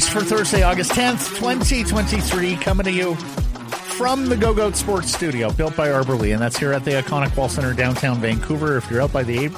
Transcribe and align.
Price 0.00 0.08
for 0.08 0.20
Thursday, 0.22 0.62
August 0.62 0.92
10th, 0.92 1.36
2023, 1.36 2.56
coming 2.56 2.84
to 2.84 2.90
you 2.90 3.14
from 3.16 4.30
the 4.30 4.36
Go 4.36 4.54
Goat 4.54 4.74
Sports 4.74 5.12
Studio, 5.12 5.50
built 5.50 5.76
by 5.76 5.90
Arbor 5.90 6.14
Lee, 6.14 6.32
and 6.32 6.40
that's 6.40 6.56
here 6.56 6.72
at 6.72 6.86
the 6.86 6.92
iconic 6.92 7.36
Wall 7.36 7.50
Center, 7.50 7.74
downtown 7.74 8.18
Vancouver. 8.18 8.78
If 8.78 8.90
you're 8.90 9.02
out 9.02 9.12
by 9.12 9.24
the 9.24 9.50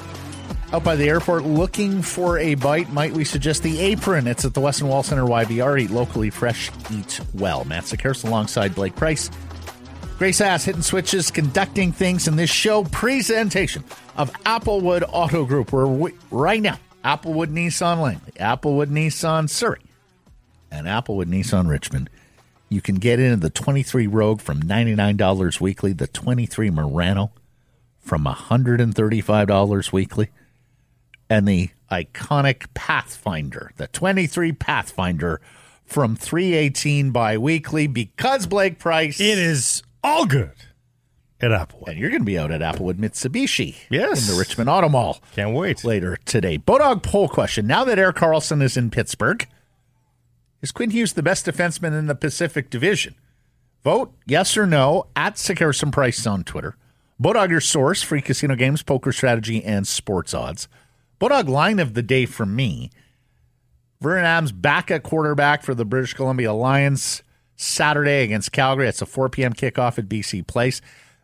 out 0.73 0.83
by 0.83 0.97
the 0.97 1.09
airport 1.09 1.45
looking 1.45 2.03
for 2.03 2.39
a 2.39 2.57
bite, 2.57 2.93
might 2.93 3.13
we 3.13 3.25
suggest 3.25 3.63
the 3.63 3.79
apron? 3.79 4.27
It's 4.27 4.45
at 4.45 4.55
the 4.55 4.61
Westin 4.61 4.89
Wall 4.89 5.05
Center 5.05 5.23
YVR. 5.23 5.81
Eat 5.81 5.91
locally, 5.91 6.31
fresh, 6.31 6.73
eat 6.91 7.21
well. 7.35 7.65
Matt 7.65 7.85
Sekeres 7.85 8.25
alongside 8.25 8.75
Blake 8.75 8.97
Price. 8.97 9.31
Grace 10.19 10.41
Ass 10.41 10.65
hitting 10.65 10.83
switches, 10.83 11.31
conducting 11.31 11.93
things 11.93 12.27
in 12.27 12.35
this 12.35 12.51
show 12.51 12.83
presentation 12.83 13.85
of 14.17 14.33
Applewood 14.45 15.05
Auto 15.09 15.45
Group. 15.45 15.73
We're 15.73 15.87
we, 15.87 16.15
right 16.33 16.61
now, 16.61 16.81
Applewood 17.05 17.49
Nissan 17.49 18.01
Langley, 18.01 18.33
Applewood 18.41 18.89
Nissan 18.89 19.49
Surrey, 19.49 19.83
and 20.73 20.87
Applewood 20.87 21.27
Nissan 21.27 21.69
Richmond. 21.69 22.11
You 22.69 22.81
can 22.81 22.97
get 22.97 23.21
into 23.21 23.37
the 23.37 23.51
23 23.51 24.07
Rogue 24.07 24.41
from 24.41 24.63
$99 24.63 25.61
weekly, 25.61 25.93
the 25.93 26.07
23 26.07 26.71
Murano 26.71 27.31
from 28.01 28.25
$135 28.25 29.93
weekly, 29.93 30.31
and 31.29 31.47
the 31.47 31.71
iconic 31.91 32.67
Pathfinder, 32.75 33.73
the 33.77 33.87
23 33.89 34.53
Pathfinder 34.53 35.41
from 35.85 36.17
318 36.17 37.11
bi-weekly 37.11 37.87
because 37.87 38.47
Blake 38.47 38.79
Price. 38.79 39.21
It 39.21 39.39
is 39.39 39.83
all 40.03 40.25
good 40.25 40.53
at 41.43 41.51
Applewood. 41.51 41.89
And 41.89 41.99
you're 41.99 42.09
going 42.09 42.23
to 42.23 42.27
be 42.27 42.39
out 42.39 42.51
at 42.51 42.63
Applewood 42.63 42.95
Mitsubishi. 42.95 43.77
Yes. 43.91 44.27
In 44.27 44.35
the 44.35 44.39
Richmond 44.39 44.71
Auto 44.71 44.89
Mall. 44.89 45.21
Can't 45.35 45.55
wait. 45.55 45.85
Later 45.85 46.19
today. 46.25 46.57
Bodog 46.57 47.03
poll 47.03 47.29
question. 47.29 47.67
Now 47.67 47.85
that 47.85 47.99
Erik 47.99 48.17
Karlsson 48.17 48.63
is 48.63 48.77
in 48.79 48.91
Pittsburgh, 48.91 49.47
is 50.63 50.73
Quinn 50.73 50.91
Hughes 50.91 51.13
the 51.13 51.23
best 51.23 51.45
defenseman 51.45 51.99
in 51.99 52.07
the 52.07 52.15
Pacific 52.15 52.71
Division? 52.71 53.17
Vote 53.83 54.15
yes 54.27 54.57
or 54.57 54.67
no 54.67 55.09
at 55.17 55.35
Sekeres 55.35 55.91
Price 55.93 56.27
on 56.27 56.45
Twitter. 56.45 56.77
Bodog, 57.21 57.51
your 57.51 57.61
source, 57.61 58.03
free 58.03 58.23
casino 58.23 58.55
games, 58.55 58.83
poker 58.83 59.13
strategy, 59.13 59.63
and 59.63 59.87
sports 59.87 60.33
odds. 60.33 60.69
Bodog 61.21 61.49
line 61.49 61.79
of 61.79 61.95
the 61.95 62.03
day 62.03 62.27
for 62.27 62.47
me. 62.47 62.91
Vernon 64.01 64.25
Adams 64.25 64.53
back 64.53 64.91
at 64.91 65.03
quarterback 65.03 65.63
for 65.63 65.75
the 65.75 65.85
British 65.85 66.15
Columbia 66.15 66.53
Lions 66.53 67.23
Saturday 67.55 68.25
against 68.25 68.51
Calgary. 68.51 68.89
It's 68.89 69.03
a 69.03 69.07
4 69.07 69.29
p.m. 69.29 69.53
kickoff 69.53 69.99
at 69.99 70.09
BC 70.09 70.47
Place. 70.47 70.81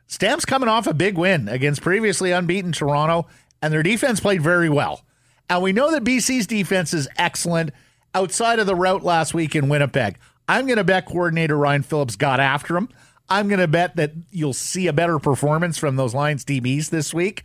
Stamps 0.06 0.44
coming 0.44 0.68
off 0.68 0.86
a 0.86 0.94
big 0.94 1.18
win 1.18 1.48
against 1.48 1.82
previously 1.82 2.30
unbeaten 2.30 2.72
Toronto, 2.72 3.26
and 3.60 3.72
their 3.72 3.82
defense 3.82 4.20
played 4.20 4.42
very 4.42 4.68
well. 4.68 5.04
And 5.50 5.62
we 5.62 5.72
know 5.72 5.90
that 5.90 6.04
BC's 6.04 6.46
defense 6.46 6.94
is 6.94 7.08
excellent 7.16 7.70
outside 8.14 8.58
of 8.58 8.66
the 8.66 8.74
route 8.74 9.02
last 9.02 9.34
week 9.34 9.54
in 9.54 9.68
Winnipeg. 9.68 10.18
I'm 10.48 10.66
going 10.66 10.78
to 10.78 10.84
bet 10.84 11.06
coordinator 11.06 11.56
Ryan 11.56 11.82
Phillips 11.82 12.16
got 12.16 12.40
after 12.40 12.76
him. 12.76 12.88
I'm 13.28 13.48
going 13.48 13.60
to 13.60 13.68
bet 13.68 13.96
that 13.96 14.12
you'll 14.30 14.54
see 14.54 14.86
a 14.86 14.92
better 14.92 15.18
performance 15.18 15.76
from 15.76 15.96
those 15.96 16.14
Lions 16.14 16.44
DBs 16.44 16.88
this 16.88 17.12
week. 17.12 17.44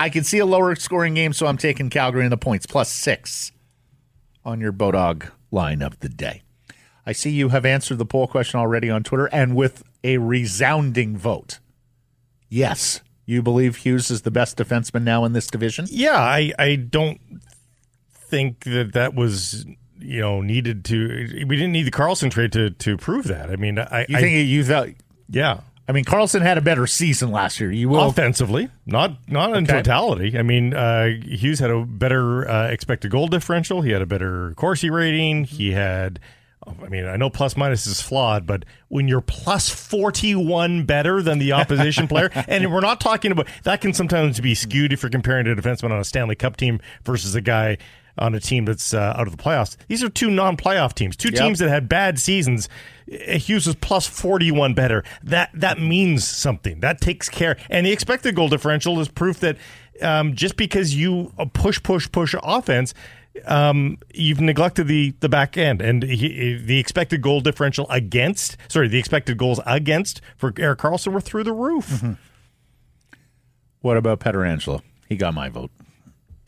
I 0.00 0.08
can 0.08 0.24
see 0.24 0.38
a 0.38 0.46
lower 0.46 0.74
scoring 0.74 1.14
game, 1.14 1.32
so 1.32 1.46
I'm 1.46 1.58
taking 1.58 1.90
Calgary 1.90 2.24
in 2.24 2.30
the 2.30 2.36
points 2.36 2.66
plus 2.66 2.92
six 2.92 3.52
on 4.44 4.60
your 4.60 4.72
Bodog 4.72 5.30
line 5.50 5.82
of 5.82 5.98
the 6.00 6.08
day. 6.08 6.42
I 7.06 7.12
see 7.12 7.30
you 7.30 7.48
have 7.50 7.64
answered 7.64 7.98
the 7.98 8.04
poll 8.04 8.26
question 8.26 8.60
already 8.60 8.90
on 8.90 9.02
Twitter 9.02 9.26
and 9.26 9.56
with 9.56 9.82
a 10.04 10.18
resounding 10.18 11.16
vote. 11.16 11.58
Yes, 12.48 13.00
you 13.24 13.42
believe 13.42 13.76
Hughes 13.76 14.10
is 14.10 14.22
the 14.22 14.30
best 14.30 14.56
defenseman 14.56 15.02
now 15.02 15.24
in 15.24 15.32
this 15.32 15.46
division? 15.46 15.86
Yeah, 15.90 16.18
I, 16.18 16.52
I 16.58 16.76
don't 16.76 17.20
think 18.28 18.64
that 18.64 18.92
that 18.92 19.14
was 19.14 19.66
you 19.98 20.20
know 20.20 20.40
needed 20.40 20.84
to. 20.86 21.44
We 21.46 21.56
didn't 21.56 21.72
need 21.72 21.84
the 21.84 21.90
Karlsson 21.90 22.30
trade 22.30 22.52
to 22.52 22.70
to 22.70 22.96
prove 22.96 23.26
that. 23.26 23.50
I 23.50 23.56
mean, 23.56 23.78
I 23.78 24.06
you 24.08 24.16
think 24.16 24.36
I, 24.36 24.40
you 24.40 24.64
thought? 24.64 24.88
Yeah, 25.30 25.60
I 25.88 25.92
mean, 25.92 26.04
Karlsson 26.04 26.42
had 26.42 26.58
a 26.58 26.60
better 26.60 26.86
season 26.86 27.30
last 27.30 27.60
year. 27.60 27.70
You 27.70 27.88
will 27.88 28.08
offensively, 28.08 28.68
not 28.86 29.12
not 29.28 29.56
in 29.56 29.64
okay. 29.64 29.78
totality. 29.78 30.38
I 30.38 30.42
mean, 30.42 30.74
uh, 30.74 31.06
Hughes 31.24 31.58
had 31.58 31.70
a 31.70 31.84
better 31.84 32.48
uh, 32.48 32.68
expected 32.68 33.10
goal 33.10 33.28
differential. 33.28 33.82
He 33.82 33.90
had 33.90 34.02
a 34.02 34.06
better 34.06 34.54
Corsi 34.56 34.90
rating. 34.90 35.44
He 35.44 35.72
had 35.72 36.20
I 36.66 36.88
mean, 36.88 37.06
I 37.06 37.16
know 37.16 37.30
plus 37.30 37.56
minus 37.56 37.86
is 37.86 38.00
flawed, 38.00 38.46
but 38.46 38.64
when 38.88 39.08
you're 39.08 39.20
plus 39.20 39.68
41 39.68 40.84
better 40.84 41.22
than 41.22 41.38
the 41.38 41.52
opposition 41.52 42.08
player, 42.08 42.30
and 42.48 42.72
we're 42.72 42.80
not 42.80 43.00
talking 43.00 43.32
about 43.32 43.48
that, 43.64 43.80
can 43.80 43.92
sometimes 43.92 44.40
be 44.40 44.54
skewed 44.54 44.92
if 44.92 45.02
you're 45.02 45.10
comparing 45.10 45.46
a 45.46 45.54
defenseman 45.54 45.90
on 45.90 46.00
a 46.00 46.04
Stanley 46.04 46.34
Cup 46.34 46.56
team 46.56 46.80
versus 47.04 47.34
a 47.34 47.40
guy 47.40 47.78
on 48.18 48.34
a 48.34 48.40
team 48.40 48.64
that's 48.64 48.94
uh, 48.94 49.14
out 49.16 49.26
of 49.26 49.36
the 49.36 49.42
playoffs. 49.42 49.76
These 49.88 50.02
are 50.02 50.08
two 50.08 50.30
non-playoff 50.30 50.94
teams, 50.94 51.16
two 51.16 51.30
yep. 51.30 51.42
teams 51.42 51.58
that 51.58 51.68
had 51.68 51.88
bad 51.88 52.18
seasons. 52.18 52.68
Hughes 53.06 53.66
is 53.66 53.74
plus 53.76 54.06
41 54.06 54.74
better. 54.74 55.02
That 55.22 55.50
that 55.54 55.80
means 55.80 56.26
something. 56.26 56.80
That 56.80 57.00
takes 57.00 57.28
care. 57.28 57.56
And 57.70 57.86
the 57.86 57.92
expected 57.92 58.34
goal 58.34 58.48
differential 58.48 59.00
is 59.00 59.08
proof 59.08 59.40
that 59.40 59.56
um, 60.02 60.34
just 60.34 60.56
because 60.56 60.94
you 60.94 61.32
push, 61.54 61.82
push, 61.82 62.10
push 62.10 62.34
offense 62.42 62.94
um, 63.46 63.98
you've 64.14 64.40
neglected 64.40 64.88
the 64.88 65.14
the 65.20 65.28
back 65.28 65.56
end 65.56 65.80
and 65.80 66.02
he, 66.02 66.56
the 66.56 66.78
expected 66.78 67.22
goal 67.22 67.40
differential 67.40 67.86
against. 67.90 68.56
Sorry, 68.68 68.88
the 68.88 68.98
expected 68.98 69.38
goals 69.38 69.60
against 69.66 70.20
for 70.36 70.52
Erik 70.58 70.80
Karlsson 70.80 71.12
were 71.12 71.20
through 71.20 71.44
the 71.44 71.52
roof. 71.52 71.88
Mm-hmm. 71.88 72.12
What 73.80 73.96
about 73.96 74.20
Pietrangelo? 74.20 74.82
He 75.08 75.16
got 75.16 75.34
my 75.34 75.48
vote. 75.48 75.70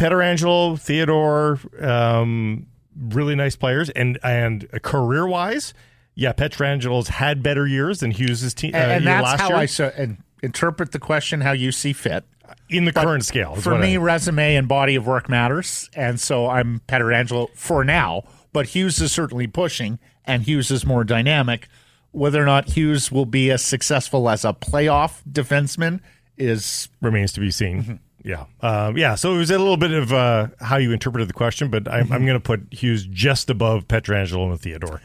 Pietrangelo, 0.01 0.81
Theodore, 0.81 1.61
um, 1.81 2.67
really 2.97 3.35
nice 3.35 3.55
players, 3.55 3.91
and 3.91 4.19
and 4.23 4.67
career 4.83 5.27
wise, 5.27 5.75
yeah, 6.15 6.33
Pietrangelo's 6.33 7.09
had 7.09 7.43
better 7.43 7.67
years 7.67 8.01
than 8.01 8.11
Hughes's 8.11 8.55
team. 8.55 8.75
Uh, 8.75 8.79
and, 8.79 8.93
and 8.93 9.07
that's 9.07 9.41
how 9.41 9.49
year. 9.49 9.57
I 9.59 9.67
so, 9.67 9.93
and 9.97 10.17
interpret 10.43 10.93
the 10.93 10.99
question 10.99 11.43
how 11.43 11.53
you 11.53 11.71
see 11.71 11.93
fit 11.93 12.25
in 12.69 12.87
the 12.87 12.93
but 12.93 13.05
current 13.05 13.25
scale. 13.25 13.55
For 13.57 13.77
me, 13.77 13.95
I, 13.95 13.99
resume 13.99 14.57
and 14.57 14.67
body 14.67 14.95
of 14.97 15.07
work 15.07 15.29
matters, 15.29 15.91
and 15.95 16.19
so 16.19 16.49
I'm 16.49 16.81
Pietrangelo 16.89 17.49
for 17.55 17.85
now. 17.85 18.23
But 18.53 18.69
Hughes 18.69 19.01
is 19.01 19.13
certainly 19.13 19.47
pushing, 19.47 19.99
and 20.25 20.43
Hughes 20.43 20.71
is 20.71 20.85
more 20.87 21.05
dynamic. 21.05 21.69
Whether 22.13 22.43
or 22.43 22.47
not 22.47 22.71
Hughes 22.71 23.13
will 23.13 23.27
be 23.27 23.51
as 23.51 23.63
successful 23.63 24.29
as 24.29 24.45
a 24.45 24.53
playoff 24.53 25.23
defenseman 25.31 26.01
is 26.37 26.89
remains 27.01 27.33
to 27.35 27.41
be 27.41 27.51
seen. 27.51 27.83
Mm-hmm. 27.83 27.95
Yeah, 28.23 28.45
um, 28.61 28.97
yeah. 28.99 29.15
So 29.15 29.35
it 29.35 29.39
was 29.39 29.51
a 29.51 29.59
little 29.59 29.77
bit 29.77 29.93
of 29.93 30.13
uh, 30.13 30.49
how 30.61 30.77
you 30.77 30.93
interpreted 30.93 31.29
the 31.29 31.35
question, 31.35 31.71
but 31.71 31.89
I'm, 31.89 32.05
mm-hmm. 32.05 32.13
I'm 32.13 32.27
going 32.27 32.37
to 32.37 32.41
put 32.41 32.73
Hughes 32.73 33.07
just 33.07 33.49
above 33.49 33.89
Pietrangelo 33.89 34.51
and 34.51 34.61
Theodore. 34.61 35.01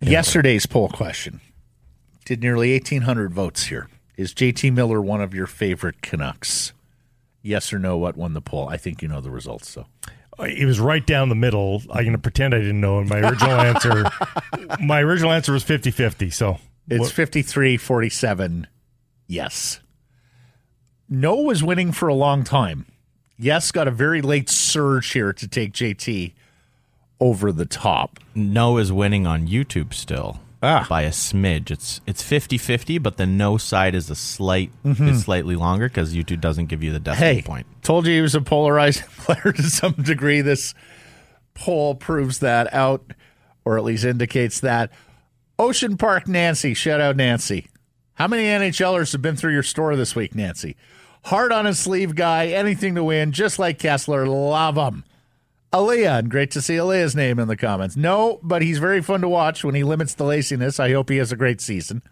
Yesterday's 0.00 0.66
poll 0.66 0.88
question 0.88 1.40
did 2.28 2.42
nearly 2.42 2.72
1,800 2.72 3.32
votes 3.32 3.64
here. 3.66 3.88
Is 4.18 4.34
JT 4.34 4.74
Miller 4.74 5.00
one 5.00 5.22
of 5.22 5.32
your 5.32 5.46
favorite 5.46 6.02
Canucks? 6.02 6.74
Yes 7.40 7.72
or 7.72 7.78
no? 7.78 7.96
What 7.96 8.18
won 8.18 8.34
the 8.34 8.42
poll? 8.42 8.68
I 8.68 8.76
think 8.76 9.00
you 9.00 9.08
know 9.08 9.22
the 9.22 9.30
results. 9.30 9.70
So 9.70 9.86
it 10.38 10.66
was 10.66 10.78
right 10.78 11.06
down 11.06 11.30
the 11.30 11.34
middle. 11.34 11.82
I'm 11.88 12.04
going 12.04 12.12
to 12.12 12.18
pretend 12.18 12.54
I 12.54 12.58
didn't 12.58 12.82
know. 12.82 12.98
And 12.98 13.08
my 13.08 13.20
original 13.20 13.52
answer, 13.60 14.04
my 14.78 15.00
original 15.00 15.32
answer 15.32 15.52
was 15.52 15.64
50-50. 15.64 16.30
So 16.30 16.58
it's 16.86 17.10
53-47. 17.10 18.66
Yes. 19.26 19.80
No 21.08 21.36
was 21.36 21.62
winning 21.62 21.92
for 21.92 22.08
a 22.08 22.14
long 22.14 22.44
time. 22.44 22.86
Yes 23.38 23.72
got 23.72 23.88
a 23.88 23.92
very 23.92 24.20
late 24.20 24.50
surge 24.50 25.12
here 25.12 25.32
to 25.32 25.48
take 25.48 25.72
JT 25.72 26.32
over 27.20 27.50
the 27.50 27.64
top. 27.64 28.18
No 28.34 28.76
is 28.76 28.92
winning 28.92 29.26
on 29.26 29.48
YouTube 29.48 29.94
still 29.94 30.40
ah. 30.62 30.86
by 30.88 31.02
a 31.02 31.10
smidge. 31.10 31.70
It's 31.70 32.00
it's 32.06 32.22
50-50, 32.22 33.02
but 33.02 33.16
the 33.16 33.26
no 33.26 33.56
side 33.56 33.94
is 33.94 34.10
a 34.10 34.14
slight 34.14 34.70
mm-hmm. 34.84 35.08
is 35.08 35.22
slightly 35.24 35.56
longer 35.56 35.88
because 35.88 36.14
YouTube 36.14 36.40
doesn't 36.40 36.66
give 36.66 36.82
you 36.82 36.92
the 36.92 37.00
decimal 37.00 37.34
hey, 37.34 37.42
point. 37.42 37.66
Told 37.82 38.06
you 38.06 38.14
he 38.14 38.20
was 38.20 38.34
a 38.34 38.40
polarizing 38.40 39.06
player 39.18 39.52
to 39.52 39.62
some 39.62 39.92
degree. 39.92 40.40
This 40.40 40.74
poll 41.54 41.94
proves 41.94 42.40
that 42.40 42.72
out, 42.74 43.12
or 43.64 43.78
at 43.78 43.84
least 43.84 44.04
indicates 44.04 44.60
that. 44.60 44.90
Ocean 45.58 45.96
Park 45.96 46.28
Nancy, 46.28 46.74
shout 46.74 47.00
out 47.00 47.16
Nancy. 47.16 47.66
How 48.14 48.28
many 48.28 48.44
NHLers 48.44 49.12
have 49.12 49.22
been 49.22 49.36
through 49.36 49.52
your 49.52 49.62
store 49.62 49.96
this 49.96 50.14
week, 50.14 50.34
Nancy? 50.34 50.76
Hard 51.24 51.52
on 51.52 51.64
his 51.64 51.78
sleeve 51.78 52.14
guy, 52.14 52.46
anything 52.48 52.94
to 52.94 53.04
win, 53.04 53.32
just 53.32 53.58
like 53.58 53.78
Kesler. 53.78 54.26
Love 54.26 54.76
him. 54.76 55.04
Aaliyah, 55.72 56.20
and 56.20 56.30
great 56.30 56.50
to 56.52 56.62
see 56.62 56.76
Aaliyah's 56.76 57.14
name 57.14 57.38
in 57.38 57.48
the 57.48 57.56
comments. 57.56 57.96
No, 57.96 58.40
but 58.42 58.62
he's 58.62 58.78
very 58.78 59.02
fun 59.02 59.20
to 59.20 59.28
watch 59.28 59.62
when 59.62 59.74
he 59.74 59.84
limits 59.84 60.14
the 60.14 60.24
laziness. 60.24 60.80
I 60.80 60.92
hope 60.92 61.10
he 61.10 61.18
has 61.18 61.30
a 61.30 61.36
great 61.36 61.60
season. 61.60 62.02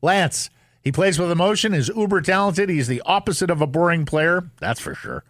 Lance, 0.00 0.48
he 0.82 0.90
plays 0.90 1.18
with 1.18 1.30
emotion, 1.30 1.74
is 1.74 1.90
uber 1.94 2.22
talented. 2.22 2.70
He's 2.70 2.88
the 2.88 3.02
opposite 3.04 3.50
of 3.50 3.60
a 3.60 3.66
boring 3.66 4.06
player, 4.06 4.50
that's 4.58 4.80
for 4.80 4.94
sure. 4.94 5.24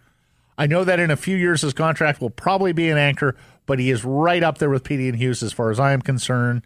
I 0.57 0.67
know 0.67 0.85
that 0.85 1.01
in 1.01 1.11
a 1.11 1.17
few 1.17 1.37
years 1.37 1.63
his 1.63 1.73
contract 1.73 2.21
will 2.21 2.31
probably 2.31 2.73
be 2.73 2.91
an 2.91 2.99
anchor, 2.99 3.35
but 3.67 3.79
he 3.79 3.91
is 3.91 4.05
right 4.05 4.43
up 4.43 4.59
there 4.59 4.71
with 4.71 4.85
Petey 4.85 5.09
and 5.09 5.19
Hughes 5.19 5.43
as 5.43 5.53
far 5.53 5.71
as 5.71 5.81
I 5.81 5.93
am 5.93 6.03
concerned. 6.03 6.63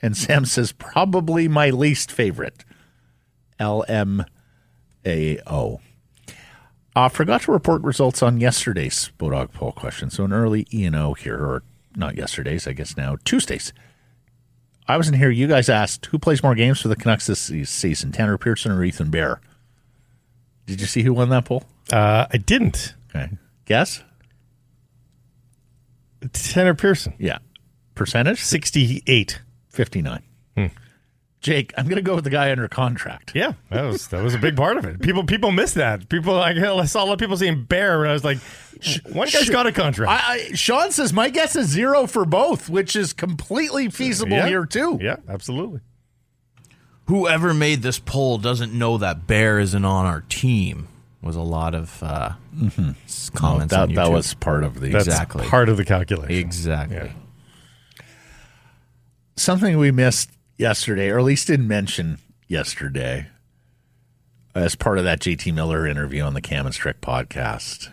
And 0.00 0.16
Sam 0.16 0.44
says, 0.44 0.72
probably 0.72 1.48
my 1.48 1.70
least 1.70 2.10
favorite. 2.10 2.64
LMAO. 3.60 4.26
Uh, 5.06 7.08
forgot 7.08 7.42
to 7.42 7.52
report 7.52 7.82
results 7.82 8.22
on 8.22 8.40
yesterday's 8.40 9.10
Bodog 9.18 9.52
poll 9.52 9.72
question. 9.72 10.10
So 10.10 10.24
an 10.24 10.32
early 10.32 10.66
E 10.72 10.84
and 10.84 10.96
O 10.96 11.14
here, 11.14 11.36
or 11.36 11.62
not 11.96 12.16
yesterday's, 12.16 12.66
I 12.66 12.72
guess 12.72 12.96
now 12.96 13.16
Tuesdays. 13.24 13.72
I 14.86 14.96
wasn't 14.96 15.16
here. 15.16 15.30
You 15.30 15.46
guys 15.46 15.68
asked 15.68 16.06
who 16.06 16.18
plays 16.18 16.42
more 16.42 16.54
games 16.54 16.80
for 16.80 16.88
the 16.88 16.96
Canucks 16.96 17.26
this 17.26 17.40
season, 17.70 18.12
Tanner 18.12 18.36
Pearson 18.38 18.70
or 18.70 18.84
Ethan 18.84 19.10
Bear. 19.10 19.40
Did 20.66 20.80
you 20.80 20.86
see 20.86 21.02
who 21.02 21.14
won 21.14 21.30
that 21.30 21.46
poll? 21.46 21.64
Uh, 21.92 22.26
I 22.32 22.36
didn't. 22.36 22.94
Okay, 23.14 23.30
guess. 23.64 24.02
Tanner 26.32 26.74
Pearson, 26.74 27.14
Yeah, 27.18 27.38
percentage 27.94 28.40
sixty-eight. 28.40 29.40
fifty 29.68 30.02
nine. 30.02 30.22
Jake, 31.44 31.74
I'm 31.76 31.84
going 31.84 31.96
to 31.96 32.02
go 32.02 32.14
with 32.14 32.24
the 32.24 32.30
guy 32.30 32.50
under 32.50 32.66
contract. 32.68 33.32
Yeah, 33.34 33.52
that 33.68 33.82
was 33.82 34.08
that 34.08 34.24
was 34.24 34.32
a 34.34 34.38
big 34.38 34.56
part 34.56 34.78
of 34.78 34.86
it. 34.86 35.02
People 35.02 35.24
people 35.24 35.52
miss 35.52 35.74
that. 35.74 36.08
People 36.08 36.40
I 36.40 36.86
saw 36.86 37.04
a 37.04 37.06
lot 37.06 37.12
of 37.12 37.18
people 37.18 37.36
saying 37.36 37.64
Bear, 37.64 38.00
and 38.00 38.08
I 38.08 38.14
was 38.14 38.24
like, 38.24 38.38
one 39.12 39.28
guy's 39.28 39.50
got 39.50 39.66
a 39.66 39.72
contract. 39.72 40.10
I, 40.10 40.32
I, 40.32 40.38
Sean 40.54 40.90
says 40.90 41.12
my 41.12 41.28
guess 41.28 41.54
is 41.54 41.68
zero 41.68 42.06
for 42.06 42.24
both, 42.24 42.70
which 42.70 42.96
is 42.96 43.12
completely 43.12 43.90
feasible 43.90 44.32
yeah. 44.32 44.46
here 44.48 44.64
too. 44.64 44.98
Yeah, 45.02 45.16
absolutely. 45.28 45.80
Whoever 47.08 47.52
made 47.52 47.82
this 47.82 47.98
poll 47.98 48.38
doesn't 48.38 48.72
know 48.72 48.96
that 48.96 49.26
Bear 49.26 49.58
isn't 49.58 49.84
on 49.84 50.06
our 50.06 50.22
team. 50.22 50.88
Was 51.20 51.36
a 51.36 51.42
lot 51.42 51.74
of 51.74 52.02
uh, 52.02 52.32
s- 53.06 53.28
comments. 53.34 53.70
that 53.72 53.80
on 53.80 53.94
that 53.94 54.06
YouTube. 54.08 54.12
was 54.12 54.32
part 54.32 54.64
of 54.64 54.80
the 54.80 54.88
That's 54.88 55.06
Exactly. 55.08 55.46
part 55.46 55.68
of 55.68 55.76
the 55.76 55.84
calculation. 55.84 56.34
exactly. 56.34 56.96
Yeah. 56.96 58.04
something 59.36 59.76
we 59.78 59.90
missed 59.90 60.30
yesterday, 60.56 61.10
or 61.10 61.18
at 61.18 61.24
least 61.24 61.46
didn't 61.46 61.68
mention 61.68 62.18
yesterday, 62.48 63.28
as 64.54 64.74
part 64.74 64.98
of 64.98 65.04
that 65.04 65.20
JT 65.20 65.52
Miller 65.54 65.86
interview 65.86 66.22
on 66.22 66.34
the 66.34 66.40
Cam 66.40 66.66
and 66.66 66.74
Strick 66.74 67.00
podcast. 67.00 67.90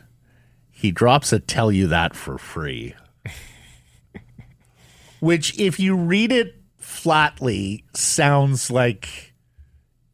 He 0.70 0.92
drops 0.92 1.32
a 1.32 1.40
"Tell 1.40 1.72
you 1.72 1.88
that 1.88 2.16
for 2.16 2.38
free," 2.38 2.96
which, 5.20 5.58
if 5.60 5.80
you 5.80 5.96
read 5.96 6.32
it 6.32 6.56
flatly, 6.78 7.84
sounds 7.94 8.72
like 8.72 9.34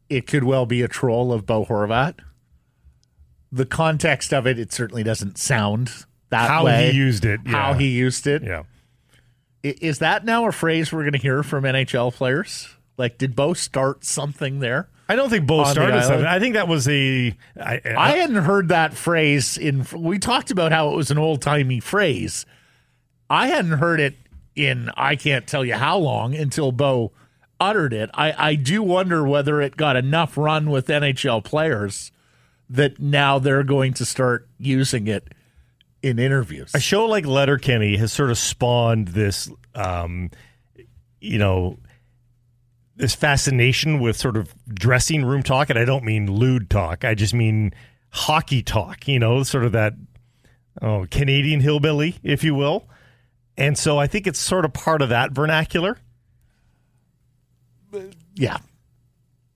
it 0.08 0.26
could 0.26 0.44
well 0.44 0.66
be 0.66 0.82
a 0.82 0.88
troll 0.88 1.32
of 1.32 1.46
Bo 1.46 1.64
Horvat. 1.64 2.14
The 3.50 3.66
context 3.66 4.32
of 4.34 4.46
it, 4.46 4.58
it 4.58 4.72
certainly 4.72 5.02
doesn't 5.02 5.38
sound 5.38 5.90
that 6.30 6.48
How 6.50 6.66
way. 6.66 6.90
he 6.92 6.96
used 6.98 7.24
it. 7.24 7.40
Yeah. 7.46 7.52
how 7.52 7.72
he 7.74 7.88
used 7.88 8.26
it. 8.26 8.42
Yeah. 8.42 8.64
I- 9.64 9.74
Is 9.80 9.98
that 9.98 10.24
now 10.24 10.46
a 10.46 10.52
phrase 10.52 10.92
we're 10.92 11.02
going 11.02 11.12
to 11.12 11.18
hear 11.18 11.42
from 11.42 11.64
NHL 11.64 12.12
players? 12.14 12.68
Like, 12.96 13.18
did 13.18 13.36
Bo 13.36 13.54
start 13.54 14.04
something 14.04 14.58
there? 14.60 14.88
I 15.08 15.16
don't 15.16 15.30
think 15.30 15.46
Bo 15.46 15.64
started 15.64 16.02
something. 16.04 16.26
I 16.26 16.38
think 16.38 16.54
that 16.54 16.68
was 16.68 16.86
a. 16.88 17.34
I, 17.58 17.80
I 17.96 18.10
hadn't 18.16 18.44
heard 18.44 18.68
that 18.68 18.92
phrase 18.92 19.56
in. 19.56 19.86
We 19.96 20.18
talked 20.18 20.50
about 20.50 20.70
how 20.70 20.90
it 20.90 20.96
was 20.96 21.10
an 21.10 21.16
old 21.18 21.40
timey 21.40 21.80
phrase. 21.80 22.44
I 23.30 23.48
hadn't 23.48 23.78
heard 23.78 24.00
it 24.00 24.16
in 24.54 24.90
I 24.96 25.16
can't 25.16 25.46
tell 25.46 25.64
you 25.64 25.74
how 25.74 25.96
long 25.98 26.34
until 26.34 26.72
Bo 26.72 27.12
uttered 27.60 27.92
it. 27.94 28.10
I, 28.12 28.50
I 28.50 28.54
do 28.56 28.82
wonder 28.82 29.24
whether 29.26 29.62
it 29.62 29.76
got 29.76 29.96
enough 29.96 30.36
run 30.36 30.68
with 30.70 30.88
NHL 30.88 31.42
players 31.44 32.12
that 32.68 32.98
now 33.00 33.38
they're 33.38 33.62
going 33.64 33.94
to 33.94 34.04
start 34.04 34.46
using 34.58 35.06
it 35.06 35.32
in 36.02 36.18
interviews. 36.18 36.74
a 36.74 36.80
show 36.80 37.06
like 37.06 37.26
Letterkenny 37.26 37.96
has 37.96 38.12
sort 38.12 38.30
of 38.30 38.38
spawned 38.38 39.08
this, 39.08 39.50
um, 39.74 40.30
you 41.20 41.38
know, 41.38 41.78
this 42.96 43.14
fascination 43.14 44.00
with 44.00 44.16
sort 44.16 44.36
of 44.36 44.52
dressing 44.68 45.24
room 45.24 45.42
talk, 45.42 45.70
and 45.70 45.78
I 45.78 45.84
don't 45.84 46.04
mean 46.04 46.30
lewd 46.30 46.68
talk. 46.68 47.04
I 47.04 47.14
just 47.14 47.34
mean 47.34 47.72
hockey 48.10 48.62
talk. 48.62 49.06
You 49.06 49.18
know, 49.18 49.42
sort 49.42 49.64
of 49.64 49.72
that 49.72 49.94
oh 50.82 51.06
Canadian 51.10 51.60
hillbilly, 51.60 52.16
if 52.22 52.42
you 52.44 52.54
will. 52.54 52.88
And 53.56 53.76
so 53.76 53.98
I 53.98 54.06
think 54.06 54.26
it's 54.26 54.38
sort 54.38 54.64
of 54.64 54.72
part 54.72 55.02
of 55.02 55.08
that 55.08 55.32
vernacular. 55.32 55.98
yeah. 58.34 58.58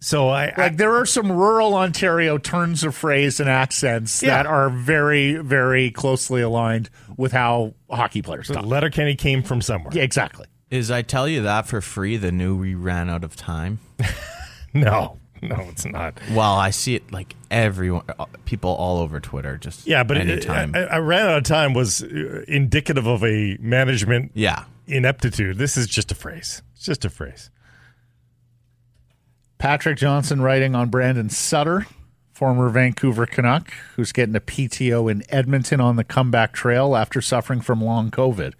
So 0.04 0.28
I, 0.30 0.46
I 0.48 0.54
like 0.62 0.76
there 0.78 0.96
are 0.96 1.06
some 1.06 1.30
rural 1.30 1.74
Ontario 1.74 2.36
turns 2.36 2.82
of 2.82 2.94
phrase 2.96 3.38
and 3.38 3.48
accents 3.48 4.20
Yeah. 4.20 4.30
that 4.42 4.46
are 4.46 4.68
very, 4.68 5.36
very 5.36 5.92
closely 5.92 6.42
aligned 6.42 6.90
with 7.16 7.30
how 7.30 7.74
hockey 7.88 8.20
players 8.20 8.48
talk. 8.48 8.66
Letterkenny 8.66 9.14
came 9.14 9.44
from 9.44 9.62
somewhere. 9.62 9.92
Yeah, 9.94 10.02
exactly. 10.02 10.46
Is 10.70 10.90
I 10.90 11.02
tell 11.02 11.28
you 11.28 11.42
that 11.42 11.66
for 11.68 11.80
free? 11.80 12.16
The 12.16 12.32
new 12.32 12.56
we 12.56 12.74
ran 12.74 13.08
out 13.08 13.24
of 13.24 13.36
time. 13.36 13.78
No, 14.74 15.18
no, 15.42 15.56
it's 15.68 15.84
not. 15.84 16.18
Well, 16.32 16.54
I 16.54 16.70
see 16.70 16.94
it 16.94 17.12
like 17.12 17.34
everyone, 17.50 18.04
uh, 18.18 18.24
people 18.46 18.70
all 18.70 19.00
over 19.00 19.20
Twitter. 19.20 19.58
Just 19.58 19.86
Yeah, 19.86 20.02
but 20.02 20.16
it, 20.16 20.28
anytime. 20.28 20.74
I, 20.74 20.84
I 20.84 20.98
ran 20.98 21.28
out 21.28 21.36
of 21.36 21.44
time 21.44 21.74
was 21.74 22.02
uh, 22.02 22.42
indicative 22.48 23.06
of 23.06 23.22
a 23.22 23.58
management 23.60 24.32
yeah, 24.34 24.64
ineptitude. 24.86 25.58
This 25.58 25.76
is 25.76 25.86
just 25.88 26.10
a 26.10 26.14
phrase. 26.14 26.62
It's 26.74 26.86
just 26.86 27.04
a 27.04 27.10
phrase. 27.10 27.50
Patrick 29.62 29.96
Johnson 29.96 30.40
writing 30.40 30.74
on 30.74 30.88
Brandon 30.88 31.30
Sutter, 31.30 31.86
former 32.32 32.68
Vancouver 32.68 33.26
Canuck, 33.26 33.70
who's 33.94 34.10
getting 34.10 34.34
a 34.34 34.40
PTO 34.40 35.08
in 35.08 35.22
Edmonton 35.28 35.80
on 35.80 35.94
the 35.94 36.02
comeback 36.02 36.52
trail 36.52 36.96
after 36.96 37.20
suffering 37.20 37.60
from 37.60 37.80
long 37.80 38.10
COVID. 38.10 38.54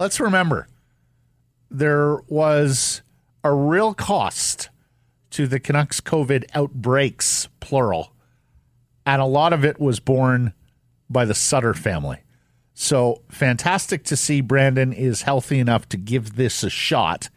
Let's 0.00 0.18
remember, 0.18 0.66
there 1.70 2.16
was 2.28 3.02
a 3.44 3.52
real 3.52 3.92
cost 3.92 4.70
to 5.32 5.46
the 5.46 5.60
Canucks 5.60 6.00
COVID 6.00 6.46
outbreaks, 6.54 7.50
plural, 7.60 8.14
and 9.04 9.20
a 9.20 9.26
lot 9.26 9.52
of 9.52 9.66
it 9.66 9.78
was 9.78 10.00
borne 10.00 10.54
by 11.10 11.26
the 11.26 11.34
Sutter 11.34 11.74
family. 11.74 12.20
So 12.72 13.20
fantastic 13.30 14.02
to 14.04 14.16
see 14.16 14.40
Brandon 14.40 14.94
is 14.94 15.20
healthy 15.20 15.58
enough 15.58 15.86
to 15.90 15.98
give 15.98 16.36
this 16.36 16.62
a 16.62 16.70
shot 16.70 17.28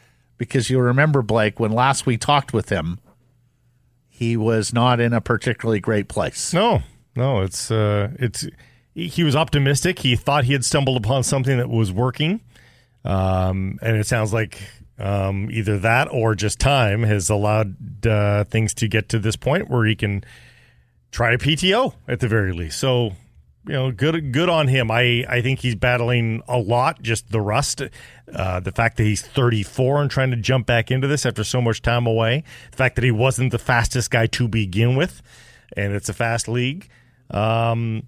because 0.41 0.71
you'll 0.71 0.81
remember, 0.81 1.21
Blake, 1.21 1.59
when 1.59 1.71
last 1.71 2.07
we 2.07 2.17
talked 2.17 2.51
with 2.51 2.69
him, 2.69 2.97
he 4.09 4.35
was 4.35 4.73
not 4.73 4.99
in 4.99 5.13
a 5.13 5.21
particularly 5.21 5.79
great 5.79 6.07
place. 6.07 6.51
No, 6.51 6.81
no, 7.15 7.41
it's 7.41 7.69
uh, 7.69 8.09
it's 8.17 8.47
he 8.95 9.23
was 9.23 9.35
optimistic. 9.35 9.99
He 9.99 10.15
thought 10.15 10.45
he 10.45 10.53
had 10.53 10.65
stumbled 10.65 10.97
upon 10.97 11.21
something 11.21 11.57
that 11.57 11.69
was 11.69 11.91
working, 11.91 12.41
um, 13.05 13.77
and 13.83 13.97
it 13.97 14.07
sounds 14.07 14.33
like 14.33 14.59
um, 14.97 15.51
either 15.51 15.77
that 15.77 16.07
or 16.11 16.33
just 16.33 16.57
time 16.59 17.03
has 17.03 17.29
allowed 17.29 18.07
uh, 18.07 18.45
things 18.45 18.73
to 18.73 18.87
get 18.87 19.09
to 19.09 19.19
this 19.19 19.35
point 19.35 19.69
where 19.69 19.85
he 19.85 19.95
can 19.95 20.23
try 21.11 21.33
a 21.33 21.37
PTO 21.37 21.93
at 22.07 22.19
the 22.19 22.27
very 22.27 22.51
least. 22.51 22.79
So 22.79 23.11
you 23.67 23.73
know, 23.73 23.91
good 23.91 24.31
good 24.31 24.49
on 24.49 24.67
him. 24.67 24.89
I 24.89 25.25
I 25.29 25.41
think 25.41 25.59
he's 25.59 25.75
battling 25.75 26.41
a 26.47 26.57
lot, 26.57 27.01
just 27.01 27.31
the 27.31 27.41
rust, 27.41 27.81
uh, 28.33 28.59
the 28.59 28.71
fact 28.71 28.97
that 28.97 29.03
he's 29.03 29.21
34 29.21 30.01
and 30.01 30.11
trying 30.11 30.31
to 30.31 30.37
jump 30.37 30.65
back 30.65 30.89
into 30.89 31.07
this 31.07 31.25
after 31.25 31.43
so 31.43 31.61
much 31.61 31.81
time 31.81 32.07
away, 32.07 32.43
the 32.71 32.77
fact 32.77 32.95
that 32.95 33.03
he 33.03 33.11
wasn't 33.11 33.51
the 33.51 33.59
fastest 33.59 34.09
guy 34.11 34.25
to 34.27 34.47
begin 34.47 34.95
with, 34.95 35.21
and 35.77 35.93
it's 35.93 36.09
a 36.09 36.13
fast 36.13 36.47
league. 36.47 36.89
Um, 37.29 38.07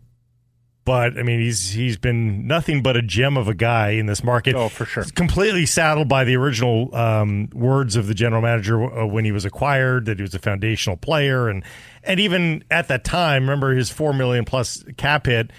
but 0.86 1.18
I 1.18 1.24
mean, 1.24 1.40
he's 1.40 1.70
he's 1.70 1.98
been 1.98 2.46
nothing 2.46 2.84
but 2.84 2.98
a 2.98 3.02
gem 3.02 3.38
of 3.38 3.48
a 3.48 3.54
guy 3.54 3.92
in 3.92 4.06
this 4.06 4.24
market. 4.24 4.56
Oh, 4.56 4.70
for 4.70 4.86
sure. 4.86 5.04
Completely 5.16 5.66
saddled 5.66 6.10
by 6.10 6.24
the 6.24 6.36
original 6.36 6.94
um, 6.96 7.50
words 7.54 7.96
of 7.96 8.08
the 8.08 8.14
general 8.14 8.42
manager 8.42 8.84
uh, 8.84 9.06
when 9.06 9.24
he 9.24 9.32
was 9.32 9.46
acquired 9.46 10.06
that 10.06 10.18
he 10.18 10.22
was 10.22 10.34
a 10.34 10.40
foundational 10.40 10.98
player, 10.98 11.48
and 11.48 11.64
and 12.04 12.20
even 12.20 12.64
at 12.70 12.90
that 12.90 13.04
time, 13.04 13.44
remember 13.44 13.74
his 13.74 13.90
four 13.90 14.14
million 14.14 14.44
plus 14.44 14.84
cap 14.98 15.26
hit 15.26 15.52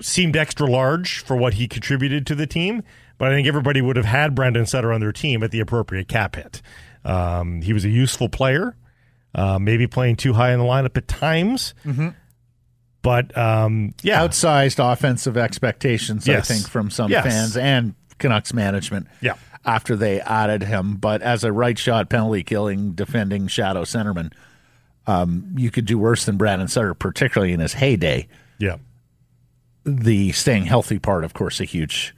seemed 0.00 0.36
extra 0.36 0.66
large 0.66 1.18
for 1.24 1.36
what 1.36 1.54
he 1.54 1.68
contributed 1.68 2.26
to 2.26 2.34
the 2.34 2.46
team. 2.46 2.82
But 3.18 3.32
I 3.32 3.34
think 3.34 3.48
everybody 3.48 3.82
would 3.82 3.96
have 3.96 4.06
had 4.06 4.34
Brandon 4.34 4.64
Sutter 4.64 4.92
on 4.92 5.00
their 5.00 5.12
team 5.12 5.42
at 5.42 5.50
the 5.50 5.60
appropriate 5.60 6.08
cap 6.08 6.36
hit. 6.36 6.62
Um, 7.04 7.62
he 7.62 7.72
was 7.72 7.84
a 7.84 7.88
useful 7.88 8.28
player, 8.28 8.76
uh, 9.34 9.58
maybe 9.58 9.86
playing 9.88 10.16
too 10.16 10.32
high 10.34 10.52
in 10.52 10.58
the 10.60 10.64
lineup 10.64 10.96
at 10.96 11.08
times. 11.08 11.74
But 13.02 13.36
um, 13.38 13.94
yeah, 14.02 14.26
Outsized 14.26 14.78
offensive 14.92 15.36
expectations, 15.36 16.26
Yes. 16.26 16.50
I 16.50 16.54
think, 16.54 16.68
from 16.68 16.90
some 16.90 17.10
Yes. 17.10 17.24
fans 17.24 17.56
and 17.56 17.94
Canucks 18.18 18.52
management. 18.52 19.06
Yeah. 19.20 19.34
After 19.64 19.96
they 19.96 20.20
added 20.20 20.62
him, 20.62 20.96
but 20.96 21.20
as 21.22 21.44
a 21.44 21.52
right 21.52 21.78
shot 21.78 22.08
penalty 22.10 22.42
killing 22.42 22.92
defending 22.92 23.46
shadow 23.48 23.82
centerman, 23.84 24.32
um, 25.06 25.54
you 25.56 25.70
could 25.70 25.84
do 25.84 25.98
worse 25.98 26.24
than 26.24 26.36
Brandon 26.36 26.68
Sutter, 26.68 26.94
particularly 26.94 27.52
in 27.52 27.60
his 27.60 27.74
heyday. 27.74 28.28
yeah. 28.58 28.76
the 29.84 30.32
staying 30.32 30.66
healthy 30.66 30.98
part, 30.98 31.24
of 31.24 31.32
course, 31.34 31.60
a 31.60 31.64
huge, 31.64 32.14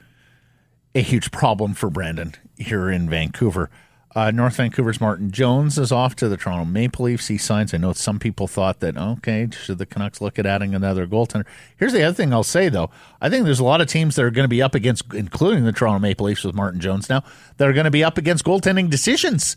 a 0.94 1.00
huge 1.02 1.30
problem 1.30 1.72
for 1.74 1.88
Brandon 1.90 2.34
here 2.56 2.90
in 2.90 3.08
Vancouver. 3.08 3.70
Uh, 4.12 4.32
North 4.32 4.56
Vancouver's 4.56 5.00
Martin 5.00 5.30
Jones 5.30 5.78
is 5.78 5.92
off 5.92 6.16
to 6.16 6.28
the 6.28 6.36
Toronto 6.36 6.64
Maple 6.64 7.04
Leafs. 7.04 7.28
He 7.28 7.38
signs. 7.38 7.72
I 7.72 7.76
know 7.76 7.92
some 7.92 8.18
people 8.18 8.48
thought 8.48 8.80
that 8.80 8.96
okay, 8.96 9.48
should 9.52 9.78
the 9.78 9.86
Canucks 9.86 10.20
look 10.20 10.36
at 10.38 10.46
adding 10.46 10.74
another 10.74 11.06
goaltender? 11.06 11.46
Here's 11.76 11.92
the 11.92 12.02
other 12.02 12.14
thing 12.14 12.32
I'll 12.32 12.42
say 12.42 12.68
though. 12.68 12.90
I 13.20 13.30
think 13.30 13.44
there's 13.44 13.60
a 13.60 13.64
lot 13.64 13.80
of 13.80 13.86
teams 13.86 14.16
that 14.16 14.24
are 14.24 14.30
going 14.32 14.44
to 14.44 14.48
be 14.48 14.62
up 14.62 14.74
against, 14.74 15.14
including 15.14 15.64
the 15.64 15.72
Toronto 15.72 16.00
Maple 16.00 16.26
Leafs 16.26 16.42
with 16.42 16.56
Martin 16.56 16.80
Jones 16.80 17.08
now, 17.08 17.22
that 17.58 17.68
are 17.68 17.72
going 17.72 17.84
to 17.84 17.90
be 17.90 18.02
up 18.02 18.18
against 18.18 18.44
goaltending 18.44 18.90
decisions 18.90 19.54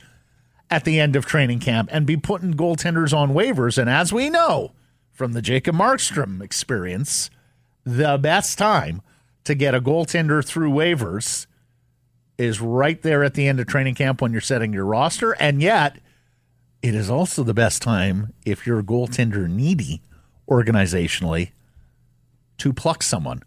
at 0.69 0.85
the 0.85 0.99
end 0.99 1.15
of 1.15 1.25
training 1.25 1.59
camp 1.59 1.89
and 1.91 2.05
be 2.05 2.17
putting 2.17 2.53
goaltenders 2.53 3.15
on 3.15 3.33
waivers. 3.33 3.79
And 3.79 3.89
as 3.89 4.13
we 4.13 4.29
know 4.29 4.71
from 5.11 5.33
the 5.33 5.41
Jacob 5.41 5.75
Markstrom 5.75 6.43
experience, 6.43 7.31
the 7.83 8.19
best 8.19 8.59
time 8.59 9.01
to 9.45 9.55
get 9.55 9.73
a 9.73 9.81
goaltender 9.81 10.45
through 10.45 10.71
waivers 10.71 11.47
is 12.37 12.59
right 12.61 13.01
there 13.01 13.23
at 13.23 13.33
the 13.35 13.47
end 13.47 13.59
of 13.59 13.67
training 13.67 13.95
camp 13.95 14.21
when 14.21 14.31
you're 14.31 14.41
setting 14.41 14.73
your 14.73 14.85
roster. 14.85 15.31
And 15.33 15.61
yet, 15.61 15.97
it 16.81 16.95
is 16.95 17.09
also 17.09 17.43
the 17.43 17.53
best 17.53 17.81
time 17.81 18.33
if 18.45 18.65
you're 18.67 18.81
goaltender 18.83 19.49
needy 19.49 20.01
organizationally 20.49 21.51
to 22.57 22.73
pluck 22.73 23.03
someone 23.03 23.43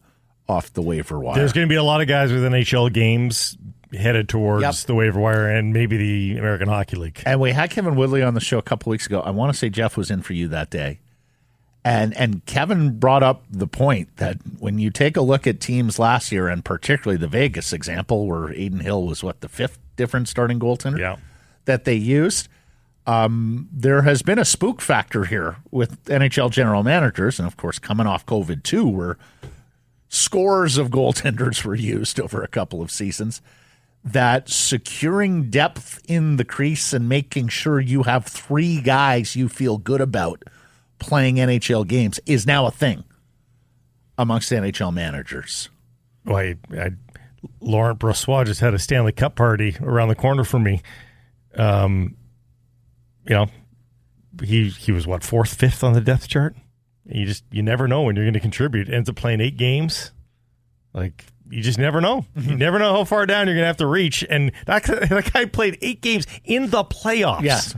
off 0.48 0.72
the 0.72 0.82
waiver 0.82 1.18
wire. 1.18 1.36
There's 1.36 1.52
going 1.52 1.66
to 1.66 1.72
be 1.72 1.76
a 1.76 1.82
lot 1.82 2.00
of 2.00 2.08
guys 2.08 2.32
with 2.32 2.42
NHL 2.42 2.92
games 2.92 3.56
headed 3.92 4.28
towards 4.28 4.62
Yep. 4.62 4.74
the 4.86 4.94
waiver 4.94 5.20
wire 5.20 5.48
and 5.48 5.72
maybe 5.72 5.96
the 5.96 6.38
American 6.38 6.68
Hockey 6.68 6.96
League. 6.96 7.22
And 7.26 7.40
we 7.40 7.52
had 7.52 7.70
Kevin 7.70 7.96
Woodley 7.96 8.22
on 8.22 8.34
the 8.34 8.40
show 8.40 8.58
a 8.58 8.62
couple 8.62 8.90
weeks 8.90 9.06
ago. 9.06 9.20
I 9.20 9.30
want 9.30 9.52
to 9.52 9.58
say 9.58 9.68
Jeff 9.70 9.96
was 9.96 10.10
in 10.10 10.22
for 10.22 10.32
you 10.32 10.48
that 10.48 10.70
day. 10.70 11.00
And 11.86 12.16
and 12.16 12.44
Kevin 12.46 12.98
brought 12.98 13.22
up 13.22 13.44
the 13.48 13.68
point 13.68 14.16
that 14.16 14.38
when 14.58 14.80
you 14.80 14.90
take 14.90 15.16
a 15.16 15.20
look 15.20 15.46
at 15.46 15.60
teams 15.60 16.00
last 16.00 16.32
year, 16.32 16.48
and 16.48 16.64
particularly 16.64 17.16
the 17.16 17.28
Vegas 17.28 17.72
example, 17.72 18.26
where 18.26 18.48
Adin 18.48 18.80
Hill 18.80 19.04
was 19.06 19.22
what 19.22 19.40
the 19.40 19.48
fifth 19.48 19.78
different 19.94 20.26
starting 20.26 20.58
goaltender 20.58 20.98
Yeah. 20.98 21.16
that 21.66 21.84
they 21.84 21.94
used, 21.94 22.48
um, 23.06 23.68
there 23.72 24.02
has 24.02 24.22
been 24.22 24.40
a 24.40 24.44
spook 24.44 24.80
factor 24.80 25.26
here 25.26 25.58
with 25.70 26.02
NHL 26.06 26.50
general 26.50 26.82
managers, 26.82 27.38
and 27.38 27.46
of 27.46 27.56
course 27.56 27.78
coming 27.78 28.08
off 28.08 28.26
COVID 28.26 28.64
too, 28.64 28.88
where 28.88 29.16
scores 30.08 30.78
of 30.78 30.88
goaltenders 30.90 31.64
were 31.64 31.76
used 31.76 32.18
over 32.18 32.42
a 32.42 32.48
couple 32.48 32.82
of 32.82 32.90
seasons 32.90 33.40
that 34.04 34.48
securing 34.48 35.50
depth 35.50 36.00
in 36.08 36.36
the 36.36 36.44
crease 36.44 36.92
and 36.92 37.08
making 37.08 37.46
sure 37.46 37.78
you 37.78 38.02
have 38.02 38.26
three 38.26 38.80
guys 38.80 39.36
you 39.36 39.48
feel 39.48 39.78
good 39.78 40.00
about 40.00 40.42
playing 40.98 41.36
NHL 41.36 41.86
games 41.86 42.20
is 42.26 42.46
now 42.46 42.66
a 42.66 42.70
thing 42.70 43.04
amongst 44.18 44.50
NHL 44.50 44.92
managers. 44.92 45.68
Well, 46.24 46.36
I, 46.36 46.56
I, 46.72 46.90
Laurent 47.60 47.98
Brossoit 47.98 48.46
just 48.46 48.60
had 48.60 48.74
a 48.74 48.78
Stanley 48.78 49.12
Cup 49.12 49.36
party 49.36 49.76
around 49.80 50.08
the 50.08 50.14
corner 50.14 50.44
from 50.44 50.64
me. 50.64 50.82
Um, 51.54 52.16
you 53.26 53.34
know, 53.34 53.46
he 54.42 54.68
he 54.68 54.92
was 54.92 55.06
what 55.06 55.22
fourth, 55.22 55.54
fifth 55.54 55.82
on 55.82 55.92
the 55.92 56.00
depth 56.00 56.28
chart. 56.28 56.54
You 57.04 57.26
just 57.26 57.44
you 57.50 57.62
never 57.62 57.86
know 57.86 58.02
when 58.02 58.16
you're 58.16 58.24
going 58.24 58.34
to 58.34 58.40
contribute. 58.40 58.88
Ends 58.88 59.08
up 59.08 59.16
playing 59.16 59.40
eight 59.40 59.56
games. 59.56 60.12
Like 60.92 61.24
you 61.48 61.62
just 61.62 61.78
never 61.78 62.00
know. 62.00 62.24
You 62.36 62.56
never 62.56 62.78
know 62.78 62.92
how 62.92 63.04
far 63.04 63.26
down 63.26 63.46
you're 63.46 63.54
going 63.54 63.62
to 63.62 63.68
have 63.68 63.76
to 63.78 63.86
reach. 63.86 64.24
And 64.28 64.52
that 64.66 64.84
that 64.86 65.30
guy 65.32 65.44
played 65.44 65.78
eight 65.82 66.00
games 66.00 66.26
in 66.44 66.70
the 66.70 66.84
playoffs. 66.84 67.42
Yes. 67.42 67.74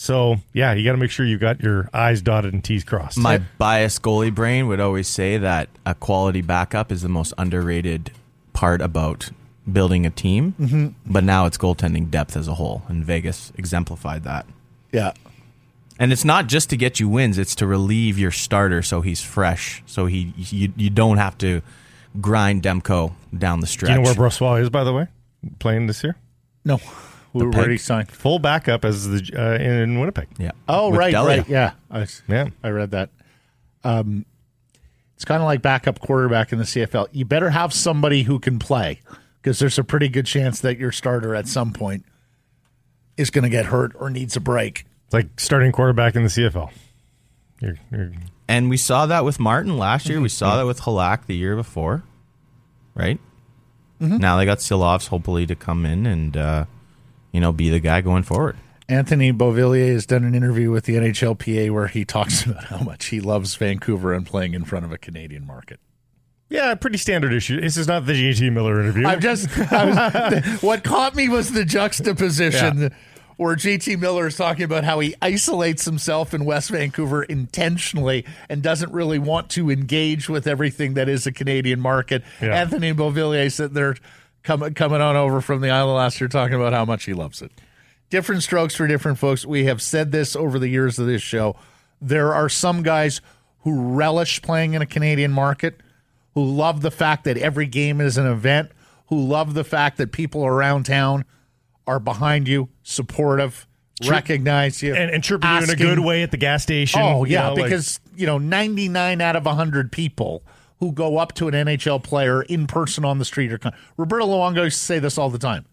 So 0.00 0.36
yeah, 0.54 0.72
you 0.72 0.82
got 0.82 0.92
to 0.92 0.96
make 0.96 1.10
sure 1.10 1.26
you 1.26 1.36
got 1.36 1.60
your 1.60 1.90
I's 1.92 2.22
dotted 2.22 2.54
and 2.54 2.64
T's 2.64 2.84
crossed. 2.84 3.18
My 3.18 3.36
biased 3.58 4.00
goalie 4.00 4.34
brain 4.34 4.66
would 4.66 4.80
always 4.80 5.06
say 5.06 5.36
that 5.36 5.68
a 5.84 5.94
quality 5.94 6.40
backup 6.40 6.90
is 6.90 7.02
the 7.02 7.10
most 7.10 7.34
underrated 7.36 8.10
part 8.54 8.80
about 8.80 9.28
building 9.70 10.06
a 10.06 10.10
team. 10.10 10.54
Mm-hmm. 10.58 10.88
But 11.04 11.24
now 11.24 11.44
it's 11.44 11.58
goaltending 11.58 12.10
depth 12.10 12.34
as 12.34 12.48
a 12.48 12.54
whole, 12.54 12.82
and 12.88 13.04
Vegas 13.04 13.52
exemplified 13.58 14.24
that. 14.24 14.46
Yeah. 14.90 15.12
And 15.98 16.12
it's 16.12 16.24
not 16.24 16.46
just 16.46 16.70
to 16.70 16.78
get 16.78 16.98
you 16.98 17.06
wins; 17.06 17.36
it's 17.36 17.54
to 17.56 17.66
relieve 17.66 18.18
your 18.18 18.30
starter 18.30 18.80
so 18.80 19.02
he's 19.02 19.20
fresh, 19.20 19.82
so 19.84 20.06
he 20.06 20.32
you, 20.34 20.72
you 20.76 20.88
don't 20.88 21.18
have 21.18 21.36
to 21.38 21.60
grind 22.22 22.62
Demko 22.62 23.12
down 23.36 23.60
the 23.60 23.66
stretch. 23.66 23.90
Do 23.90 23.92
you 23.92 23.98
know 23.98 24.04
where 24.04 24.14
Brossoit 24.14 24.62
is, 24.62 24.70
by 24.70 24.82
the 24.82 24.94
way, 24.94 25.08
playing 25.58 25.88
this 25.88 26.02
year? 26.02 26.16
No. 26.64 26.80
We 27.32 27.44
peg- 27.46 27.54
already 27.54 27.78
signed. 27.78 28.10
Full 28.10 28.38
backup 28.38 28.84
as 28.84 29.08
the 29.08 29.22
uh, 29.36 29.62
in 29.62 29.98
Winnipeg. 30.00 30.28
yeah. 30.38 30.50
Oh, 30.68 30.90
With 30.90 30.98
right, 30.98 31.10
Delia. 31.12 31.38
right. 31.38 31.48
Yeah. 31.48 31.72
I, 31.90 32.06
Yeah. 32.28 32.48
I 32.62 32.70
read 32.70 32.90
that. 32.90 33.10
Um, 33.84 34.26
it's 35.14 35.24
kind 35.24 35.42
of 35.42 35.46
like 35.46 35.62
backup 35.62 36.00
quarterback 36.00 36.52
in 36.52 36.58
the 36.58 36.64
CFL. 36.64 37.08
You 37.12 37.24
better 37.24 37.50
have 37.50 37.72
somebody 37.72 38.22
who 38.24 38.38
can 38.38 38.58
play 38.58 39.00
because 39.42 39.58
there's 39.58 39.78
a 39.78 39.84
pretty 39.84 40.08
good 40.08 40.26
chance 40.26 40.60
that 40.60 40.78
your 40.78 40.92
starter 40.92 41.34
at 41.34 41.46
some 41.46 41.72
point 41.72 42.04
is 43.16 43.30
going 43.30 43.44
to 43.44 43.50
get 43.50 43.66
hurt 43.66 43.92
or 43.96 44.08
needs 44.10 44.34
a 44.36 44.40
break. 44.40 44.86
It's 45.04 45.14
like 45.14 45.38
starting 45.38 45.72
quarterback 45.72 46.16
in 46.16 46.22
the 46.22 46.28
CFL. 46.28 46.70
You're, 47.60 47.76
you're, 47.92 48.12
And 48.48 48.70
we 48.70 48.76
saw 48.78 49.06
that 49.06 49.24
with 49.24 49.38
Martin 49.38 49.76
last 49.76 50.08
year. 50.08 50.20
We 50.20 50.30
saw 50.30 50.56
that 50.56 50.66
with 50.66 50.80
Halak 50.80 51.26
the 51.26 51.36
year 51.36 51.54
before, 51.54 52.02
right? 52.94 53.20
Now 54.00 54.38
they 54.38 54.46
got 54.46 54.58
Silovs 54.58 55.08
hopefully 55.08 55.44
to 55.44 55.54
come 55.54 55.84
in 55.84 56.06
and 56.06 56.34
uh, 56.34 56.64
you 57.32 57.40
know 57.40 57.52
be 57.52 57.70
the 57.70 57.80
guy 57.80 58.00
going 58.00 58.22
forward. 58.22 58.56
Anthony 58.88 59.32
Beauvillier 59.32 59.92
has 59.92 60.04
done 60.04 60.24
an 60.24 60.34
interview 60.34 60.70
with 60.72 60.84
the 60.84 60.96
NHLPA 60.96 61.70
where 61.70 61.86
he 61.86 62.04
talks 62.04 62.44
about 62.46 62.64
how 62.64 62.78
much 62.78 63.06
he 63.06 63.20
loves 63.20 63.54
Vancouver 63.54 64.12
and 64.12 64.26
playing 64.26 64.54
in 64.54 64.64
front 64.64 64.84
of 64.84 64.90
a 64.92 64.98
Canadian 64.98 65.46
market. 65.46 65.78
yeah, 66.48 66.74
pretty 66.74 66.98
standard 66.98 67.32
issue. 67.32 67.60
This 67.60 67.76
is 67.76 67.86
not 67.86 68.04
the 68.06 68.12
JT 68.14 68.52
Miller 68.52 68.80
interview. 68.80 69.06
I'm 69.06 69.20
just 69.20 69.48
I 69.72 69.84
was, 70.30 70.44
what 70.62 70.82
caught 70.82 71.14
me 71.14 71.28
was 71.28 71.52
the 71.52 71.64
juxtaposition 71.64 72.80
Yeah. 72.82 72.88
where 73.36 73.54
JT 73.54 74.00
Miller 74.00 74.26
is 74.26 74.36
talking 74.36 74.64
about 74.64 74.82
how 74.82 74.98
he 74.98 75.14
isolates 75.22 75.84
himself 75.84 76.34
in 76.34 76.44
West 76.44 76.70
Vancouver 76.70 77.22
intentionally 77.22 78.24
and 78.48 78.60
doesn't 78.60 78.92
really 78.92 79.20
want 79.20 79.50
to 79.50 79.70
engage 79.70 80.28
with 80.28 80.48
everything 80.48 80.94
that 80.94 81.08
is 81.08 81.26
a 81.28 81.32
Canadian 81.32 81.78
market. 81.80 82.24
Yeah. 82.42 82.60
Anthony 82.60 82.92
Beauvillier 82.92 83.52
sitting 83.52 83.74
there 83.74 83.94
coming 84.42 84.74
coming 84.74 85.00
on 85.00 85.16
over 85.16 85.40
from 85.40 85.60
the 85.60 85.70
island 85.70 85.96
last 85.96 86.20
year 86.20 86.28
talking 86.28 86.54
about 86.54 86.72
how 86.72 86.84
much 86.84 87.04
he 87.04 87.14
loves 87.14 87.42
it. 87.42 87.52
Different 88.08 88.42
strokes 88.42 88.74
for 88.74 88.86
different 88.86 89.18
folks. 89.18 89.46
We 89.46 89.64
have 89.66 89.80
said 89.80 90.10
this 90.12 90.34
over 90.34 90.58
the 90.58 90.68
years 90.68 90.98
of 90.98 91.06
this 91.06 91.22
show. 91.22 91.56
There 92.00 92.34
are 92.34 92.48
some 92.48 92.82
guys 92.82 93.20
who 93.60 93.94
relish 93.94 94.42
playing 94.42 94.74
in 94.74 94.82
a 94.82 94.86
Canadian 94.86 95.30
market, 95.32 95.80
who 96.34 96.44
love 96.44 96.80
the 96.80 96.90
fact 96.90 97.24
that 97.24 97.36
every 97.36 97.66
game 97.66 98.00
is 98.00 98.16
an 98.16 98.26
event, 98.26 98.70
who 99.08 99.20
love 99.22 99.54
the 99.54 99.64
fact 99.64 99.98
that 99.98 100.12
people 100.12 100.44
around 100.44 100.84
town 100.86 101.24
are 101.86 102.00
behind 102.00 102.48
you, 102.48 102.68
supportive, 102.82 103.66
recognize 104.06 104.82
you, 104.82 104.94
and, 104.94 105.10
and 105.10 105.22
chirping 105.22 105.50
you 105.50 105.62
in 105.64 105.70
a 105.70 105.76
good 105.76 105.98
way 105.98 106.22
at 106.22 106.30
the 106.30 106.36
gas 106.36 106.62
station. 106.62 107.00
Oh 107.02 107.24
you 107.24 107.34
yeah, 107.34 107.48
know, 107.48 107.54
like- 107.54 107.64
because 107.64 108.00
you 108.16 108.26
know, 108.26 108.38
99 108.38 109.20
out 109.20 109.36
of 109.36 109.44
100 109.44 109.92
people 109.92 110.42
who 110.80 110.92
go 110.92 111.18
up 111.18 111.34
to 111.34 111.46
an 111.48 111.54
NHL 111.54 112.02
player 112.02 112.42
in 112.42 112.66
person 112.66 113.04
on 113.04 113.18
the 113.18 113.24
street 113.24 113.58
con- 113.60 113.74
Roberto 113.96 114.26
Luongo 114.26 114.64
used 114.64 114.78
to 114.78 114.84
say 114.84 114.98
this 114.98 115.16
all 115.18 115.30
the 115.30 115.38
time. 115.38 115.66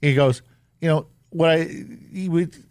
He 0.00 0.14
goes, 0.14 0.40
you 0.80 0.88
know, 0.88 1.06
what 1.30 1.50
I 1.50 1.68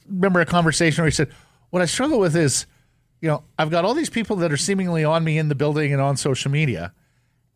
remember 0.08 0.40
a 0.40 0.46
conversation 0.46 1.02
where 1.04 1.10
he 1.10 1.14
said, 1.16 1.30
"What 1.70 1.82
I 1.82 1.86
struggle 1.86 2.20
with 2.20 2.36
is, 2.36 2.66
you 3.22 3.28
know, 3.30 3.44
I've 3.60 3.70
got 3.70 3.84
all 3.86 3.94
these 3.94 4.10
people 4.10 4.38
that 4.38 4.52
are 4.54 4.58
seemingly 4.58 5.04
on 5.04 5.24
me 5.24 5.38
in 5.38 5.50
the 5.50 5.56
building 5.56 5.92
and 5.92 6.02
on 6.02 6.16
social 6.18 6.50
media, 6.52 6.94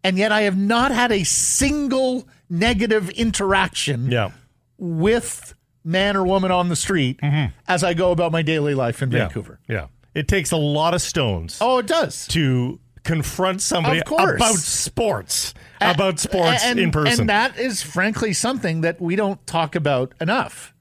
and 0.03 0.17
yet 0.17 0.31
I 0.31 0.41
have 0.41 0.57
not 0.57 0.91
had 0.91 1.11
a 1.11 1.23
single 1.23 2.27
negative 2.49 3.09
interaction 3.11 4.11
yeah, 4.11 4.31
with 4.77 5.53
man 5.83 6.17
or 6.17 6.25
woman 6.25 6.51
on 6.51 6.69
the 6.69 6.75
street 6.75 7.19
as 7.67 7.83
I 7.83 7.93
go 7.93 8.11
about 8.11 8.31
my 8.31 8.41
daily 8.41 8.73
life 8.75 9.01
in 9.01 9.09
Mm-hmm. 9.09 9.17
yeah, 9.17 9.23
Vancouver." 9.27 9.59
yeah. 9.69 9.87
It 10.13 10.27
takes 10.27 10.51
a 10.51 10.57
lot 10.57 10.95
of 10.95 11.01
stones 11.01 11.59
Oh, 11.61 11.77
it 11.77 11.85
does. 11.87 12.25
to 12.29 12.79
confront 13.07 13.61
somebody 13.61 14.01
about 14.05 14.39
sports, 14.55 15.53
about 15.81 16.19
sports 16.19 16.63
and, 16.63 16.77
in 16.79 16.91
person. 16.91 17.21
And 17.21 17.29
that 17.29 17.57
is 17.57 17.81
frankly 17.81 18.33
something 18.33 18.81
that 18.81 18.99
we 19.01 19.15
don't 19.15 19.45
talk 19.47 19.75
about 19.75 20.13
enough. 20.21 20.73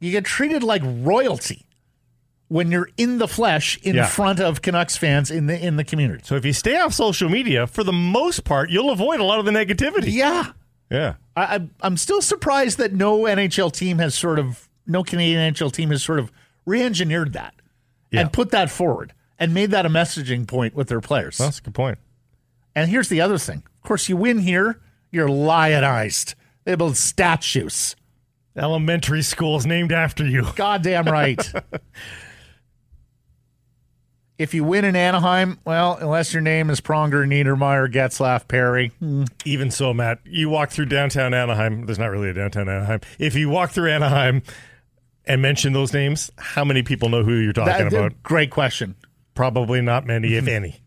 You 0.00 0.10
get 0.10 0.24
treated 0.24 0.62
like 0.62 0.82
royalty 0.84 1.66
when 2.48 2.70
you're 2.72 2.88
in 2.96 3.18
the 3.18 3.28
flesh 3.28 3.78
in 3.82 3.94
Yeah. 3.94 4.06
front 4.06 4.40
of 4.40 4.62
Canucks 4.62 4.96
fans 4.96 5.30
in 5.30 5.46
the 5.46 5.64
in 5.64 5.76
the 5.76 5.84
community. 5.84 6.22
so 6.24 6.34
if 6.34 6.44
you 6.44 6.52
stay 6.52 6.76
off 6.80 6.94
social 6.94 7.28
media, 7.28 7.66
for 7.66 7.84
the 7.84 7.92
most 7.92 8.42
part, 8.44 8.70
you'll 8.70 8.90
avoid 8.90 9.20
a 9.20 9.24
lot 9.24 9.38
of 9.38 9.44
the 9.44 9.52
negativity. 9.52 10.12
Yeah. 10.12 10.52
Yeah. 10.90 11.14
I, 11.36 11.42
I 11.56 11.68
I'm 11.82 11.96
still 11.96 12.22
surprised 12.22 12.78
that 12.78 12.92
no 12.92 13.20
NHL 13.20 13.70
team 13.72 13.98
has 13.98 14.14
sort 14.14 14.38
of 14.38 14.68
no 14.86 15.04
Canadian 15.04 15.52
NHL 15.54 15.70
team 15.72 15.90
has 15.90 16.02
sort 16.02 16.18
of 16.18 16.32
re-engineered 16.66 17.34
that 17.34 17.54
Yeah. 18.10 18.22
and 18.22 18.32
put 18.32 18.50
that 18.50 18.70
forward 18.70 19.12
and 19.40 19.54
made 19.54 19.70
that 19.72 19.86
a 19.86 19.88
messaging 19.88 20.46
point 20.46 20.74
with 20.74 20.88
their 20.88 21.00
players. 21.00 21.38
That's 21.38 21.58
a 21.58 21.62
good 21.62 21.74
point. 21.74 21.98
And 22.76 22.88
here's 22.88 23.08
the 23.08 23.20
other 23.20 23.38
thing. 23.38 23.64
Of 23.82 23.88
course, 23.88 24.08
you 24.08 24.16
win 24.16 24.38
here, 24.38 24.80
you're 25.10 25.28
lionized. 25.28 26.34
They 26.64 26.74
build 26.76 26.96
statues. 26.96 27.96
Elementary 28.56 29.22
schools 29.22 29.64
named 29.64 29.90
after 29.92 30.24
you. 30.26 30.46
Goddamn 30.56 31.06
right. 31.06 31.40
if 34.38 34.54
you 34.54 34.64
win 34.64 34.84
in 34.84 34.94
Anaheim, 34.94 35.58
well, 35.64 35.96
unless 36.00 36.32
your 36.32 36.42
name 36.42 36.68
is 36.68 36.80
Pronger, 36.80 37.26
Niedermayer, 37.26 37.90
Getzlaf, 37.92 38.46
Perry, 38.46 38.88
hmm, 38.98 39.24
Even 39.44 39.70
so, 39.70 39.94
Matt, 39.94 40.20
you 40.24 40.50
walk 40.50 40.70
through 40.70 40.86
downtown 40.86 41.32
Anaheim. 41.32 41.86
There's 41.86 41.98
not 41.98 42.10
really 42.10 42.28
a 42.30 42.34
downtown 42.34 42.68
Anaheim. 42.68 43.00
If 43.18 43.34
you 43.34 43.48
walk 43.48 43.70
through 43.70 43.90
Anaheim 43.90 44.42
and 45.24 45.40
mention 45.40 45.72
those 45.72 45.92
names, 45.92 46.30
how 46.36 46.64
many 46.64 46.82
people 46.82 47.08
know 47.08 47.22
who 47.22 47.34
you're 47.34 47.52
talking 47.52 47.88
that- 47.88 47.92
about? 47.92 48.22
great 48.22 48.50
question. 48.50 48.94
Probably 49.34 49.80
not 49.80 50.06
many, 50.06 50.34
if 50.34 50.44
mm-hmm. 50.44 50.54
any. 50.54 50.82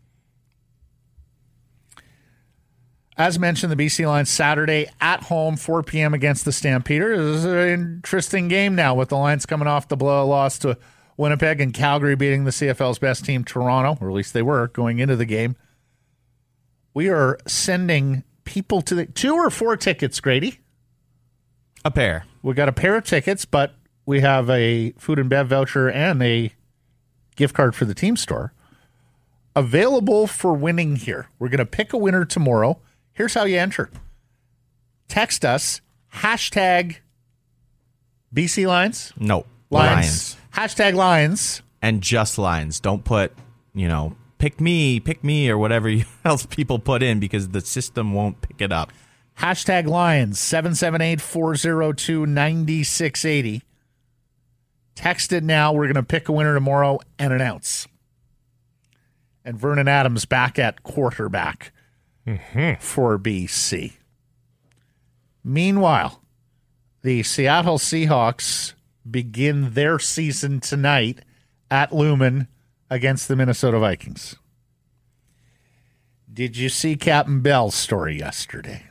As 3.16 3.38
mentioned, 3.38 3.70
the 3.70 3.76
BC 3.76 4.06
Lions 4.06 4.28
Saturday 4.28 4.88
at 5.00 5.24
home, 5.24 5.56
4 5.56 5.84
p.m. 5.84 6.14
against 6.14 6.44
the 6.44 6.52
Stampeders. 6.52 7.18
This 7.18 7.36
is 7.38 7.44
an 7.44 7.68
interesting 7.68 8.48
game 8.48 8.74
now 8.74 8.94
with 8.94 9.10
the 9.10 9.16
Lions 9.16 9.46
coming 9.46 9.68
off 9.68 9.86
the 9.86 9.96
blow 9.96 10.26
loss 10.26 10.58
to 10.60 10.76
Winnipeg 11.16 11.60
and 11.60 11.72
Calgary 11.72 12.16
beating 12.16 12.44
the 12.44 12.50
CFL's 12.50 12.98
best 12.98 13.24
team, 13.24 13.44
Toronto, 13.44 13.96
or 14.00 14.10
at 14.10 14.16
least 14.16 14.32
they 14.32 14.42
were 14.42 14.66
going 14.68 14.98
into 14.98 15.14
the 15.14 15.24
game. 15.24 15.54
We 16.92 17.08
are 17.08 17.38
sending 17.46 18.24
people 18.44 18.82
to 18.82 18.94
the 18.96 19.06
two 19.06 19.34
or 19.34 19.48
four 19.50 19.76
tickets, 19.76 20.18
Grady. 20.18 20.58
A 21.84 21.90
pair. 21.92 22.24
We 22.42 22.54
got 22.54 22.68
a 22.68 22.72
pair 22.72 22.96
of 22.96 23.04
tickets, 23.04 23.44
but 23.44 23.74
we 24.06 24.20
have 24.20 24.50
a 24.50 24.92
food 24.92 25.18
and 25.18 25.30
bev 25.30 25.48
voucher 25.48 25.88
and 25.88 26.22
a 26.22 26.52
gift 27.36 27.54
card 27.54 27.74
for 27.74 27.84
the 27.84 27.94
team 27.94 28.16
store 28.16 28.52
available 29.56 30.26
for 30.26 30.52
winning 30.52 30.96
here. 30.96 31.28
We're 31.38 31.48
going 31.48 31.58
to 31.58 31.66
pick 31.66 31.92
a 31.92 31.96
winner 31.96 32.24
tomorrow. 32.24 32.80
Here's 33.12 33.34
how 33.34 33.44
you 33.44 33.58
enter 33.58 33.90
text 35.08 35.44
us 35.44 35.80
hashtag 36.14 36.96
BC 38.34 38.66
Lions. 38.66 39.12
No. 39.18 39.46
Lions. 39.70 40.36
Hashtag 40.54 40.94
Lions. 40.94 41.62
And 41.82 42.02
just 42.02 42.38
Lions. 42.38 42.80
Don't 42.80 43.04
put, 43.04 43.32
you 43.74 43.86
know, 43.86 44.16
pick 44.38 44.60
me, 44.60 44.98
pick 45.00 45.22
me, 45.22 45.48
or 45.48 45.58
whatever 45.58 45.92
else 46.24 46.46
people 46.46 46.78
put 46.78 47.02
in 47.02 47.20
because 47.20 47.48
the 47.48 47.60
system 47.60 48.12
won't 48.12 48.40
pick 48.40 48.60
it 48.60 48.72
up. 48.72 48.92
Hashtag 49.38 49.86
Lions 49.86 50.38
778 50.38 51.20
402 51.20 52.26
9680. 52.26 53.62
Text 54.94 55.32
it 55.32 55.44
now. 55.44 55.72
We're 55.72 55.84
going 55.84 55.94
to 55.94 56.02
pick 56.02 56.28
a 56.28 56.32
winner 56.32 56.54
tomorrow 56.54 57.00
and 57.18 57.32
announce. 57.32 57.86
And 59.44 59.58
Vernon 59.58 59.88
Adams 59.88 60.24
back 60.24 60.58
at 60.58 60.82
quarterback 60.82 61.72
for 62.80 63.18
BC. 63.18 63.92
Meanwhile, 65.42 66.22
the 67.02 67.22
Seattle 67.22 67.78
Seahawks 67.78 68.72
begin 69.08 69.72
their 69.74 69.98
season 69.98 70.60
tonight 70.60 71.20
at 71.70 71.92
Lumen 71.92 72.48
against 72.88 73.28
the 73.28 73.36
Minnesota 73.36 73.78
Vikings. 73.78 74.36
Did 76.32 76.56
you 76.56 76.68
see 76.68 76.96
Captain 76.96 77.40
Bell's 77.40 77.74
story 77.74 78.18
yesterday? 78.18 78.84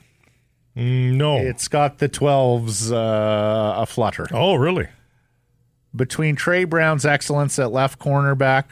Mm, 0.78 1.16
no. 1.16 1.38
It's 1.38 1.68
got 1.68 1.98
the 1.98 2.08
12s 2.08 2.92
uh, 2.92 3.82
a 3.82 3.86
flutter. 3.86 4.28
oh, 4.32 4.56
really? 4.56 4.88
Between 5.96 6.36
Tre 6.36 6.64
Brown's 6.64 7.06
excellence 7.06 7.60
at 7.60 7.72
left 7.72 8.00
cornerback, 8.00 8.66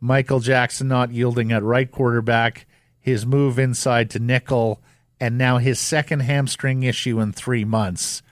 Michael 0.00 0.40
Jackson 0.40 0.88
not 0.88 1.12
yielding 1.12 1.52
at 1.52 1.62
right 1.62 1.90
quarterback, 1.90 2.66
his 3.00 3.26
move 3.26 3.58
inside 3.58 4.10
to 4.10 4.18
nickel, 4.18 4.80
and 5.18 5.36
now 5.36 5.58
his 5.58 5.78
second 5.78 6.20
hamstring 6.20 6.82
issue 6.82 7.20
in 7.20 7.32
three 7.32 7.64
months, 7.64 8.22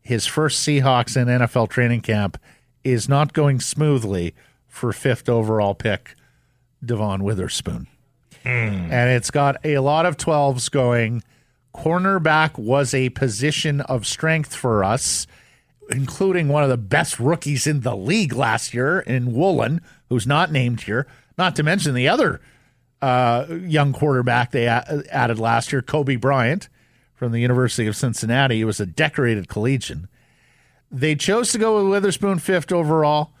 his 0.00 0.26
first 0.26 0.66
Seahawks 0.66 1.16
in 1.16 1.28
NFL 1.28 1.70
training 1.70 2.02
camp 2.02 2.38
is 2.82 3.08
not 3.08 3.32
going 3.32 3.60
smoothly 3.60 4.34
for 4.68 4.92
fifth 4.92 5.28
overall 5.28 5.74
pick, 5.74 6.14
Devon 6.84 7.22
Witherspoon. 7.22 7.86
Hmm. 8.42 8.48
And 8.48 9.10
it's 9.10 9.30
got 9.30 9.56
a 9.64 9.78
lot 9.78 10.04
of 10.04 10.16
12s 10.16 10.70
going. 10.70 11.22
Cornerback 11.74 12.58
was 12.58 12.92
a 12.92 13.08
position 13.10 13.80
of 13.82 14.06
strength 14.06 14.54
for 14.54 14.84
us, 14.84 15.26
including 15.90 16.48
one 16.48 16.62
of 16.62 16.68
the 16.68 16.76
best 16.76 17.18
rookies 17.18 17.66
in 17.66 17.80
the 17.80 17.96
league 17.96 18.32
last 18.32 18.74
year 18.74 19.00
in 19.00 19.32
Woolen, 19.32 19.80
who's 20.08 20.26
not 20.26 20.52
named 20.52 20.82
here. 20.82 21.06
Not 21.36 21.56
to 21.56 21.62
mention 21.62 21.94
the 21.94 22.08
other 22.08 22.40
uh, 23.02 23.46
young 23.48 23.92
quarterback 23.92 24.50
they 24.50 24.66
a- 24.66 25.02
added 25.10 25.38
last 25.38 25.72
year, 25.72 25.82
Coby 25.82 26.20
Bryant 26.20 26.68
from 27.14 27.32
the 27.32 27.40
University 27.40 27.86
of 27.86 27.96
Cincinnati. 27.96 28.56
He 28.56 28.64
was 28.64 28.80
a 28.80 28.86
decorated 28.86 29.48
collegian. 29.48 30.08
They 30.90 31.14
chose 31.14 31.52
to 31.52 31.58
go 31.58 31.76
with 31.82 31.90
Witherspoon 31.90 32.38
fifth 32.38 32.72
overall. 32.72 33.32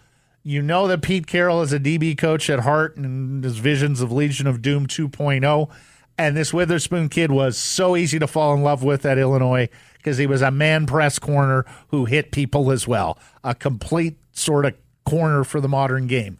You 0.42 0.60
know 0.60 0.86
that 0.88 1.02
Pete 1.02 1.26
Carroll 1.26 1.62
is 1.62 1.72
a 1.72 1.78
DB 1.80 2.18
coach 2.18 2.50
at 2.50 2.60
heart 2.60 2.96
and 2.96 3.42
his 3.42 3.56
visions 3.58 4.00
of 4.00 4.12
Legion 4.12 4.46
of 4.46 4.60
Doom 4.60 4.86
2.0. 4.86 5.70
And 6.16 6.36
this 6.36 6.54
Witherspoon 6.54 7.08
kid 7.08 7.32
was 7.32 7.58
so 7.58 7.96
easy 7.96 8.18
to 8.18 8.26
fall 8.26 8.54
in 8.54 8.62
love 8.62 8.84
with 8.84 9.04
at 9.04 9.18
Illinois 9.18 9.68
because 9.96 10.16
he 10.16 10.26
was 10.26 10.42
a 10.42 10.50
man 10.50 10.86
press 10.86 11.18
corner 11.18 11.66
who 11.88 12.04
hit 12.04 12.30
people 12.30 12.70
as 12.70 12.86
well. 12.86 13.18
A 13.42 13.54
complete 13.54 14.16
sort 14.32 14.64
of 14.64 14.74
corner 15.04 15.44
for 15.44 15.60
the 15.60 15.68
modern 15.68 16.06
game. 16.06 16.38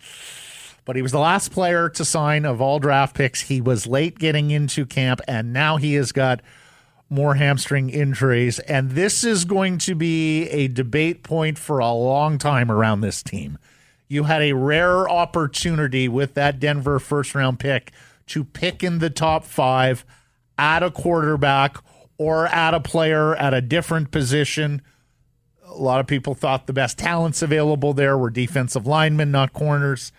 But 0.85 0.97
he 0.97 1.03
was 1.03 1.13
the 1.13 1.19
last 1.19 1.51
player 1.51 1.89
to 1.89 2.05
sign 2.05 2.45
of 2.45 2.61
all 2.61 2.79
draft 2.79 3.17
picks. 3.17 3.43
He 3.43 3.61
was 3.61 3.87
late 3.87 4.19
getting 4.19 4.51
into 4.51 4.85
camp, 4.85 5.21
and 5.27 5.53
now 5.53 5.77
he 5.79 5.95
has 5.95 6.13
got 6.13 6.43
more 7.09 7.35
hamstring 7.35 7.91
injuries. 7.91 8.59
And 8.61 8.91
this 8.91 9.25
is 9.25 9.45
going 9.45 9.79
to 9.79 9.95
be 9.95 10.49
a 10.51 10.69
debate 10.69 11.23
point 11.23 11.59
for 11.59 11.79
a 11.79 11.91
long 11.91 12.39
time 12.39 12.71
around 12.71 13.01
this 13.01 13.23
team. 13.23 13.59
You 14.09 14.25
had 14.25 14.43
a 14.43 14.53
rare 14.53 15.09
opportunity 15.09 16.07
with 16.07 16.35
that 16.35 16.61
Denver 16.61 16.99
first 16.99 17.35
round 17.35 17.59
pick 17.59 17.93
to 18.27 18.45
pick 18.45 18.83
in 18.83 18.99
the 18.99 19.11
top 19.11 19.45
five 19.45 20.05
at 20.59 20.83
a 20.83 20.91
quarterback 20.91 21.79
or 22.19 22.47
at 22.47 22.75
a 22.75 22.81
player 22.81 23.35
at 23.37 23.55
a 23.55 23.61
different 23.61 24.11
position. 24.11 24.83
A 25.67 25.75
lot 25.75 26.01
of 26.01 26.07
people 26.07 26.35
thought 26.35 26.67
the 26.67 26.73
best 26.73 26.99
talents 26.99 27.43
available 27.43 27.93
there 27.93 28.17
were 28.17 28.31
defensive 28.31 28.87
linemen, 28.87 29.31
not 29.31 29.53
corners. 29.53 30.13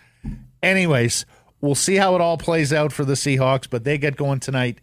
Anyways, 0.62 1.26
we'll 1.62 1.76
see 1.76 1.96
how 1.96 2.16
it 2.16 2.22
all 2.22 2.38
plays 2.38 2.74
out 2.74 2.92
for 2.92 3.06
the 3.06 3.14
Seahawks, 3.14 3.70
but 3.70 3.84
they 3.84 3.98
get 3.98 4.18
going 4.18 4.40
tonight 4.40 4.80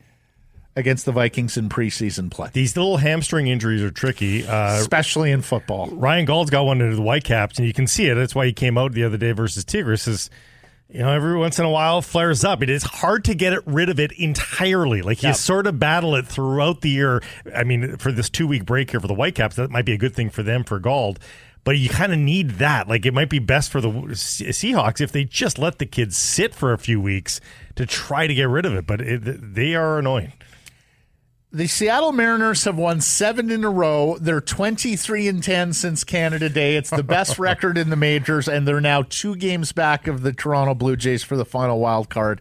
against 0.74 1.04
the 1.04 1.12
Vikings 1.12 1.56
in 1.56 1.68
preseason 1.68 2.30
play, 2.30 2.48
These 2.52 2.76
little 2.76 2.96
hamstring 2.96 3.46
injuries 3.46 3.82
are 3.82 3.90
tricky. 3.90 4.46
Uh, 4.46 4.78
especially 4.78 5.30
in 5.30 5.42
football. 5.42 5.88
Ryan 5.88 6.24
Gauld's 6.24 6.50
got 6.50 6.64
one 6.64 6.80
into 6.80 6.96
the 6.96 7.02
Whitecaps, 7.02 7.58
and 7.58 7.66
you 7.66 7.74
can 7.74 7.86
see 7.86 8.06
it. 8.06 8.14
That's 8.14 8.34
why 8.34 8.46
he 8.46 8.52
came 8.52 8.78
out 8.78 8.92
the 8.92 9.04
other 9.04 9.18
day 9.18 9.32
versus 9.32 9.64
Tigres. 9.64 10.08
Is 10.08 10.30
you 10.92 11.00
know 11.00 11.10
every 11.10 11.36
once 11.36 11.58
in 11.58 11.64
a 11.64 11.70
while 11.70 12.02
flares 12.02 12.44
up. 12.44 12.62
It 12.62 12.70
is 12.70 12.82
hard 12.82 13.24
to 13.24 13.34
get 13.34 13.52
it 13.52 13.62
rid 13.66 13.88
of 13.88 13.98
it 13.98 14.12
entirely. 14.12 15.02
Like 15.02 15.22
you 15.22 15.28
Yep. 15.30 15.36
sort 15.36 15.66
of 15.66 15.78
battle 15.78 16.14
it 16.14 16.26
throughout 16.26 16.80
the 16.82 16.90
year. 16.90 17.22
I 17.54 17.64
mean, 17.64 17.96
for 17.96 18.12
this 18.12 18.28
two 18.28 18.46
week 18.46 18.64
break 18.66 18.90
here 18.90 19.00
for 19.00 19.08
the 19.08 19.14
Whitecaps, 19.14 19.56
that 19.56 19.70
might 19.70 19.84
be 19.84 19.92
a 19.92 19.98
good 19.98 20.14
thing 20.14 20.30
for 20.30 20.42
them 20.42 20.64
for 20.64 20.78
Gauld. 20.78 21.18
But 21.64 21.78
you 21.78 21.88
kind 21.88 22.12
of 22.12 22.18
need 22.18 22.50
that. 22.58 22.88
Like 22.88 23.06
it 23.06 23.14
might 23.14 23.30
be 23.30 23.38
best 23.38 23.70
for 23.70 23.80
the 23.80 23.88
Seahawks 23.90 25.00
if 25.00 25.12
they 25.12 25.24
just 25.24 25.58
let 25.58 25.78
the 25.78 25.86
kids 25.86 26.16
sit 26.16 26.54
for 26.54 26.72
a 26.72 26.78
few 26.78 27.00
weeks 27.00 27.40
to 27.76 27.86
try 27.86 28.26
to 28.26 28.34
get 28.34 28.48
rid 28.48 28.66
of 28.66 28.74
it. 28.74 28.86
But 28.86 29.00
it, 29.00 29.54
they 29.54 29.74
are 29.76 29.98
annoying. 29.98 30.32
The 31.54 31.66
Seattle 31.66 32.12
Mariners 32.12 32.64
have 32.64 32.78
won 32.78 33.02
seven 33.02 33.50
in 33.50 33.62
a 33.62 33.68
row. 33.68 34.16
They're 34.18 34.40
23 34.40 35.28
and 35.28 35.44
10 35.44 35.74
since 35.74 36.02
Canada 36.02 36.48
Day. 36.48 36.76
It's 36.76 36.88
the 36.88 37.02
best 37.02 37.38
record 37.38 37.76
in 37.76 37.90
the 37.90 37.96
majors, 37.96 38.48
and 38.48 38.66
they're 38.66 38.80
now 38.80 39.02
two 39.02 39.36
games 39.36 39.70
back 39.72 40.06
of 40.06 40.22
the 40.22 40.32
Toronto 40.32 40.74
Blue 40.74 40.96
Jays 40.96 41.22
for 41.22 41.36
the 41.36 41.44
final 41.44 41.78
wild 41.78 42.08
card 42.08 42.40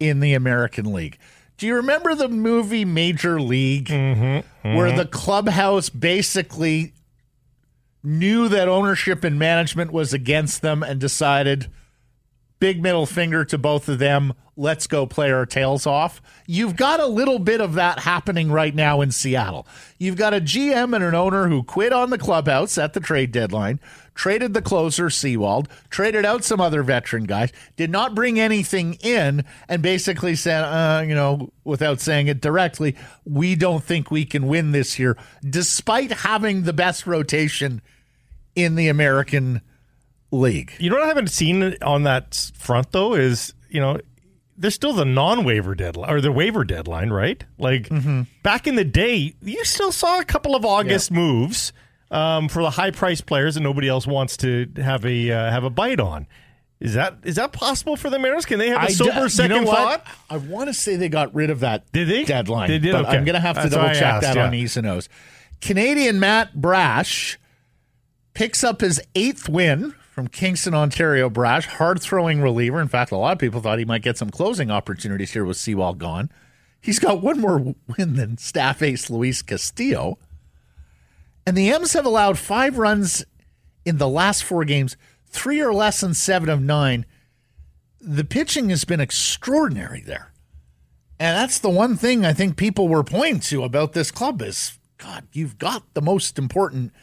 in 0.00 0.20
the 0.20 0.32
American 0.32 0.94
League. 0.94 1.18
Do 1.58 1.66
you 1.66 1.74
remember 1.74 2.14
the 2.14 2.28
movie 2.28 2.86
Major 2.86 3.38
League, 3.38 3.88
mm-hmm, 3.88 4.74
where 4.74 4.88
mm-hmm. 4.88 4.96
the 4.96 5.06
clubhouse 5.06 5.90
basically 5.90 6.94
knew 8.02 8.48
that 8.48 8.66
ownership 8.66 9.24
and 9.24 9.38
management 9.38 9.92
was 9.92 10.14
against 10.14 10.62
them 10.62 10.82
and 10.82 10.98
decided 10.98 11.70
big 12.58 12.82
middle 12.82 13.06
finger 13.06 13.44
to 13.44 13.58
both 13.58 13.88
of 13.88 13.98
them. 13.98 14.32
Let's 14.58 14.86
go 14.86 15.06
play 15.06 15.30
our 15.30 15.44
tails 15.44 15.86
off. 15.86 16.22
You've 16.46 16.76
got 16.76 16.98
a 16.98 17.06
little 17.06 17.38
bit 17.38 17.60
of 17.60 17.74
that 17.74 17.98
happening 17.98 18.50
right 18.50 18.74
now 18.74 19.02
in 19.02 19.10
Seattle. 19.10 19.66
You've 19.98 20.16
got 20.16 20.32
a 20.32 20.40
GM 20.40 20.94
and 20.94 21.04
an 21.04 21.14
owner 21.14 21.48
who 21.48 21.62
quit 21.62 21.92
on 21.92 22.08
the 22.08 22.16
clubhouse 22.16 22.78
at 22.78 22.94
the 22.94 23.00
trade 23.00 23.32
deadline, 23.32 23.80
traded 24.14 24.54
the 24.54 24.62
closer 24.62 25.10
Sewald, 25.10 25.68
traded 25.90 26.24
out 26.24 26.42
some 26.42 26.58
other 26.58 26.82
veteran 26.82 27.24
guys, 27.24 27.52
did 27.76 27.90
not 27.90 28.14
bring 28.14 28.40
anything 28.40 28.94
in, 29.02 29.44
and 29.68 29.82
basically 29.82 30.34
said, 30.34 30.62
uh, 30.62 31.02
you 31.02 31.14
know, 31.14 31.52
without 31.64 32.00
saying 32.00 32.28
it 32.28 32.40
directly, 32.40 32.96
we 33.26 33.56
don't 33.56 33.84
think 33.84 34.10
we 34.10 34.24
can 34.24 34.46
win 34.46 34.72
this 34.72 34.98
year, 34.98 35.18
despite 35.46 36.10
having 36.10 36.62
the 36.62 36.72
best 36.72 37.06
rotation 37.06 37.82
in 38.54 38.74
the 38.74 38.88
American 38.88 39.60
League. 40.36 40.72
You 40.78 40.90
know 40.90 40.96
what 40.96 41.04
I 41.04 41.08
haven't 41.08 41.30
seen 41.30 41.76
on 41.82 42.04
that 42.04 42.50
front 42.58 42.92
though 42.92 43.14
is 43.14 43.54
you 43.68 43.80
know 43.80 43.98
there's 44.58 44.74
still 44.74 44.92
the 44.94 45.04
non-waiver 45.04 45.74
deadline 45.74 46.10
or 46.10 46.20
the 46.20 46.32
waiver 46.32 46.64
deadline, 46.64 47.10
right? 47.10 47.44
Like 47.58 47.90
back 48.42 48.66
in 48.66 48.76
the 48.76 48.84
day, 48.84 49.34
you 49.42 49.64
still 49.64 49.92
saw 49.92 50.18
a 50.20 50.24
couple 50.24 50.54
of 50.56 50.64
August 50.64 51.10
moves 51.10 51.72
um, 52.10 52.48
for 52.48 52.62
the 52.62 52.70
high-priced 52.70 53.26
players 53.26 53.54
that 53.56 53.60
nobody 53.60 53.88
else 53.88 54.06
wants 54.06 54.36
to 54.38 54.66
have 54.76 55.04
a 55.04 55.30
uh, 55.30 55.50
have 55.50 55.64
a 55.64 55.70
bite 55.70 56.00
on. 56.00 56.26
Is 56.78 56.92
that 56.94 57.16
is 57.24 57.36
that 57.36 57.52
possible 57.52 57.96
for 57.96 58.10
the 58.10 58.18
Mariners? 58.18 58.44
Can 58.44 58.58
they 58.58 58.68
have 58.68 58.88
a 58.88 58.92
sober 58.92 59.12
d- 59.12 59.20
you 59.20 59.28
second 59.30 59.64
know 59.64 59.70
what? 59.70 60.04
thought? 60.04 60.06
I 60.28 60.36
want 60.36 60.68
to 60.68 60.74
say 60.74 60.96
they 60.96 61.08
got 61.08 61.34
rid 61.34 61.48
of 61.50 61.60
that 61.60 61.90
Did 61.92 62.08
they? 62.08 62.24
deadline. 62.24 62.68
They 62.68 62.78
did? 62.78 62.92
But 62.92 63.06
Okay. 63.06 63.16
I'm 63.16 63.24
going 63.24 63.34
to 63.34 63.40
have 63.40 63.56
to 63.56 63.62
That's 63.62 63.74
double 63.74 63.88
check 63.94 64.02
asked, 64.02 64.22
that 64.22 64.36
yeah. 64.36 64.46
on 64.46 64.52
E's 64.54 64.76
and 64.76 64.86
O's. 64.86 65.08
Canadian 65.62 66.20
Matt 66.20 66.54
Brash 66.60 67.38
picks 68.34 68.62
up 68.62 68.82
his 68.82 69.00
eighth 69.14 69.48
win 69.48 69.94
from 70.16 70.28
Kingston, 70.28 70.72
Ontario. 70.72 71.28
Brash, 71.28 71.66
hard 71.66 72.00
throwing 72.00 72.40
reliever. 72.40 72.80
In 72.80 72.88
fact, 72.88 73.12
a 73.12 73.18
lot 73.18 73.34
of 73.34 73.38
people 73.38 73.60
thought 73.60 73.78
he 73.78 73.84
might 73.84 74.00
get 74.00 74.16
some 74.16 74.30
closing 74.30 74.70
opportunities 74.70 75.34
here 75.34 75.44
with 75.44 75.58
Sewald 75.58 75.98
gone. 75.98 76.30
He's 76.80 76.98
got 76.98 77.20
one 77.20 77.38
more 77.38 77.58
win 77.98 78.14
than 78.14 78.38
staff 78.38 78.80
ace 78.80 79.10
Luis 79.10 79.42
Castillo. 79.42 80.18
And 81.46 81.54
the 81.54 81.68
M's 81.68 81.92
have 81.92 82.06
allowed 82.06 82.38
five 82.38 82.78
runs 82.78 83.26
in 83.84 83.98
the 83.98 84.08
last 84.08 84.42
four 84.42 84.64
games, 84.64 84.96
three 85.26 85.60
or 85.60 85.74
less 85.74 86.00
than 86.00 86.14
seven 86.14 86.48
of 86.48 86.62
nine. 86.62 87.04
The 88.00 88.24
pitching 88.24 88.70
has 88.70 88.86
been 88.86 89.00
extraordinary 89.00 90.00
there. 90.00 90.32
And 91.20 91.36
that's 91.36 91.58
the 91.58 91.68
one 91.68 91.94
thing 91.94 92.24
I 92.24 92.32
think 92.32 92.56
people 92.56 92.88
were 92.88 93.04
pointing 93.04 93.40
to 93.40 93.64
about 93.64 93.92
this 93.92 94.10
club 94.10 94.40
is 94.40 94.78
God, 94.96 95.26
you've 95.34 95.58
got 95.58 95.92
the 95.92 96.00
most 96.00 96.38
important 96.38 96.94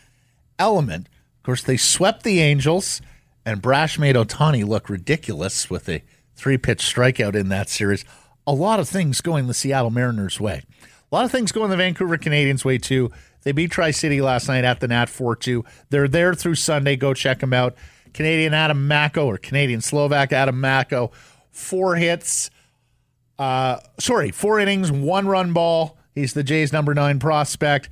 element. 0.57 1.09
Of 1.43 1.45
course, 1.45 1.63
they 1.63 1.75
swept 1.75 2.23
the 2.23 2.39
Angels, 2.39 3.01
and 3.45 3.61
Brash 3.61 3.99
made 3.99 4.15
Ohtani 4.15 4.65
look 4.65 4.89
ridiculous 4.89 5.69
with 5.69 5.89
a 5.89 6.01
three 6.37 6.57
pitch 6.57 6.81
strikeout 6.81 7.35
in 7.35 7.49
that 7.49 7.67
series. 7.67 8.05
A 8.47 8.53
lot 8.53 8.79
of 8.79 8.87
things 8.87 9.19
going 9.19 9.47
the 9.47 9.53
Seattle 9.53 9.89
Mariners' 9.89 10.39
way. 10.39 10.63
A 11.11 11.13
lot 11.13 11.25
of 11.25 11.31
things 11.33 11.51
going 11.51 11.69
the 11.69 11.75
Vancouver 11.75 12.17
Canadians' 12.17 12.63
way, 12.63 12.77
too. 12.77 13.11
They 13.41 13.51
beat 13.51 13.71
Tri 13.71 13.91
City 13.91 14.21
last 14.21 14.47
night 14.47 14.63
at 14.63 14.79
the 14.79 14.87
Nat 14.87 15.09
4 15.09 15.35
2. 15.35 15.65
They're 15.89 16.07
there 16.07 16.33
through 16.33 16.55
Sunday. 16.55 16.95
Go 16.95 17.13
check 17.13 17.41
them 17.41 17.51
out. 17.51 17.75
Canadian 18.13 18.53
Adam 18.53 18.87
Macko, 18.87 19.25
or 19.25 19.37
Canadian 19.37 19.81
Slovak 19.81 20.31
Adam 20.31 20.61
Macko, 20.61 21.11
four 21.51 21.97
hits. 21.97 22.51
Uh, 23.37 23.79
sorry, 23.99 24.31
four 24.31 24.61
innings, 24.61 24.93
one 24.93 25.27
run 25.27 25.51
ball. 25.51 25.97
He's 26.15 26.31
the 26.31 26.43
Jays' 26.43 26.71
number 26.71 26.93
nine 26.93 27.19
prospect. 27.19 27.89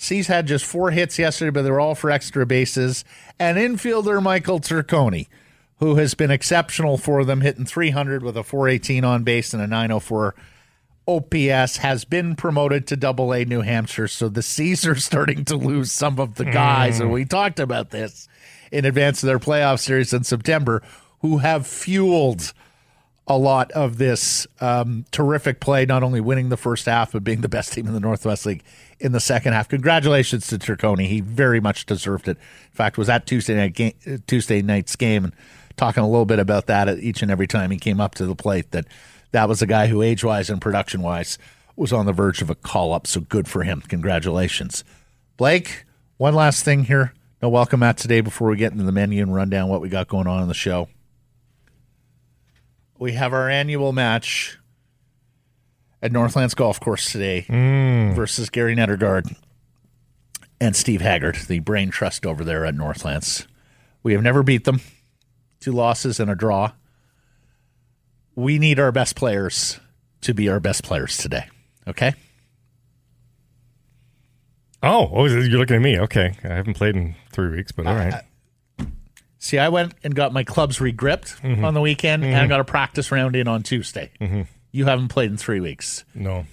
C's 0.00 0.28
had 0.28 0.46
just 0.46 0.64
four 0.64 0.92
hits 0.92 1.18
yesterday, 1.18 1.50
but 1.50 1.62
they're 1.62 1.80
all 1.80 1.96
for 1.96 2.10
extra 2.10 2.46
bases. 2.46 3.04
And 3.38 3.58
infielder 3.58 4.22
Michael 4.22 4.60
Turconi, 4.60 5.26
who 5.80 5.96
has 5.96 6.14
been 6.14 6.30
exceptional 6.30 6.96
for 6.96 7.24
them, 7.24 7.40
hitting 7.40 7.64
300 7.64 8.22
with 8.22 8.36
a 8.36 8.44
418 8.44 9.04
on 9.04 9.24
base 9.24 9.52
and 9.52 9.60
a 9.60 9.66
904 9.66 10.36
OPS, 11.08 11.78
has 11.78 12.04
been 12.04 12.36
promoted 12.36 12.86
to 12.86 12.96
Double 12.96 13.34
A 13.34 13.44
New 13.44 13.62
Hampshire. 13.62 14.06
So 14.06 14.28
the 14.28 14.40
C's 14.40 14.86
are 14.86 14.94
starting 14.94 15.44
to 15.46 15.56
lose 15.56 15.90
some 15.90 16.20
of 16.20 16.36
the 16.36 16.44
guys, 16.44 17.00
and 17.00 17.10
we 17.10 17.24
talked 17.24 17.58
about 17.58 17.90
this 17.90 18.28
in 18.70 18.84
advance 18.84 19.22
of 19.24 19.26
their 19.26 19.40
playoff 19.40 19.80
series 19.80 20.12
in 20.12 20.22
September, 20.22 20.80
who 21.22 21.38
have 21.38 21.66
fueled 21.66 22.52
a 23.26 23.36
lot 23.36 23.72
of 23.72 23.98
this 23.98 24.46
um, 24.60 25.06
terrific 25.10 25.58
play, 25.58 25.84
not 25.84 26.04
only 26.04 26.20
winning 26.20 26.50
the 26.50 26.56
first 26.56 26.86
half, 26.86 27.12
but 27.12 27.24
being 27.24 27.40
the 27.40 27.48
best 27.48 27.72
team 27.72 27.86
in 27.86 27.92
the 27.92 28.00
Northwest 28.00 28.46
League 28.46 28.62
in 29.00 29.12
the 29.12 29.20
second 29.20 29.52
half. 29.52 29.68
Congratulations 29.68 30.46
to 30.48 30.58
Turconi. 30.58 31.06
He 31.06 31.20
very 31.20 31.60
much 31.60 31.86
deserved 31.86 32.28
it. 32.28 32.36
In 32.36 32.72
fact, 32.72 32.98
was 32.98 33.08
at 33.08 33.26
Tuesday 33.26 33.54
night 33.54 33.74
game, 33.74 33.92
Tuesday 34.26 34.62
night's 34.62 34.96
game 34.96 35.24
and 35.24 35.32
talking 35.76 36.02
a 36.02 36.08
little 36.08 36.26
bit 36.26 36.38
about 36.38 36.66
that 36.66 36.88
each 36.98 37.22
and 37.22 37.30
every 37.30 37.46
time 37.46 37.70
he 37.70 37.78
came 37.78 38.00
up 38.00 38.14
to 38.16 38.26
the 38.26 38.34
plate. 38.34 38.70
That 38.72 38.86
that 39.32 39.48
was 39.48 39.62
a 39.62 39.66
guy 39.66 39.86
who, 39.86 40.02
age 40.02 40.24
wise 40.24 40.50
and 40.50 40.60
production 40.60 41.02
wise, 41.02 41.38
was 41.76 41.92
on 41.92 42.06
the 42.06 42.12
verge 42.12 42.42
of 42.42 42.50
a 42.50 42.54
call 42.54 42.92
up. 42.92 43.06
So 43.06 43.20
good 43.20 43.48
for 43.48 43.62
him. 43.62 43.82
Congratulations, 43.82 44.84
Blake. 45.36 45.84
One 46.16 46.34
last 46.34 46.64
thing 46.64 46.84
here. 46.84 47.12
No 47.40 47.48
welcome 47.48 47.80
mat 47.80 47.96
today 47.96 48.20
before 48.20 48.48
we 48.48 48.56
get 48.56 48.72
into 48.72 48.84
the 48.84 48.90
menu 48.90 49.22
and 49.22 49.32
rundown 49.32 49.68
what 49.68 49.80
we 49.80 49.88
got 49.88 50.08
going 50.08 50.26
on 50.26 50.42
in 50.42 50.48
the 50.48 50.54
show 50.54 50.88
we 52.98 53.12
have 53.12 53.32
our 53.32 53.48
annual 53.48 53.92
match 53.92 54.58
at 56.02 56.12
Northlands 56.12 56.54
Golf 56.54 56.80
Course 56.80 57.12
today 57.12 57.46
mm. 57.48 58.14
versus 58.14 58.50
Gary 58.50 58.76
Nettergaard 58.76 59.36
and 60.60 60.74
Steve 60.74 61.00
Haggard, 61.00 61.36
the 61.48 61.60
brain 61.60 61.90
trust 61.90 62.26
over 62.26 62.44
there 62.44 62.64
at 62.64 62.74
Northlands. 62.74 63.46
We 64.02 64.12
have 64.12 64.22
never 64.22 64.42
beat 64.42 64.64
them. 64.64 64.80
Two 65.60 65.72
losses 65.72 66.20
and 66.20 66.30
a 66.30 66.34
draw. 66.34 66.72
We 68.34 68.58
need 68.58 68.78
our 68.78 68.92
best 68.92 69.16
players 69.16 69.80
to 70.22 70.34
be 70.34 70.48
our 70.48 70.60
best 70.60 70.84
players 70.84 71.16
today. 71.16 71.48
Okay? 71.86 72.14
Oh, 74.82 75.10
oh, 75.12 75.26
you're 75.26 75.58
looking 75.58 75.76
at 75.76 75.82
me. 75.82 75.98
Okay. 75.98 76.34
I 76.44 76.48
haven't 76.48 76.74
played 76.74 76.94
in 76.94 77.16
three 77.32 77.56
weeks, 77.56 77.72
but 77.72 77.86
all 77.86 77.94
right. 77.94 78.14
Uh, 78.14 78.20
See, 79.40 79.58
I 79.58 79.68
went 79.68 79.94
and 80.02 80.14
got 80.14 80.32
my 80.32 80.42
clubs 80.42 80.80
regripped 80.80 81.40
mm-hmm. 81.42 81.64
on 81.64 81.72
the 81.72 81.80
weekend, 81.80 82.22
mm-hmm. 82.22 82.32
and 82.32 82.42
I 82.42 82.46
got 82.48 82.60
a 82.60 82.64
practice 82.64 83.12
round 83.12 83.36
in 83.36 83.46
on 83.46 83.62
Tuesday. 83.62 84.10
Mm-hmm. 84.20 84.42
You 84.70 84.84
haven't 84.84 85.08
played 85.08 85.30
in 85.30 85.36
three 85.36 85.60
weeks. 85.60 86.04
No. 86.14 86.44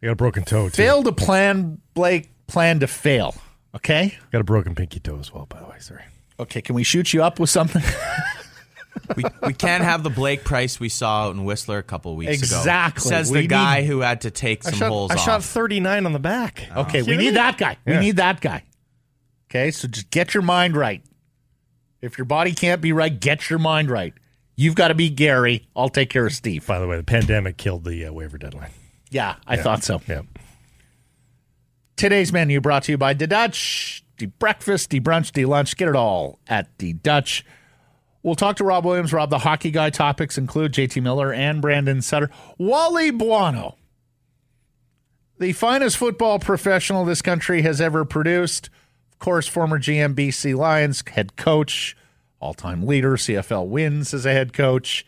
You 0.00 0.08
got 0.08 0.12
a 0.12 0.16
broken 0.16 0.44
toe, 0.44 0.68
too. 0.68 0.76
Fail 0.76 1.02
to 1.02 1.12
plan, 1.12 1.80
Blake. 1.94 2.30
Plan 2.46 2.80
to 2.80 2.86
fail. 2.86 3.34
Okay? 3.74 4.16
Got 4.30 4.40
a 4.40 4.44
broken 4.44 4.74
pinky 4.74 5.00
toe 5.00 5.18
as 5.18 5.32
well, 5.32 5.46
by 5.46 5.60
the 5.60 5.66
way. 5.66 5.76
Sorry. 5.78 6.02
Okay, 6.38 6.60
can 6.60 6.74
we 6.74 6.82
shoot 6.82 7.12
you 7.12 7.22
up 7.22 7.38
with 7.38 7.50
something? 7.50 7.82
we, 9.16 9.24
we 9.42 9.52
can't 9.52 9.84
have 9.84 10.02
the 10.02 10.10
Blake 10.10 10.44
Price 10.44 10.78
we 10.80 10.88
saw 10.88 11.24
out 11.24 11.34
in 11.34 11.44
Whistler 11.44 11.78
a 11.78 11.82
couple 11.82 12.14
weeks 12.16 12.32
exactly. 12.32 12.56
ago. 12.56 12.60
Exactly. 12.60 13.08
Says 13.08 13.30
the 13.30 13.46
guy 13.46 13.84
who 13.84 14.00
had 14.00 14.22
to 14.22 14.30
take 14.30 14.62
some 14.62 14.74
shot, 14.74 14.88
holes 14.88 15.10
I 15.10 15.14
off. 15.14 15.20
shot 15.20 15.44
39 15.44 16.06
on 16.06 16.12
the 16.12 16.18
back. 16.18 16.68
Oh. 16.74 16.82
Okay, 16.82 17.02
we 17.02 17.16
need 17.16 17.34
that 17.34 17.58
guy. 17.58 17.76
Yeah. 17.86 17.94
We 17.98 18.06
need 18.06 18.16
that 18.16 18.40
guy. 18.40 18.64
Okay, 19.50 19.70
so 19.70 19.88
just 19.88 20.10
get 20.10 20.34
your 20.34 20.42
mind 20.42 20.76
right. 20.76 21.02
If 22.00 22.18
your 22.18 22.24
body 22.24 22.52
can't 22.52 22.80
be 22.80 22.92
right, 22.92 23.18
get 23.18 23.48
your 23.48 23.58
mind 23.58 23.90
right. 23.90 24.12
You've 24.56 24.74
got 24.74 24.88
to 24.88 24.94
be 24.94 25.10
Gary. 25.10 25.66
I'll 25.74 25.88
take 25.88 26.10
care 26.10 26.26
of 26.26 26.32
Steve. 26.32 26.66
By 26.66 26.78
the 26.78 26.86
way, 26.86 26.96
the 26.96 27.02
pandemic 27.02 27.56
killed 27.56 27.84
the 27.84 28.06
uh, 28.06 28.12
waiver 28.12 28.38
deadline. 28.38 28.70
Yeah, 29.10 29.36
I 29.46 29.56
yeah. 29.56 29.62
thought 29.62 29.82
so. 29.84 30.00
Yeah. 30.08 30.22
Today's 31.96 32.32
menu 32.32 32.60
brought 32.60 32.84
to 32.84 32.92
you 32.92 32.98
by 32.98 33.14
The 33.14 33.26
Dutch. 33.26 34.04
The 34.18 34.26
breakfast, 34.26 34.90
the 34.90 35.00
brunch, 35.00 35.32
the 35.32 35.44
lunch. 35.44 35.76
Get 35.76 35.88
it 35.88 35.96
all 35.96 36.38
at 36.46 36.76
The 36.78 36.92
Dutch. 36.92 37.44
We'll 38.22 38.36
talk 38.36 38.56
to 38.56 38.64
Rob 38.64 38.84
Williams. 38.84 39.12
Rob, 39.12 39.28
the 39.30 39.38
hockey 39.38 39.70
guy 39.70 39.90
topics 39.90 40.38
include 40.38 40.72
JT 40.72 41.02
Miller 41.02 41.32
and 41.32 41.60
Brandon 41.60 42.00
Sutter. 42.00 42.30
Wally 42.58 43.10
Buono, 43.10 43.76
the 45.38 45.52
finest 45.52 45.96
football 45.98 46.38
professional 46.38 47.04
this 47.04 47.20
country 47.22 47.62
has 47.62 47.80
ever 47.80 48.04
produced 48.04 48.70
Of 49.12 49.18
course, 49.18 49.46
former 49.46 49.78
GM 49.78 50.14
BC 50.14 50.56
Lions 50.56 51.02
head 51.06 51.36
coach, 51.36 51.96
all 52.44 52.54
time 52.54 52.86
leader, 52.86 53.12
CFL 53.12 53.66
wins 53.66 54.12
as 54.12 54.26
a 54.26 54.32
head 54.32 54.52
coach. 54.52 55.06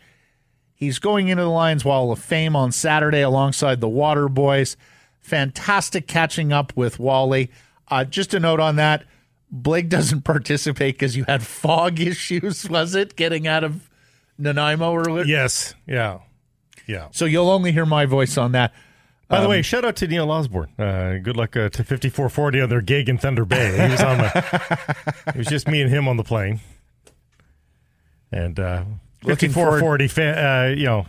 He's 0.73 0.97
going 0.99 1.27
into 1.27 1.43
the 1.43 1.49
Lions 1.49 1.85
Wall 1.85 2.11
of 2.11 2.19
Fame 2.19 2.55
on 2.55 2.71
Saturday 2.71 3.21
alongside 3.21 3.79
the 3.79 3.87
Water 3.87 4.27
Boys. 4.27 4.75
Fantastic 5.21 6.07
catching 6.07 6.51
up 6.51 6.75
with 6.75 6.99
Wally. 6.99 7.51
Uh, 7.89 8.03
just 8.03 8.33
a 8.33 8.39
note 8.39 8.59
on 8.59 8.75
that 8.77 9.05
Blake 9.51 9.89
doesn't 9.89 10.21
participate 10.21 10.95
because 10.95 11.15
you 11.15 11.25
had 11.25 11.43
fog 11.43 11.99
issues, 11.99 12.67
was 12.69 12.95
it? 12.95 13.15
Getting 13.15 13.47
out 13.47 13.63
of 13.63 13.89
Nanaimo 14.37 14.95
earlier? 14.95 15.25
Yes. 15.25 15.75
Yeah. 15.85 16.19
Yeah. 16.87 17.09
So 17.11 17.25
you'll 17.25 17.49
only 17.49 17.71
hear 17.71 17.85
my 17.85 18.05
voice 18.05 18.37
on 18.37 18.53
that. 18.53 18.73
By 19.27 19.39
the 19.39 19.45
um, 19.45 19.49
way, 19.49 19.61
shout 19.61 19.83
out 19.83 19.97
to 19.97 20.07
Neil 20.07 20.31
Osborne. 20.31 20.69
Uh, 20.79 21.17
good 21.21 21.35
luck 21.35 21.55
uh, 21.57 21.69
to 21.69 21.83
5440 21.83 22.61
on 22.61 22.69
their 22.69 22.81
gig 22.81 23.09
in 23.09 23.17
Thunder 23.17 23.43
Bay. 23.43 23.77
He 23.85 23.91
was 23.91 24.01
on 24.01 24.19
the. 24.19 25.15
it 25.27 25.35
was 25.35 25.47
just 25.47 25.67
me 25.67 25.81
and 25.81 25.91
him 25.91 26.07
on 26.07 26.15
the 26.15 26.23
plane, 26.23 26.61
and 28.31 28.59
uh, 28.59 28.83
5440. 29.23 30.07
Fa- 30.07 30.45
uh, 30.45 30.67
you 30.75 30.85
know, 30.85 31.05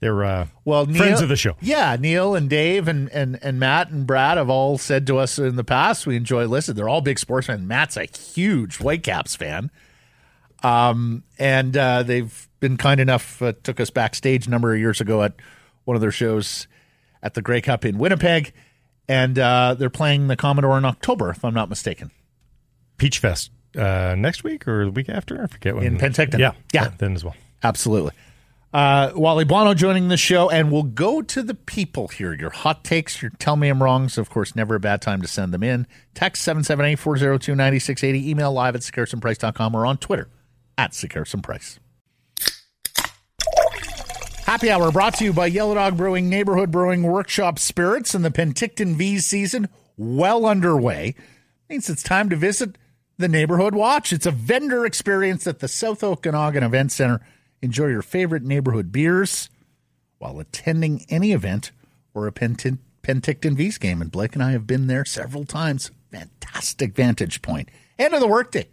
they're 0.00 0.24
uh, 0.24 0.46
well 0.64 0.86
Neil, 0.86 0.98
friends 0.98 1.20
of 1.20 1.28
the 1.28 1.36
show. 1.36 1.56
Yeah, 1.60 1.96
Neil 1.98 2.34
and 2.34 2.50
Dave 2.50 2.88
and, 2.88 3.08
and 3.10 3.38
and 3.42 3.58
Matt 3.58 3.90
and 3.90 4.06
Brad 4.06 4.36
have 4.36 4.50
all 4.50 4.76
said 4.78 5.06
to 5.06 5.18
us 5.18 5.38
in 5.38 5.56
the 5.56 5.64
past 5.64 6.06
we 6.06 6.16
enjoy 6.16 6.46
listening. 6.46 6.76
They're 6.76 6.88
all 6.88 7.00
big 7.00 7.18
sports 7.18 7.46
fans. 7.46 7.62
Matt's 7.62 7.96
a 7.96 8.04
huge 8.04 8.76
Whitecaps 8.76 9.36
fan, 9.36 9.70
um, 10.62 11.24
and 11.38 11.76
uh, 11.76 12.02
they've 12.02 12.48
been 12.60 12.76
kind 12.76 13.00
enough 13.00 13.40
uh, 13.40 13.52
took 13.62 13.80
us 13.80 13.90
backstage 13.90 14.46
a 14.46 14.50
number 14.50 14.74
of 14.74 14.78
years 14.78 15.00
ago 15.00 15.22
at 15.22 15.34
one 15.84 15.94
of 15.94 16.00
their 16.00 16.10
shows 16.10 16.66
at 17.22 17.34
the 17.34 17.42
Grey 17.42 17.60
Cup 17.60 17.84
in 17.84 17.98
Winnipeg, 17.98 18.52
and 19.08 19.38
uh, 19.38 19.74
they're 19.78 19.90
playing 19.90 20.28
the 20.28 20.36
Commodore 20.36 20.76
in 20.76 20.84
October, 20.84 21.30
if 21.30 21.44
I'm 21.44 21.54
not 21.54 21.68
mistaken. 21.68 22.10
Peach 22.98 23.18
Fest 23.18 23.50
uh, 23.76 24.14
next 24.16 24.44
week 24.44 24.66
or 24.68 24.86
the 24.86 24.90
week 24.90 25.08
after? 25.08 25.42
I 25.42 25.46
forget 25.46 25.74
when. 25.74 25.84
In 25.84 25.98
Penticton. 25.98 26.38
Yeah, 26.38 26.52
yeah, 26.72 26.92
then 26.98 27.14
as 27.14 27.24
well. 27.24 27.36
Absolutely. 27.62 28.12
Uh, 28.74 29.12
Wally 29.14 29.44
Buono 29.44 29.72
joining 29.72 30.08
the 30.08 30.16
show, 30.16 30.50
and 30.50 30.72
we'll 30.72 30.82
go 30.82 31.22
to 31.22 31.44
the 31.44 31.54
people 31.54 32.08
here. 32.08 32.34
Your 32.34 32.50
hot 32.50 32.82
takes, 32.82 33.22
your 33.22 33.30
tell 33.38 33.54
me 33.54 33.68
I'm 33.68 33.80
wrongs, 33.80 34.18
of 34.18 34.30
course, 34.30 34.56
never 34.56 34.74
a 34.74 34.80
bad 34.80 35.00
time 35.00 35.22
to 35.22 35.28
send 35.28 35.54
them 35.54 35.62
in. 35.62 35.86
Text 36.12 36.42
778 36.42 36.98
402 36.98 37.54
9680, 37.54 38.30
email 38.30 38.52
live 38.52 38.74
at 38.74 38.80
sekeresandprice.com 38.80 39.76
or 39.76 39.86
on 39.86 39.96
Twitter 39.98 40.28
at 40.76 40.90
sekeresandprice. 40.90 41.78
Happy 44.44 44.70
Hour 44.70 44.90
brought 44.90 45.14
to 45.14 45.24
you 45.24 45.32
by 45.32 45.46
Yellow 45.46 45.74
Dog 45.74 45.96
Brewing, 45.96 46.28
Neighborhood 46.28 46.72
Brewing, 46.72 47.04
Workshop 47.04 47.60
Spirits, 47.60 48.12
and 48.12 48.24
the 48.24 48.30
Penticton 48.30 48.96
V 48.96 49.18
season 49.20 49.68
well 49.96 50.46
underway. 50.46 51.14
Means 51.70 51.88
it's 51.88 52.02
time 52.02 52.28
to 52.28 52.36
visit 52.36 52.76
the 53.16 53.28
Neighborhood 53.28 53.74
Watch. 53.74 54.12
It's 54.12 54.26
a 54.26 54.30
vendor 54.30 54.84
experience 54.84 55.46
at 55.46 55.60
the 55.60 55.68
South 55.68 56.02
Okanagan 56.02 56.62
Event 56.62 56.92
Center. 56.92 57.20
Enjoy 57.62 57.86
your 57.86 58.02
favorite 58.02 58.42
neighborhood 58.42 58.92
beers 58.92 59.48
while 60.18 60.38
attending 60.40 61.04
any 61.08 61.32
event 61.32 61.70
or 62.12 62.26
a 62.26 62.32
Penticton, 62.32 62.78
V's 63.54 63.78
game. 63.78 64.00
And 64.00 64.10
Blake 64.10 64.34
and 64.34 64.42
I 64.42 64.52
have 64.52 64.66
been 64.66 64.86
there 64.86 65.04
several 65.04 65.44
times. 65.44 65.90
Fantastic 66.10 66.94
vantage 66.94 67.42
point. 67.42 67.68
End 67.98 68.14
of 68.14 68.20
the 68.20 68.28
workday. 68.28 68.68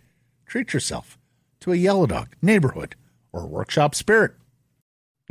Treat 0.46 0.74
yourself 0.74 1.18
to 1.62 1.72
a 1.72 1.76
Yellow 1.76 2.06
Dog, 2.06 2.36
Neighborhood, 2.42 2.96
or 3.32 3.48
Workshop 3.48 3.96
Spirit 3.96 4.34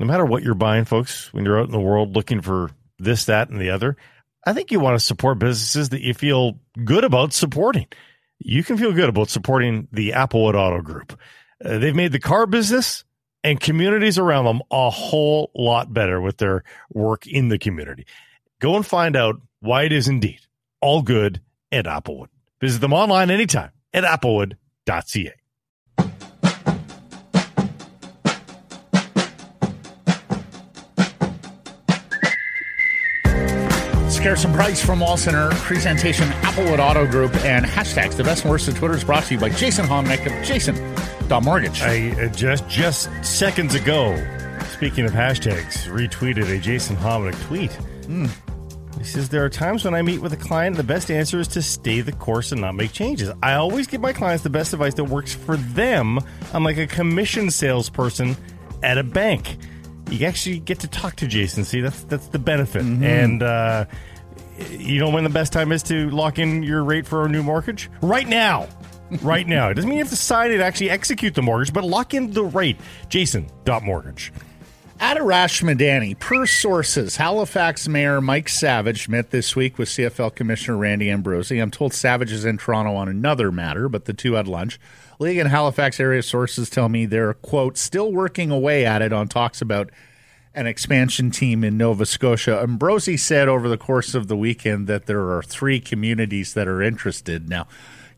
no 0.01 0.07
matter 0.07 0.25
what 0.25 0.43
you're 0.43 0.55
buying, 0.55 0.87
folks, 0.87 1.31
when 1.35 1.45
you're 1.45 1.61
out 1.61 1.67
in 1.67 1.73
the 1.73 1.79
world 1.79 2.17
looking 2.17 2.41
for 2.41 2.71
this, 2.99 3.27
that, 3.27 3.51
and 3.51 3.61
the 3.61 3.69
other, 3.69 3.99
I 4.47 4.55
think 4.55 4.73
you 4.73 4.81
want 4.81 4.99
to 4.99 5.05
support 5.05 5.39
businesses 5.39 5.91
that 5.91 6.01
you 6.01 6.15
feel 6.15 6.59
good 6.83 7.05
about 7.05 7.35
supporting. 7.35 7.87
You 8.41 8.65
can 8.65 8.77
feel 8.77 8.93
good 8.93 9.09
about 9.09 9.29
supporting 9.29 9.87
the 9.93 10.11
Applewood 10.11 10.55
Auto 10.55 10.81
Group. 10.81 11.19
Uh, 11.65 11.79
they've 11.79 11.95
made 11.95 12.13
the 12.13 12.19
car 12.19 12.47
business 12.47 13.05
and 13.45 13.61
communities 13.61 14.19
around 14.19 14.47
them 14.47 14.63
a 14.71 14.91
whole 14.91 15.51
lot 15.55 15.93
better 15.93 16.21
with 16.21 16.39
their 16.39 16.65
work 16.93 17.27
in 17.27 17.49
the 17.49 17.59
community. 17.59 18.07
Go 18.61 18.77
and 18.77 18.87
find 18.87 19.15
out 19.15 19.41
why 19.61 19.85
it 19.85 19.93
is 19.93 20.09
indeed 20.09 20.41
all 20.81 21.03
good 21.03 21.41
at 21.71 21.85
Applewood. 21.85 22.29
Visit 22.61 22.81
them 22.81 22.93
online 22.93 23.31
anytime 23.31 23.71
at 23.93 24.05
applewood.ca. 24.05 25.33
Garrison 34.23 34.53
Price 34.53 34.85
from 34.85 35.01
Wall 35.01 35.17
Center 35.17 35.49
presentation 35.51 36.29
Applewood 36.43 36.79
Auto 36.79 37.07
Group 37.07 37.35
and 37.37 37.65
hashtags 37.65 38.17
the 38.17 38.23
best 38.23 38.43
and 38.43 38.51
worst 38.51 38.69
of 38.69 38.77
Twitter 38.77 38.95
is 38.95 39.03
brought 39.03 39.25
to 39.25 39.35
you 39.35 39.41
by 39.41 39.49
Jason 39.49 39.87
Homnick 39.87 40.27
of 40.27 40.47
Jason 40.47 40.77
Mortgage. 41.43 41.81
I 41.81 42.11
uh, 42.21 42.29
just 42.29 42.69
just 42.69 43.09
seconds 43.25 43.75
ago, 43.75 44.15
speaking 44.73 45.07
of 45.07 45.13
hashtags, 45.13 45.89
retweeted 45.89 46.55
a 46.55 46.59
Jason 46.59 46.97
Homnick 46.97 47.41
tweet. 47.47 47.71
Mm. 48.03 48.31
He 48.99 49.05
says 49.05 49.31
there 49.31 49.43
are 49.43 49.49
times 49.49 49.87
when 49.87 49.95
I 49.95 50.03
meet 50.03 50.21
with 50.21 50.35
a 50.35 50.37
client, 50.37 50.77
the 50.77 50.83
best 50.83 51.11
answer 51.11 51.41
is 51.41 51.49
to 51.49 51.63
stay 51.63 52.03
the 52.03 52.13
course 52.13 52.53
and 52.53 52.61
not 52.61 52.75
make 52.75 52.93
changes. 52.93 53.31
I 53.43 53.55
always 53.55 53.87
give 53.87 54.03
my 54.03 54.13
clients 54.13 54.43
the 54.43 54.51
best 54.51 54.75
advice 54.75 54.95
that 54.95 55.05
works 55.05 55.35
for 55.35 55.57
them. 55.57 56.19
I'm 56.53 56.63
like 56.63 56.77
a 56.77 56.87
commission 56.87 57.51
salesperson 57.51 58.37
at 58.83 58.99
a 58.99 59.03
bank. 59.03 59.57
You 60.11 60.27
actually 60.27 60.59
get 60.59 60.81
to 60.81 60.89
talk 60.89 61.17
to 61.17 61.27
Jason. 61.27 61.65
See, 61.65 61.81
that's 61.81 62.05
that's 62.05 62.29
the 62.29 62.39
benefit. 62.39 62.83
Mm-hmm. 62.83 63.03
And 63.05 63.43
uh, 63.43 63.85
you 64.71 65.01
know 65.01 65.11
when 65.11 65.25
the 65.25 65.31
best 65.31 65.53
time 65.53 65.73
is 65.73 65.83
to 65.85 66.11
lock 66.11 66.39
in 66.39 66.63
your 66.63 66.85
rate 66.85 67.07
for 67.07 67.25
a 67.25 67.29
new 67.29 67.43
mortgage? 67.43 67.91
Right 68.03 68.29
now. 68.29 68.69
right 69.23 69.47
now. 69.47 69.71
It 69.71 69.75
doesn't 69.75 69.89
mean 69.89 69.99
you 69.99 70.05
have 70.05 70.11
to 70.11 70.17
sign 70.17 70.53
it, 70.53 70.61
actually 70.61 70.91
execute 70.91 71.35
the 71.35 71.43
mortgage, 71.43 71.73
but 71.73 71.85
lock 71.85 72.15
in 72.15 72.33
the 72.33 72.45
rate. 72.45 72.77
Jason 73.09 73.47
dot 73.65 73.83
Jason.mortgage. 73.83 74.33
Adarash 75.01 75.63
Madani, 75.63 76.19
per 76.19 76.45
sources, 76.45 77.17
Halifax 77.17 77.89
Mayor 77.89 78.21
Mike 78.21 78.51
Savage 78.51 79.09
met 79.09 79.31
this 79.31 79.57
week 79.57 79.79
with 79.79 79.89
CFL 79.89 80.35
Commissioner 80.35 80.77
Randy 80.77 81.11
Ambrosie. 81.11 81.59
I'm 81.59 81.71
told 81.71 81.95
Savage 81.95 82.31
is 82.31 82.45
in 82.45 82.59
Toronto 82.59 82.95
on 82.95 83.09
another 83.09 83.51
matter, 83.51 83.89
but 83.89 84.05
the 84.05 84.13
two 84.13 84.35
had 84.35 84.47
lunch. 84.47 84.79
League 85.21 85.37
and 85.37 85.51
Halifax 85.51 86.01
area 86.01 86.23
sources 86.23 86.71
tell 86.71 86.89
me 86.89 87.05
they're, 87.05 87.35
quote, 87.35 87.77
still 87.77 88.11
working 88.11 88.51
away 88.51 88.87
at 88.87 89.03
it 89.03 89.13
on 89.13 89.29
talks 89.29 89.61
about 89.61 89.91
an 90.55 90.67
expansion 90.67 91.31
team 91.31 91.63
in 91.63 91.77
Nova 91.77 92.07
Scotia. 92.07 92.59
Ambrosie 92.63 93.19
said 93.19 93.47
over 93.47 93.69
the 93.69 93.77
course 93.77 94.15
of 94.15 94.29
the 94.29 94.37
weekend 94.37 94.87
that 94.87 95.05
there 95.05 95.31
are 95.31 95.43
three 95.43 95.79
communities 95.79 96.55
that 96.55 96.67
are 96.67 96.81
interested. 96.81 97.51
Now, 97.51 97.69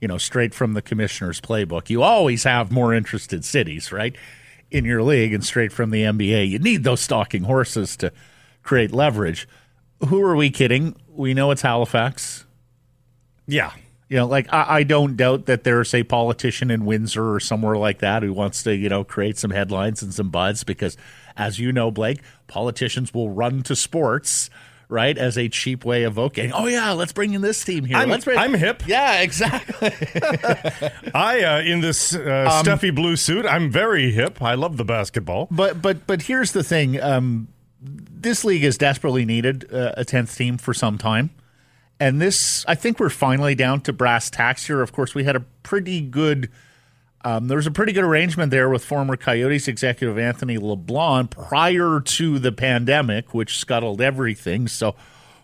you 0.00 0.06
know, 0.06 0.16
straight 0.16 0.54
from 0.54 0.74
the 0.74 0.80
commissioner's 0.80 1.40
playbook, 1.40 1.90
you 1.90 2.02
always 2.04 2.44
have 2.44 2.70
more 2.70 2.94
interested 2.94 3.44
cities, 3.44 3.90
right, 3.90 4.14
in 4.70 4.84
your 4.84 5.02
league, 5.02 5.34
and 5.34 5.44
straight 5.44 5.72
from 5.72 5.90
the 5.90 6.04
NBA, 6.04 6.48
you 6.48 6.60
need 6.60 6.84
those 6.84 7.00
stalking 7.00 7.42
horses 7.42 7.96
to 7.96 8.12
create 8.62 8.92
leverage. 8.92 9.48
Who 10.08 10.22
are 10.22 10.36
we 10.36 10.50
kidding? 10.50 10.94
We 11.08 11.34
know 11.34 11.50
it's 11.50 11.62
Halifax. 11.62 12.46
Yeah. 13.46 13.72
You 14.12 14.18
know, 14.18 14.27
like 14.27 14.53
I, 14.53 14.66
I, 14.68 14.83
don't 14.83 15.16
doubt 15.16 15.46
that 15.46 15.64
there's 15.64 15.94
a 15.94 16.03
politician 16.03 16.70
in 16.70 16.85
Windsor 16.85 17.33
or 17.33 17.40
somewhere 17.40 17.79
like 17.79 18.01
that 18.01 18.22
who 18.22 18.35
wants 18.35 18.62
to, 18.64 18.77
you 18.77 18.90
know, 18.90 19.05
create 19.05 19.38
some 19.38 19.51
headlines 19.51 20.03
and 20.03 20.12
some 20.12 20.29
buzz 20.29 20.64
because 20.64 20.98
as 21.35 21.59
you 21.59 21.72
know, 21.72 21.90
Blake, 21.90 22.20
politicians 22.46 23.14
will 23.14 23.31
run 23.31 23.62
to 23.62 23.75
sports 23.75 24.51
right 24.90 25.16
as 25.16 25.38
a 25.38 25.48
cheap 25.48 25.87
way 25.87 26.03
of 26.03 26.12
voting. 26.12 26.53
Oh 26.53 26.66
yeah, 26.66 26.90
let's 26.92 27.14
bring 27.14 27.33
in 27.33 27.40
this 27.40 27.64
team 27.64 27.87
here. 27.87 27.96
I'm, 27.96 28.11
let's 28.11 28.27
bring- 28.27 28.37
I'm 28.37 28.53
hip. 28.53 28.83
Yeah, 28.87 29.22
exactly. 29.22 29.88
I 31.14 31.42
uh, 31.42 31.62
in 31.62 31.81
this 31.81 32.14
uh, 32.14 32.51
um, 32.53 32.62
stuffy 32.62 32.90
blue 32.90 33.16
suit. 33.16 33.46
I'm 33.46 33.70
very 33.70 34.12
hip. 34.12 34.42
I 34.42 34.57
love 34.57 34.77
the 34.77 34.85
basketball. 34.85 35.48
But 35.51 35.81
but 35.81 36.07
but 36.07 36.20
here's 36.20 36.53
the 36.53 36.62
thing. 36.62 37.01
Um, 37.01 37.48
this 37.81 38.44
league 38.44 38.64
has 38.64 38.77
desperately 38.77 39.25
needed 39.25 39.72
uh, 39.72 39.94
a 39.96 40.05
tenth 40.05 40.37
team 40.37 40.59
for 40.59 40.75
some 40.75 40.98
time. 40.98 41.31
And 42.02 42.20
this, 42.20 42.64
I 42.66 42.74
think 42.74 42.98
we're 42.98 43.10
finally 43.10 43.54
down 43.54 43.80
to 43.82 43.92
brass 43.92 44.28
tacks 44.28 44.66
here. 44.66 44.82
Of 44.82 44.92
course, 44.92 45.14
we 45.14 45.22
had 45.22 45.36
a 45.36 45.44
pretty 45.62 46.00
good 46.00 46.50
um, 47.24 47.46
there 47.46 47.54
was 47.56 47.68
a 47.68 47.70
pretty 47.70 47.92
good 47.92 48.02
arrangement 48.02 48.50
there 48.50 48.68
with 48.68 48.84
former 48.84 49.16
Coyotes 49.16 49.68
executive 49.68 50.18
Anthony 50.18 50.58
LeBlanc 50.58 51.30
prior 51.30 52.00
to 52.00 52.40
the 52.40 52.50
pandemic, 52.50 53.32
which 53.32 53.58
scuttled 53.58 54.00
everything. 54.00 54.66
So 54.66 54.96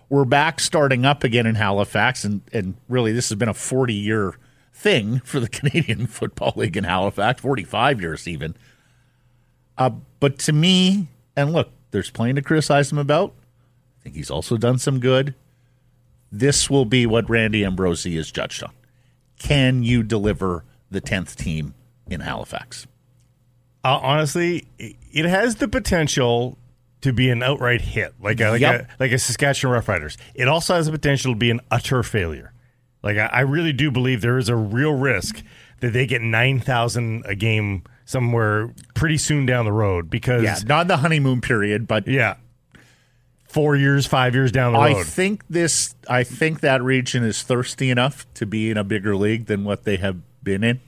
we're 0.09 0.25
back 0.25 0.59
starting 0.59 1.05
up 1.05 1.23
again 1.23 1.47
in 1.47 1.55
Halifax, 1.55 2.25
and, 2.25 2.41
and 2.53 2.75
really 2.89 3.13
this 3.13 3.29
has 3.29 3.39
been 3.39 3.49
a 3.49 3.55
40 3.55 3.95
year 3.95 4.37
thing 4.73 5.21
for 5.21 5.39
the 5.39 5.49
Canadian 5.49 6.09
Football 6.09 6.55
League 6.57 6.77
in 6.77 6.83
Halifax, 6.83 7.41
45 7.41 8.01
years 8.01 8.27
even. 8.27 8.57
Uh, 9.77 9.91
but 10.19 10.41
to 10.41 10.53
me, 10.53 11.07
and 11.37 11.53
look, 11.53 11.71
there's 11.93 12.11
plenty 12.11 12.35
to 12.35 12.43
criticize 12.43 12.91
him 12.91 12.99
about. 12.99 13.33
I 14.01 14.03
think 14.03 14.17
he's 14.17 14.33
also 14.33 14.57
done 14.57 14.79
some 14.79 14.99
good. 14.99 15.37
This 16.31 16.69
will 16.69 16.85
be 16.85 17.07
what 17.07 17.29
Randy 17.29 17.65
Ambrosie 17.65 18.17
is 18.17 18.31
judged 18.31 18.63
on. 18.63 18.73
Can 19.39 19.83
you 19.83 20.03
deliver 20.03 20.65
the 20.91 21.01
10th 21.01 21.37
team 21.37 21.75
in 22.09 22.21
Halifax? 22.21 22.87
Uh, 23.85 23.99
honestly, 24.03 24.67
it 24.79 25.25
has 25.25 25.57
the 25.57 25.69
potential 25.69 26.59
to 27.01 27.13
be 27.13 27.31
an 27.31 27.43
outright 27.43 27.81
hit, 27.81 28.15
like 28.21 28.41
a, 28.41 28.51
like, 28.51 28.61
yep. 28.61 28.83
a, 28.83 29.03
like 29.03 29.13
a 29.13 29.19
Saskatchewan 29.19 29.81
Roughriders. 29.81 30.17
It 30.35 30.49
also 30.49 30.75
has 30.75 30.87
the 30.87 30.93
potential 30.93 31.33
to 31.33 31.39
be 31.39 31.51
an 31.51 31.61
utter 31.71 32.03
failure. 32.03 32.53
Like 33.03 33.17
I, 33.17 33.27
I 33.27 33.41
really 33.41 33.73
do 33.73 33.91
believe 33.91 34.21
there 34.21 34.39
is 34.39 34.49
a 34.49 34.57
real 34.57 34.93
risk 34.93 35.43
that 35.81 35.93
they 35.93 36.07
get 36.07 36.23
nine 36.23 36.61
thousand 36.61 37.25
a 37.27 37.35
game 37.35 37.85
somewhere 38.05 38.75
pretty 38.95 39.19
soon 39.19 39.47
down 39.47 39.65
the 39.65 39.73
road 39.73 40.11
because 40.11 40.43
yeah, 40.43 40.59
not 40.67 40.89
the 40.89 40.97
honeymoon 40.97 41.41
period, 41.41 41.87
but 41.87 42.07
yeah, 42.09 42.37
four 43.49 43.75
years, 43.75 44.07
five 44.07 44.35
years 44.35 44.53
down 44.53 44.75
the 44.75 44.79
road. 44.79 44.97
I 44.97 45.03
think 45.03 45.45
this. 45.49 45.95
I 46.09 46.23
think 46.23 46.61
that 46.61 46.83
region 46.83 47.25
is 47.25 47.43
thirsty 47.43 47.91
enough 47.91 48.27
to 48.35 48.47
be 48.47 48.71
in 48.71 48.77
a 48.77 48.85
bigger 48.85 49.17
league 49.17 49.47
than 49.47 49.65
what 49.65 49.85
they 49.85 49.97
have 49.97 50.21
been 50.43 50.63
in. 50.63 50.81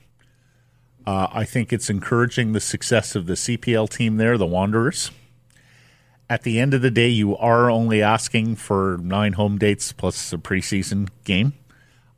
Uh, 1.07 1.27
I 1.33 1.44
think 1.44 1.73
it's 1.73 1.90
encouraging 1.90 2.53
the 2.53 2.61
success 2.61 3.16
of 3.16 3.27
the 3.27 3.35
CPL 3.35 3.88
team 3.88 4.16
there, 4.16 4.38
the 4.38 4.46
Wanderers. 4.46 5.11
At 6.29 6.42
the 6.42 6.61
end 6.61 6.75
of 6.75 6.83
the 6.83 6.90
day, 6.90 7.09
you 7.09 7.37
are 7.37 7.70
only 7.70 8.03
asking 8.03 8.57
for 8.57 8.99
nine 9.03 9.33
home 9.33 9.59
dates 9.59 9.92
plus 9.92 10.33
a 10.33 10.38
preseason 10.38 11.09
game. 11.25 11.55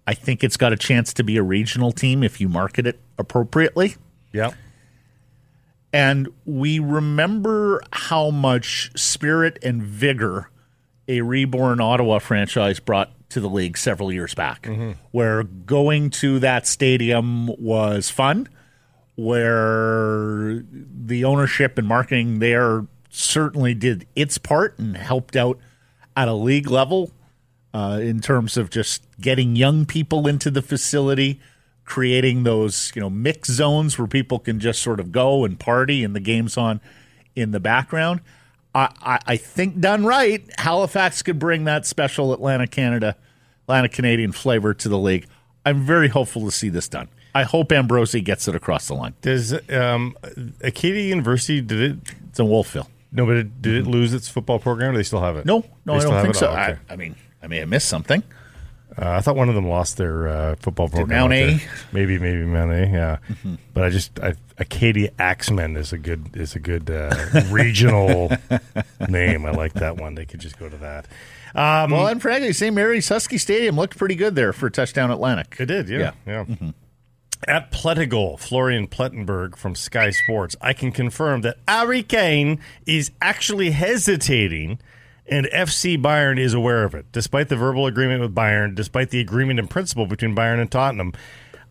I 0.07 0.15
think 0.15 0.45
it's 0.45 0.57
got 0.57 0.73
a 0.73 0.77
chance 0.77 1.15
to 1.15 1.25
be 1.25 1.37
a 1.37 1.43
regional 1.43 1.93
team 1.93 2.23
if 2.23 2.41
you 2.41 2.49
market 2.49 2.87
it 2.87 3.01
appropriately. 3.19 3.97
Yeah. 4.33 4.51
And 5.93 6.29
we 6.45 6.79
remember 6.79 7.83
how 7.93 8.31
much 8.31 8.91
spirit 8.97 9.59
and 9.63 9.83
vigor 9.83 10.51
a 11.09 11.21
reborn 11.21 11.81
Ottawa 11.81 12.19
franchise 12.19 12.81
brought 12.81 13.13
to 13.31 13.41
the 13.41 13.49
league 13.49 13.77
several 13.77 14.13
years 14.13 14.35
back, 14.35 14.63
mm-hmm. 14.63 14.93
where 15.11 15.43
going 15.43 16.11
to 16.11 16.39
that 16.39 16.67
stadium 16.67 17.49
was 17.59 18.11
fun, 18.11 18.49
where 19.17 20.63
the 20.71 21.25
ownership 21.25 21.77
and 21.79 21.87
marketing 21.87 22.39
there 22.39 22.87
certainly 23.11 23.75
did 23.75 24.07
its 24.17 24.39
part 24.39 24.79
and 24.79 24.97
helped 24.97 25.37
out 25.37 25.59
at 26.17 26.29
a 26.29 26.35
league 26.35 26.71
level 26.71 27.11
uh, 27.75 27.99
in 28.03 28.21
terms 28.21 28.57
of 28.57 28.71
just 28.71 29.03
getting 29.21 29.57
young 29.57 29.87
people 29.87 30.27
into 30.27 30.51
the 30.51 30.63
facility, 30.63 31.41
creating 31.85 32.45
those 32.45 32.93
you 32.95 33.01
know 33.01 33.11
mix 33.11 33.51
zones 33.51 33.99
where 33.99 34.07
people 34.07 34.39
can 34.39 34.61
just 34.61 34.83
sort 34.83 35.01
of 35.01 35.13
go 35.13 35.45
and 35.45 35.59
party 35.59 36.05
and 36.05 36.15
the 36.15 36.21
games 36.21 36.57
on 36.57 36.81
in 37.35 37.51
the 37.51 37.61
background. 37.61 38.21
I, 38.75 39.21
I, 39.27 39.37
think 39.37 39.81
done 39.81 40.07
right, 40.07 40.43
Halifax 40.59 41.23
could 41.23 41.39
bring 41.39 41.65
that 41.65 41.85
special 41.85 42.33
Atlanta 42.33 42.67
Canada, 42.67 43.17
Atlantic 43.65 43.93
Canadian 43.93 44.33
flavor 44.33 44.73
to 44.73 44.89
the 44.89 44.97
league. 44.97 45.27
I'm 45.67 45.85
very 45.85 46.09
hopeful 46.09 46.47
to 46.47 46.51
see 46.51 46.71
this 46.71 46.89
done. 46.89 47.09
I 47.35 47.43
hope 47.43 47.71
Ambrosie 47.71 48.23
gets 48.23 48.49
it 48.49 48.55
across 48.55 48.89
the 48.89 48.95
line. 48.95 49.15
Does 49.21 49.53
um, 49.71 50.17
Acadia 50.63 51.03
University 51.03 51.61
did 51.61 51.81
it? 51.81 51.97
It's 52.31 52.41
in 52.41 52.49
Wolfville. 52.49 52.89
No, 53.11 53.27
but 53.27 53.37
it, 53.37 53.63
did 53.63 53.75
it 53.75 53.87
lose 53.87 54.15
its 54.15 54.29
football 54.29 54.59
program? 54.59 54.93
Or 54.93 54.97
they 54.97 55.03
still 55.03 55.21
have 55.21 55.37
it? 55.37 55.45
No, 55.45 55.65
no, 55.85 55.99
they 55.99 56.07
I 56.07 56.11
don't 56.11 56.23
think 56.23 56.35
so. 56.35 56.49
Oh, 56.49 56.53
okay. 56.53 56.79
I, 56.89 56.93
I 56.93 56.97
mean, 56.97 57.15
I 57.43 57.47
may 57.47 57.59
have 57.59 57.69
missed 57.69 57.89
something. 57.89 58.23
Uh, 58.97 59.11
I 59.11 59.21
thought 59.21 59.37
one 59.37 59.49
of 59.49 59.55
them 59.55 59.69
lost 59.69 59.97
their 59.97 60.29
uh, 60.29 60.55
football 60.57 60.89
program. 60.89 61.31
Mount 61.31 61.33
A, 61.33 61.61
maybe 61.93 62.19
maybe 62.19 62.45
Mount 62.45 62.73
A, 62.73 62.87
yeah. 62.87 63.17
Mm-hmm. 63.29 63.55
But 63.73 63.85
I 63.85 63.91
just 63.91 64.19
I, 64.21 64.35
Acadia 64.59 65.11
Axemen 65.19 65.77
is 65.77 65.93
a 65.93 65.99
good 65.99 66.37
is 66.37 66.55
a 66.55 66.59
good 66.59 66.91
uh, 66.91 67.15
regional 67.51 68.31
name. 69.09 69.47
I 69.47 69.51
like 69.53 69.75
that 69.75 69.97
one. 69.97 70.15
They 70.15 70.27
could 70.27 70.41
just 70.41 70.59
go 70.59 70.69
to 70.69 70.77
that. 70.79 71.07
Um, 71.55 71.91
well, 71.91 72.07
and 72.07 72.21
frankly, 72.21 72.53
St. 72.53 72.75
Mary's 72.75 73.09
Husky 73.09 73.39
Stadium 73.39 73.77
looked 73.77 73.99
pretty 73.99 74.15
good 74.15 74.35
there 74.35 74.53
for 74.53 74.71
touchdown 74.71 75.11
Atlantic. 75.11 75.57
It 75.59 75.67
did, 75.67 75.89
yeah, 75.89 75.99
yeah. 75.99 76.13
yeah. 76.27 76.45
Mm-hmm. 76.45 76.71
At 77.49 77.73
Plettigol, 77.73 78.39
Florian 78.39 78.87
Plettenberg 78.87 79.57
from 79.57 79.75
Sky 79.75 80.11
Sports, 80.11 80.55
I 80.61 80.73
can 80.73 80.93
confirm 80.93 81.41
that 81.41 81.57
Harry 81.67 82.03
Kane 82.03 82.61
is 82.87 83.11
actually 83.21 83.73
hesitating 83.73 84.79
and 85.27 85.47
FC 85.47 86.01
Bayern 86.01 86.39
is 86.39 86.55
aware 86.55 86.85
of 86.85 86.95
it. 86.95 87.07
Despite 87.13 87.49
the 87.49 87.57
verbal 87.57 87.87
agreement 87.87 88.21
with 88.21 88.35
Bayern, 88.35 88.75
despite 88.75 89.11
the 89.11 89.21
agreement 89.21 89.59
in 89.59 89.69
principle 89.69 90.07
between 90.07 90.35
Bayern 90.35 90.61
and 90.61 90.71
Tottenham, 90.71 91.13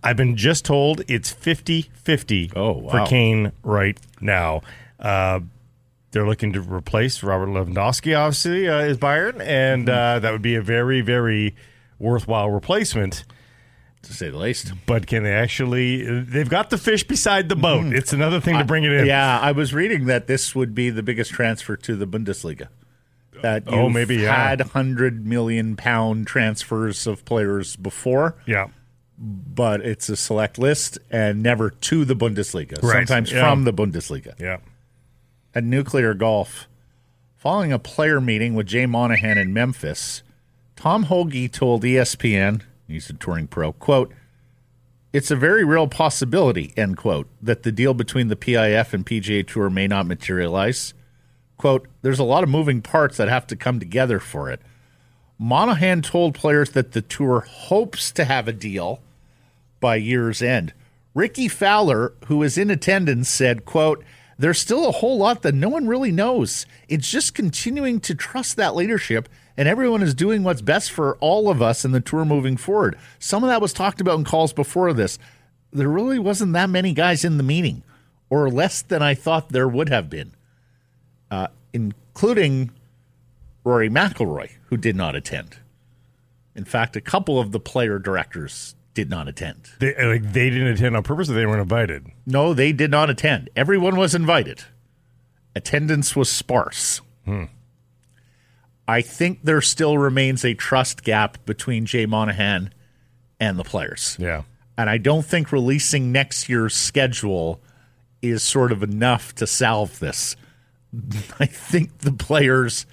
I've 0.04 0.18
been 0.18 0.36
just 0.36 0.66
told 0.66 1.04
it's 1.08 1.32
50 1.32 1.92
50 1.94 2.52
oh, 2.56 2.72
wow. 2.72 2.92
for 2.92 3.10
Kane 3.10 3.52
right 3.64 4.00
now. 4.20 4.62
Uh, 5.00 5.42
they're 6.12 6.28
looking 6.28 6.54
to 6.54 6.62
replace 6.62 7.24
Robert 7.24 7.48
Lewandowski, 7.48 8.18
obviously, 8.18 8.68
uh, 8.68 8.80
is 8.80 8.98
Bayern, 8.98 9.42
and 9.42 9.90
uh, 9.90 10.20
that 10.20 10.32
would 10.32 10.42
be 10.42 10.56
a 10.56 10.62
very, 10.62 11.02
very 11.02 11.56
worthwhile 12.00 12.50
replacement. 12.50 13.24
to 14.02 14.14
say 14.14 14.30
the 14.30 14.38
least. 14.38 14.74
But 14.86 15.08
can 15.08 15.24
they 15.24 15.34
actually? 15.34 16.22
They've 16.22 16.50
got 16.50 16.70
the 16.70 16.78
fish 16.78 17.04
beside 17.04 17.48
the 17.48 17.56
boat. 17.56 17.94
It's 17.94 18.12
another 18.12 18.42
thing 18.42 18.58
to 18.58 18.66
bring 18.66 18.84
it 18.84 18.92
in. 18.92 19.06
Yeah, 19.06 19.40
I 19.40 19.54
was 19.54 19.74
reading 19.74 20.06
that 20.08 20.28
this 20.28 20.54
would 20.54 20.76
be 20.76 20.90
the 20.90 21.04
biggest 21.04 21.32
transfer 21.32 21.78
to 21.78 21.96
the 21.96 22.08
Bundesliga. 22.08 22.68
That 23.42 23.64
Oh, 23.68 23.84
you've 23.86 23.94
maybe, 23.94 24.18
yeah. 24.18 24.50
had 24.50 24.62
hundred 24.62 25.26
million 25.26 25.76
pound 25.76 26.28
transfers 26.28 27.08
of 27.08 27.26
players 27.26 27.76
before, 27.76 28.36
yeah. 28.46 28.68
but 29.18 29.82
it's 29.82 30.10
a 30.10 30.16
select 30.16 30.58
list 30.58 31.00
and 31.10 31.42
never 31.42 31.70
to 31.70 32.06
the 32.06 32.16
Bundesliga. 32.16 32.82
Right, 32.82 33.08
Sometimes 33.08 33.32
yeah. 33.32 33.50
from 33.50 33.64
the 33.64 33.74
Bundesliga. 33.74 34.40
Yeah. 34.40 34.58
At 35.54 35.64
Nuclear 35.64 36.14
Golf, 36.14 36.68
following 37.36 37.72
a 37.74 37.80
player 37.80 38.22
meeting 38.22 38.54
with 38.54 38.68
Jay 38.68 38.86
Monahan 38.86 39.38
in 39.38 39.54
Memphis, 39.54 40.24
Tom 40.76 41.04
Hoge 41.04 41.52
told 41.52 41.84
ESPN, 41.84 42.62
he's 42.88 43.10
a 43.10 43.14
touring 43.14 43.48
pro, 43.48 43.74
quote, 43.74 44.14
it's 45.14 45.30
a 45.30 45.36
very 45.36 45.66
real 45.66 45.88
possibility, 45.88 46.74
end 46.78 46.96
quote, 46.96 47.28
that 47.42 47.64
the 47.64 47.72
deal 47.72 47.94
between 47.94 48.30
the 48.30 48.36
PIF 48.38 48.94
and 48.94 49.06
PGA 49.06 49.46
Tour 49.46 49.70
may 49.70 49.88
not 49.88 50.06
materialize. 50.08 50.94
Quote, 51.62 51.88
there's 52.02 52.18
a 52.18 52.24
lot 52.24 52.42
of 52.42 52.50
moving 52.50 52.82
parts 52.82 53.18
that 53.18 53.30
have 53.30 53.46
to 53.46 53.56
come 53.56 53.80
together 53.80 54.18
for 54.18 54.50
it. 54.50 54.60
Monahan 55.38 56.02
told 56.02 56.34
players 56.34 56.72
that 56.72 56.94
the 56.94 57.04
tour 57.04 57.42
hopes 57.42 58.12
to 58.14 58.26
have 58.26 58.48
a 58.48 58.52
deal 58.52 59.00
by 59.80 59.98
year's 59.98 60.42
end. 60.42 60.74
Rickie 61.14 61.48
Fowler, 61.48 62.14
who 62.26 62.42
is 62.42 62.58
in 62.58 62.72
attendance, 62.72 63.30
said, 63.30 63.64
quote, 63.64 64.04
there's 64.40 64.58
still 64.58 64.88
a 64.88 64.92
whole 64.92 65.20
lot 65.20 65.44
that 65.44 65.54
no 65.54 65.70
one 65.70 65.86
really 65.86 66.12
knows. 66.12 66.66
It's 66.88 67.12
just 67.12 67.36
continuing 67.36 68.00
to 68.00 68.16
trust 68.16 68.56
that 68.56 68.74
leadership, 68.76 69.30
and 69.56 69.68
everyone 69.68 70.02
is 70.02 70.16
doing 70.16 70.42
what's 70.42 70.64
best 70.64 70.92
for 70.92 71.16
all 71.18 71.48
of 71.48 71.62
us 71.62 71.86
in 71.86 71.92
the 71.92 72.02
tour 72.02 72.26
moving 72.26 72.58
forward. 72.58 72.98
Some 73.20 73.44
of 73.44 73.50
that 73.50 73.62
was 73.62 73.72
talked 73.72 74.02
about 74.02 74.18
in 74.18 74.26
calls 74.26 74.52
before 74.52 74.94
this. 74.94 75.20
There 75.72 75.88
really 75.88 76.18
wasn't 76.18 76.54
that 76.54 76.72
many 76.72 76.92
guys 76.92 77.24
in 77.24 77.38
the 77.38 77.44
meeting, 77.44 77.84
or 78.32 78.50
less 78.50 78.82
than 78.82 79.04
I 79.04 79.14
thought 79.14 79.50
there 79.50 79.68
would 79.68 79.90
have 79.90 80.10
been, 80.10 80.34
uh, 81.32 81.48
including 81.74 82.72
Rory 83.64 83.90
McIlroy, 83.90 84.52
who 84.66 84.78
did 84.78 84.96
not 84.96 85.16
attend. 85.16 85.58
In 86.56 86.66
fact, 86.66 86.96
a 86.96 87.02
couple 87.02 87.40
of 87.40 87.52
the 87.52 87.60
player 87.60 87.98
directors 87.98 88.76
did 88.94 89.10
not 89.10 89.28
attend. 89.28 89.70
They, 89.80 89.96
like 90.06 90.34
they 90.34 90.50
didn't 90.50 90.68
attend 90.68 90.98
on 90.98 91.04
purpose, 91.04 91.30
or 91.30 91.34
they 91.34 91.46
weren't 91.46 91.62
invited. 91.62 92.08
No, 92.26 92.54
they 92.54 92.74
did 92.74 92.92
not 92.92 93.10
attend. 93.10 93.50
Everyone 93.56 93.96
was 93.96 94.14
invited. 94.14 94.64
Attendance 95.56 96.16
was 96.16 96.30
sparse. 96.30 97.02
I 98.88 99.02
think 99.02 99.40
there 99.44 99.62
still 99.62 99.98
remains 99.98 100.44
a 100.44 100.54
trust 100.54 101.04
gap 101.04 101.38
between 101.46 101.86
Jay 101.86 102.06
Monahan 102.06 102.74
and 103.40 103.58
the 103.58 103.64
players. 103.64 104.18
Yeah. 104.20 104.44
And 104.78 104.90
I 104.90 104.98
don't 104.98 105.26
think 105.26 105.52
releasing 105.52 106.12
next 106.12 106.50
year's 106.50 106.76
schedule 106.76 107.62
is 108.22 108.44
sort 108.44 108.72
of 108.72 108.84
enough 108.84 109.34
to 109.36 109.48
salve 109.48 110.00
this. 110.00 110.36
I 111.40 111.46
think 111.46 112.00
the 112.00 112.12
players 112.12 112.86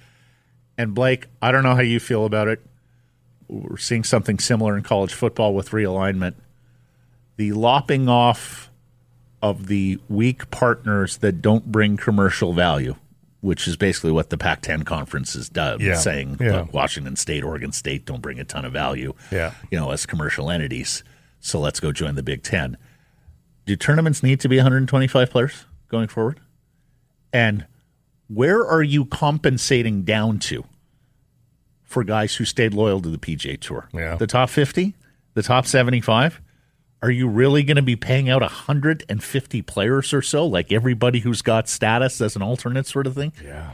and 0.77 0.93
Blake, 0.93 1.27
I 1.41 1.51
don't 1.51 1.63
know 1.63 1.75
how 1.75 1.81
you 1.81 1.99
feel 1.99 2.25
about 2.25 2.47
it. 2.47 2.65
We're 3.47 3.77
seeing 3.77 4.03
something 4.03 4.39
similar 4.39 4.77
in 4.77 4.83
college 4.83 5.13
football 5.13 5.53
with 5.53 5.69
realignment. 5.71 6.35
The 7.37 7.51
lopping 7.53 8.07
off 8.07 8.69
of 9.41 9.67
the 9.67 9.99
weak 10.09 10.49
partners 10.51 11.17
that 11.17 11.41
don't 11.41 11.65
bring 11.71 11.97
commercial 11.97 12.53
value, 12.53 12.95
which 13.41 13.67
is 13.67 13.75
basically 13.77 14.11
what 14.11 14.29
the 14.29 14.37
Pac 14.37 14.61
10 14.61 14.83
conference 14.83 15.35
is 15.35 15.49
done, 15.49 15.79
Yeah. 15.79 15.95
saying 15.95 16.37
Yeah. 16.39 16.65
Washington 16.71 17.15
State, 17.15 17.43
Oregon 17.43 17.71
State 17.71 18.05
don't 18.05 18.21
bring 18.21 18.39
a 18.39 18.43
ton 18.43 18.65
of 18.65 18.73
value 18.73 19.13
Yeah. 19.31 19.53
you 19.71 19.79
know, 19.79 19.91
as 19.91 20.05
commercial 20.05 20.51
entities. 20.51 21.03
So 21.39 21.59
let's 21.59 21.79
go 21.79 21.91
join 21.93 22.15
the 22.15 22.23
Big 22.23 22.43
Ten. 22.43 22.77
Do 23.65 23.75
tournaments 23.75 24.21
need 24.21 24.39
to 24.41 24.49
be 24.49 24.57
125 24.57 25.29
players 25.31 25.65
going 25.87 26.07
forward? 26.09 26.39
And 27.31 27.65
where 28.29 28.65
are 28.65 28.83
you 28.83 29.05
compensating 29.05 30.03
down 30.03 30.39
to 30.39 30.63
for 31.83 32.03
guys 32.03 32.35
who 32.35 32.45
stayed 32.45 32.73
loyal 32.73 33.01
to 33.01 33.09
the 33.09 33.17
PGA 33.17 33.59
Tour? 33.59 33.89
Yeah. 33.93 34.15
The 34.15 34.27
top 34.27 34.49
50? 34.49 34.95
The 35.33 35.43
top 35.43 35.65
75? 35.65 36.39
Are 37.01 37.11
you 37.11 37.27
really 37.27 37.63
going 37.63 37.77
to 37.77 37.81
be 37.81 37.95
paying 37.95 38.29
out 38.29 38.41
150 38.41 39.61
players 39.63 40.13
or 40.13 40.21
so, 40.21 40.45
like 40.45 40.71
everybody 40.71 41.19
who's 41.19 41.41
got 41.41 41.67
status 41.67 42.21
as 42.21 42.35
an 42.35 42.41
alternate 42.41 42.85
sort 42.85 43.07
of 43.07 43.15
thing? 43.15 43.33
Yeah. 43.43 43.73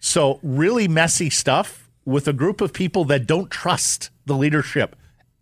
So, 0.00 0.40
really 0.42 0.88
messy 0.88 1.28
stuff 1.28 1.88
with 2.04 2.26
a 2.26 2.32
group 2.32 2.60
of 2.60 2.72
people 2.72 3.04
that 3.06 3.26
don't 3.26 3.50
trust 3.50 4.10
the 4.24 4.34
leadership. 4.34 4.96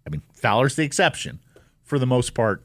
I 0.06 0.10
mean, 0.10 0.22
Fowler's 0.32 0.74
the 0.74 0.82
exception 0.82 1.38
for 1.84 1.98
the 1.98 2.06
most 2.06 2.34
part. 2.34 2.64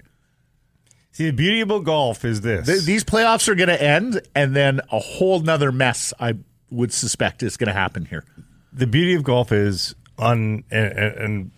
See, 1.11 1.25
the 1.25 1.31
beauty 1.35 1.59
about 1.61 1.83
golf 1.83 2.23
is 2.23 2.41
this. 2.41 2.65
Th- 2.67 2.81
these 2.83 3.03
playoffs 3.03 3.47
are 3.49 3.55
going 3.55 3.67
to 3.69 3.81
end, 3.81 4.21
and 4.33 4.55
then 4.55 4.79
a 4.91 4.99
whole 4.99 5.39
nother 5.41 5.71
mess, 5.71 6.13
I 6.19 6.35
would 6.69 6.93
suspect, 6.93 7.43
is 7.43 7.57
going 7.57 7.67
to 7.67 7.73
happen 7.73 8.05
here. 8.05 8.23
the 8.71 8.87
beauty 8.87 9.13
of 9.15 9.23
golf 9.23 9.51
is 9.51 9.93
on 10.17 10.63
and, 10.71 10.91
and, 10.93 11.15
and 11.17 11.51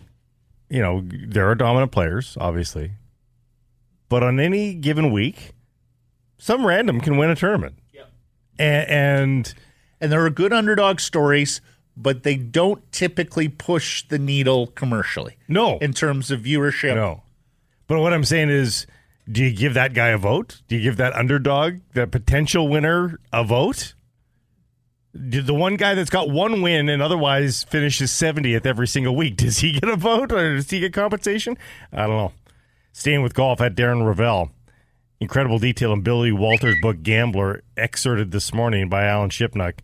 you 0.70 0.80
know 0.82 1.02
there 1.28 1.48
are 1.50 1.54
dominant 1.54 1.92
players 1.92 2.36
obviously 2.40 2.92
but 4.08 4.22
on 4.22 4.40
any 4.40 4.74
given 4.74 5.12
week 5.12 5.52
some 6.38 6.66
random 6.66 7.00
can 7.00 7.16
win 7.18 7.30
a 7.30 7.36
tournament 7.36 7.74
and, 8.58 8.88
and 8.88 9.54
And 10.00 10.10
there 10.12 10.24
are 10.24 10.30
good 10.30 10.52
underdog 10.52 11.00
stories, 11.00 11.60
but 11.96 12.22
they 12.22 12.36
don't 12.36 12.80
typically 12.92 13.48
push 13.48 14.02
the 14.08 14.18
needle 14.18 14.68
commercially 14.68 15.36
no 15.48 15.78
in 15.78 15.92
terms 15.92 16.30
of 16.30 16.40
viewership. 16.40 16.94
no 16.94 17.22
but 17.86 18.00
what 18.00 18.12
i'm 18.12 18.24
saying 18.24 18.48
is 18.48 18.86
do 19.30 19.42
you 19.44 19.54
give 19.54 19.74
that 19.74 19.94
guy 19.94 20.08
a 20.08 20.18
vote 20.18 20.62
do 20.68 20.76
you 20.76 20.82
give 20.82 20.96
that 20.96 21.12
underdog 21.14 21.80
that 21.94 22.10
potential 22.10 22.68
winner 22.68 23.18
a 23.32 23.42
vote 23.44 23.94
Did 25.14 25.46
the 25.46 25.54
one 25.54 25.76
guy 25.76 25.94
that's 25.94 26.10
got 26.10 26.28
one 26.28 26.60
win 26.60 26.88
and 26.88 27.00
otherwise 27.00 27.62
finishes 27.64 28.10
70th 28.10 28.66
every 28.66 28.88
single 28.88 29.14
week, 29.14 29.36
does 29.36 29.58
he 29.58 29.72
get 29.72 29.88
a 29.88 29.96
vote 29.96 30.32
or 30.32 30.56
does 30.56 30.68
he 30.70 30.80
get 30.80 30.92
compensation? 30.92 31.56
I 31.92 32.06
don't 32.06 32.16
know. 32.16 32.32
Staying 32.92 33.22
with 33.22 33.32
golf 33.34 33.60
at 33.60 33.76
Darren 33.76 34.02
Rovell. 34.04 34.50
Incredible 35.20 35.58
detail 35.60 35.92
in 35.92 36.02
Billy 36.02 36.32
Walters' 36.32 36.76
book 36.82 37.02
Gambler, 37.02 37.62
excerpted 37.76 38.32
this 38.32 38.52
morning 38.52 38.88
by 38.88 39.04
Alan 39.04 39.30
Shipnuck. 39.30 39.78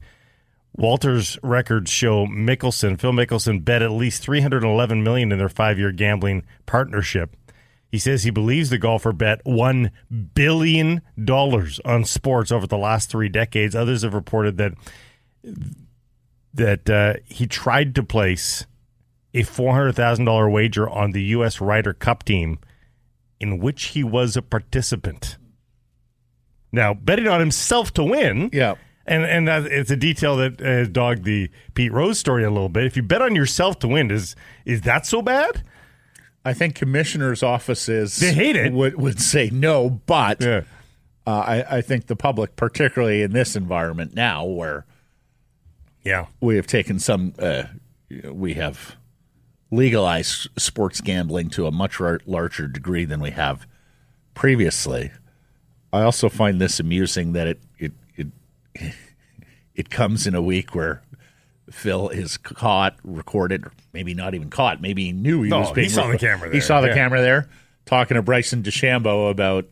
Walters' 0.76 1.38
records 1.42 1.90
show 1.90 2.26
Mickelson, 2.26 2.98
Phil 3.00 3.12
Mickelson, 3.12 3.64
bet 3.64 3.82
at 3.82 3.92
least 3.92 4.22
311 4.22 5.02
million 5.02 5.30
in 5.32 5.38
their 5.38 5.48
five-year 5.48 5.92
gambling 5.92 6.44
partnership. 6.66 7.36
He 7.90 7.98
says 7.98 8.22
he 8.22 8.30
believes 8.30 8.70
the 8.70 8.78
golfer 8.78 9.12
bet 9.12 9.44
$1 9.44 9.90
billion 10.34 11.02
on 11.28 12.04
sports 12.04 12.52
over 12.52 12.66
the 12.66 12.78
last 12.78 13.10
three 13.10 13.28
decades. 13.28 13.74
Others 13.74 14.02
have 14.02 14.14
reported 14.14 14.56
that 14.58 14.74
that 16.52 16.90
uh, 16.90 17.14
he 17.26 17.46
tried 17.46 17.94
to 17.94 18.02
place 18.02 18.66
a 19.32 19.42
$400,000 19.42 20.52
wager 20.52 20.88
on 20.88 21.12
the 21.12 21.22
U.S. 21.22 21.60
Ryder 21.60 21.92
Cup 21.92 22.24
team 22.24 22.58
in 23.38 23.58
which 23.58 23.84
he 23.86 24.04
was 24.04 24.36
a 24.36 24.42
participant. 24.42 25.38
Now, 26.72 26.94
betting 26.94 27.28
on 27.28 27.40
himself 27.40 27.92
to 27.94 28.04
win. 28.04 28.50
Yeah. 28.52 28.74
And 29.06 29.24
and 29.24 29.48
that, 29.48 29.66
it's 29.66 29.90
a 29.90 29.96
detail 29.96 30.36
that 30.36 30.60
has 30.60 30.88
dogged 30.88 31.24
the 31.24 31.50
Pete 31.74 31.92
Rose 31.92 32.18
story 32.18 32.44
a 32.44 32.50
little 32.50 32.68
bit. 32.68 32.84
If 32.84 32.96
you 32.96 33.02
bet 33.02 33.22
on 33.22 33.34
yourself 33.34 33.78
to 33.80 33.88
win, 33.88 34.10
is 34.10 34.36
is 34.64 34.82
that 34.82 35.06
so 35.06 35.22
bad? 35.22 35.64
I 36.44 36.54
think 36.54 36.74
commissioners' 36.74 37.42
offices 37.42 38.16
They 38.18 38.32
hate 38.32 38.56
it. 38.56 38.72
Would, 38.72 38.96
would 38.96 39.20
say 39.20 39.50
no, 39.52 39.90
but 40.06 40.40
Yeah. 40.40 40.62
uh, 41.26 41.30
I, 41.30 41.76
I 41.78 41.80
think 41.82 42.06
the 42.06 42.16
public, 42.16 42.56
particularly 42.56 43.22
in 43.22 43.32
this 43.32 43.56
environment 43.56 44.14
now, 44.14 44.44
where 44.44 44.86
Yeah. 46.02 46.26
we 46.40 46.56
have 46.56 46.66
taken 46.66 46.98
some, 46.98 47.34
uh, 47.38 47.64
we 48.32 48.54
have 48.54 48.96
legalized 49.70 50.48
sports 50.58 51.00
gambling 51.00 51.50
to 51.50 51.66
a 51.66 51.70
much 51.70 52.00
lar- 52.00 52.20
larger 52.26 52.66
degree 52.66 53.04
than 53.04 53.20
we 53.20 53.30
have 53.30 53.66
previously. 54.34 55.10
I 55.92 56.02
also 56.02 56.28
find 56.28 56.60
this 56.60 56.80
amusing 56.80 57.32
that 57.34 57.46
it 57.48 57.60
it 57.78 57.92
it 58.16 58.28
it 59.74 59.90
comes 59.90 60.26
in 60.26 60.34
a 60.34 60.42
week 60.42 60.74
where 60.74 61.02
Phil 61.70 62.08
is 62.08 62.36
caught, 62.36 62.96
recorded, 63.04 63.64
maybe 63.92 64.14
not 64.14 64.34
even 64.34 64.50
caught. 64.50 64.80
Maybe 64.80 65.06
he 65.06 65.12
knew 65.12 65.42
he 65.42 65.50
No, 65.50 65.60
was 65.60 65.68
he 65.68 65.74
being. 65.74 65.88
saw 65.90 66.06
the 66.08 66.14
reco- 66.16 66.20
camera 66.20 66.52
He 66.52 66.60
saw 66.60 66.80
the 66.80 66.88
yeah. 66.88 66.94
camera 66.94 67.20
there, 67.22 67.48
talking 67.86 68.16
to 68.16 68.22
Bryson 68.22 68.62
DeChambeau 68.62 69.30
about 69.30 69.66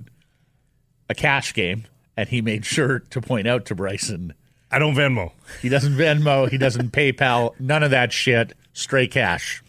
a 1.09 1.15
cash 1.15 1.55
game, 1.55 1.85
and 2.17 2.29
he 2.29 2.41
made 2.43 2.65
sure 2.65 3.01
to 3.01 3.21
point 3.21 3.47
out 3.49 3.65
to 3.67 3.75
Bryson 3.75 4.35
I 4.71 4.79
don't 4.79 4.95
Venmo. 4.95 5.33
he 5.63 5.69
doesn't 5.71 5.95
Venmo. 5.95 6.49
He 6.51 6.59
doesn't 6.59 6.93
PayPal. 6.93 7.59
None 7.59 7.83
of 7.83 7.91
that 7.93 8.13
shit. 8.13 8.53
Straight 8.75 9.11
cash. 9.11 9.63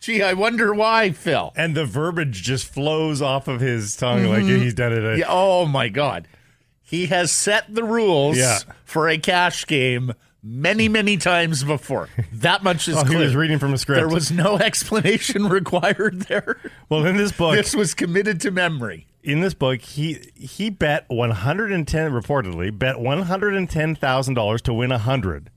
Gee, 0.00 0.22
I 0.22 0.32
wonder 0.32 0.72
why, 0.74 1.10
Phil. 1.10 1.52
And 1.56 1.76
the 1.76 1.84
verbiage 1.84 2.42
just 2.42 2.66
flows 2.66 3.20
off 3.20 3.48
of 3.48 3.60
his 3.60 3.94
tongue 3.96 4.24
like 4.24 4.42
mm-hmm. 4.44 4.62
he's 4.62 4.74
done 4.74 4.92
it. 4.92 5.04
A, 5.04 5.18
Yeah, 5.18 5.26
oh 5.28 5.66
my 5.66 5.88
God. 5.88 6.26
He 6.82 7.06
has 7.06 7.30
set 7.30 7.72
the 7.72 7.84
rules 7.84 8.38
Yeah. 8.38 8.58
for 8.84 9.08
a 9.08 9.18
cash 9.18 9.66
game 9.66 10.14
many, 10.42 10.88
many 10.88 11.16
times 11.16 11.62
before. 11.64 12.08
That 12.32 12.62
much 12.62 12.88
is 12.88 12.96
Oh, 12.96 13.04
he 13.04 13.16
was 13.16 13.34
reading 13.36 13.58
from 13.58 13.72
a 13.74 13.78
script. 13.78 13.98
There 13.98 14.08
was 14.08 14.30
no 14.30 14.56
explanation 14.60 15.48
required 15.48 16.22
there. 16.22 16.58
well, 16.88 17.04
in 17.06 17.16
this 17.16 17.32
book, 17.32 17.54
This 17.56 17.74
was 17.74 17.94
committed 17.94 18.40
to 18.42 18.50
memory. 18.50 19.06
in 19.22 19.40
this 19.40 19.54
book, 19.54 19.80
he 19.80 20.30
he 20.34 20.70
bet 20.70 21.04
one 21.08 21.30
hundred 21.30 21.72
and 21.72 21.86
ten 21.86 22.10
reportedly 22.12 22.76
bet 22.76 22.98
one 23.00 23.22
hundred 23.22 23.54
and 23.54 23.68
ten 23.68 23.94
thousand 23.94 24.34
dollars 24.34 24.62
to 24.62 24.72
win 24.72 24.90
a 24.92 24.98
hundred 24.98 25.50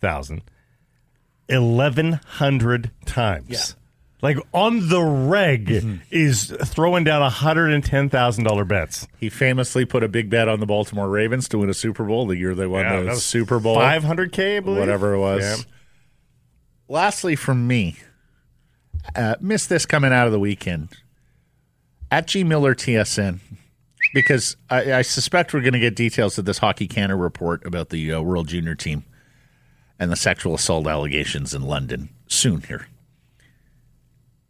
thousand. 0.00 0.42
Eleven 1.48 2.14
hundred 2.26 2.90
times. 3.06 3.48
Yeah. 3.48 3.58
Like 4.20 4.38
on 4.52 4.88
the 4.88 5.00
reg 5.02 6.02
is 6.10 6.52
throwing 6.64 7.04
down 7.04 7.28
hundred 7.30 7.72
and 7.72 7.84
ten 7.84 8.08
thousand 8.08 8.44
dollar 8.44 8.64
bets. 8.64 9.06
He 9.18 9.28
famously 9.28 9.84
put 9.84 10.02
a 10.02 10.08
big 10.08 10.28
bet 10.28 10.48
on 10.48 10.58
the 10.58 10.66
Baltimore 10.66 11.08
Ravens 11.08 11.48
to 11.50 11.58
win 11.58 11.70
a 11.70 11.74
Super 11.74 12.04
Bowl 12.04 12.26
the 12.26 12.36
year 12.36 12.54
they 12.54 12.66
won 12.66 12.84
Yeah, 12.84 13.02
the 13.02 13.16
Super 13.16 13.60
Bowl. 13.60 13.76
Five 13.76 14.02
hundred 14.02 14.32
K, 14.32 14.56
I 14.56 14.60
believe. 14.60 14.80
whatever 14.80 15.14
it 15.14 15.20
was. 15.20 15.42
Yeah. 15.42 15.56
Lastly, 16.88 17.36
from 17.36 17.66
me, 17.68 17.96
uh, 19.14 19.36
missed 19.40 19.68
this 19.68 19.86
coming 19.86 20.12
out 20.12 20.26
of 20.26 20.32
the 20.32 20.40
weekend 20.40 20.88
at 22.10 22.26
G 22.26 22.42
Miller 22.42 22.74
TSN 22.74 23.38
because 24.14 24.56
I, 24.70 24.94
I 24.94 25.02
suspect 25.02 25.52
we're 25.54 25.60
going 25.60 25.74
to 25.74 25.78
get 25.78 25.94
details 25.94 26.38
of 26.38 26.44
this 26.44 26.58
Hockey 26.58 26.88
Canada 26.88 27.14
report 27.14 27.64
about 27.66 27.90
the 27.90 28.12
uh, 28.14 28.20
World 28.20 28.48
Junior 28.48 28.74
team 28.74 29.04
and 29.98 30.10
the 30.10 30.16
sexual 30.16 30.54
assault 30.54 30.86
allegations 30.86 31.54
in 31.54 31.62
London 31.62 32.08
soon 32.26 32.62
here. 32.62 32.88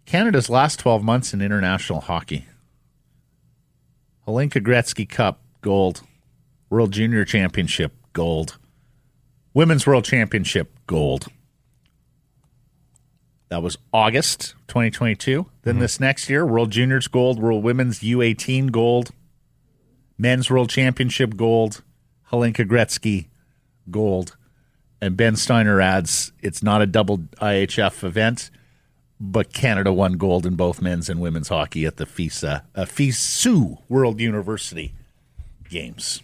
Canada's 0.09 0.49
last 0.49 0.79
12 0.79 1.05
months 1.05 1.35
in 1.35 1.43
international 1.43 2.01
hockey. 2.01 2.47
Hlinka 4.27 4.65
Gretzky 4.65 5.07
Cup, 5.07 5.43
gold. 5.61 6.01
World 6.71 6.93
Junior 6.93 7.27
Championship, 7.27 7.93
gold. 8.15 8.57
Women's 9.53 9.87
World 9.87 10.07
Championship, 10.07 10.73
gold. 10.87 11.27
That 13.51 13.63
was 13.63 13.77
August 13.93 14.55
2022. 14.69 15.45
Then 15.61 15.75
mm-hmm. 15.75 15.81
this 15.83 16.01
next 16.01 16.31
year, 16.31 16.47
World 16.47 16.71
Juniors 16.71 17.07
gold, 17.07 17.39
World 17.39 17.63
Women's 17.63 18.01
U18 18.01 18.71
gold, 18.71 19.11
Men's 20.17 20.51
World 20.51 20.71
Championship 20.71 21.37
gold, 21.37 21.83
Hlinka 22.33 22.67
Gretzky 22.67 23.27
gold. 23.91 24.39
And 25.03 25.19
Ben 25.19 25.37
Steiner 25.37 25.83
adds 25.83 26.33
it's 26.41 26.63
not 26.63 26.81
a 26.81 26.87
double 26.87 27.19
IHF 27.43 28.03
event, 28.05 28.51
but 29.21 29.53
Canada 29.53 29.93
won 29.93 30.13
gold 30.15 30.47
in 30.47 30.55
both 30.55 30.81
men's 30.81 31.09
and 31.09 31.21
women's 31.21 31.49
hockey 31.49 31.85
at 31.87 31.97
the 31.97 32.05
FISA, 32.07 32.63
uh, 32.75 32.85
FISU 32.85 33.79
World 33.89 34.21
University 34.21 34.95
Games. 35.69 36.23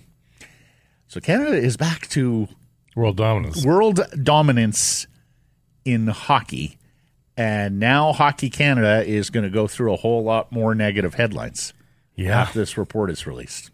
So 1.08 1.20
Canada 1.20 1.56
is 1.56 1.76
back 1.76 2.08
to 2.08 2.48
World 2.96 3.16
dominance. 3.16 3.64
world 3.64 4.00
dominance 4.22 5.06
in 5.84 6.06
hockey. 6.08 6.78
And 7.36 7.80
now 7.80 8.12
Hockey 8.12 8.48
Canada 8.48 9.04
is 9.04 9.28
going 9.28 9.42
to 9.42 9.50
go 9.50 9.66
through 9.66 9.92
a 9.92 9.96
whole 9.96 10.22
lot 10.22 10.52
more 10.52 10.72
negative 10.72 11.14
headlines 11.14 11.72
Yeah. 12.14 12.40
after 12.42 12.60
this 12.60 12.78
report 12.78 13.10
is 13.10 13.26
released. 13.26 13.72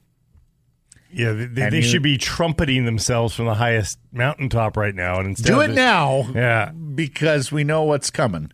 Yeah, 1.12 1.33
they, 1.33 1.45
they, 1.45 1.68
they 1.71 1.77
you- 1.77 1.83
should 1.83 2.03
be 2.03 2.16
trumpeting 2.16 2.87
themselves 2.87 3.35
from 3.35 3.45
the 3.47 3.55
highest 3.55 3.99
mountaintop 4.12 4.79
right 4.79 4.95
now, 4.95 5.18
and 5.18 5.29
instead 5.29 5.49
Do 5.53 5.61
it 5.61 5.66
just- 5.68 5.77
now 5.77 6.27
Yeah, 6.35 6.71
because 6.73 7.53
we 7.53 7.64
know 7.64 7.83
what's 7.83 8.11
coming. 8.11 8.51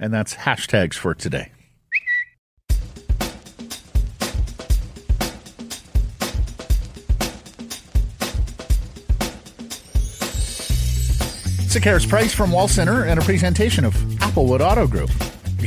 And 0.00 0.12
that's 0.12 0.34
hashtags 0.34 0.94
for 0.94 1.14
today. 1.14 1.52
Sekeres 11.68 12.08
Price 12.08 12.34
from 12.34 12.50
Wall 12.50 12.66
Center 12.66 13.04
and 13.04 13.20
a 13.20 13.22
presentation 13.22 13.84
of 13.84 13.94
Applewood 13.94 14.60
Auto 14.60 14.86
Group. 14.86 15.10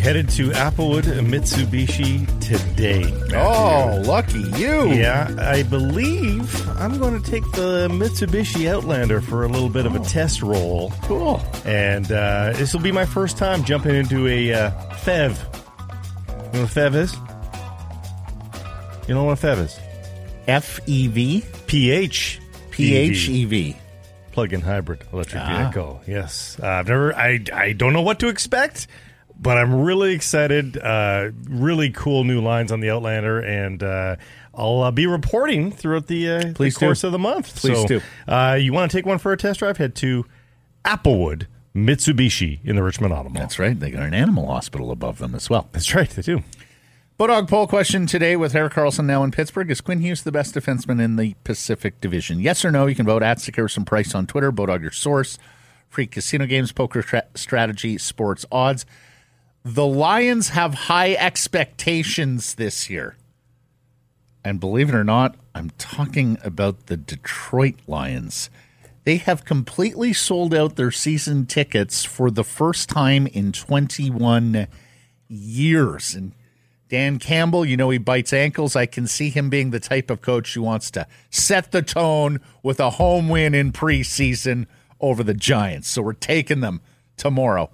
Headed 0.01 0.27
to 0.29 0.49
Applewood 0.49 1.03
Mitsubishi 1.25 2.25
today. 2.39 3.03
Oh, 3.35 4.01
lucky 4.05 4.39
you. 4.59 4.91
Yeah, 4.91 5.33
I 5.39 5.63
believe 5.63 6.67
I'm 6.79 6.97
going 6.97 7.21
to 7.21 7.31
take 7.31 7.43
the 7.51 7.87
Mitsubishi 7.89 8.67
Outlander 8.67 9.21
for 9.21 9.43
a 9.43 9.47
little 9.47 9.69
bit 9.69 9.85
of 9.85 9.95
a 9.95 9.99
test 9.99 10.41
roll. 10.41 10.91
Cool. 11.03 11.41
And 11.65 12.11
uh, 12.11 12.53
this 12.55 12.73
will 12.73 12.81
be 12.81 12.91
my 12.91 13.05
first 13.05 13.37
time 13.37 13.63
jumping 13.63 13.95
into 13.95 14.27
a 14.27 14.53
uh, 14.53 14.71
FEV. 15.03 15.37
You 16.53 16.59
know 16.59 16.61
what 16.63 16.69
FEV 16.71 16.95
is? 16.95 17.15
You 19.07 19.13
know 19.15 19.23
what 19.25 19.43
a 19.43 19.47
FEV 19.47 19.57
is? 19.65 19.79
F 20.47 20.79
E 20.87 21.07
V 21.07 21.43
PH. 21.67 22.39
P 22.71 22.95
H 22.95 23.29
E 23.29 23.45
V. 23.45 23.75
plug-in 24.31 24.61
hybrid 24.61 25.03
electric 25.13 25.43
Ah. 25.43 25.63
vehicle. 25.63 26.01
Yes, 26.07 26.57
uh, 26.61 26.65
I've 26.67 26.87
never. 26.87 27.13
I 27.15 27.39
I 27.53 27.73
don't 27.73 27.93
know 27.93 28.01
what 28.01 28.19
to 28.19 28.27
expect, 28.29 28.87
but 29.41 29.57
I'm 29.57 29.81
really 29.81 30.13
excited. 30.13 30.77
Uh, 30.77 31.31
really 31.49 31.89
cool 31.89 32.23
new 32.23 32.41
lines 32.41 32.71
on 32.71 32.79
the 32.79 32.91
Outlander, 32.91 33.39
and 33.39 33.81
uh, 33.81 34.15
I'll 34.53 34.83
uh, 34.83 34.91
be 34.91 35.07
reporting 35.07 35.71
throughout 35.71 36.07
the, 36.07 36.29
uh, 36.29 36.39
the 36.57 36.69
do. 36.69 36.71
course 36.71 37.03
of 37.03 37.11
the 37.11 37.19
month. 37.19 37.55
Please 37.55 37.81
so, 37.81 37.87
do. 37.87 38.01
Uh, 38.27 38.57
you 38.59 38.71
want 38.71 38.91
to 38.91 38.97
take 38.97 39.05
one 39.05 39.17
for 39.17 39.31
a 39.31 39.37
test 39.37 39.59
drive? 39.59 39.77
Head 39.77 39.95
to 39.95 40.25
Applewood 40.85 41.47
Mitsubishi 41.75 42.59
in 42.63 42.75
the 42.75 42.83
Richmond 42.83 43.13
Auto 43.13 43.29
Mall. 43.29 43.41
That's 43.41 43.57
right. 43.57 43.77
They 43.77 43.91
got 43.91 44.03
an 44.03 44.13
animal 44.13 44.47
hospital 44.47 44.91
above 44.91 45.17
them 45.17 45.33
as 45.33 45.49
well. 45.49 45.69
That's 45.71 45.95
right. 45.95 46.09
They 46.09 46.21
do. 46.21 46.43
Bodog 47.19 47.47
poll 47.47 47.67
question 47.67 48.07
today 48.07 48.35
with 48.35 48.55
Erik 48.55 48.73
Karlsson 48.73 49.05
now 49.05 49.23
in 49.23 49.31
Pittsburgh. 49.31 49.69
Is 49.69 49.79
Quinn 49.79 49.99
Hughes 49.99 50.23
the 50.23 50.31
best 50.31 50.55
defenseman 50.55 50.99
in 50.99 51.17
the 51.17 51.35
Pacific 51.43 52.01
Division? 52.01 52.39
Yes 52.39 52.65
or 52.65 52.71
no? 52.71 52.87
You 52.87 52.95
can 52.95 53.05
vote 53.05 53.21
at 53.21 53.37
Sekeres 53.37 53.77
and 53.77 53.85
Price 53.85 54.15
on 54.15 54.25
Twitter. 54.25 54.51
Bodog, 54.51 54.81
your 54.81 54.91
source. 54.91 55.37
Free 55.87 56.07
casino 56.07 56.45
games, 56.45 56.71
poker 56.71 57.03
tra- 57.03 57.27
strategy, 57.35 57.97
sports 57.97 58.45
odds. 58.51 58.85
The 59.63 59.85
Lions 59.85 60.49
have 60.49 60.73
high 60.73 61.13
expectations 61.13 62.55
this 62.55 62.89
year. 62.89 63.15
And 64.43 64.59
believe 64.59 64.89
it 64.89 64.95
or 64.95 65.03
not, 65.03 65.35
I'm 65.53 65.69
talking 65.77 66.39
about 66.43 66.87
the 66.87 66.97
Detroit 66.97 67.75
Lions. 67.85 68.49
They 69.03 69.17
have 69.17 69.45
completely 69.45 70.13
sold 70.13 70.55
out 70.55 70.77
their 70.77 70.91
season 70.91 71.45
tickets 71.45 72.03
for 72.03 72.31
the 72.31 72.43
first 72.43 72.89
time 72.89 73.27
in 73.27 73.51
21 73.51 74.67
years. 75.27 76.15
And 76.15 76.33
Dan 76.89 77.19
Campbell, 77.19 77.63
you 77.63 77.77
know, 77.77 77.91
he 77.91 77.99
bites 77.99 78.33
ankles. 78.33 78.75
I 78.75 78.87
can 78.87 79.05
see 79.05 79.29
him 79.29 79.49
being 79.49 79.69
the 79.69 79.79
type 79.79 80.09
of 80.09 80.21
coach 80.21 80.55
who 80.55 80.63
wants 80.63 80.89
to 80.91 81.07
set 81.29 81.71
the 81.71 81.83
tone 81.83 82.39
with 82.63 82.79
a 82.79 82.91
home 82.91 83.29
win 83.29 83.53
in 83.53 83.71
preseason 83.71 84.65
over 84.99 85.23
the 85.23 85.33
Giants. 85.33 85.87
So 85.87 86.01
we're 86.01 86.13
taking 86.13 86.61
them 86.61 86.81
tomorrow, 87.15 87.69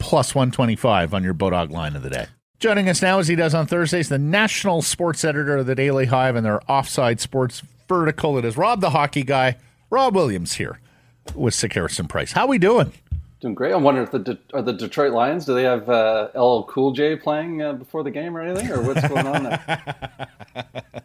plus 0.00 0.34
125 0.34 1.14
on 1.14 1.22
your 1.22 1.34
Bodog 1.34 1.70
line 1.70 1.94
of 1.94 2.02
the 2.02 2.10
day. 2.10 2.26
Joining 2.58 2.88
us 2.88 3.00
now, 3.00 3.20
as 3.20 3.28
he 3.28 3.36
does 3.36 3.54
on 3.54 3.66
Thursdays, 3.66 4.08
the 4.08 4.18
national 4.18 4.82
sports 4.82 5.24
editor 5.24 5.58
of 5.58 5.66
the 5.66 5.74
Daily 5.74 6.06
Hive 6.06 6.36
and 6.36 6.44
their 6.44 6.60
offside 6.70 7.20
sports 7.20 7.62
vertical. 7.88 8.36
It 8.36 8.44
is 8.44 8.56
Rob 8.56 8.80
the 8.80 8.90
hockey 8.90 9.22
guy, 9.22 9.56
Rob 9.88 10.14
Williams 10.14 10.54
here 10.54 10.80
with 11.34 11.54
Sekeres 11.54 11.98
and 11.98 12.08
Price. 12.08 12.32
How 12.32 12.42
are 12.42 12.48
we 12.48 12.58
doing? 12.58 12.92
Doing 13.40 13.54
great. 13.54 13.72
I'm 13.72 13.82
wondering 13.82 14.06
if 14.06 14.12
the 14.12 14.18
De- 14.18 14.38
are 14.52 14.60
the 14.60 14.74
Detroit 14.74 15.12
Lions. 15.12 15.46
Do 15.46 15.54
they 15.54 15.62
have 15.62 15.88
uh, 15.88 16.28
LL 16.34 16.64
Cool 16.64 16.92
J 16.92 17.16
playing 17.16 17.62
uh, 17.62 17.72
before 17.72 18.02
the 18.02 18.10
game 18.10 18.36
or 18.36 18.42
anything, 18.42 18.70
or 18.70 18.82
what's 18.82 19.06
going 19.08 19.26
on 19.26 19.44
there? 19.44 20.80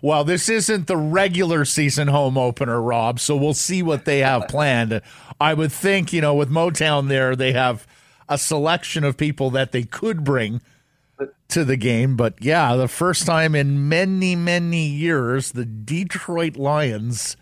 Well, 0.00 0.22
this 0.24 0.48
isn't 0.48 0.86
the 0.86 0.96
regular 0.96 1.64
season 1.64 2.08
home 2.08 2.38
opener, 2.38 2.80
Rob, 2.80 3.18
so 3.18 3.36
we'll 3.36 3.54
see 3.54 3.82
what 3.82 4.04
they 4.04 4.20
have 4.20 4.46
planned. 4.48 5.00
I 5.40 5.54
would 5.54 5.72
think, 5.72 6.12
you 6.12 6.20
know, 6.20 6.34
with 6.34 6.50
Motown 6.50 7.08
there, 7.08 7.34
they 7.34 7.52
have 7.52 7.86
a 8.28 8.38
selection 8.38 9.04
of 9.04 9.16
people 9.16 9.50
that 9.50 9.72
they 9.72 9.82
could 9.84 10.24
bring 10.24 10.60
to 11.48 11.64
the 11.64 11.76
game. 11.76 12.16
But 12.16 12.34
yeah, 12.40 12.76
the 12.76 12.88
first 12.88 13.26
time 13.26 13.54
in 13.54 13.88
many, 13.88 14.36
many 14.36 14.86
years, 14.86 15.52
the 15.52 15.64
Detroit 15.64 16.56
Lions 16.56 17.36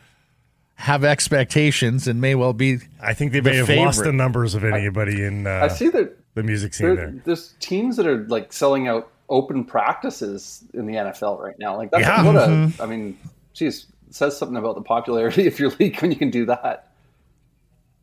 have 0.76 1.04
expectations 1.04 2.06
and 2.06 2.20
may 2.20 2.34
well 2.34 2.52
be. 2.52 2.78
I 3.00 3.14
think 3.14 3.32
they 3.32 3.40
The 3.40 3.50
may 3.50 3.56
have 3.56 3.68
lost 3.70 4.04
the 4.04 4.12
numbers 4.12 4.54
of 4.54 4.64
anybody 4.64 5.24
in 5.24 5.46
uh, 5.46 5.60
I 5.62 5.68
see 5.68 5.88
that 5.88 6.16
the 6.34 6.42
music 6.42 6.74
scene 6.74 6.88
there, 6.88 6.96
there. 6.96 7.14
there's 7.24 7.54
teams 7.60 7.96
that 7.96 8.06
are 8.06 8.26
like 8.28 8.52
selling 8.52 8.86
out 8.86 9.10
open 9.28 9.64
practices 9.64 10.62
in 10.74 10.86
the 10.86 10.94
NFL 10.94 11.40
right 11.40 11.58
now. 11.58 11.76
Like 11.76 11.90
that's 11.90 12.02
Yeah. 12.02 12.24
what 12.24 12.36
a. 12.36 12.72
I 12.80 12.86
mean, 12.86 13.18
geez, 13.54 13.86
says 14.10 14.36
something 14.36 14.56
about 14.56 14.74
the 14.76 14.82
popularity 14.82 15.46
of 15.46 15.58
your 15.58 15.70
league 15.80 16.00
when 16.00 16.10
you 16.12 16.16
can 16.18 16.30
do 16.30 16.44
that. 16.46 16.92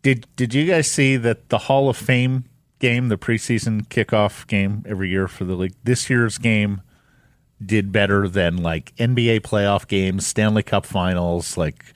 Did 0.01 0.27
Did 0.35 0.53
you 0.53 0.65
guys 0.65 0.89
see 0.91 1.15
that 1.17 1.49
the 1.49 1.57
Hall 1.59 1.89
of 1.89 1.95
Fame 1.95 2.45
game, 2.79 3.09
the 3.09 3.17
preseason 3.17 3.87
kickoff 3.87 4.47
game 4.47 4.83
every 4.87 5.09
year 5.09 5.27
for 5.27 5.45
the 5.45 5.55
league? 5.55 5.75
This 5.83 6.09
year's 6.09 6.37
game 6.37 6.81
did 7.65 7.91
better 7.91 8.27
than 8.27 8.57
like 8.57 8.95
NBA 8.97 9.41
playoff 9.41 9.87
games, 9.87 10.25
Stanley 10.27 10.63
Cup 10.63 10.85
Finals. 10.85 11.57
Like 11.57 11.93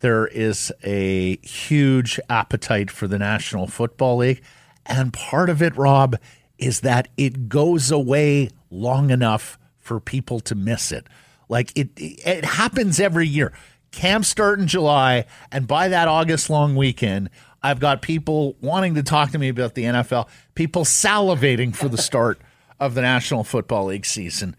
there 0.00 0.26
is 0.26 0.72
a 0.82 1.36
huge 1.38 2.20
appetite 2.28 2.90
for 2.90 3.08
the 3.08 3.18
National 3.18 3.66
Football 3.66 4.18
League, 4.18 4.42
and 4.86 5.12
part 5.12 5.48
of 5.48 5.62
it, 5.62 5.76
Rob, 5.76 6.16
is 6.58 6.80
that 6.80 7.08
it 7.16 7.48
goes 7.48 7.90
away 7.90 8.50
long 8.70 9.10
enough 9.10 9.58
for 9.78 10.00
people 10.00 10.40
to 10.40 10.54
miss 10.54 10.92
it. 10.92 11.06
Like 11.48 11.72
it, 11.76 11.90
it 11.96 12.44
happens 12.44 13.00
every 13.00 13.28
year. 13.28 13.52
Camp 13.90 14.24
start 14.24 14.58
in 14.58 14.66
July, 14.66 15.24
and 15.52 15.68
by 15.68 15.88
that 15.88 16.08
August 16.08 16.50
long 16.50 16.74
weekend, 16.74 17.30
I've 17.64 17.80
got 17.80 18.02
people 18.02 18.56
wanting 18.60 18.94
to 18.96 19.02
talk 19.02 19.30
to 19.32 19.38
me 19.38 19.48
about 19.48 19.74
the 19.74 19.84
NFL, 19.84 20.28
people 20.54 20.84
salivating 20.84 21.74
for 21.74 21.88
the 21.88 21.96
start 21.98 22.38
of 22.78 22.94
the 22.94 23.00
National 23.00 23.42
Football 23.42 23.86
League 23.86 24.04
season 24.06 24.54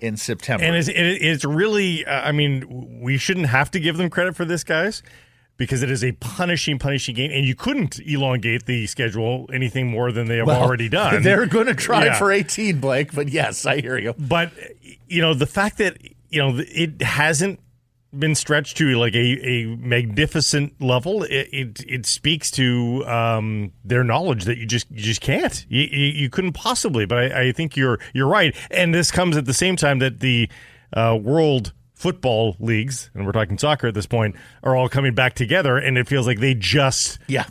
in 0.00 0.16
September. 0.16 0.64
And 0.64 0.74
it's, 0.76 0.88
it's 0.92 1.44
really, 1.44 2.04
uh, 2.04 2.20
I 2.28 2.32
mean, 2.32 3.00
we 3.00 3.16
shouldn't 3.16 3.46
have 3.46 3.70
to 3.70 3.80
give 3.80 3.96
them 3.96 4.10
credit 4.10 4.34
for 4.36 4.44
this, 4.44 4.64
guys, 4.64 5.02
because 5.56 5.82
it 5.82 5.90
is 5.90 6.02
a 6.02 6.12
punishing, 6.12 6.78
punishing 6.78 7.14
game, 7.14 7.30
and 7.30 7.44
you 7.46 7.54
couldn't 7.54 8.00
elongate 8.00 8.66
the 8.66 8.86
schedule 8.88 9.48
anything 9.52 9.86
more 9.88 10.10
than 10.12 10.26
they 10.26 10.38
have 10.38 10.46
Well, 10.48 10.60
already 10.62 10.88
done. 10.88 11.22
They're 11.22 11.46
going 11.46 11.66
to 11.66 11.74
try 11.74 12.06
Yeah. 12.06 12.18
for 12.18 12.32
18, 12.32 12.80
Blake, 12.80 13.12
but 13.14 13.28
yes, 13.28 13.66
I 13.66 13.80
hear 13.80 13.96
you. 13.98 14.14
but 14.18 14.50
you 15.08 15.20
know 15.22 15.32
the 15.34 15.46
fact 15.46 15.78
that 15.78 15.96
you 16.28 16.38
know 16.40 16.58
it 16.58 17.02
hasn't 17.02 17.60
been 18.16 18.34
stretched 18.34 18.76
to 18.78 18.96
like 18.98 19.14
a, 19.14 19.46
a 19.46 19.76
magnificent 19.76 20.80
level 20.80 21.24
it, 21.24 21.48
it 21.52 21.84
it 21.86 22.06
speaks 22.06 22.50
to 22.50 23.04
um 23.06 23.70
their 23.84 24.02
knowledge 24.02 24.44
that 24.44 24.56
you 24.56 24.66
just 24.66 24.90
you 24.90 25.02
just 25.02 25.20
can't 25.20 25.66
you, 25.68 25.82
you, 25.82 26.06
you 26.06 26.30
couldn't 26.30 26.54
possibly 26.54 27.04
but 27.04 27.18
I, 27.18 27.48
I 27.48 27.52
think 27.52 27.76
you're 27.76 27.98
you're 28.14 28.28
right 28.28 28.56
and 28.70 28.94
this 28.94 29.10
comes 29.10 29.36
at 29.36 29.44
the 29.44 29.52
same 29.52 29.76
time 29.76 29.98
that 29.98 30.20
the 30.20 30.48
uh, 30.94 31.18
world 31.20 31.72
football 31.94 32.56
leagues 32.60 33.10
and 33.12 33.26
we're 33.26 33.32
talking 33.32 33.58
soccer 33.58 33.88
at 33.88 33.94
this 33.94 34.06
point 34.06 34.36
are 34.62 34.74
all 34.74 34.88
coming 34.88 35.14
back 35.14 35.34
together 35.34 35.76
and 35.76 35.98
it 35.98 36.08
feels 36.08 36.26
like 36.26 36.38
they 36.40 36.54
just 36.54 37.18
Yeah. 37.26 37.44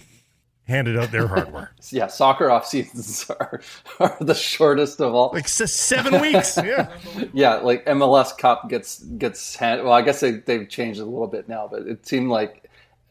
Handed 0.67 0.97
out 0.97 1.11
their 1.11 1.27
hardware 1.27 1.71
Yeah, 1.89 2.07
soccer 2.07 2.49
off 2.51 2.65
seasons 2.67 3.29
are, 3.39 3.61
are 3.99 4.17
the 4.19 4.35
shortest 4.35 4.99
of 5.01 5.13
all. 5.15 5.31
like 5.33 5.47
seven 5.47 6.21
weeks 6.21 6.57
yeah 6.63 6.89
yeah, 7.33 7.55
like 7.55 7.85
MLS 7.85 8.37
Cup 8.37 8.69
gets 8.69 8.99
gets 9.03 9.55
hand, 9.55 9.83
well, 9.83 9.93
I 9.93 10.01
guess 10.01 10.19
they 10.19 10.31
they've 10.31 10.67
changed 10.69 10.99
a 10.99 11.05
little 11.05 11.27
bit 11.27 11.47
now, 11.49 11.67
but 11.69 11.83
it 11.87 12.05
seemed 12.05 12.29
like 12.29 12.63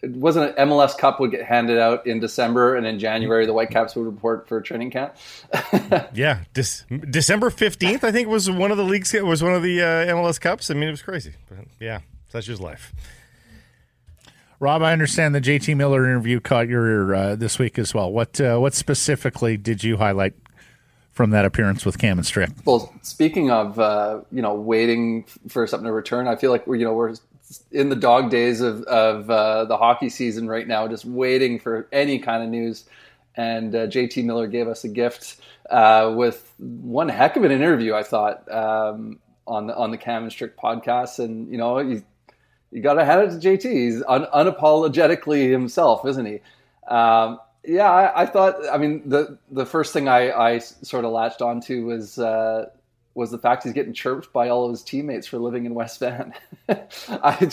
it 0.02 0.10
wasn't 0.10 0.56
an 0.58 0.68
MLS 0.68 0.96
Cup 0.96 1.18
would 1.20 1.30
get 1.30 1.44
handed 1.44 1.78
out 1.78 2.06
in 2.06 2.20
December, 2.20 2.76
and 2.76 2.86
in 2.86 2.98
January 2.98 3.46
the 3.46 3.52
Whitecaps 3.54 3.96
would 3.96 4.04
report 4.04 4.46
for 4.46 4.60
training 4.60 4.90
camp. 4.90 5.16
Yeah, 6.12 6.40
Dec- 6.54 7.10
December 7.10 7.48
fifteenth, 7.50 8.04
I 8.04 8.12
think 8.12 8.28
was 8.28 8.50
one 8.50 8.70
of 8.70 8.76
the 8.76 8.84
leagues. 8.84 9.14
It 9.14 9.24
Was 9.24 9.42
one 9.42 9.54
of 9.54 9.62
the 9.62 9.80
uh, 9.82 9.86
MLS 10.14 10.38
Cups. 10.40 10.70
I 10.70 10.74
mean, 10.74 10.88
it 10.88 10.90
was 10.90 11.02
crazy. 11.02 11.32
But 11.48 11.64
yeah, 11.80 12.00
such 12.28 12.48
is 12.50 12.60
life. 12.60 12.92
Rob, 14.58 14.82
I 14.82 14.92
understand 14.92 15.34
the 15.34 15.40
JT 15.40 15.76
Miller 15.76 16.04
interview 16.06 16.40
caught 16.40 16.68
your 16.68 16.86
ear 16.86 17.14
uh, 17.14 17.36
this 17.36 17.58
week 17.58 17.78
as 17.78 17.92
well. 17.92 18.10
What 18.10 18.40
uh, 18.40 18.58
what 18.58 18.74
specifically 18.74 19.56
did 19.56 19.84
you 19.84 19.98
highlight 19.98 20.34
from 21.12 21.30
that 21.30 21.44
appearance 21.44 21.84
with 21.84 21.98
Cam 21.98 22.18
and 22.18 22.26
Strick? 22.26 22.50
Well, 22.64 22.92
speaking 23.02 23.50
of 23.50 23.78
uh, 23.78 24.20
you 24.32 24.40
know 24.40 24.54
waiting 24.54 25.24
for 25.48 25.66
something 25.66 25.86
to 25.86 25.92
return, 25.92 26.26
I 26.26 26.36
feel 26.36 26.50
like 26.50 26.66
we're 26.66 26.76
you 26.76 26.84
know 26.84 26.94
we're 26.94 27.14
in 27.70 27.90
the 27.90 27.96
dog 27.96 28.30
days 28.30 28.60
of 28.60 28.82
of 28.84 29.28
uh, 29.30 29.66
the 29.66 29.76
hockey 29.76 30.08
season 30.08 30.48
right 30.48 30.66
now, 30.66 30.88
just 30.88 31.04
waiting 31.04 31.58
for 31.58 31.88
any 31.92 32.18
kind 32.18 32.42
of 32.42 32.48
news. 32.48 32.84
And 33.38 33.74
uh, 33.74 33.86
JT 33.86 34.24
Miller 34.24 34.46
gave 34.46 34.66
us 34.66 34.84
a 34.84 34.88
gift 34.88 35.36
uh, 35.68 36.14
with 36.16 36.54
one 36.58 37.10
heck 37.10 37.36
of 37.36 37.44
an 37.44 37.52
interview, 37.52 37.94
I 37.94 38.02
thought, 38.02 38.50
um, 38.50 39.18
on 39.46 39.66
the 39.66 39.76
on 39.76 39.90
the 39.90 39.98
Cam 39.98 40.22
and 40.22 40.32
Strick 40.32 40.56
podcast. 40.56 41.18
And 41.18 41.50
you 41.50 41.58
know, 41.58 41.78
you, 41.78 42.02
you 42.70 42.82
got 42.82 42.94
to 42.94 43.04
hand 43.04 43.22
it 43.22 43.40
to 43.40 43.48
JT. 43.48 43.72
He's 43.72 44.02
un- 44.06 44.26
unapologetically 44.34 45.50
himself, 45.50 46.06
isn't 46.06 46.26
he? 46.26 46.40
Um, 46.88 47.38
yeah, 47.64 47.90
I, 47.90 48.22
I 48.22 48.26
thought. 48.26 48.56
I 48.70 48.78
mean, 48.78 49.08
the 49.08 49.38
the 49.50 49.66
first 49.66 49.92
thing 49.92 50.08
I, 50.08 50.30
I 50.30 50.58
sort 50.58 51.04
of 51.04 51.12
latched 51.12 51.42
onto 51.42 51.86
was 51.86 52.18
uh, 52.18 52.66
was 53.14 53.30
the 53.30 53.38
fact 53.38 53.64
he's 53.64 53.72
getting 53.72 53.92
chirped 53.92 54.32
by 54.32 54.48
all 54.48 54.64
of 54.66 54.70
his 54.70 54.82
teammates 54.82 55.26
for 55.26 55.38
living 55.38 55.66
in 55.66 55.74
West 55.74 55.98
Van. 56.00 56.32
I, 56.68 56.76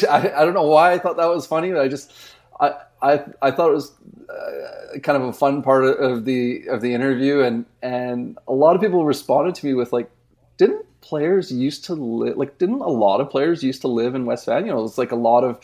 I, 0.09 0.33
I 0.35 0.45
don't 0.45 0.53
know 0.53 0.67
why 0.67 0.91
I 0.91 0.99
thought 0.99 1.17
that 1.17 1.25
was 1.25 1.47
funny, 1.47 1.71
but 1.71 1.81
I 1.81 1.87
just 1.87 2.13
I 2.59 2.73
I, 3.01 3.23
I 3.41 3.51
thought 3.51 3.69
it 3.69 3.73
was 3.73 3.91
uh, 4.29 4.99
kind 4.99 5.21
of 5.21 5.23
a 5.23 5.33
fun 5.33 5.61
part 5.63 5.83
of 5.83 6.25
the 6.25 6.67
of 6.67 6.81
the 6.81 6.93
interview, 6.93 7.41
and 7.41 7.65
and 7.81 8.37
a 8.47 8.53
lot 8.53 8.75
of 8.75 8.81
people 8.81 9.05
responded 9.05 9.55
to 9.55 9.65
me 9.65 9.73
with 9.73 9.91
like, 9.93 10.09
didn't 10.57 10.85
players 11.03 11.51
used 11.51 11.85
to 11.85 11.93
live 11.93 12.37
like 12.37 12.57
didn't 12.57 12.79
a 12.81 12.87
lot 12.89 13.19
of 13.21 13.29
players 13.29 13.61
used 13.63 13.81
to 13.81 13.87
live 13.87 14.15
in 14.15 14.25
West 14.25 14.45
Van? 14.47 14.65
You 14.65 14.71
know, 14.71 14.83
it's 14.85 14.97
like 14.97 15.11
a 15.11 15.15
lot 15.17 15.43
of 15.43 15.59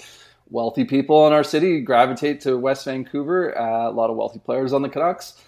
wealthy 0.52 0.84
people 0.84 1.26
in 1.28 1.34
our 1.34 1.44
city 1.44 1.82
gravitate 1.82 2.42
to 2.42 2.58
West 2.58 2.86
Vancouver. 2.86 3.58
Uh, 3.58 3.90
a 3.90 3.92
lot 3.92 4.10
of 4.10 4.18
wealthy 4.18 4.40
players 4.40 4.74
on 4.74 4.82
the 4.82 4.90
Canucks. 4.90 5.42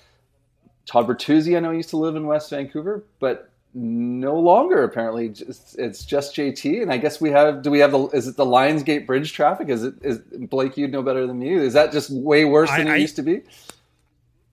Todd 0.86 1.08
Bertuzzi, 1.08 1.56
I 1.56 1.60
know, 1.60 1.72
used 1.72 1.90
to 1.92 1.98
live 1.98 2.16
in 2.16 2.26
West 2.26 2.50
Vancouver, 2.50 3.04
but 3.20 3.50
no 3.74 4.38
longer 4.40 4.84
apparently. 4.84 5.30
Just, 5.30 5.78
it's 5.80 6.04
just 6.04 6.36
JT, 6.36 6.82
and 6.82 6.92
I 6.92 6.98
guess 6.98 7.22
we 7.22 7.30
have. 7.30 7.62
Do 7.62 7.70
we 7.72 7.80
have 7.80 7.92
the? 7.92 8.08
Is 8.08 8.28
it 8.28 8.36
the 8.38 8.46
Lionsgate 8.46 9.06
Bridge 9.06 9.32
traffic? 9.34 9.70
Is 9.70 9.84
it? 9.84 9.94
Is 10.02 10.20
Blake? 10.50 10.78
You'd 10.78 10.92
know 10.92 11.04
better 11.04 11.28
than 11.28 11.40
me. 11.40 11.54
Is 11.54 11.74
that 11.74 11.92
just 11.92 12.10
way 12.10 12.46
worse 12.46 12.70
than 12.72 12.88
I- 12.88 12.92
it 12.92 12.94
I- 12.94 12.98
used 12.98 13.16
to 13.18 13.22
be? 13.24 13.42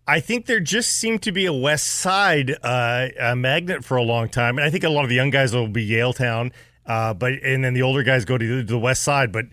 I 0.08 0.20
think 0.20 0.46
there 0.46 0.58
just 0.58 0.92
seemed 0.92 1.20
to 1.24 1.32
be 1.32 1.44
a 1.44 1.52
West 1.52 1.86
Side 1.86 2.56
uh, 2.62 3.08
a 3.20 3.36
magnet 3.36 3.84
for 3.84 3.98
a 3.98 4.02
long 4.02 4.30
time, 4.30 4.56
and 4.56 4.66
I 4.66 4.70
think 4.70 4.82
a 4.82 4.88
lot 4.88 5.02
of 5.02 5.10
the 5.10 5.14
young 5.14 5.28
guys 5.28 5.54
will 5.54 5.68
be 5.68 5.86
Yaletown, 5.86 6.50
uh, 6.86 7.12
but 7.12 7.34
and 7.44 7.62
then 7.62 7.74
the 7.74 7.82
older 7.82 8.02
guys 8.02 8.24
go 8.24 8.38
to 8.38 8.56
the, 8.56 8.62
the 8.62 8.78
West 8.78 9.02
Side. 9.02 9.32
But 9.32 9.44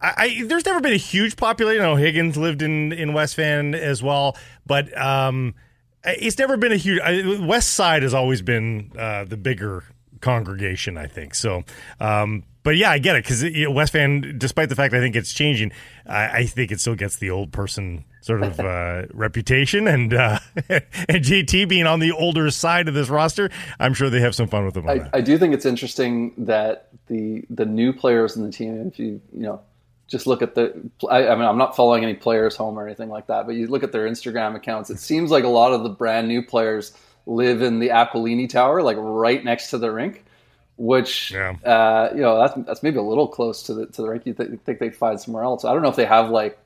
I, 0.00 0.14
I, 0.16 0.42
there's 0.44 0.64
never 0.64 0.80
been 0.80 0.92
a 0.92 0.96
huge 0.96 1.34
population. 1.34 1.82
I 1.82 1.86
know 1.86 1.96
Higgins 1.96 2.36
lived 2.36 2.62
in 2.62 2.92
in 2.92 3.14
West 3.14 3.34
Van 3.34 3.74
as 3.74 4.00
well, 4.00 4.36
but 4.64 4.96
um, 4.96 5.56
it's 6.04 6.38
never 6.38 6.56
been 6.56 6.70
a 6.70 6.76
huge. 6.76 7.00
I, 7.00 7.44
West 7.44 7.72
Side 7.72 8.04
has 8.04 8.14
always 8.14 8.42
been 8.42 8.92
uh, 8.96 9.24
the 9.24 9.36
bigger 9.36 9.82
congregation, 10.20 10.96
I 10.96 11.08
think. 11.08 11.34
So. 11.34 11.64
Um, 11.98 12.44
but 12.66 12.76
yeah, 12.76 12.90
I 12.90 12.98
get 12.98 13.14
it 13.14 13.22
because 13.22 13.44
you 13.44 13.66
know, 13.66 13.70
West 13.70 13.92
Van, 13.92 14.34
despite 14.38 14.70
the 14.70 14.74
fact 14.74 14.92
I 14.92 14.98
think 14.98 15.14
it's 15.14 15.32
changing, 15.32 15.70
I, 16.04 16.38
I 16.38 16.46
think 16.46 16.72
it 16.72 16.80
still 16.80 16.96
gets 16.96 17.14
the 17.14 17.30
old 17.30 17.52
person 17.52 18.04
sort 18.22 18.42
of 18.42 18.58
uh, 18.58 19.02
reputation, 19.14 19.86
and 19.86 20.12
uh, 20.12 20.40
and 20.68 20.82
JT 21.22 21.68
being 21.68 21.86
on 21.86 22.00
the 22.00 22.10
older 22.10 22.50
side 22.50 22.88
of 22.88 22.94
this 22.94 23.08
roster, 23.08 23.50
I'm 23.78 23.94
sure 23.94 24.10
they 24.10 24.20
have 24.20 24.34
some 24.34 24.48
fun 24.48 24.64
with 24.64 24.76
on 24.76 24.90
I. 24.90 25.08
I 25.12 25.20
do 25.20 25.38
think 25.38 25.54
it's 25.54 25.64
interesting 25.64 26.34
that 26.38 26.88
the 27.06 27.44
the 27.50 27.66
new 27.66 27.92
players 27.92 28.34
in 28.34 28.42
the 28.42 28.50
team, 28.50 28.84
if 28.88 28.98
you 28.98 29.20
you 29.32 29.42
know, 29.42 29.60
just 30.08 30.26
look 30.26 30.42
at 30.42 30.56
the. 30.56 30.74
I, 31.08 31.28
I 31.28 31.36
mean, 31.36 31.44
I'm 31.44 31.58
not 31.58 31.76
following 31.76 32.02
any 32.02 32.14
players 32.14 32.56
home 32.56 32.76
or 32.76 32.84
anything 32.84 33.10
like 33.10 33.28
that, 33.28 33.46
but 33.46 33.54
you 33.54 33.68
look 33.68 33.84
at 33.84 33.92
their 33.92 34.08
Instagram 34.08 34.56
accounts. 34.56 34.90
It 34.90 34.98
seems 34.98 35.30
like 35.30 35.44
a 35.44 35.48
lot 35.48 35.72
of 35.72 35.84
the 35.84 35.88
brand 35.88 36.26
new 36.26 36.42
players 36.42 36.94
live 37.26 37.62
in 37.62 37.78
the 37.78 37.90
Aquilini 37.90 38.48
Tower, 38.48 38.82
like 38.82 38.96
right 38.98 39.44
next 39.44 39.70
to 39.70 39.78
the 39.78 39.92
rink. 39.92 40.24
Which 40.78 41.30
Yeah. 41.32 41.56
uh, 41.64 42.10
you 42.14 42.20
know 42.20 42.38
that's 42.38 42.54
that's 42.66 42.82
maybe 42.82 42.98
a 42.98 43.02
little 43.02 43.28
close 43.28 43.62
to 43.64 43.74
the 43.74 43.86
to 43.86 44.02
the 44.02 44.08
rink. 44.08 44.26
You 44.26 44.34
th- 44.34 44.50
think 44.64 44.78
they'd 44.78 44.94
find 44.94 45.18
somewhere 45.20 45.42
else? 45.42 45.64
I 45.64 45.72
don't 45.72 45.82
know 45.82 45.88
if 45.88 45.96
they 45.96 46.04
have 46.04 46.28
like 46.28 46.58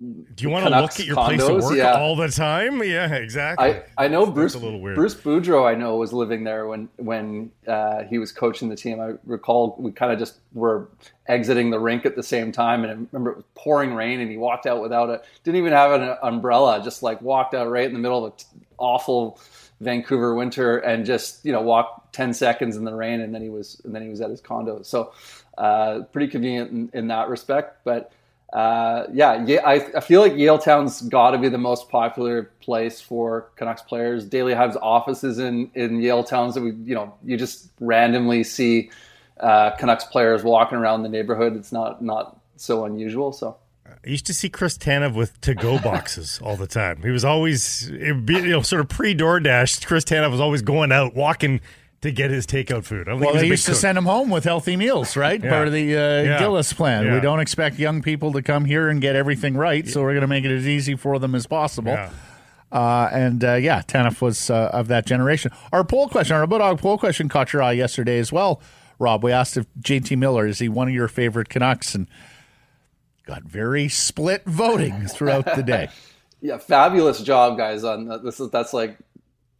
Do 0.00 0.24
you 0.38 0.50
want 0.50 0.64
to 0.64 0.80
look 0.80 0.98
at 0.98 1.06
your 1.06 1.14
place 1.14 1.42
of 1.42 1.62
work 1.62 1.76
yeah. 1.76 1.92
all 1.98 2.16
the 2.16 2.28
time? 2.28 2.82
Yeah, 2.82 3.14
exactly. 3.14 3.76
I, 3.96 4.04
I 4.06 4.08
know 4.08 4.26
Bruce 4.26 4.54
a 4.54 4.58
little 4.58 4.80
weird. 4.80 4.96
Bruce 4.96 5.14
Boudreau 5.14 5.68
I 5.68 5.74
know 5.76 5.96
was 5.96 6.12
living 6.12 6.42
there 6.42 6.66
when 6.66 6.88
when 6.96 7.52
uh, 7.68 8.02
he 8.04 8.18
was 8.18 8.32
coaching 8.32 8.68
the 8.68 8.76
team. 8.76 9.00
I 9.00 9.14
recall 9.24 9.76
we 9.78 9.92
kind 9.92 10.12
of 10.12 10.18
just 10.18 10.38
were 10.52 10.88
exiting 11.28 11.70
the 11.70 11.78
rink 11.78 12.06
at 12.06 12.16
the 12.16 12.22
same 12.24 12.50
time, 12.50 12.82
and 12.82 12.90
I 12.90 12.94
remember 13.12 13.30
it 13.30 13.36
was 13.36 13.44
pouring 13.54 13.94
rain, 13.94 14.18
and 14.20 14.28
he 14.30 14.36
walked 14.36 14.66
out 14.66 14.82
without 14.82 15.10
a 15.10 15.22
didn't 15.44 15.58
even 15.58 15.72
have 15.72 15.92
an 16.00 16.16
umbrella, 16.22 16.80
just 16.82 17.04
like 17.04 17.22
walked 17.22 17.54
out 17.54 17.70
right 17.70 17.86
in 17.86 17.92
the 17.92 18.00
middle 18.00 18.24
of 18.26 18.32
an 18.32 18.62
awful 18.78 19.40
Vancouver 19.80 20.34
winter, 20.34 20.78
and 20.78 21.06
just 21.06 21.44
you 21.44 21.52
know 21.52 21.60
walked 21.60 22.12
ten 22.12 22.34
seconds 22.34 22.76
in 22.76 22.84
the 22.84 22.94
rain, 22.94 23.20
and 23.20 23.34
then 23.34 23.42
he 23.42 23.48
was 23.48 23.80
and 23.84 23.94
then 23.94 24.02
he 24.02 24.08
was 24.08 24.20
at 24.20 24.30
his 24.30 24.40
condo. 24.40 24.82
So 24.82 25.12
uh, 25.56 26.00
pretty 26.12 26.28
convenient 26.28 26.70
in, 26.70 26.90
in 26.92 27.08
that 27.08 27.28
respect, 27.28 27.84
but 27.84 28.12
uh, 28.52 29.04
yeah, 29.12 29.44
yeah, 29.44 29.60
I, 29.66 29.74
I 29.96 30.00
feel 30.00 30.22
like 30.22 30.32
Yaletown's 30.32 31.02
got 31.02 31.32
to 31.32 31.38
be 31.38 31.50
the 31.50 31.58
most 31.58 31.90
popular 31.90 32.44
place 32.60 32.98
for 33.00 33.50
Canucks 33.56 33.82
players. 33.82 34.24
Daily 34.24 34.54
has 34.54 34.76
offices 34.76 35.38
in 35.38 35.70
in 35.74 36.00
Yaletown, 36.00 36.54
so 36.54 36.62
we, 36.62 36.70
you 36.72 36.94
know, 36.94 37.14
you 37.24 37.36
just 37.36 37.68
randomly 37.78 38.42
see 38.44 38.90
uh, 39.38 39.72
Canucks 39.72 40.04
players 40.04 40.42
walking 40.42 40.78
around 40.78 41.02
the 41.02 41.10
neighborhood. 41.10 41.56
It's 41.56 41.72
not 41.72 42.02
not 42.02 42.40
so 42.56 42.86
unusual. 42.86 43.32
So 43.32 43.58
I 44.04 44.08
used 44.10 44.26
to 44.26 44.34
see 44.34 44.48
Chris 44.48 44.78
Tanev 44.78 45.14
with 45.14 45.40
to-go 45.40 45.78
boxes 45.82 46.40
all 46.42 46.56
the 46.56 46.66
time. 46.66 47.02
He 47.02 47.10
was 47.10 47.24
always, 47.24 47.90
be, 47.90 48.34
you 48.34 48.48
know, 48.50 48.62
sort 48.62 48.80
of 48.80 48.88
pre-DoorDash. 48.88 49.86
Chris 49.86 50.04
Tanev 50.04 50.30
was 50.30 50.40
always 50.40 50.62
going 50.62 50.92
out, 50.92 51.14
walking 51.14 51.60
to 52.00 52.12
get 52.12 52.30
his 52.30 52.46
takeout 52.46 52.84
food. 52.84 53.08
Well, 53.08 53.34
he 53.34 53.40
they 53.40 53.46
used 53.46 53.64
to 53.66 53.72
cook. 53.72 53.80
send 53.80 53.98
him 53.98 54.04
home 54.04 54.30
with 54.30 54.44
healthy 54.44 54.76
meals, 54.76 55.16
right? 55.16 55.42
Yeah. 55.42 55.50
Part 55.50 55.66
of 55.66 55.72
the 55.72 55.96
uh, 55.96 56.22
Yeah. 56.22 56.38
Gillis 56.38 56.72
plan. 56.72 57.04
Yeah. 57.06 57.14
We 57.14 57.20
don't 57.20 57.40
expect 57.40 57.78
young 57.78 58.02
people 58.02 58.32
to 58.34 58.42
come 58.42 58.64
here 58.66 58.88
and 58.88 59.00
get 59.00 59.16
everything 59.16 59.56
right, 59.56 59.86
so 59.88 60.02
we're 60.02 60.12
going 60.12 60.20
to 60.20 60.28
make 60.28 60.44
it 60.44 60.52
as 60.56 60.66
easy 60.68 60.94
for 60.94 61.18
them 61.18 61.34
as 61.34 61.46
possible. 61.48 61.98
Uh, 62.70 63.08
and 63.12 63.42
uh, 63.44 63.54
yeah, 63.54 63.80
Tanev 63.82 64.20
was 64.20 64.50
uh, 64.50 64.70
of 64.72 64.88
that 64.88 65.06
generation. 65.06 65.50
Our 65.72 65.82
poll 65.84 66.08
question, 66.08 66.36
our 66.36 66.46
Bodog 66.46 66.78
poll 66.80 66.98
question 66.98 67.28
caught 67.28 67.52
your 67.52 67.62
eye 67.62 67.72
yesterday 67.72 68.18
as 68.18 68.30
well, 68.30 68.60
Rob. 68.98 69.24
We 69.24 69.32
asked 69.32 69.56
if 69.56 69.66
JT 69.80 70.18
Miller 70.18 70.46
is 70.46 70.58
he 70.58 70.68
one 70.68 70.86
of 70.86 70.94
your 70.94 71.08
favorite 71.08 71.48
Canucks, 71.48 71.94
and 71.94 72.06
got 73.28 73.42
very 73.42 73.88
split 73.88 74.42
voting 74.46 75.06
throughout 75.06 75.54
the 75.54 75.62
day. 75.62 75.88
yeah, 76.40 76.56
fabulous 76.56 77.20
job, 77.20 77.58
guys. 77.58 77.84
On 77.84 78.08
this 78.24 78.40
is 78.40 78.50
that's 78.50 78.72
like 78.72 78.98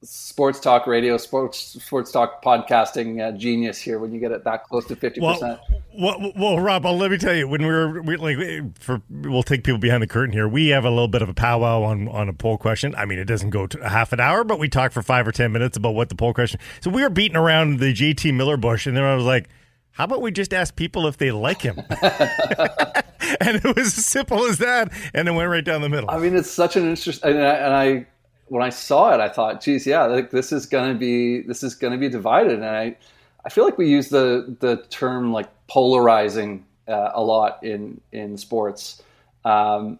sports 0.02 0.58
talk 0.58 0.86
radio, 0.86 1.18
sports 1.18 1.58
sports 1.82 2.10
talk 2.10 2.42
podcasting 2.42 3.20
uh, 3.20 3.36
genius 3.36 3.78
here 3.78 3.98
when 3.98 4.12
you 4.12 4.20
get 4.20 4.32
it 4.32 4.42
that 4.44 4.64
close 4.64 4.86
to 4.86 4.96
fifty 4.96 5.20
percent. 5.20 5.60
Well, 6.00 6.32
well, 6.34 6.58
Rob, 6.58 6.86
let 6.86 7.10
me 7.10 7.18
tell 7.18 7.34
you, 7.34 7.46
when 7.46 7.60
we 7.60 7.68
were 7.68 8.00
we, 8.00 8.16
like, 8.16 8.78
for 8.80 9.02
we'll 9.10 9.42
take 9.42 9.64
people 9.64 9.78
behind 9.78 10.02
the 10.02 10.06
curtain 10.06 10.32
here. 10.32 10.48
We 10.48 10.68
have 10.68 10.86
a 10.86 10.90
little 10.90 11.08
bit 11.08 11.20
of 11.20 11.28
a 11.28 11.34
powwow 11.34 11.82
on 11.82 12.08
on 12.08 12.30
a 12.30 12.32
poll 12.32 12.56
question. 12.56 12.94
I 12.94 13.04
mean, 13.04 13.18
it 13.18 13.26
doesn't 13.26 13.50
go 13.50 13.66
to 13.66 13.88
half 13.88 14.14
an 14.14 14.20
hour, 14.20 14.44
but 14.44 14.58
we 14.58 14.68
talk 14.68 14.92
for 14.92 15.02
five 15.02 15.28
or 15.28 15.32
ten 15.32 15.52
minutes 15.52 15.76
about 15.76 15.94
what 15.94 16.08
the 16.08 16.14
poll 16.14 16.32
question. 16.32 16.58
So 16.80 16.90
we 16.90 17.02
were 17.02 17.10
beating 17.10 17.36
around 17.36 17.80
the 17.80 17.92
JT 17.92 18.32
Miller 18.34 18.56
bush, 18.56 18.86
and 18.86 18.96
then 18.96 19.04
I 19.04 19.14
was 19.14 19.24
like. 19.24 19.50
How 19.98 20.04
about 20.04 20.22
we 20.22 20.30
just 20.30 20.54
ask 20.54 20.76
people 20.76 21.08
if 21.08 21.16
they 21.16 21.32
like 21.32 21.60
him? 21.60 21.76
and 23.40 23.56
it 23.56 23.64
was 23.64 23.98
as 23.98 24.06
simple 24.06 24.44
as 24.44 24.58
that, 24.58 24.92
and 25.12 25.26
it 25.26 25.32
went 25.32 25.50
right 25.50 25.64
down 25.64 25.82
the 25.82 25.88
middle. 25.88 26.08
I 26.08 26.18
mean, 26.18 26.36
it's 26.36 26.48
such 26.48 26.76
an 26.76 26.88
interesting, 26.88 27.32
and 27.32 27.40
I, 27.40 27.54
and 27.54 27.74
I 27.74 28.06
when 28.46 28.62
I 28.62 28.68
saw 28.68 29.12
it, 29.12 29.18
I 29.20 29.28
thought, 29.28 29.60
geez, 29.60 29.88
yeah, 29.88 30.04
like 30.04 30.30
this 30.30 30.52
is 30.52 30.66
going 30.66 30.92
to 30.92 30.98
be 30.98 31.42
this 31.42 31.64
is 31.64 31.74
going 31.74 31.92
to 31.92 31.98
be 31.98 32.08
divided, 32.08 32.52
and 32.52 32.64
I 32.64 32.96
I 33.44 33.48
feel 33.48 33.64
like 33.64 33.76
we 33.76 33.88
use 33.88 34.08
the 34.08 34.56
the 34.60 34.84
term 34.88 35.32
like 35.32 35.48
polarizing 35.66 36.64
uh, 36.86 37.10
a 37.14 37.22
lot 37.22 37.58
in 37.64 38.00
in 38.12 38.36
sports, 38.36 39.02
um, 39.44 39.98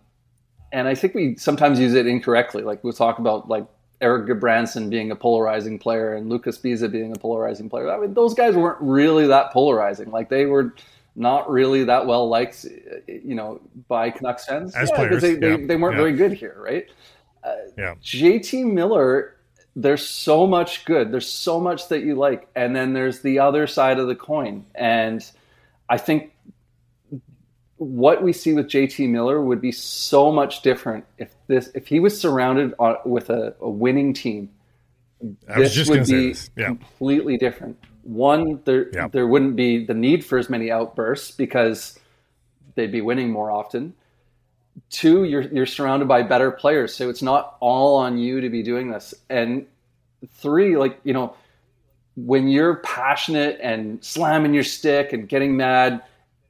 and 0.71 0.87
I 0.87 0.95
think 0.95 1.17
we 1.17 1.35
sometimes 1.35 1.81
use 1.81 1.95
it 1.95 2.07
incorrectly. 2.07 2.63
Like 2.63 2.85
we'll 2.85 2.93
talk 2.93 3.19
about 3.19 3.49
like 3.49 3.67
Erik 4.01 4.27
Gudbranson 4.29 4.91
being 4.91 5.11
a 5.11 5.17
polarizing 5.17 5.79
player 5.79 6.15
and 6.15 6.29
Lucas 6.29 6.59
Sbisa 6.59 6.91
being 6.91 7.13
a 7.13 7.19
polarizing 7.19 7.69
player. 7.69 7.91
I 7.91 7.99
mean, 7.99 8.15
those 8.15 8.35
guys 8.35 8.55
weren't 8.55 8.81
really 8.81 9.27
that 9.27 9.53
polarizing. 9.53 10.11
Like 10.11 10.29
they 10.29 10.47
were 10.47 10.75
not 11.17 11.51
really 11.51 11.85
that 11.85 12.07
well 12.07 12.29
liked, 12.29 12.65
you 13.09 13.35
know, 13.35 13.61
by 13.89 14.11
Canucks 14.11 14.47
fans. 14.47 14.75
As 14.75 14.89
yeah, 14.89 14.95
players, 14.95 15.23
they, 15.23 15.33
yeah. 15.33 15.57
they, 15.57 15.65
they, 15.65 15.77
weren't 15.77 15.97
yeah. 15.97 16.03
very 16.03 16.13
good 16.13 16.33
here, 16.33 16.57
right? 16.59 16.87
Uh, 17.43 17.55
yeah. 17.77 17.95
JT 18.03 18.73
Miller, 18.73 19.37
there's 19.75 20.07
so 20.07 20.47
much 20.47 20.85
good. 20.85 21.11
There's 21.11 21.29
so 21.29 21.59
much 21.59 21.89
that 21.89 22.03
you 22.03 22.15
like, 22.15 22.49
and 22.55 22.75
then 22.75 22.93
there's 22.93 23.21
the 23.21 23.41
other 23.41 23.67
side 23.67 23.99
of 23.99 24.07
the 24.07 24.15
coin. 24.15 24.65
And 24.77 25.29
I 25.89 25.99
think 25.99 26.33
what 27.79 28.23
we 28.23 28.33
see 28.33 28.53
with 28.53 28.67
JT 28.67 29.09
Miller 29.09 29.41
would 29.41 29.61
be 29.61 29.73
so 29.73 30.33
much 30.33 30.63
different 30.63 31.05
if 31.17 31.35
this 31.47 31.71
if 31.75 31.87
he 31.87 32.01
was 32.01 32.21
surrounded 32.21 32.75
on, 32.79 32.97
with 33.05 33.31
a, 33.31 33.55
a, 33.61 33.71
winning 33.71 34.13
team. 34.13 34.51
This 35.57 35.89
would 35.89 36.07
be 36.07 36.35
yeah. 36.57 36.67
completely 36.67 37.39
different. 37.39 37.79
One, 38.03 38.61
there 38.65 38.89
yeah. 38.93 39.09
there 39.09 39.27
wouldn't 39.27 39.57
be 39.57 39.85
the 39.85 39.95
need 39.95 40.25
for 40.25 40.39
as 40.39 40.51
many 40.51 40.71
outbursts 40.71 41.31
because 41.31 41.99
they'd 42.75 42.93
be 42.93 43.01
winning 43.01 43.31
more 43.31 43.51
often. 43.51 43.95
Two, 44.91 45.25
you're 45.25 45.43
you're 45.43 45.67
surrounded 45.67 46.09
by 46.09 46.23
better 46.23 46.51
players, 46.51 46.95
so 46.95 47.09
it's 47.09 47.23
not 47.23 47.57
all 47.61 47.97
on 47.97 48.19
you 48.19 48.41
to 48.41 48.49
be 48.49 48.63
doing 48.63 48.91
this. 48.91 49.15
And 49.31 49.67
three, 50.35 50.77
like 50.77 50.99
you 51.05 51.13
know, 51.13 51.35
when 52.17 52.49
you're 52.49 52.77
passionate 52.77 53.59
and 53.63 54.05
slamming 54.05 54.55
your 54.55 54.65
stick 54.65 55.13
and 55.13 55.29
getting 55.29 55.57
mad, 55.57 56.03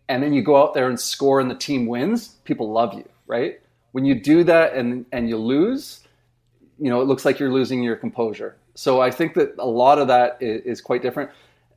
and 0.08 0.22
then 0.22 0.32
you 0.32 0.42
go 0.42 0.56
out 0.56 0.74
there 0.74 0.88
and 0.88 0.98
score 0.98 1.40
and 1.40 1.50
the 1.50 1.54
team 1.54 1.86
wins, 1.86 2.28
people 2.44 2.70
love 2.70 2.94
you, 2.94 3.08
right? 3.26 3.60
When 3.92 4.04
you 4.04 4.14
do 4.14 4.44
that 4.44 4.74
and 4.74 5.06
and 5.12 5.28
you 5.28 5.36
lose, 5.36 6.00
you 6.78 6.90
know, 6.90 7.00
it 7.00 7.04
looks 7.04 7.24
like 7.24 7.38
you're 7.38 7.52
losing 7.52 7.82
your 7.82 7.96
composure. 7.96 8.56
So 8.74 9.00
I 9.00 9.10
think 9.10 9.34
that 9.34 9.54
a 9.58 9.66
lot 9.66 9.98
of 9.98 10.08
that 10.08 10.38
is, 10.40 10.62
is 10.62 10.80
quite 10.80 11.02
different. 11.02 11.30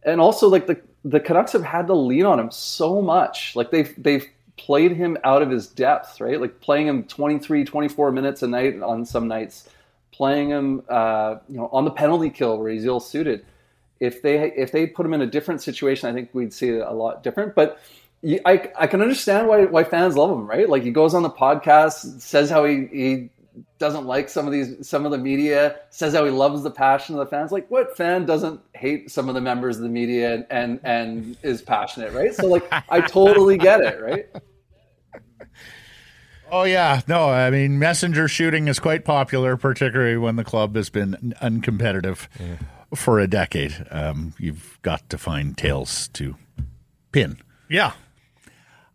And 0.04 0.22
also 0.22 0.48
like 0.48 0.68
the 0.68 0.80
the 1.04 1.20
Canucks 1.20 1.52
have 1.54 1.64
had 1.64 1.88
to 1.88 1.94
lean 1.94 2.26
on 2.26 2.40
him 2.40 2.52
so 2.52 3.02
much. 3.02 3.56
Like 3.56 3.72
they've 3.72 3.94
they've 3.98 4.28
played 4.58 4.92
him 4.92 5.18
out 5.24 5.42
of 5.42 5.50
his 5.50 5.68
depth, 5.68 6.22
right? 6.22 6.40
Like 6.40 6.62
playing 6.62 6.88
him 6.88 7.04
23, 7.04 7.66
24 7.66 8.12
minutes 8.12 8.44
a 8.44 8.48
night 8.48 8.80
on 8.82 9.06
some 9.06 9.28
nights, 9.28 9.68
playing 10.12 10.50
him, 10.50 10.84
uh, 10.88 11.38
you 11.50 11.58
know, 11.58 11.70
on 11.72 11.86
the 11.86 11.92
penalty 11.92 12.30
kill 12.30 12.58
where 12.60 12.72
he's 12.72 12.86
ill 12.86 13.00
suited. 13.00 13.46
If 14.00 14.22
they 14.22 14.52
if 14.54 14.72
they 14.72 14.88
put 14.88 15.06
him 15.06 15.14
in 15.14 15.22
a 15.22 15.28
different 15.28 15.62
situation, 15.62 16.10
I 16.10 16.14
think 16.14 16.30
we'd 16.34 16.54
see 16.54 16.70
a 16.70 16.92
lot 16.92 17.24
different. 17.24 17.56
But 17.56 17.80
I 18.24 18.72
I 18.78 18.88
can 18.88 19.02
understand 19.02 19.48
why 19.48 19.66
why 19.66 19.84
fans 19.84 20.16
love 20.16 20.32
him, 20.32 20.48
right? 20.48 20.70
Like 20.70 20.84
he 20.84 20.92
goes 20.92 21.14
on 21.14 21.24
the 21.24 21.30
podcast, 21.30 22.22
says 22.22 22.50
how 22.50 22.66
he 22.66 22.88
he 22.92 23.30
doesn't 23.80 24.06
like 24.06 24.30
some 24.30 24.46
of 24.46 24.54
these 24.54 24.88
some 24.88 25.06
of 25.06 25.12
the 25.12 25.18
media 25.18 25.76
says 25.90 26.14
how 26.14 26.24
he 26.24 26.32
loves 26.32 26.64
the 26.64 26.72
passion 26.72 27.16
of 27.16 27.20
the 27.20 27.26
fans 27.26 27.52
like 27.52 27.70
what 27.70 27.98
fan 27.98 28.26
doesn't 28.26 28.62
hate 28.74 29.10
some 29.12 29.28
of 29.28 29.36
the 29.36 29.42
members 29.42 29.76
of 29.78 29.84
the 29.84 29.90
media 29.90 30.36
and 30.36 30.46
and, 30.50 30.80
and 30.84 31.38
is 31.42 31.62
passionate 31.62 32.14
right 32.14 32.34
so 32.34 32.48
like 32.48 32.64
i 32.90 33.02
totally 33.08 33.58
get 33.58 33.82
it 33.82 34.00
right 34.00 34.30
Oh 36.54 36.64
yeah, 36.64 37.00
no. 37.08 37.30
I 37.30 37.50
mean, 37.50 37.80
messenger 37.80 38.28
shooting 38.28 38.68
is 38.68 38.78
quite 38.78 39.06
popular, 39.06 39.56
particularly 39.56 40.18
when 40.18 40.36
the 40.36 40.44
club 40.44 40.76
has 40.76 40.90
been 40.90 41.34
uncompetitive 41.42 42.28
yeah. 42.38 42.58
for 42.94 43.22
a 43.22 43.28
decade. 43.28 43.88
Um, 43.90 44.34
you've 44.38 44.78
got 44.82 45.10
to 45.12 45.18
find 45.18 45.58
tails 45.58 46.10
to 46.10 46.36
pin. 47.14 47.38
Yeah. 47.70 47.94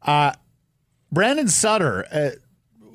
Uh, 0.06 0.32
Brandon 1.12 1.48
Sutter, 1.48 2.06
uh, 2.10 2.30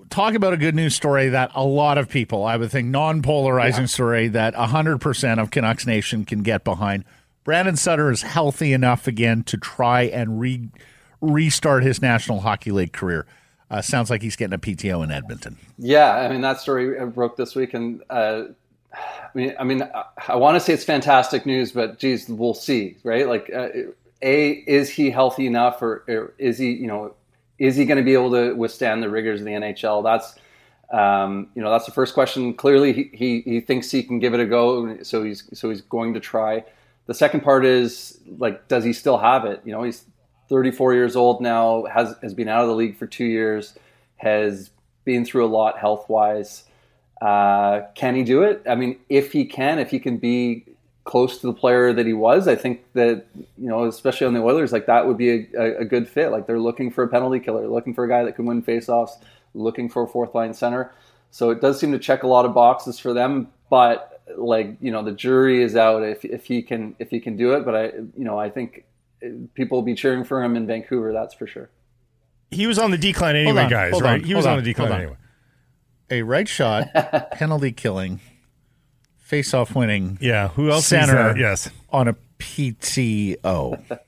talk 0.10 0.34
about 0.34 0.54
a 0.54 0.58
good 0.58 0.76
news 0.76 0.96
story 0.96 1.30
that 1.30 1.52
a 1.54 1.64
lot 1.64 1.98
of 1.98 2.10
people, 2.10 2.44
I 2.46 2.58
would 2.58 2.72
think, 2.72 2.88
non 2.88 3.22
polarizing 3.22 3.84
yeah. 3.84 3.88
story 3.88 4.28
that 4.30 4.56
100% 4.56 5.42
of 5.42 5.52
Canucks 5.52 5.86
Nation 5.86 6.26
can 6.26 6.42
get 6.42 6.64
behind. 6.64 7.06
Brandon 7.44 7.76
Sutter 7.76 8.12
is 8.12 8.22
healthy 8.22 8.74
enough 8.74 9.08
again 9.08 9.44
to 9.44 9.58
try 9.58 10.04
and 10.04 10.40
re- 10.40 10.70
restart 11.20 11.84
his 11.84 12.02
National 12.02 12.42
Hockey 12.42 12.72
League 12.72 12.94
career. 12.94 13.26
Uh, 13.70 13.82
sounds 13.82 14.10
like 14.10 14.22
he's 14.22 14.36
getting 14.36 14.54
a 14.54 14.60
PTO 14.60 15.04
in 15.04 15.12
Edmonton. 15.12 15.58
Yeah, 15.78 16.14
I 16.14 16.28
mean 16.30 16.42
that 16.42 16.60
story 16.60 17.04
broke 17.06 17.38
this 17.38 17.56
week, 17.56 17.74
and 17.74 18.04
uh, 18.10 18.44
I 18.94 19.30
mean, 19.34 19.56
I 19.58 19.64
mean, 19.64 19.84
I, 19.84 20.04
I 20.28 20.36
want 20.36 20.56
to 20.56 20.60
say 20.60 20.74
it's 20.74 20.84
fantastic 20.84 21.46
news, 21.46 21.72
but 21.72 21.98
geez, 21.98 22.28
we'll 22.28 22.54
see, 22.54 22.98
right? 23.04 23.28
Like, 23.28 23.50
uh, 23.54 23.70
a 24.22 24.52
is 24.52 24.90
he 24.90 25.10
healthy 25.10 25.48
enough, 25.48 25.82
or, 25.82 26.04
or 26.08 26.34
is 26.38 26.58
he, 26.58 26.72
you 26.72 26.88
know, 26.88 27.16
is 27.58 27.76
he 27.76 27.86
going 27.86 27.98
to 27.98 28.04
be 28.04 28.14
able 28.14 28.32
to 28.32 28.54
withstand 28.54 29.04
the 29.04 29.10
rigors 29.10 29.40
of 29.40 29.46
the 29.46 29.52
NHL? 29.52 30.04
That's 30.04 30.36
um, 30.92 31.50
you 31.56 31.62
know 31.62 31.72
that's 31.72 31.86
the 31.86 31.92
first 31.92 32.14
question. 32.14 32.54
Clearly, 32.54 32.94
he, 32.94 33.10
he, 33.14 33.42
he 33.42 33.62
thinks 33.62 33.90
he 33.92 34.04
can 34.04 34.20
give 34.20 34.34
it 34.34 34.40
a 34.40 34.46
go, 34.46 35.02
so 35.04 35.24
he's 35.24 35.48
so 35.54 35.70
he's 35.70 35.82
going 35.82 36.14
to 36.14 36.20
try. 36.20 36.64
The 37.08 37.14
second 37.14 37.42
part 37.42 37.66
is 37.66 38.20
like, 38.38 38.68
does 38.68 38.84
he 38.84 38.94
still 38.94 39.18
have 39.18 39.46
it? 39.46 39.62
You 39.66 39.72
know, 39.72 39.84
he's 39.84 40.06
34 40.50 40.94
years 40.94 41.16
old 41.16 41.42
now, 41.42 41.86
has 41.86 42.16
has 42.22 42.34
been 42.34 42.48
out 42.48 42.62
of 42.62 42.68
the 42.68 42.76
league 42.76 42.98
for 42.98 43.08
two 43.08 43.26
years, 43.26 43.74
has 44.18 44.70
been 45.06 45.26
through 45.26 45.46
a 45.46 45.48
lot 45.48 45.80
health 45.80 46.10
wise. 46.10 46.66
Uh, 47.22 47.82
can 47.96 48.16
he 48.16 48.24
do 48.24 48.42
it? 48.44 48.64
I 48.68 48.76
mean, 48.76 49.00
if 49.08 49.32
he 49.32 49.46
can, 49.46 49.78
if 49.80 49.92
he 49.92 50.00
can 50.00 50.18
be 50.18 50.66
close 51.12 51.40
to 51.40 51.48
the 51.48 51.54
player 51.54 51.92
that 51.92 52.06
he 52.06 52.14
was, 52.14 52.48
I 52.48 52.56
think 52.56 52.86
that 52.94 53.26
you 53.36 53.68
know, 53.68 53.84
especially 53.84 54.28
on 54.28 54.34
the 54.34 54.40
Oilers, 54.40 54.72
like 54.72 54.86
that 54.86 55.06
would 55.06 55.18
be 55.18 55.30
a, 55.30 55.48
a, 55.58 55.78
a 55.80 55.86
good 55.86 56.08
fit. 56.08 56.32
Like 56.32 56.48
they're 56.48 56.58
looking 56.58 56.90
for 56.90 57.04
a 57.04 57.08
penalty 57.10 57.42
killer, 57.42 57.68
looking 57.68 57.94
for 57.94 58.06
a 58.06 58.08
guy 58.08 58.24
that 58.24 58.38
can 58.38 58.46
win 58.46 58.64
faceoffs, 58.64 59.12
looking 59.54 59.90
for 59.90 60.04
a 60.04 60.08
fourth 60.08 60.34
line 60.34 60.54
center. 60.54 60.94
So 61.30 61.50
it 61.50 61.60
does 61.60 61.78
seem 61.78 61.92
to 61.92 62.00
check 62.00 62.24
a 62.24 62.28
lot 62.28 62.46
of 62.46 62.54
boxes 62.54 62.98
for 62.98 63.12
them, 63.12 63.50
but 63.70 64.22
like 64.38 64.78
you 64.80 64.90
know, 64.90 65.04
the 65.04 65.12
jury 65.12 65.62
is 65.62 65.76
out 65.76 66.02
if 66.02 66.24
if 66.24 66.46
he 66.46 66.62
can 66.62 66.96
if 66.98 67.10
he 67.10 67.20
can 67.20 67.36
do 67.36 67.52
it. 67.56 67.66
But 67.66 67.76
I 67.76 67.86
you 67.88 68.24
know, 68.24 68.40
I 68.40 68.50
think 68.50 68.86
people 69.54 69.80
will 69.80 69.86
be 69.86 69.96
cheering 69.96 70.24
for 70.24 70.42
him 70.42 70.56
in 70.56 70.66
Vancouver. 70.66 71.12
That's 71.12 71.34
for 71.34 71.46
sure. 71.46 71.70
He 72.52 72.68
was 72.68 72.80
on 72.80 72.90
the 72.90 72.98
decline 72.98 73.36
anyway, 73.36 73.64
on, 73.64 73.70
guys. 73.70 74.00
Right? 74.00 74.22
On, 74.22 74.24
he 74.24 74.34
was 74.34 74.46
on, 74.46 74.54
on 74.54 74.58
the 74.60 74.64
decline 74.64 74.94
anyway. 74.94 75.18
A 76.10 76.22
right 76.22 76.48
shot, 76.48 76.88
penalty 77.34 77.74
killing, 77.74 78.22
face-off 79.32 79.74
winning. 79.76 80.18
Yeah. 80.22 80.50
Who 80.50 80.70
else? 80.70 80.86
Center. 80.88 81.36
Yes. 81.38 81.70
On 81.90 82.08
a 82.08 82.16
PTO. 82.38 84.00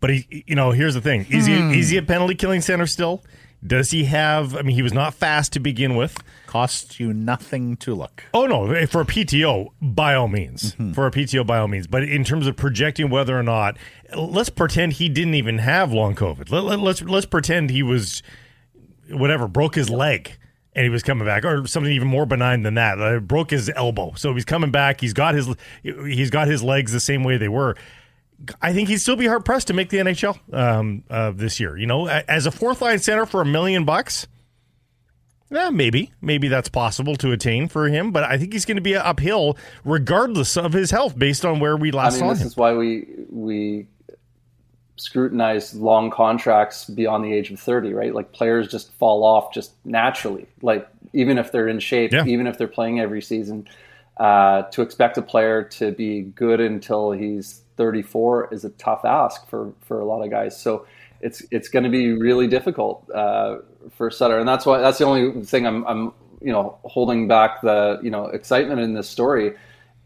but 0.00 0.10
he, 0.10 0.44
you 0.46 0.54
know, 0.56 0.72
here's 0.72 0.94
the 0.94 1.00
thing: 1.00 1.24
is 1.30 1.46
Hmm. 1.46 1.70
he 1.70 1.78
is 1.80 1.88
he 1.90 1.96
a 1.96 2.02
penalty 2.02 2.34
killing 2.34 2.60
center 2.60 2.86
still? 2.86 3.22
Does 3.64 3.92
he 3.92 4.04
have? 4.06 4.56
I 4.56 4.62
mean, 4.62 4.74
he 4.74 4.82
was 4.82 4.92
not 4.92 5.14
fast 5.14 5.52
to 5.52 5.60
begin 5.60 5.94
with. 5.94 6.20
Costs 6.48 6.98
you 6.98 7.12
nothing 7.14 7.76
to 7.76 7.94
look. 7.94 8.24
Oh 8.34 8.46
no, 8.46 8.66
for 8.86 9.02
a 9.02 9.04
PTO, 9.04 9.68
by 9.80 10.14
all 10.14 10.26
means, 10.28 10.72
Mm-hmm. 10.74 10.92
for 10.94 11.06
a 11.06 11.10
PTO, 11.12 11.46
by 11.46 11.58
all 11.58 11.68
means. 11.68 11.86
But 11.86 12.02
in 12.02 12.24
terms 12.24 12.48
of 12.48 12.56
projecting 12.56 13.08
whether 13.08 13.38
or 13.38 13.42
not, 13.44 13.76
let's 14.16 14.50
pretend 14.50 14.94
he 14.94 15.08
didn't 15.08 15.34
even 15.34 15.58
have 15.58 15.92
long 15.92 16.16
COVID. 16.16 16.50
Let, 16.50 16.64
let, 16.64 16.80
let's 16.80 17.02
let's 17.02 17.26
pretend 17.26 17.70
he 17.70 17.84
was 17.84 18.22
whatever 19.10 19.46
broke 19.46 19.76
his 19.76 19.88
leg 19.88 20.36
and 20.74 20.84
he 20.84 20.90
was 20.90 21.02
coming 21.02 21.26
back, 21.26 21.44
or 21.44 21.66
something 21.66 21.92
even 21.92 22.08
more 22.08 22.26
benign 22.26 22.62
than 22.62 22.74
that. 22.74 23.00
Uh, 23.00 23.20
broke 23.20 23.50
his 23.50 23.70
elbow, 23.74 24.12
so 24.16 24.32
he's 24.34 24.44
coming 24.44 24.70
back. 24.70 25.00
He's 25.00 25.12
got 25.12 25.34
his 25.34 25.48
he's 25.82 26.30
got 26.30 26.48
his 26.48 26.62
legs 26.62 26.92
the 26.92 27.00
same 27.00 27.24
way 27.24 27.36
they 27.36 27.48
were. 27.48 27.76
I 28.60 28.72
think 28.72 28.88
he'd 28.88 28.98
still 28.98 29.16
be 29.16 29.26
hard 29.26 29.44
pressed 29.44 29.68
to 29.68 29.72
make 29.72 29.88
the 29.90 29.98
NHL 29.98 30.38
um, 30.52 31.04
uh, 31.08 31.30
this 31.30 31.60
year. 31.60 31.76
You 31.76 31.86
know, 31.86 32.08
as 32.08 32.46
a 32.46 32.50
fourth 32.50 32.80
line 32.82 32.98
center 32.98 33.24
for 33.26 33.40
a 33.40 33.44
million 33.46 33.84
bucks, 33.84 34.26
yeah, 35.50 35.70
maybe, 35.70 36.12
maybe 36.20 36.48
that's 36.48 36.68
possible 36.68 37.14
to 37.16 37.30
attain 37.32 37.68
for 37.68 37.86
him. 37.88 38.10
But 38.10 38.24
I 38.24 38.38
think 38.38 38.52
he's 38.52 38.64
going 38.64 38.78
to 38.78 38.82
be 38.82 38.96
uphill 38.96 39.56
regardless 39.84 40.56
of 40.56 40.72
his 40.72 40.90
health, 40.90 41.16
based 41.18 41.44
on 41.44 41.60
where 41.60 41.76
we 41.76 41.92
last 41.92 42.14
I 42.14 42.16
mean, 42.16 42.20
saw 42.20 42.28
this 42.30 42.40
him. 42.40 42.46
is 42.48 42.56
why 42.56 42.72
we 42.72 43.06
we 43.30 43.86
scrutinize 45.04 45.74
long 45.74 46.10
contracts 46.10 46.84
beyond 46.86 47.24
the 47.24 47.32
age 47.32 47.50
of 47.50 47.58
30 47.58 47.92
right 47.92 48.14
like 48.14 48.32
players 48.32 48.68
just 48.68 48.92
fall 48.94 49.24
off 49.24 49.52
just 49.52 49.72
naturally 49.84 50.46
like 50.62 50.86
even 51.12 51.38
if 51.38 51.50
they're 51.52 51.68
in 51.68 51.80
shape 51.80 52.12
Yeah. 52.12 52.24
even 52.26 52.46
if 52.46 52.56
they're 52.58 52.68
playing 52.68 53.00
every 53.00 53.20
season 53.22 53.66
uh, 54.18 54.62
to 54.70 54.82
expect 54.82 55.16
a 55.18 55.22
player 55.22 55.64
to 55.64 55.90
be 55.92 56.20
good 56.20 56.60
until 56.60 57.12
he's 57.12 57.62
34 57.76 58.52
is 58.54 58.64
a 58.64 58.70
tough 58.70 59.04
ask 59.04 59.48
for 59.48 59.72
for 59.80 59.98
a 60.00 60.04
lot 60.04 60.22
of 60.22 60.30
guys. 60.30 60.60
So 60.60 60.86
it's 61.22 61.42
it's 61.50 61.68
going 61.68 61.84
to 61.84 61.88
be 61.90 62.12
really 62.12 62.46
difficult 62.46 63.08
uh, 63.10 63.58
for 63.96 64.10
Sutter, 64.10 64.38
and 64.38 64.46
that's 64.46 64.66
why 64.66 64.78
that's 64.80 64.98
the 64.98 65.06
only 65.06 65.42
thing 65.44 65.66
I'm 65.66 65.84
I'm 65.86 66.12
you 66.42 66.52
know 66.52 66.78
holding 66.84 67.26
back 67.26 67.62
the 67.62 67.98
you 68.02 68.10
know 68.10 68.26
excitement 68.26 68.80
in 68.80 68.92
this 68.92 69.08
story 69.08 69.54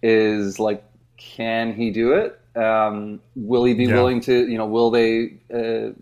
is 0.02 0.58
like 0.60 0.84
can 1.16 1.74
he 1.74 1.90
do 1.90 2.12
it? 2.12 2.38
Um, 2.56 3.20
will 3.34 3.64
he 3.64 3.74
be 3.74 3.84
yeah. 3.84 3.94
willing 3.94 4.20
to 4.22 4.48
you 4.48 4.56
know 4.56 4.66
will 4.66 4.90
they 4.90 5.34
uh, 5.52 5.92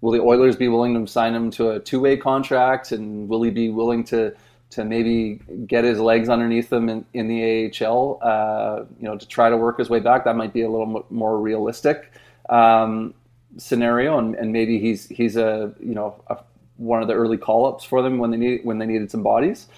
will 0.00 0.12
the 0.12 0.20
Oilers 0.20 0.56
be 0.56 0.68
willing 0.68 0.94
to 0.94 1.10
sign 1.10 1.34
him 1.34 1.50
to 1.52 1.70
a 1.70 1.80
two 1.80 2.00
way 2.00 2.16
contract, 2.16 2.92
and 2.92 3.28
will 3.28 3.42
he 3.42 3.50
be 3.50 3.70
willing 3.70 4.04
to 4.04 4.34
to 4.70 4.84
maybe 4.84 5.40
get 5.66 5.84
his 5.84 5.98
legs 5.98 6.28
underneath 6.28 6.70
him 6.70 6.88
in, 6.90 7.04
in 7.14 7.26
the 7.26 7.72
AHL, 7.82 8.18
uh, 8.20 8.84
you 8.98 9.04
know, 9.04 9.16
to 9.16 9.26
try 9.26 9.48
to 9.48 9.56
work 9.56 9.78
his 9.78 9.88
way 9.88 9.98
back. 9.98 10.24
That 10.24 10.36
might 10.36 10.52
be 10.52 10.62
a 10.62 10.70
little 10.70 11.06
more 11.08 11.40
realistic 11.40 12.12
um, 12.50 13.14
scenario, 13.56 14.18
and, 14.18 14.34
and 14.34 14.52
maybe 14.52 14.78
he's 14.78 15.08
he's 15.08 15.36
a 15.36 15.72
you 15.80 15.94
know 15.94 16.22
a, 16.28 16.38
one 16.76 17.02
of 17.02 17.08
the 17.08 17.14
early 17.14 17.38
call 17.38 17.66
ups 17.66 17.84
for 17.84 18.02
them 18.02 18.18
when 18.18 18.30
they 18.30 18.36
need 18.36 18.60
when 18.64 18.78
they 18.78 18.86
needed 18.86 19.10
some 19.10 19.22
bodies. 19.22 19.68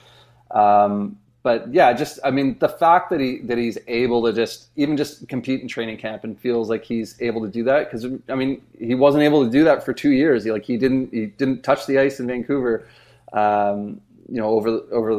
Um, 0.51 1.19
but 1.43 1.73
yeah, 1.73 1.93
just 1.93 2.19
I 2.23 2.31
mean 2.31 2.59
the 2.59 2.69
fact 2.69 3.09
that 3.11 3.21
he 3.21 3.39
that 3.45 3.57
he's 3.57 3.79
able 3.89 4.23
to 4.25 4.33
just 4.33 4.69
even 4.77 4.97
just 4.97 5.27
compete 5.29 5.63
in 5.63 5.69
training 5.69 5.97
camp 5.97 6.25
and 6.25 6.39
feels 6.39 6.69
like 6.69 6.85
he's 6.85 7.17
able 7.21 7.41
to 7.43 7.49
do 7.49 7.65
that 7.65 7.91
because 7.91 8.07
I 8.29 8.35
mean 8.35 8.61
he 8.79 8.95
wasn't 8.95 9.25
able 9.25 9.45
to 9.45 9.51
do 9.51 9.65
that 9.65 9.83
for 9.83 9.95
two 9.95 10.11
years. 10.11 10.45
He 10.45 10.53
like 10.53 10.65
he 10.65 10.77
didn't 10.77 11.13
he 11.13 11.27
didn't 11.27 11.63
touch 11.63 11.87
the 11.87 11.99
ice 11.99 12.21
in 12.21 12.27
Vancouver. 12.27 12.87
Um, 13.33 14.01
you 14.29 14.37
know, 14.37 14.49
over 14.49 14.69
over 14.93 15.13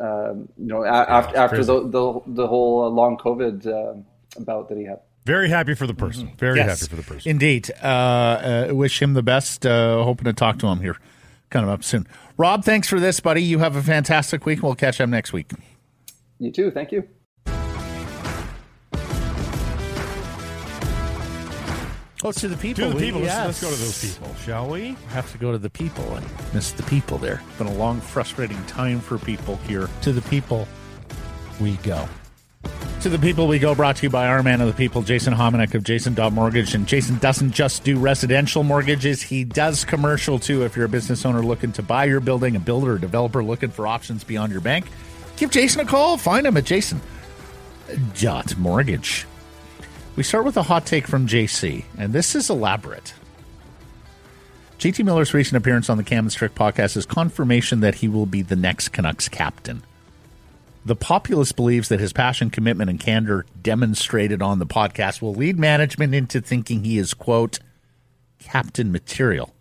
um, 0.00 0.48
you 0.56 0.66
know 0.66 0.84
a- 0.84 0.86
yeah, 0.86 1.04
after 1.06 1.36
after 1.36 1.64
the, 1.64 1.80
the, 1.88 2.20
the 2.28 2.46
whole 2.46 2.84
uh, 2.84 2.88
long 2.88 3.18
COVID 3.18 3.66
uh, 3.66 4.40
bout 4.40 4.68
that 4.70 4.78
he 4.78 4.84
had. 4.84 5.00
Very 5.26 5.50
happy 5.50 5.74
for 5.74 5.86
the 5.86 5.92
person. 5.92 6.28
Mm-hmm. 6.28 6.36
Very 6.36 6.58
yes, 6.58 6.80
happy 6.80 6.88
for 6.88 6.96
the 6.96 7.02
person. 7.02 7.30
Indeed. 7.30 7.70
Uh, 7.82 7.86
uh, 7.86 8.68
wish 8.72 9.02
him 9.02 9.12
the 9.12 9.22
best. 9.22 9.66
Uh, 9.66 10.02
hoping 10.02 10.24
to 10.24 10.32
talk 10.32 10.58
to 10.60 10.66
him 10.66 10.80
here 10.80 10.96
kind 11.50 11.64
of 11.64 11.70
up 11.70 11.84
soon. 11.84 12.06
Rob, 12.36 12.64
thanks 12.64 12.88
for 12.88 13.00
this, 13.00 13.20
buddy. 13.20 13.42
You 13.42 13.58
have 13.58 13.76
a 13.76 13.82
fantastic 13.82 14.46
week. 14.46 14.62
We'll 14.62 14.74
catch 14.74 15.00
up 15.00 15.08
next 15.08 15.32
week. 15.32 15.50
You 16.38 16.52
too. 16.52 16.70
Thank 16.70 16.92
you. 16.92 17.04
Oh, 22.24 22.32
to 22.32 22.48
the 22.48 22.56
people. 22.56 22.90
To 22.90 22.90
the 22.90 23.00
people. 23.00 23.20
Yes. 23.20 23.46
Let's, 23.46 23.46
let's, 23.46 23.60
go 23.62 23.70
to 23.70 23.76
those 23.76 24.04
people, 24.04 24.34
shall 24.44 24.68
we? 24.68 24.96
Have 25.08 25.30
to 25.32 25.38
go 25.38 25.52
to 25.52 25.58
the 25.58 25.70
people 25.70 26.16
and 26.16 26.26
miss 26.52 26.72
the 26.72 26.82
people 26.84 27.16
there. 27.16 27.40
It's 27.48 27.58
been 27.58 27.68
a 27.68 27.74
long, 27.74 28.00
frustrating 28.00 28.62
time 28.66 29.00
for 29.00 29.18
people 29.18 29.56
here. 29.68 29.88
To 30.02 30.12
the 30.12 30.22
people, 30.22 30.66
we 31.60 31.76
go. 31.76 32.08
To 33.02 33.08
the 33.08 33.18
people 33.18 33.46
we 33.46 33.60
go, 33.60 33.76
brought 33.76 33.94
to 33.96 34.02
you 34.02 34.10
by 34.10 34.26
our 34.26 34.42
man 34.42 34.60
of 34.60 34.66
the 34.66 34.74
people, 34.74 35.02
Jason 35.02 35.32
Hominick 35.32 35.72
of 35.74 35.84
Jason 35.84 36.14
Dot 36.14 36.32
Mortgage. 36.32 36.74
And 36.74 36.84
Jason 36.84 37.16
doesn't 37.18 37.52
just 37.52 37.84
do 37.84 37.96
residential 37.96 38.64
mortgages, 38.64 39.22
he 39.22 39.44
does 39.44 39.84
commercial 39.84 40.40
too. 40.40 40.64
If 40.64 40.74
you're 40.74 40.86
a 40.86 40.88
business 40.88 41.24
owner 41.24 41.40
looking 41.40 41.70
to 41.72 41.82
buy 41.82 42.06
your 42.06 42.18
building, 42.18 42.56
a 42.56 42.60
builder 42.60 42.94
or 42.94 42.98
developer 42.98 43.42
looking 43.44 43.70
for 43.70 43.86
options 43.86 44.24
beyond 44.24 44.50
your 44.50 44.60
bank, 44.60 44.86
give 45.36 45.52
Jason 45.52 45.80
a 45.80 45.84
call. 45.84 46.16
Find 46.16 46.44
him 46.44 46.56
at 46.56 46.64
Jason 46.64 47.00
Dot 48.18 48.58
Mortgage. 48.58 49.26
We 50.16 50.24
start 50.24 50.44
with 50.44 50.56
a 50.56 50.64
hot 50.64 50.84
take 50.84 51.06
from 51.06 51.28
JC, 51.28 51.84
and 51.96 52.12
this 52.12 52.34
is 52.34 52.50
elaborate. 52.50 53.14
JT 54.80 55.04
Miller's 55.04 55.32
recent 55.32 55.56
appearance 55.56 55.88
on 55.88 55.98
the 55.98 56.04
Cam 56.04 56.24
and 56.24 56.32
Strick 56.32 56.56
podcast 56.56 56.96
is 56.96 57.06
confirmation 57.06 57.78
that 57.78 57.96
he 57.96 58.08
will 58.08 58.26
be 58.26 58.42
the 58.42 58.56
next 58.56 58.88
Canucks 58.88 59.28
captain. 59.28 59.84
The 60.88 60.96
populace 60.96 61.52
believes 61.52 61.90
that 61.90 62.00
his 62.00 62.14
passion, 62.14 62.48
commitment, 62.48 62.88
and 62.88 62.98
candor 62.98 63.44
demonstrated 63.60 64.40
on 64.40 64.58
the 64.58 64.64
podcast 64.64 65.20
will 65.20 65.34
lead 65.34 65.58
management 65.58 66.14
into 66.14 66.40
thinking 66.40 66.82
he 66.82 66.96
is, 66.96 67.12
quote, 67.12 67.58
captain 68.38 68.90
material. 68.90 69.52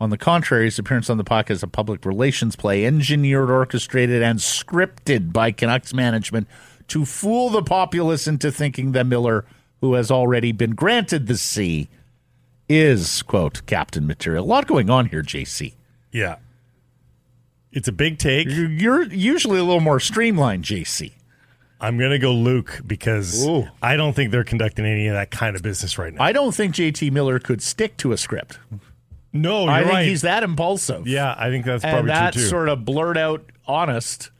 On 0.00 0.10
the 0.10 0.16
contrary, 0.16 0.66
his 0.66 0.78
appearance 0.78 1.10
on 1.10 1.16
the 1.16 1.24
podcast 1.24 1.50
is 1.50 1.62
a 1.64 1.66
public 1.66 2.04
relations 2.04 2.54
play, 2.54 2.86
engineered, 2.86 3.50
orchestrated, 3.50 4.22
and 4.22 4.38
scripted 4.38 5.32
by 5.32 5.50
Canucks 5.50 5.92
management 5.92 6.46
to 6.86 7.04
fool 7.04 7.50
the 7.50 7.64
populace 7.64 8.28
into 8.28 8.52
thinking 8.52 8.92
that 8.92 9.08
Miller, 9.08 9.44
who 9.80 9.94
has 9.94 10.08
already 10.08 10.52
been 10.52 10.76
granted 10.76 11.26
the 11.26 11.36
C, 11.36 11.88
is, 12.68 13.22
quote, 13.22 13.66
captain 13.66 14.06
material. 14.06 14.44
A 14.44 14.46
lot 14.46 14.68
going 14.68 14.88
on 14.88 15.06
here, 15.06 15.24
JC. 15.24 15.74
Yeah. 16.12 16.36
It's 17.72 17.88
a 17.88 17.92
big 17.92 18.18
take. 18.18 18.48
You're 18.48 19.04
usually 19.04 19.58
a 19.58 19.64
little 19.64 19.80
more 19.80 19.98
streamlined, 19.98 20.64
JC. 20.64 21.12
I'm 21.80 21.98
going 21.98 22.10
to 22.10 22.18
go 22.18 22.32
Luke 22.32 22.80
because 22.86 23.44
Ooh. 23.44 23.66
I 23.82 23.96
don't 23.96 24.14
think 24.14 24.30
they're 24.30 24.44
conducting 24.44 24.84
any 24.84 25.08
of 25.08 25.14
that 25.14 25.32
kind 25.32 25.56
of 25.56 25.62
business 25.62 25.98
right 25.98 26.14
now. 26.14 26.22
I 26.22 26.32
don't 26.32 26.54
think 26.54 26.74
JT 26.74 27.10
Miller 27.10 27.40
could 27.40 27.60
stick 27.60 27.96
to 27.98 28.12
a 28.12 28.16
script. 28.16 28.58
No, 29.32 29.66
I 29.66 29.80
think 29.80 29.92
right. 29.92 30.06
he's 30.06 30.22
that 30.22 30.42
impulsive. 30.42 31.08
Yeah, 31.08 31.34
I 31.36 31.48
think 31.48 31.64
that's 31.64 31.82
probably 31.82 32.00
and 32.00 32.08
that 32.10 32.34
true 32.34 32.42
too. 32.42 32.48
sort 32.48 32.68
of 32.68 32.84
blurt 32.84 33.16
out 33.16 33.44
honest 33.66 34.30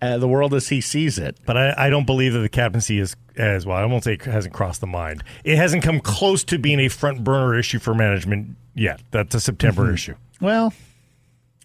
uh, 0.00 0.18
the 0.18 0.28
world 0.28 0.54
as 0.54 0.68
he 0.68 0.80
sees 0.80 1.18
it. 1.18 1.38
But 1.46 1.56
I, 1.56 1.86
I, 1.86 1.90
don't 1.90 2.04
believe 2.04 2.34
that 2.34 2.40
the 2.40 2.48
captaincy 2.48 2.98
is 2.98 3.16
as 3.36 3.64
well. 3.64 3.78
I 3.78 3.84
won't 3.86 4.04
say 4.04 4.14
it 4.14 4.22
hasn't 4.22 4.54
crossed 4.54 4.80
the 4.80 4.86
mind. 4.86 5.24
It 5.42 5.56
hasn't 5.56 5.82
come 5.82 6.00
close 6.00 6.44
to 6.44 6.58
being 6.58 6.80
a 6.80 6.88
front 6.88 7.24
burner 7.24 7.58
issue 7.58 7.78
for 7.78 7.94
management 7.94 8.56
yet. 8.74 9.00
That's 9.10 9.34
a 9.34 9.40
September 9.40 9.84
mm-hmm. 9.84 9.94
issue. 9.94 10.14
Well, 10.40 10.72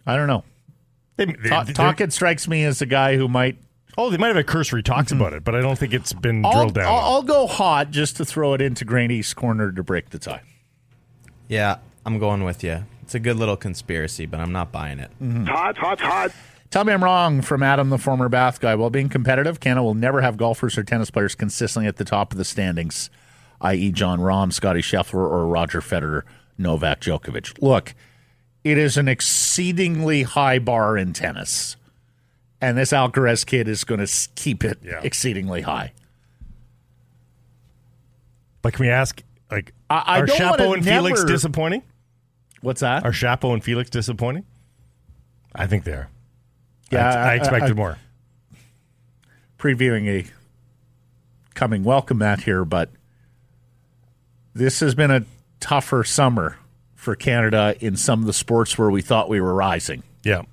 I 0.07 0.15
don't 0.15 0.27
know. 0.27 0.45
They, 1.25 1.49
they, 1.49 1.73
Tocchet 1.73 2.11
strikes 2.11 2.47
me 2.47 2.63
as 2.63 2.81
a 2.81 2.85
guy 2.85 3.17
who 3.17 3.27
might. 3.27 3.57
Oh, 3.97 4.09
they 4.09 4.17
might 4.17 4.27
have 4.27 4.37
a 4.37 4.43
cursory 4.43 4.81
talks 4.81 5.11
mm-hmm. 5.11 5.21
about 5.21 5.33
it, 5.33 5.43
but 5.43 5.53
I 5.53 5.59
don't 5.59 5.77
think 5.77 5.93
it's 5.93 6.13
been 6.13 6.45
I'll, 6.45 6.51
drilled 6.53 6.75
down. 6.75 6.85
I'll, 6.85 6.99
I'll, 6.99 7.23
go 7.23 7.45
hot 7.45 7.91
just 7.91 8.17
to 8.17 8.25
throw 8.25 8.53
it 8.53 8.61
into 8.61 8.85
Graney's 8.85 9.33
corner 9.33 9.71
to 9.71 9.83
break 9.83 10.11
the 10.11 10.19
tie. 10.19 10.41
Yeah, 11.49 11.77
I'm 12.05 12.17
going 12.17 12.43
with 12.43 12.63
you. 12.63 12.85
It's 13.03 13.13
a 13.13 13.19
good 13.19 13.35
little 13.35 13.57
conspiracy, 13.57 14.25
but 14.25 14.39
I'm 14.39 14.53
not 14.53 14.71
buying 14.71 14.99
it. 14.99 15.11
Mm-hmm. 15.21 15.45
Hot, 15.45 15.77
hot, 15.77 15.99
hot. 15.99 16.31
Tell 16.69 16.85
me 16.85 16.93
I'm 16.93 17.03
wrong 17.03 17.41
from 17.41 17.61
Adam, 17.61 17.89
the 17.89 17.97
former 17.97 18.29
Bath 18.29 18.61
guy. 18.61 18.75
While 18.75 18.89
being 18.89 19.09
competitive, 19.09 19.59
Canada 19.59 19.83
will 19.83 19.93
never 19.93 20.21
have 20.21 20.37
golfers 20.37 20.77
or 20.77 20.83
tennis 20.83 21.11
players 21.11 21.35
consistently 21.35 21.87
at 21.87 21.97
the 21.97 22.05
top 22.05 22.31
of 22.31 22.37
the 22.37 22.45
standings, 22.45 23.09
i.e., 23.59 23.91
Jon 23.91 24.19
Rahm, 24.19 24.53
Scottie 24.53 24.81
Scheffler, 24.81 25.15
or 25.15 25.45
Roger 25.47 25.81
Federer, 25.81 26.23
Novak 26.57 27.01
Djokovic. 27.01 27.61
Look, 27.61 27.93
it 28.63 28.77
is 28.77 28.97
an 28.97 29.07
exceedingly 29.07 30.23
high 30.23 30.59
bar 30.59 30.97
in 30.97 31.13
tennis, 31.13 31.75
and 32.59 32.77
this 32.77 32.91
Alcaraz 32.91 33.45
kid 33.45 33.67
is 33.67 33.83
going 33.83 34.05
to 34.05 34.29
keep 34.35 34.63
it 34.63 34.79
yeah. 34.83 34.99
exceedingly 35.03 35.61
high. 35.61 35.93
But 38.61 38.73
can 38.73 38.85
we 38.85 38.89
ask, 38.89 39.23
like, 39.49 39.73
I, 39.89 40.03
I 40.05 40.19
are 40.21 40.27
Shapo 40.27 40.75
and 40.75 40.85
never... 40.85 41.07
Felix 41.07 41.23
disappointing? 41.23 41.81
What's 42.61 42.81
that? 42.81 43.03
Are 43.03 43.11
Shapo 43.11 43.53
and 43.53 43.63
Felix 43.63 43.89
disappointing? 43.89 44.45
I 45.55 45.65
think 45.65 45.83
they 45.83 45.93
are. 45.93 46.09
Yeah, 46.91 47.09
I, 47.09 47.31
I 47.31 47.35
expected 47.35 47.71
I, 47.71 47.73
more. 47.73 47.97
Previewing 49.57 50.07
a 50.07 50.25
coming 51.55 51.83
welcome 51.83 52.19
mat 52.19 52.41
here, 52.41 52.63
but 52.63 52.89
this 54.53 54.79
has 54.81 54.93
been 54.93 55.11
a 55.11 55.25
tougher 55.59 56.03
summer 56.03 56.57
for 57.01 57.15
Canada 57.15 57.75
in 57.79 57.95
some 57.95 58.19
of 58.19 58.27
the 58.27 58.33
sports 58.33 58.77
where 58.77 58.91
we 58.91 59.01
thought 59.01 59.27
we 59.27 59.41
were 59.41 59.55
rising. 59.55 60.03
Yeah. 60.23 60.43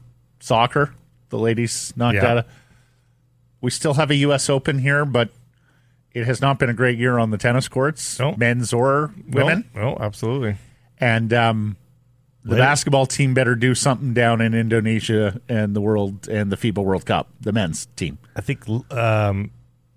Soccer, 0.40 0.94
the 1.28 1.38
ladies 1.38 1.92
knocked 1.94 2.14
yeah. 2.14 2.36
out. 2.36 2.46
We 3.60 3.70
still 3.70 3.92
have 3.94 4.10
a 4.10 4.14
U.S. 4.14 4.48
Open 4.48 4.78
here, 4.78 5.04
but 5.04 5.28
it 6.14 6.24
has 6.24 6.40
not 6.40 6.58
been 6.58 6.70
a 6.70 6.74
great 6.74 6.96
year 6.98 7.18
on 7.18 7.30
the 7.30 7.36
tennis 7.36 7.68
courts, 7.68 8.18
no. 8.18 8.34
men's 8.34 8.72
or 8.72 9.12
women. 9.28 9.68
No, 9.74 9.90
no 9.90 9.98
absolutely. 10.00 10.56
And 10.96 11.34
um, 11.34 11.76
the 12.44 12.56
basketball 12.56 13.04
team 13.04 13.34
better 13.34 13.54
do 13.54 13.74
something 13.74 14.14
down 14.14 14.40
in 14.40 14.54
Indonesia 14.54 15.42
and 15.50 15.76
the 15.76 15.82
world 15.82 16.28
and 16.28 16.50
the 16.50 16.56
FIBA 16.56 16.82
World 16.82 17.04
Cup. 17.04 17.28
The 17.42 17.52
men's 17.52 17.84
team. 17.94 18.16
I 18.34 18.40
think 18.40 18.66
um, 18.90 19.50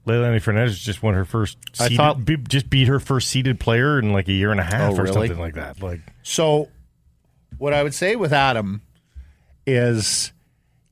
Leilani 0.07 0.41
Fernandez 0.41 0.79
just 0.79 1.03
won 1.03 1.13
her 1.13 1.25
first. 1.25 1.57
Seeded, 1.73 1.93
I 1.93 1.95
thought 1.95 2.25
be, 2.25 2.37
just 2.37 2.69
beat 2.69 2.87
her 2.87 2.99
first 2.99 3.29
seeded 3.29 3.59
player 3.59 3.99
in 3.99 4.13
like 4.13 4.27
a 4.27 4.33
year 4.33 4.51
and 4.51 4.59
a 4.59 4.63
half 4.63 4.93
oh, 4.93 4.97
or 4.97 5.03
really? 5.03 5.27
something 5.27 5.39
like 5.39 5.55
that. 5.55 5.81
Like 5.81 6.01
so, 6.23 6.69
what 7.57 7.73
I 7.73 7.83
would 7.83 7.93
say 7.93 8.15
with 8.15 8.33
Adam 8.33 8.81
is, 9.67 10.31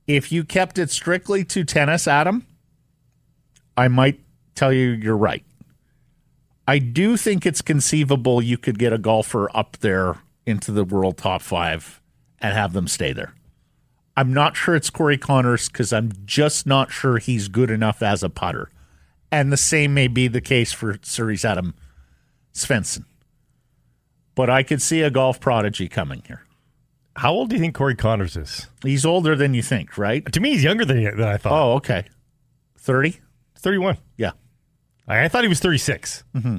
if 0.06 0.32
you 0.32 0.44
kept 0.44 0.78
it 0.78 0.92
strictly 0.92 1.44
to 1.46 1.64
tennis, 1.64 2.08
Adam, 2.08 2.46
I 3.76 3.88
might 3.88 4.20
tell 4.54 4.72
you 4.72 4.90
you're 4.90 5.18
right. 5.18 5.44
I 6.68 6.78
do 6.78 7.18
think 7.18 7.48
it's 7.48 7.64
conceivable 7.64 8.44
you 8.44 8.58
could 8.58 8.78
get 8.78 8.94
a 8.94 9.00
golfer 9.00 9.50
up 9.58 9.78
there 9.78 10.18
into 10.46 10.72
the 10.72 10.84
world 10.84 11.18
top 11.18 11.42
five 11.42 12.00
and 12.40 12.54
have 12.54 12.74
them 12.74 12.88
stay 12.88 13.12
there. 13.12 13.34
I'm 14.16 14.34
not 14.34 14.56
sure 14.56 14.76
it's 14.76 14.92
Corey 14.92 15.18
Conners 15.18 15.68
because 15.68 15.92
I'm 15.92 16.12
just 16.26 16.68
not 16.68 16.92
sure 16.92 17.18
he's 17.18 17.48
good 17.48 17.72
enough 17.72 18.04
as 18.04 18.22
a 18.22 18.30
putter. 18.30 18.70
And 19.32 19.52
the 19.52 19.58
same 19.58 19.94
may 19.94 20.08
be 20.08 20.28
the 20.28 20.42
case 20.42 20.72
for 20.72 20.98
Sirius 21.04 21.46
Adam 21.46 21.76
Svensson. 22.54 23.06
But 24.36 24.50
I 24.50 24.64
could 24.64 24.82
see 24.82 25.02
a 25.02 25.10
golf 25.12 25.40
prodigy 25.40 25.88
coming 25.88 26.24
here. 26.26 26.44
How 27.16 27.34
old 27.34 27.50
do 27.50 27.56
you 27.56 27.62
think 27.62 27.76
Corey 27.76 27.96
Conners 27.96 28.38
is? 28.38 28.68
He's 28.84 29.06
older 29.06 29.36
than 29.36 29.54
you 29.54 29.62
think, 29.62 29.98
right? 29.98 30.26
To 30.32 30.40
me, 30.40 30.52
he's 30.52 30.64
younger 30.64 30.86
than, 30.86 31.04
than 31.04 31.22
I 31.28 31.38
thought. 31.38 31.52
Oh, 31.52 31.74
okay. 31.74 32.06
30? 32.78 33.20
31. 33.58 33.98
Yeah. 34.18 34.32
I, 35.08 35.26
I 35.26 35.28
thought 35.28 35.44
he 35.44 35.50
was 35.50 35.60
36. 35.60 36.24
Mm-hmm. 36.36 36.58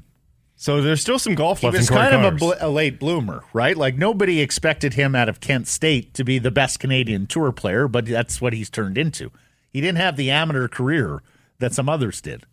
So 0.56 0.82
there's 0.82 1.00
still 1.00 1.18
some 1.18 1.34
golf 1.34 1.60
He 1.60 1.66
left. 1.68 1.78
was 1.78 1.88
in 1.88 1.96
Corey 1.96 2.10
kind 2.10 2.26
of 2.26 2.34
a, 2.34 2.36
bl- 2.36 2.52
a 2.60 2.68
late 2.68 2.98
bloomer, 3.00 3.42
right? 3.54 3.74
Like 3.74 3.96
nobody 3.96 4.40
expected 4.40 4.92
him 4.94 5.14
out 5.14 5.30
of 5.30 5.40
Kent 5.40 5.66
State 5.66 6.12
to 6.14 6.24
be 6.24 6.38
the 6.38 6.50
best 6.50 6.78
Canadian 6.78 7.26
tour 7.26 7.50
player, 7.52 7.88
but 7.88 8.04
that's 8.04 8.42
what 8.42 8.52
he's 8.52 8.68
turned 8.68 8.98
into. 8.98 9.30
He 9.70 9.80
didn't 9.80 9.96
have 9.98 10.16
the 10.16 10.30
amateur 10.30 10.68
career 10.68 11.22
that 11.60 11.72
some 11.72 11.88
others 11.88 12.20
did. 12.20 12.44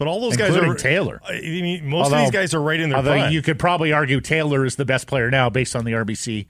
But 0.00 0.08
all 0.08 0.20
those 0.22 0.36
guys 0.36 0.48
including 0.48 0.70
are 0.72 0.74
Taylor. 0.76 1.20
I 1.28 1.40
mean, 1.42 1.86
most 1.86 2.04
Although- 2.06 2.16
of 2.16 2.22
these 2.22 2.30
guys 2.30 2.54
are 2.54 2.60
right 2.62 2.80
in 2.80 2.88
their 2.88 2.96
Although 2.96 3.10
prime. 3.18 3.32
you 3.32 3.42
could 3.42 3.58
probably 3.58 3.92
argue 3.92 4.20
Taylor 4.22 4.64
is 4.64 4.76
the 4.76 4.86
best 4.86 5.06
player 5.06 5.30
now 5.30 5.50
based 5.50 5.76
on 5.76 5.84
the 5.84 5.92
RBC 5.92 6.46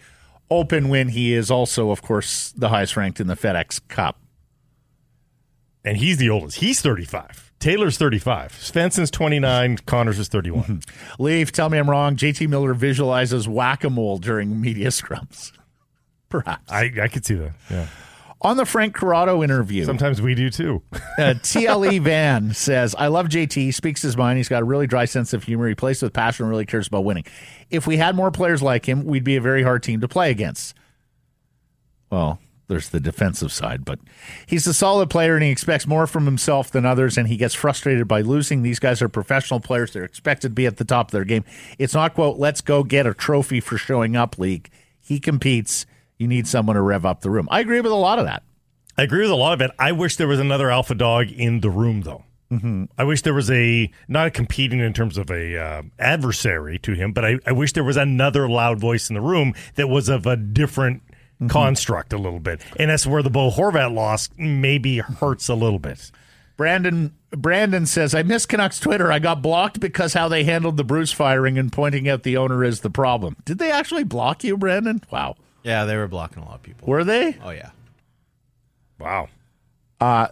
Open 0.52 0.88
win. 0.88 1.08
He 1.08 1.34
is 1.34 1.50
also, 1.50 1.90
of 1.90 2.00
course, 2.00 2.52
the 2.56 2.68
highest 2.68 2.96
ranked 2.96 3.18
in 3.20 3.26
the 3.26 3.34
FedEx 3.36 3.80
Cup. 3.88 4.20
and 5.84 5.96
he's 5.96 6.18
the 6.18 6.30
oldest. 6.30 6.58
He's 6.58 6.80
35. 6.80 7.52
Taylor's 7.58 7.98
35. 7.98 8.52
Svensson's 8.52 9.10
29. 9.10 9.78
Conners 9.78 10.18
is 10.20 10.28
31. 10.28 10.82
Leaf, 11.18 11.50
tell 11.52 11.68
me 11.70 11.76
I'm 11.78 11.90
wrong. 11.90 12.14
JT 12.16 12.48
Miller 12.48 12.72
visualizes 12.74 13.48
whack 13.48 13.82
a 13.84 13.90
mole 13.90 14.18
during 14.18 14.60
media 14.60 14.88
scrums. 14.90 15.52
Perhaps. 16.28 16.70
I, 16.70 16.90
I 17.02 17.08
could 17.08 17.26
see 17.26 17.34
that. 17.34 17.52
Yeah. 17.70 17.86
On 18.42 18.56
the 18.56 18.64
Frank 18.64 18.94
Corrado 18.94 19.42
interview, 19.42 19.84
Sometimes 19.84 20.22
we 20.22 20.34
do 20.34 20.48
too. 20.48 20.82
uh, 20.92 21.34
TLE 21.42 22.00
Van 22.00 22.54
says, 22.54 22.94
I 22.98 23.08
love 23.08 23.26
JT. 23.26 23.52
He 23.52 23.70
speaks 23.70 24.00
his 24.00 24.16
mind. 24.16 24.38
He's 24.38 24.48
got 24.48 24.62
a 24.62 24.64
really 24.64 24.86
dry 24.86 25.04
sense 25.04 25.34
of 25.34 25.44
humor. 25.44 25.68
He 25.68 25.74
plays 25.74 26.00
with 26.02 26.14
passion 26.14 26.44
and 26.44 26.50
really 26.50 26.64
cares 26.64 26.86
about 26.88 27.04
winning. 27.04 27.24
If 27.68 27.86
we 27.86 27.98
had 27.98 28.16
more 28.16 28.30
players 28.30 28.62
like 28.62 28.86
him, 28.88 29.04
we'd 29.04 29.24
be 29.24 29.36
a 29.36 29.42
very 29.42 29.62
hard 29.62 29.82
team 29.82 30.00
to 30.00 30.08
play 30.08 30.30
against. 30.30 30.74
Well, 32.10 32.38
there's 32.68 32.88
the 32.88 33.00
defensive 33.00 33.52
side, 33.52 33.84
but 33.84 33.98
he's 34.46 34.66
a 34.66 34.72
solid 34.72 35.10
player 35.10 35.34
and 35.34 35.44
he 35.44 35.50
expects 35.50 35.86
more 35.86 36.06
from 36.06 36.24
himself 36.24 36.70
than 36.70 36.86
others, 36.86 37.18
and 37.18 37.28
he 37.28 37.36
gets 37.36 37.54
frustrated 37.54 38.08
by 38.08 38.22
losing. 38.22 38.62
These 38.62 38.78
guys 38.78 39.02
are 39.02 39.08
professional 39.08 39.60
players. 39.60 39.92
They're 39.92 40.04
expected 40.04 40.48
to 40.50 40.54
be 40.54 40.66
at 40.66 40.78
the 40.78 40.84
top 40.84 41.08
of 41.08 41.12
their 41.12 41.24
game. 41.24 41.44
It's 41.78 41.94
not, 41.94 42.14
quote, 42.14 42.38
let's 42.38 42.60
go 42.62 42.84
get 42.84 43.06
a 43.06 43.12
trophy 43.12 43.60
for 43.60 43.76
showing 43.76 44.16
up 44.16 44.38
league. 44.38 44.70
He 44.98 45.20
competes. 45.20 45.84
You 46.20 46.28
need 46.28 46.46
someone 46.46 46.76
to 46.76 46.82
rev 46.82 47.06
up 47.06 47.22
the 47.22 47.30
room. 47.30 47.48
I 47.50 47.60
agree 47.60 47.80
with 47.80 47.92
a 47.92 47.96
lot 47.96 48.18
of 48.18 48.26
that. 48.26 48.42
I 48.98 49.04
agree 49.04 49.22
with 49.22 49.30
a 49.30 49.36
lot 49.36 49.54
of 49.54 49.62
it. 49.62 49.70
I 49.78 49.92
wish 49.92 50.16
there 50.16 50.28
was 50.28 50.38
another 50.38 50.70
alpha 50.70 50.94
dog 50.94 51.30
in 51.30 51.60
the 51.60 51.70
room, 51.70 52.02
though. 52.02 52.24
Mm-hmm. 52.52 52.84
I 52.98 53.04
wish 53.04 53.22
there 53.22 53.32
was 53.32 53.50
a 53.50 53.90
not 54.06 54.26
a 54.26 54.30
competing 54.30 54.80
in 54.80 54.92
terms 54.92 55.16
of 55.16 55.30
a 55.30 55.56
uh, 55.56 55.82
adversary 55.98 56.78
to 56.80 56.92
him, 56.92 57.14
but 57.14 57.24
I, 57.24 57.38
I 57.46 57.52
wish 57.52 57.72
there 57.72 57.84
was 57.84 57.96
another 57.96 58.50
loud 58.50 58.78
voice 58.78 59.08
in 59.08 59.14
the 59.14 59.22
room 59.22 59.54
that 59.76 59.88
was 59.88 60.10
of 60.10 60.26
a 60.26 60.36
different 60.36 61.02
construct 61.48 62.12
a 62.12 62.18
little 62.18 62.38
bit, 62.38 62.60
and 62.76 62.90
that's 62.90 63.06
where 63.06 63.22
the 63.22 63.30
Bo 63.30 63.50
Horvat 63.50 63.94
loss 63.94 64.28
maybe 64.36 64.98
hurts 64.98 65.48
a 65.48 65.54
little 65.54 65.78
bit. 65.78 66.10
Brandon 66.58 67.14
Brandon 67.30 67.86
says, 67.86 68.14
I 68.14 68.24
miss 68.24 68.44
Canucks 68.44 68.78
Twitter. 68.78 69.10
I 69.10 69.20
got 69.20 69.40
blocked 69.40 69.80
because 69.80 70.12
how 70.12 70.28
they 70.28 70.44
handled 70.44 70.76
the 70.76 70.84
Bruce 70.84 71.12
firing 71.12 71.56
and 71.56 71.72
pointing 71.72 72.10
out 72.10 72.24
the 72.24 72.36
owner 72.36 72.62
is 72.62 72.80
the 72.80 72.90
problem. 72.90 73.36
Did 73.46 73.58
they 73.58 73.70
actually 73.70 74.04
block 74.04 74.44
you, 74.44 74.58
Brandon? 74.58 75.00
Wow. 75.10 75.36
Yeah, 75.62 75.84
they 75.84 75.96
were 75.96 76.08
blocking 76.08 76.42
a 76.42 76.46
lot 76.46 76.56
of 76.56 76.62
people. 76.62 76.88
Were 76.88 77.04
they? 77.04 77.36
Oh 77.42 77.50
yeah. 77.50 77.70
Wow. 78.98 79.28
Uh, 80.00 80.28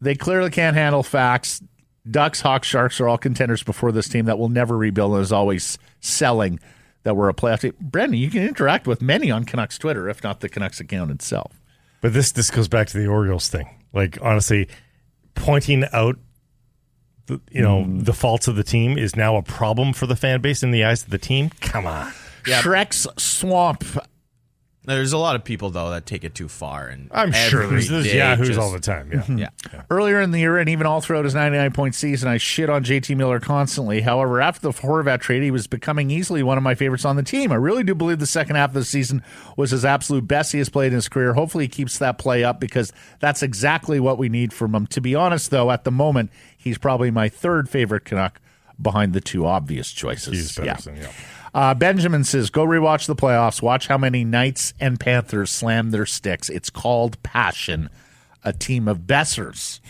they 0.00 0.14
clearly 0.14 0.50
can't 0.50 0.76
handle 0.76 1.02
facts. 1.02 1.62
Ducks, 2.08 2.40
Hawks, 2.40 2.68
Sharks 2.68 3.00
are 3.00 3.08
all 3.08 3.18
contenders 3.18 3.62
before 3.62 3.90
this 3.92 4.08
team 4.08 4.26
that 4.26 4.38
will 4.38 4.48
never 4.48 4.76
rebuild 4.76 5.14
and 5.14 5.22
is 5.22 5.32
always 5.32 5.78
selling 6.00 6.60
that 7.02 7.16
we're 7.16 7.28
a 7.28 7.34
playoff 7.34 7.60
team. 7.60 7.74
Brandon, 7.80 8.18
you 8.18 8.30
can 8.30 8.42
interact 8.42 8.86
with 8.86 9.02
many 9.02 9.30
on 9.30 9.44
Canucks 9.44 9.78
Twitter, 9.78 10.08
if 10.08 10.22
not 10.22 10.40
the 10.40 10.48
Canucks 10.48 10.80
account 10.80 11.10
itself. 11.10 11.60
But 12.00 12.12
this 12.12 12.32
this 12.32 12.50
goes 12.50 12.68
back 12.68 12.88
to 12.88 12.98
the 12.98 13.06
Orioles 13.06 13.48
thing. 13.48 13.68
Like 13.92 14.18
honestly, 14.22 14.68
pointing 15.34 15.84
out 15.92 16.16
the, 17.26 17.40
you 17.50 17.62
know 17.62 17.82
hmm. 17.82 18.00
the 18.00 18.12
faults 18.12 18.48
of 18.48 18.56
the 18.56 18.64
team 18.64 18.98
is 18.98 19.16
now 19.16 19.36
a 19.36 19.42
problem 19.42 19.92
for 19.92 20.06
the 20.06 20.16
fan 20.16 20.40
base 20.40 20.62
in 20.62 20.70
the 20.70 20.84
eyes 20.84 21.02
of 21.02 21.10
the 21.10 21.18
team. 21.18 21.50
Come 21.60 21.86
on. 21.86 22.12
Shrek's 22.44 23.08
Swamp. 23.16 23.84
There's 24.86 25.12
a 25.12 25.18
lot 25.18 25.34
of 25.36 25.42
people 25.44 25.70
though 25.70 25.90
that 25.90 26.06
take 26.06 26.22
it 26.24 26.34
too 26.34 26.48
far, 26.48 26.86
and 26.86 27.08
I'm 27.12 27.32
sure 27.32 27.66
there's, 27.66 27.88
there's 27.88 28.12
yahoos 28.14 28.46
just- 28.48 28.58
all 28.60 28.70
the 28.72 28.80
time. 28.80 29.10
Yeah. 29.12 29.50
Yeah, 29.72 29.82
Earlier 29.90 30.20
in 30.20 30.30
the 30.30 30.38
year, 30.38 30.56
and 30.58 30.68
even 30.68 30.86
all 30.86 31.00
throughout 31.00 31.24
his 31.24 31.34
99 31.34 31.72
point 31.72 31.94
season, 31.94 32.28
I 32.28 32.36
shit 32.38 32.70
on 32.70 32.84
JT 32.84 33.16
Miller 33.16 33.40
constantly. 33.40 34.00
However, 34.02 34.40
after 34.40 34.60
the 34.60 34.70
Horvat 34.70 35.20
trade, 35.20 35.42
he 35.42 35.50
was 35.50 35.66
becoming 35.66 36.10
easily 36.10 36.42
one 36.42 36.56
of 36.56 36.62
my 36.64 36.74
favorites 36.76 37.04
on 37.04 37.16
the 37.16 37.22
team. 37.24 37.50
I 37.52 37.56
really 37.56 37.82
do 37.82 37.94
believe 37.94 38.18
the 38.20 38.26
second 38.26 38.56
half 38.56 38.70
of 38.70 38.74
the 38.74 38.84
season 38.84 39.22
was 39.56 39.72
his 39.72 39.84
absolute 39.84 40.26
best 40.28 40.52
he 40.52 40.58
has 40.58 40.68
played 40.68 40.88
in 40.88 40.94
his 40.94 41.08
career. 41.08 41.34
Hopefully, 41.34 41.64
he 41.64 41.68
keeps 41.68 41.98
that 41.98 42.16
play 42.18 42.44
up 42.44 42.60
because 42.60 42.92
that's 43.18 43.42
exactly 43.42 43.98
what 44.00 44.16
we 44.18 44.28
need 44.28 44.52
from 44.52 44.74
him. 44.74 44.86
To 44.88 45.00
be 45.00 45.14
honest, 45.16 45.50
though, 45.50 45.70
at 45.72 45.82
the 45.84 45.90
moment, 45.90 46.30
he's 46.56 46.78
probably 46.78 47.10
my 47.10 47.28
third 47.28 47.68
favorite 47.68 48.04
Canuck 48.04 48.40
behind 48.80 49.12
the 49.14 49.20
two 49.20 49.46
obvious 49.46 49.90
choices. 49.90 50.32
He's 50.34 50.54
better 50.54 50.66
Yeah. 50.66 50.74
than 50.76 50.96
yeah. 50.96 51.08
Uh, 51.56 51.72
Benjamin 51.72 52.22
says, 52.22 52.50
"Go 52.50 52.66
rewatch 52.66 53.06
the 53.06 53.16
playoffs. 53.16 53.62
Watch 53.62 53.86
how 53.86 53.96
many 53.96 54.24
Knights 54.24 54.74
and 54.78 55.00
Panthers 55.00 55.50
slam 55.50 55.90
their 55.90 56.04
sticks. 56.04 56.50
It's 56.50 56.68
called 56.68 57.20
passion. 57.22 57.88
A 58.44 58.52
team 58.52 58.86
of 58.86 59.06
Bessers 59.06 59.80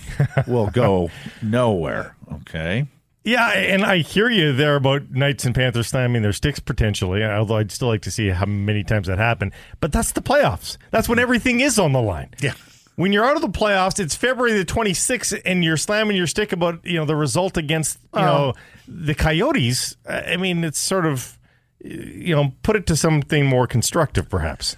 will 0.47 0.69
go 0.69 1.11
nowhere." 1.43 2.15
Okay. 2.33 2.87
Yeah, 3.25 3.51
and 3.51 3.85
I 3.85 3.99
hear 3.99 4.31
you 4.31 4.53
there 4.53 4.77
about 4.77 5.11
Knights 5.11 5.45
and 5.45 5.57
Panthers 5.57 5.89
slamming 5.89 6.23
their 6.23 6.33
sticks 6.33 6.61
potentially, 6.61 7.25
although 7.25 7.57
I'd 7.57 7.73
still 7.73 7.89
like 7.89 8.03
to 8.03 8.13
see 8.13 8.29
how 8.29 8.47
many 8.47 8.85
times 8.85 9.09
that 9.09 9.19
happened. 9.19 9.51
But 9.81 9.91
that's 9.91 10.13
the 10.13 10.23
playoffs. 10.23 10.77
That's 10.93 11.09
when 11.09 11.19
everything 11.19 11.59
is 11.59 11.81
on 11.81 11.91
the 11.91 12.01
line. 12.01 12.31
Yeah. 12.41 12.55
When 12.95 13.13
you're 13.13 13.25
out 13.25 13.35
of 13.35 13.43
the 13.43 13.49
playoffs, 13.49 13.99
it's 13.99 14.15
February 14.15 14.57
the 14.57 14.65
26th, 14.65 15.43
and 15.45 15.65
you're 15.65 15.77
slamming 15.77 16.17
your 16.17 16.29
stick 16.29 16.53
about 16.53 16.87
you 16.87 16.95
know 16.95 17.05
the 17.05 17.17
result 17.17 17.57
against 17.57 17.99
you 18.15 18.21
know 18.21 18.55
the 18.87 19.17
Coyotes. 19.17 19.97
I 20.09 20.37
mean, 20.37 20.63
it's 20.63 20.79
sort 20.79 21.05
of 21.05 21.37
you 21.85 22.35
know 22.35 22.53
put 22.63 22.77
it 22.77 22.87
to 22.87 22.97
something 22.97 23.47
more 23.47 23.67
constructive, 23.67 24.29
perhaps. 24.29 24.77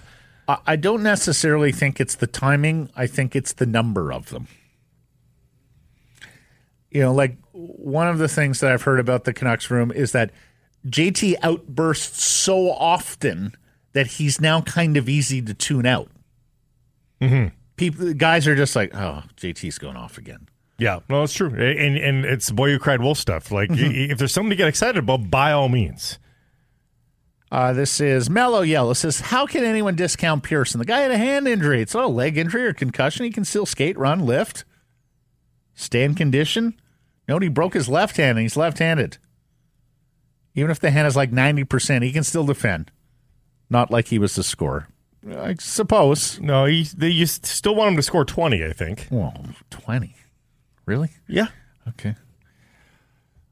I 0.65 0.77
don't 0.77 1.03
necessarily 1.03 1.71
think 1.71 1.99
it's 1.99 2.15
the 2.15 2.25
timing. 2.25 2.89
I 2.95 3.05
think 3.05 3.35
it's 3.35 3.53
the 3.53 3.67
number 3.67 4.11
of 4.11 4.29
them. 4.29 4.47
You 6.89 7.01
know, 7.01 7.13
like 7.13 7.37
one 7.51 8.07
of 8.07 8.17
the 8.17 8.27
things 8.27 8.59
that 8.61 8.71
I've 8.71 8.81
heard 8.81 8.99
about 8.99 9.25
the 9.25 9.33
Canucks 9.33 9.69
room 9.69 9.91
is 9.91 10.11
that 10.13 10.31
JT 10.87 11.35
outbursts 11.43 12.23
so 12.23 12.71
often 12.71 13.53
that 13.93 14.07
he's 14.07 14.41
now 14.41 14.61
kind 14.61 14.97
of 14.97 15.07
easy 15.07 15.39
to 15.41 15.53
tune 15.53 15.85
out. 15.85 16.09
Mm-hmm. 17.21 17.53
People, 17.75 18.13
guys 18.13 18.47
are 18.47 18.55
just 18.55 18.75
like, 18.75 18.95
oh, 18.95 19.21
JT's 19.37 19.77
going 19.77 19.97
off 19.97 20.17
again. 20.17 20.47
Yeah, 20.79 20.99
no, 21.09 21.23
it's 21.23 21.33
true, 21.33 21.49
and 21.49 21.97
and 21.97 22.25
it's 22.25 22.49
boy 22.51 22.71
who 22.71 22.79
cried 22.79 23.01
wolf 23.01 23.17
stuff. 23.19 23.51
Like 23.51 23.69
Mm-hmm. 23.69 24.11
if 24.11 24.17
there's 24.17 24.31
something 24.31 24.49
to 24.51 24.55
get 24.55 24.67
excited 24.67 24.97
about, 24.97 25.29
by 25.29 25.51
all 25.51 25.69
means. 25.69 26.17
Uh, 27.51 27.73
this 27.73 27.99
is 27.99 28.29
Mellow 28.29 28.61
Yellow 28.61 28.93
says, 28.93 29.21
How 29.21 29.47
can 29.47 29.63
anyone 29.63 29.95
discount 29.95 30.43
Pearson? 30.43 30.79
The 30.79 30.85
guy 30.85 30.99
had 30.99 31.11
a 31.11 31.17
hand 31.17 31.47
injury. 31.47 31.81
It's 31.81 31.95
not 31.95 32.03
a 32.03 32.07
leg 32.07 32.37
injury 32.37 32.65
or 32.65 32.73
concussion. 32.73 33.25
He 33.25 33.31
can 33.31 33.43
still 33.45 33.65
skate, 33.65 33.97
run, 33.97 34.19
lift, 34.25 34.65
stay 35.73 36.03
in 36.03 36.13
condition. 36.13 36.79
Note 37.27 37.41
he 37.41 37.49
broke 37.49 37.73
his 37.73 37.89
left 37.89 38.17
hand 38.17 38.37
and 38.37 38.43
he's 38.43 38.57
left 38.57 38.79
handed. 38.79 39.17
Even 40.53 40.71
if 40.71 40.79
the 40.79 40.91
hand 40.91 41.07
is 41.07 41.15
like 41.15 41.31
90%, 41.31 42.03
he 42.03 42.11
can 42.11 42.23
still 42.23 42.45
defend. 42.45 42.91
Not 43.69 43.91
like 43.91 44.07
he 44.07 44.19
was 44.19 44.35
the 44.35 44.43
scorer. 44.43 44.87
I 45.27 45.55
suppose. 45.59 46.39
No, 46.39 46.65
he, 46.65 46.83
they 46.83 47.09
you 47.09 47.25
still 47.25 47.75
want 47.75 47.91
him 47.91 47.95
to 47.97 48.01
score 48.01 48.25
20, 48.25 48.63
I 48.63 48.73
think. 48.73 49.07
Well, 49.11 49.45
20. 49.69 50.15
Really? 50.85 51.11
Yeah. 51.27 51.47
Okay. 51.87 52.15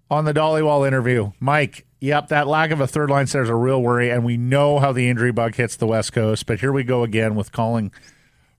On 0.10 0.26
the 0.26 0.34
Dollywall 0.34 0.88
interview, 0.88 1.32
Mike, 1.40 1.86
yep, 2.00 2.30
that 2.30 2.48
lack 2.48 2.72
of 2.72 2.82
a 2.82 2.88
third 2.88 3.10
line 3.10 3.28
center 3.28 3.44
is 3.44 3.50
a 3.50 3.56
real 3.56 3.82
worry, 3.82 4.10
and 4.10 4.24
we 4.24 4.38
know 4.38 4.80
how 4.80 4.92
the 4.92 5.10
injury 5.10 5.32
bug 5.32 5.56
hits 5.56 5.76
the 5.76 5.88
West 5.88 6.14
Coast. 6.14 6.46
But 6.46 6.60
here 6.60 6.72
we 6.72 6.84
go 6.84 7.04
again 7.04 7.36
with 7.36 7.52
calling 7.52 7.92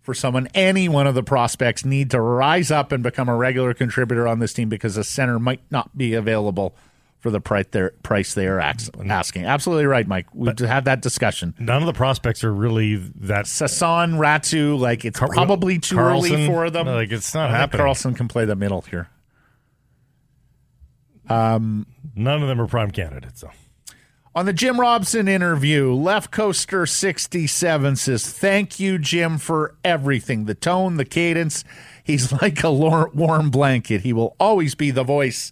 for 0.09 0.15
someone, 0.15 0.49
any 0.55 0.89
one 0.89 1.07
of 1.07 1.15
the 1.15 1.23
prospects 1.23 1.85
need 1.85 2.11
to 2.13 2.21
rise 2.21 2.71
up 2.71 2.93
and 2.93 3.03
become 3.03 3.29
a 3.29 3.37
regular 3.37 3.75
contributor 3.75 4.27
on 4.27 4.39
this 4.39 4.55
team 4.55 4.71
because 4.71 4.97
a 4.97 5.05
center 5.05 5.39
might 5.39 5.61
not 5.71 5.99
be 5.99 6.15
available 6.15 6.75
for 7.19 7.31
the 7.31 7.43
price 7.43 7.67
they're, 7.73 7.91
price 8.03 8.33
they 8.33 8.47
are 8.47 8.59
mm-hmm. 8.59 9.11
asking. 9.11 9.45
Absolutely 9.45 9.85
right, 9.85 10.07
Mike. 10.07 10.27
We've 10.33 10.59
had 10.61 10.87
that 10.87 11.03
discussion. 11.03 11.55
None 11.59 11.83
of 11.83 11.87
the 11.87 11.93
prospects 11.93 12.43
are 12.43 12.55
really 12.55 12.97
that. 12.97 13.45
Sasson, 13.45 14.17
Ratu, 14.19 14.79
like 14.79 15.05
it's 15.05 15.19
probably 15.19 15.79
too 15.79 15.99
early 15.99 16.47
for 16.47 16.71
them. 16.71 16.87
like, 16.87 17.13
it's 17.13 17.35
not 17.35 17.51
happening. 17.51 17.85
Karlsson 17.85 18.17
can 18.17 18.29
play 18.29 18.47
the 18.47 18.57
middle 18.57 18.81
here. 18.81 19.11
None 21.29 21.87
of 22.43 22.49
them 22.49 22.61
are 22.61 22.67
prime 22.67 22.91
candidates, 22.91 23.41
though. 23.43 23.51
On 24.35 24.47
the 24.47 24.53
Jim 24.53 24.79
Robson 24.79 25.27
interview, 25.27 25.93
Left 25.93 26.31
Coaster 26.31 26.87
67 26.87 27.97
says, 27.97 28.31
Thank 28.31 28.79
you, 28.79 28.99
Jim, 28.99 29.39
for 29.39 29.75
everything 29.85 30.45
the 30.45 30.55
tone, 30.55 30.97
the 30.97 31.05
cadence. 31.05 31.65
He's 32.05 32.31
like 32.43 32.63
a 32.63 32.73
warm 32.73 33.51
blanket. 33.51 34.03
He 34.03 34.13
will 34.13 34.37
always 34.39 34.75
be 34.75 34.91
the 34.91 35.03
voice. 35.03 35.51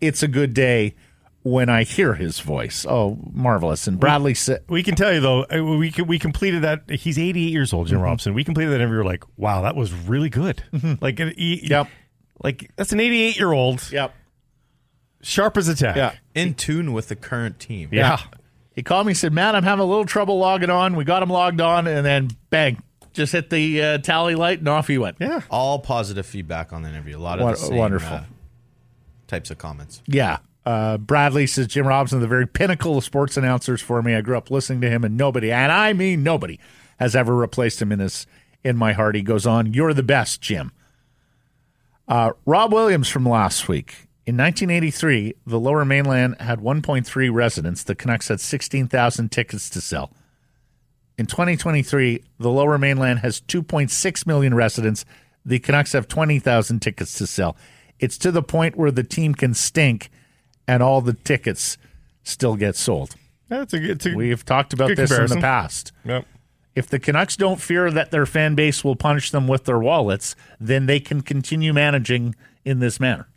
It's 0.00 0.22
a 0.22 0.28
good 0.28 0.52
day 0.52 0.94
when 1.42 1.68
I 1.68 1.84
hear 1.84 2.14
his 2.14 2.40
voice. 2.40 2.84
Oh, 2.88 3.18
marvelous. 3.32 3.86
And 3.86 4.00
Bradley 4.00 4.34
said, 4.34 4.64
We 4.68 4.82
can 4.82 4.96
tell 4.96 5.12
you 5.12 5.20
though, 5.20 5.44
uh, 5.44 5.62
we 5.62 5.92
we 6.04 6.18
completed 6.18 6.62
that. 6.62 6.90
He's 6.90 7.18
88 7.18 7.38
years 7.52 7.72
old, 7.72 7.86
Mm-hmm. 7.86 7.94
Jim 7.96 8.02
Robson. 8.02 8.34
We 8.34 8.42
completed 8.42 8.70
that 8.72 8.80
interview. 8.80 8.98
We 8.98 9.04
Like, 9.04 9.24
wow, 9.36 9.62
that 9.62 9.76
was 9.76 9.92
really 9.92 10.30
good. 10.30 10.62
Like, 11.00 11.20
uh, 11.20 11.30
he, 11.36 11.66
Yep. 11.68 11.88
Like 12.42 12.70
that's 12.76 12.92
an 12.92 12.98
88 13.00 13.38
year 13.38 13.52
old, 13.52 13.92
Yep. 13.92 14.12
Sharp 15.24 15.56
as 15.56 15.68
a 15.68 15.74
tack. 15.74 15.96
Yeah. 15.96 16.14
In 16.34 16.54
tune 16.54 16.92
with 16.92 17.08
the 17.08 17.16
current 17.16 17.58
team. 17.58 17.88
yeah. 17.92 18.20
He 18.74 18.82
called 18.82 19.06
me, 19.06 19.14
said, 19.14 19.32
"Man, 19.32 19.54
I'm 19.54 19.62
having 19.62 19.82
a 19.84 19.86
little 19.86 20.04
trouble 20.04 20.38
logging 20.38 20.68
on." 20.70 20.96
We 20.96 21.04
got 21.04 21.22
him 21.22 21.30
logged 21.30 21.60
on, 21.60 21.86
and 21.86 22.04
then 22.04 22.30
bang, 22.50 22.82
just 23.12 23.30
hit 23.32 23.48
the 23.50 23.80
uh, 23.82 23.98
tally 23.98 24.34
light, 24.34 24.58
and 24.58 24.68
off 24.68 24.88
he 24.88 24.98
went. 24.98 25.16
Yeah. 25.20 25.42
All 25.48 25.78
positive 25.78 26.26
feedback 26.26 26.72
on 26.72 26.82
the 26.82 26.88
interview. 26.88 27.16
A 27.16 27.20
lot 27.20 27.38
of 27.38 27.44
Won- 27.44 27.52
the 27.52 27.58
same, 27.60 27.76
wonderful. 27.76 28.16
uh, 28.16 28.24
types 29.28 29.50
of 29.52 29.58
comments. 29.58 30.02
Yeah. 30.06 30.38
Uh, 30.66 30.96
Bradley 30.98 31.46
says 31.46 31.66
Jim 31.68 31.86
Robinson, 31.86 32.20
the 32.20 32.26
very 32.26 32.46
pinnacle 32.48 32.96
of 32.98 33.04
sports 33.04 33.36
announcers 33.36 33.80
for 33.80 34.02
me. 34.02 34.14
I 34.14 34.22
grew 34.22 34.36
up 34.36 34.50
listening 34.50 34.80
to 34.80 34.90
him, 34.90 35.04
and 35.04 35.16
nobody, 35.16 35.52
and 35.52 35.70
I 35.70 35.92
mean 35.92 36.22
nobody, 36.24 36.58
has 36.98 37.14
ever 37.14 37.36
replaced 37.36 37.80
him 37.80 37.92
in 37.92 38.00
his 38.00 38.26
in 38.64 38.76
my 38.76 38.92
heart. 38.92 39.14
He 39.14 39.22
goes 39.22 39.46
on, 39.46 39.72
"You're 39.72 39.94
the 39.94 40.02
best, 40.02 40.40
Jim." 40.40 40.72
Uh, 42.08 42.32
Rob 42.44 42.72
Williams 42.72 43.08
from 43.08 43.24
last 43.28 43.68
week. 43.68 44.08
In 44.26 44.38
1983, 44.38 45.34
the 45.46 45.60
Lower 45.60 45.84
Mainland 45.84 46.40
had 46.40 46.60
1.3 46.60 47.32
residents. 47.32 47.84
The 47.84 47.94
Canucks 47.94 48.28
had 48.28 48.40
16,000 48.40 49.30
tickets 49.30 49.68
to 49.70 49.82
sell. 49.82 50.12
In 51.18 51.26
2023, 51.26 52.22
the 52.38 52.50
Lower 52.50 52.78
Mainland 52.78 53.18
has 53.20 53.40
2.6 53.42 54.26
million 54.26 54.54
residents. 54.54 55.04
The 55.44 55.58
Canucks 55.58 55.92
have 55.92 56.08
20,000 56.08 56.80
tickets 56.80 57.18
to 57.18 57.26
sell. 57.26 57.56
It's 57.98 58.16
to 58.18 58.32
the 58.32 58.42
point 58.42 58.76
where 58.76 58.90
the 58.90 59.04
team 59.04 59.34
can 59.34 59.52
stink 59.52 60.10
and 60.66 60.82
all 60.82 61.02
the 61.02 61.12
tickets 61.12 61.76
still 62.22 62.56
get 62.56 62.76
sold. 62.76 63.14
That's 63.48 63.74
a 63.74 63.78
good. 63.78 64.02
We've 64.16 64.44
talked 64.44 64.72
about 64.72 64.96
this 64.96 65.12
in 65.12 65.26
the 65.26 65.36
past. 65.36 65.92
Yep. 66.04 66.26
If 66.74 66.88
the 66.88 66.98
Canucks 66.98 67.36
don't 67.36 67.60
fear 67.60 67.90
that 67.90 68.10
their 68.10 68.26
fan 68.26 68.54
base 68.54 68.82
will 68.82 68.96
punish 68.96 69.30
them 69.30 69.46
with 69.46 69.64
their 69.64 69.78
wallets, 69.78 70.34
then 70.58 70.86
they 70.86 70.98
can 70.98 71.20
continue 71.20 71.72
managing 71.72 72.34
in 72.64 72.80
this 72.80 72.98
manner. 72.98 73.28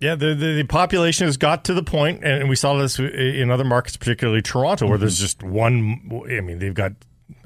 Yeah, 0.00 0.14
the, 0.14 0.34
the 0.34 0.54
the 0.54 0.64
population 0.64 1.26
has 1.26 1.36
got 1.36 1.64
to 1.64 1.74
the 1.74 1.82
point, 1.82 2.22
and 2.22 2.48
we 2.48 2.54
saw 2.54 2.76
this 2.76 2.98
in 2.98 3.50
other 3.50 3.64
markets, 3.64 3.96
particularly 3.96 4.42
Toronto, 4.42 4.86
where 4.86 4.98
there's 4.98 5.18
just 5.18 5.42
one. 5.42 6.24
I 6.30 6.40
mean, 6.40 6.58
they've 6.58 6.74
got. 6.74 6.92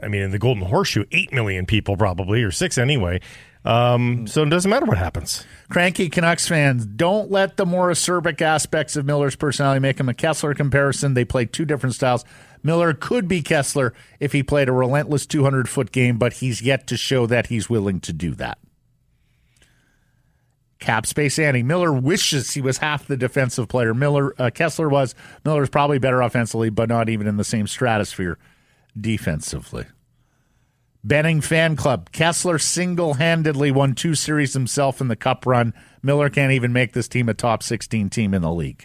I 0.00 0.08
mean, 0.08 0.22
in 0.22 0.30
the 0.30 0.38
Golden 0.38 0.64
Horseshoe, 0.64 1.04
eight 1.12 1.32
million 1.32 1.66
people 1.66 1.96
probably, 1.96 2.42
or 2.42 2.50
six 2.50 2.78
anyway. 2.78 3.20
Um, 3.64 4.26
so 4.26 4.42
it 4.42 4.48
doesn't 4.48 4.70
matter 4.70 4.86
what 4.86 4.98
happens. 4.98 5.44
Cranky 5.70 6.08
Canucks 6.08 6.48
fans, 6.48 6.84
don't 6.84 7.30
let 7.30 7.56
the 7.56 7.64
more 7.64 7.90
acerbic 7.90 8.40
aspects 8.40 8.96
of 8.96 9.06
Miller's 9.06 9.36
personality 9.36 9.80
make 9.80 9.98
him 9.98 10.08
a 10.08 10.14
Kesler 10.14 10.56
comparison. 10.56 11.14
They 11.14 11.24
play 11.24 11.46
two 11.46 11.64
different 11.64 11.94
styles. 11.94 12.24
Miller 12.62 12.92
could 12.92 13.28
be 13.28 13.42
Kesler 13.42 13.92
if 14.20 14.32
he 14.32 14.42
played 14.42 14.68
a 14.68 14.72
relentless 14.72 15.26
200 15.26 15.68
foot 15.68 15.92
game, 15.92 16.18
but 16.18 16.34
he's 16.34 16.60
yet 16.60 16.86
to 16.88 16.96
show 16.96 17.26
that 17.26 17.46
he's 17.46 17.70
willing 17.70 18.00
to 18.00 18.12
do 18.12 18.34
that. 18.34 18.58
Cap 20.82 21.06
space 21.06 21.38
Annie 21.38 21.62
Miller 21.62 21.92
wishes 21.92 22.52
he 22.52 22.60
was 22.60 22.78
half 22.78 23.06
the 23.06 23.16
defensive 23.16 23.68
player. 23.68 23.94
Miller 23.94 24.34
uh, 24.38 24.50
Kesler 24.50 24.90
was. 24.90 25.14
Miller's 25.44 25.70
probably 25.70 25.98
better 25.98 26.20
offensively, 26.20 26.70
but 26.70 26.88
not 26.88 27.08
even 27.08 27.28
in 27.28 27.36
the 27.36 27.44
same 27.44 27.68
stratosphere 27.68 28.36
defensively. 29.00 29.86
Benning 31.04 31.40
Fan 31.40 31.76
Club. 31.76 32.10
Kesler 32.10 32.60
single 32.60 33.14
handedly 33.14 33.70
won 33.70 33.94
two 33.94 34.16
series 34.16 34.54
himself 34.54 35.00
in 35.00 35.06
the 35.06 35.16
cup 35.16 35.46
run. 35.46 35.72
Miller 36.02 36.28
can't 36.28 36.52
even 36.52 36.72
make 36.72 36.92
this 36.92 37.08
team 37.08 37.28
a 37.28 37.34
top 37.34 37.62
16 37.62 38.10
team 38.10 38.34
in 38.34 38.42
the 38.42 38.52
league. 38.52 38.84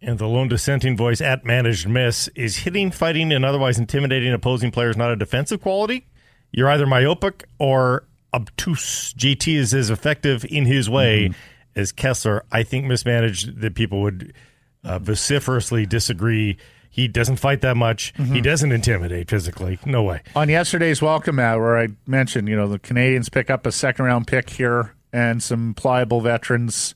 And 0.00 0.18
the 0.18 0.28
lone 0.28 0.48
dissenting 0.48 0.96
voice 0.96 1.20
at 1.20 1.44
managed 1.44 1.88
miss 1.88 2.28
is 2.36 2.58
hitting, 2.58 2.92
fighting, 2.92 3.32
and 3.32 3.44
otherwise 3.44 3.78
intimidating 3.78 4.32
opposing 4.32 4.70
players 4.70 4.96
not 4.96 5.10
a 5.10 5.16
defensive 5.16 5.60
quality. 5.60 6.06
You're 6.52 6.68
either 6.68 6.86
myopic 6.86 7.48
or 7.58 8.06
obtuse. 8.34 9.14
JT 9.14 9.54
is 9.54 9.72
as 9.72 9.90
effective 9.90 10.44
in 10.50 10.66
his 10.66 10.90
way 10.90 11.30
as 11.76 11.92
Kesler. 11.92 12.42
I 12.52 12.62
think 12.62 12.84
mismanaged 12.86 13.60
that 13.60 13.74
people 13.74 14.02
would 14.02 14.34
uh, 14.82 14.98
vociferously 14.98 15.86
disagree. 15.86 16.58
He 16.90 17.08
doesn't 17.08 17.36
fight 17.36 17.60
that 17.62 17.76
much. 17.76 18.12
He 18.16 18.40
doesn't 18.40 18.70
intimidate 18.70 19.30
physically. 19.30 19.78
No 19.84 20.02
way. 20.02 20.22
On 20.36 20.48
yesterday's 20.48 21.02
welcome 21.02 21.38
hour, 21.38 21.60
where 21.60 21.78
I 21.78 21.88
mentioned, 22.06 22.48
you 22.48 22.56
know, 22.56 22.68
the 22.68 22.78
Canadiens 22.78 23.30
pick 23.32 23.50
up 23.50 23.66
a 23.66 23.72
second 23.72 24.04
round 24.04 24.26
pick 24.26 24.50
here 24.50 24.94
and 25.12 25.42
some 25.42 25.74
pliable 25.74 26.20
veterans 26.20 26.94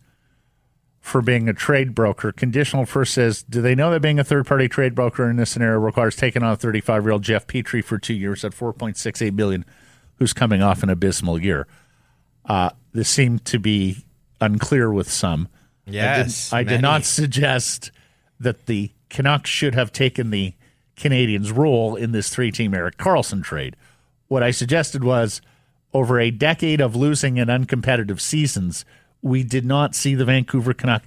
for 1.00 1.22
being 1.22 1.48
a 1.48 1.54
trade 1.54 1.94
broker. 1.94 2.32
Conditional 2.32 2.84
first 2.84 3.14
says, 3.14 3.42
do 3.42 3.62
they 3.62 3.74
know 3.74 3.90
that 3.90 4.00
being 4.00 4.18
a 4.18 4.24
third 4.24 4.46
party 4.46 4.68
trade 4.68 4.94
broker 4.94 5.28
in 5.30 5.36
this 5.36 5.50
scenario 5.50 5.78
requires 5.78 6.14
taking 6.14 6.42
on 6.42 6.52
a 6.52 6.56
35 6.56 7.02
year 7.04 7.12
old 7.12 7.22
Jeff 7.22 7.46
Petry 7.46 7.82
for 7.82 7.98
two 7.98 8.14
years 8.14 8.44
at 8.44 8.52
4.68 8.52 9.34
billion, 9.34 9.64
who's 10.18 10.32
coming 10.32 10.62
off 10.62 10.82
an 10.82 10.90
abysmal 10.90 11.40
year? 11.40 11.66
Uh, 12.44 12.70
this 12.92 13.08
seemed 13.08 13.44
to 13.46 13.58
be 13.58 14.04
unclear 14.40 14.92
with 14.92 15.10
some. 15.10 15.48
Yes, 15.86 16.52
I 16.52 16.62
did, 16.62 16.72
I 16.72 16.74
did 16.76 16.82
not 16.82 17.04
suggest 17.04 17.90
that 18.40 18.66
the 18.66 18.90
Canucks 19.08 19.50
should 19.50 19.74
have 19.74 19.92
taken 19.92 20.30
the 20.30 20.54
Canadiens' 20.96 21.56
role 21.56 21.96
in 21.96 22.12
this 22.12 22.28
three 22.28 22.50
team 22.50 22.74
Erik 22.74 22.98
Karlsson 22.98 23.42
trade. 23.42 23.76
What 24.28 24.42
I 24.42 24.50
suggested 24.50 25.02
was 25.02 25.40
over 25.94 26.20
a 26.20 26.30
decade 26.30 26.80
of 26.80 26.94
losing 26.94 27.38
and 27.38 27.48
uncompetitive 27.48 28.20
seasons, 28.20 28.84
we 29.22 29.42
did 29.42 29.64
not 29.64 29.94
see 29.94 30.14
the 30.14 30.24
Vancouver 30.24 30.74
Canuck 30.74 31.02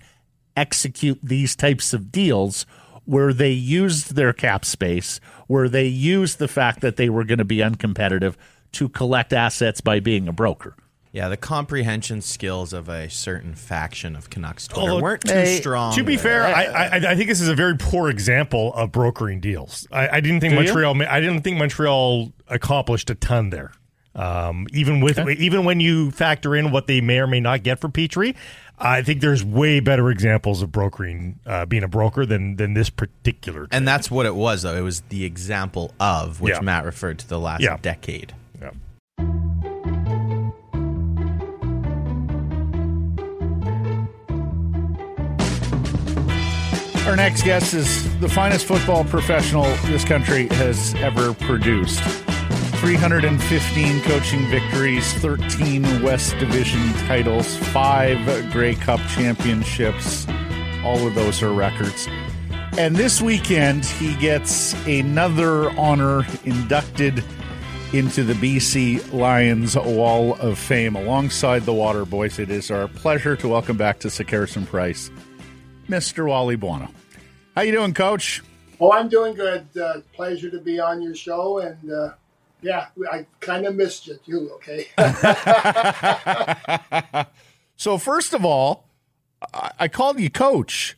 execute 0.55 1.20
these 1.22 1.55
types 1.55 1.93
of 1.93 2.12
deals 2.12 2.66
where 3.05 3.34
they 3.34 3.51
used 3.51 4.16
their 4.16 4.34
cap 4.34 4.66
space, 4.66 5.20
where 5.47 5.70
they 5.70 5.86
used 5.86 6.39
the 6.39 6.47
fact 6.47 6.82
that 6.82 6.97
they 6.97 7.09
were 7.09 7.24
going 7.24 7.38
to 7.38 7.45
be 7.45 7.57
uncompetitive 7.57 8.36
to 8.74 8.89
collect 8.89 9.34
assets 9.34 9.82
by 9.82 9.99
being 9.99 10.28
a 10.28 10.32
broker. 10.34 10.76
Yeah, 11.13 11.28
the 11.28 11.36
comprehension 11.36 12.22
skills 12.22 12.72
of 12.72 12.88
a 12.88 13.09
certain 13.09 13.53
faction 13.53 14.15
of 14.15 14.30
Canucks 14.30 14.67
Twitter 14.69 14.91
Although- 14.91 15.03
weren't 15.03 15.22
too 15.26 15.34
Hey, 15.34 15.57
strong. 15.59 15.93
To 15.95 16.03
be 16.05 16.15
there. 16.15 16.43
fair, 16.43 16.55
I, 16.55 16.63
I 16.63 17.11
I 17.11 17.15
think 17.15 17.28
this 17.28 17.41
is 17.41 17.49
a 17.49 17.55
very 17.55 17.76
poor 17.78 18.09
example 18.09 18.74
of 18.76 18.93
brokering 18.93 19.41
deals. 19.41 19.86
I, 19.91 20.07
I 20.07 20.19
didn't 20.22 20.39
think 20.39 20.53
Do? 20.53 20.63
Montreal. 20.63 20.93
ma- 20.95 21.05
I 21.09 21.19
didn't 21.19 21.41
think 21.41 21.57
Montreal 21.57 22.32
accomplished 22.47 23.09
a 23.09 23.15
ton 23.15 23.49
there. 23.49 23.74
Um, 24.15 24.67
even 24.74 25.01
with 25.01 25.19
even 25.19 25.65
when 25.65 25.80
you 25.82 26.11
factor 26.11 26.55
in 26.55 26.72
what 26.72 26.88
they 26.88 27.01
may 27.01 27.19
or 27.19 27.28
may 27.28 27.39
not 27.41 27.63
get 27.63 27.80
for 27.82 27.89
Petry, 27.89 28.36
I 28.80 29.01
think 29.03 29.19
there's 29.22 29.43
way 29.43 29.80
better 29.82 30.09
examples 30.11 30.61
of 30.61 30.72
brokering, 30.72 31.39
uh, 31.45 31.65
being 31.65 31.84
a 31.84 31.88
broker 31.89 32.26
than 32.26 32.55
than 32.55 32.74
this 32.74 32.89
particular. 32.89 33.67
and 33.72 33.86
that's 33.88 34.09
what 34.11 34.26
it 34.26 34.36
was, 34.36 34.61
though. 34.63 34.76
It 34.76 34.82
was 34.82 35.01
the 35.09 35.24
example 35.26 35.93
of 35.99 36.39
which 36.39 36.55
Yeah. 36.55 36.61
Matt 36.61 36.86
referred 36.86 37.19
to 37.19 37.28
the 37.28 37.39
last 37.39 37.61
Yeah. 37.61 37.78
decade. 37.82 38.34
Our 47.07 47.15
next 47.15 47.43
guest 47.43 47.73
is 47.73 48.19
the 48.19 48.29
finest 48.29 48.67
football 48.67 49.03
professional 49.03 49.63
this 49.87 50.05
country 50.05 50.47
has 50.49 50.93
ever 50.95 51.33
produced. 51.33 51.99
315 52.79 54.01
coaching 54.01 54.47
victories, 54.49 55.11
13 55.15 56.03
West 56.03 56.37
Division 56.37 56.93
titles, 57.07 57.57
five 57.57 58.51
Grey 58.51 58.75
Cup 58.75 58.99
championships. 59.09 60.27
All 60.83 61.05
of 61.07 61.15
those 61.15 61.41
are 61.41 61.51
records. 61.51 62.07
And 62.77 62.95
this 62.95 63.19
weekend, 63.19 63.83
he 63.83 64.15
gets 64.15 64.73
another 64.85 65.71
honor 65.71 66.23
inducted 66.45 67.23
into 67.93 68.23
the 68.23 68.33
BC 68.33 69.11
Lions 69.11 69.75
Wall 69.75 70.35
of 70.35 70.57
Fame 70.57 70.95
alongside 70.95 71.63
the 71.63 71.73
Water 71.73 72.05
Boys. 72.05 72.39
It 72.39 72.51
is 72.51 72.69
our 72.69 72.87
pleasure 72.87 73.35
to 73.37 73.47
welcome 73.47 73.75
back 73.75 73.99
to 74.01 74.07
Sekeres 74.07 74.55
and 74.55 74.67
Price, 74.67 75.11
Mr. 75.91 76.27
Wally 76.27 76.55
Buono. 76.55 76.89
How 77.55 77.61
you 77.61 77.73
doing, 77.73 77.93
Coach? 77.93 78.41
Oh, 78.79 78.93
I'm 78.93 79.09
doing 79.09 79.35
good. 79.35 79.67
Uh, 79.79 79.99
pleasure 80.13 80.49
to 80.49 80.59
be 80.59 80.79
on 80.79 81.01
your 81.01 81.13
show, 81.13 81.59
and 81.59 81.91
uh, 81.91 82.13
yeah, 82.61 82.87
I 83.11 83.25
kind 83.41 83.65
of 83.65 83.75
missed 83.75 84.07
you 84.07 84.17
too. 84.25 84.51
Okay. 84.55 84.87
So 87.81 87.97
first 87.97 88.35
of 88.35 88.45
all, 88.45 88.85
I, 89.55 89.71
I 89.79 89.87
called 89.87 90.19
you 90.19 90.29
Coach. 90.29 90.95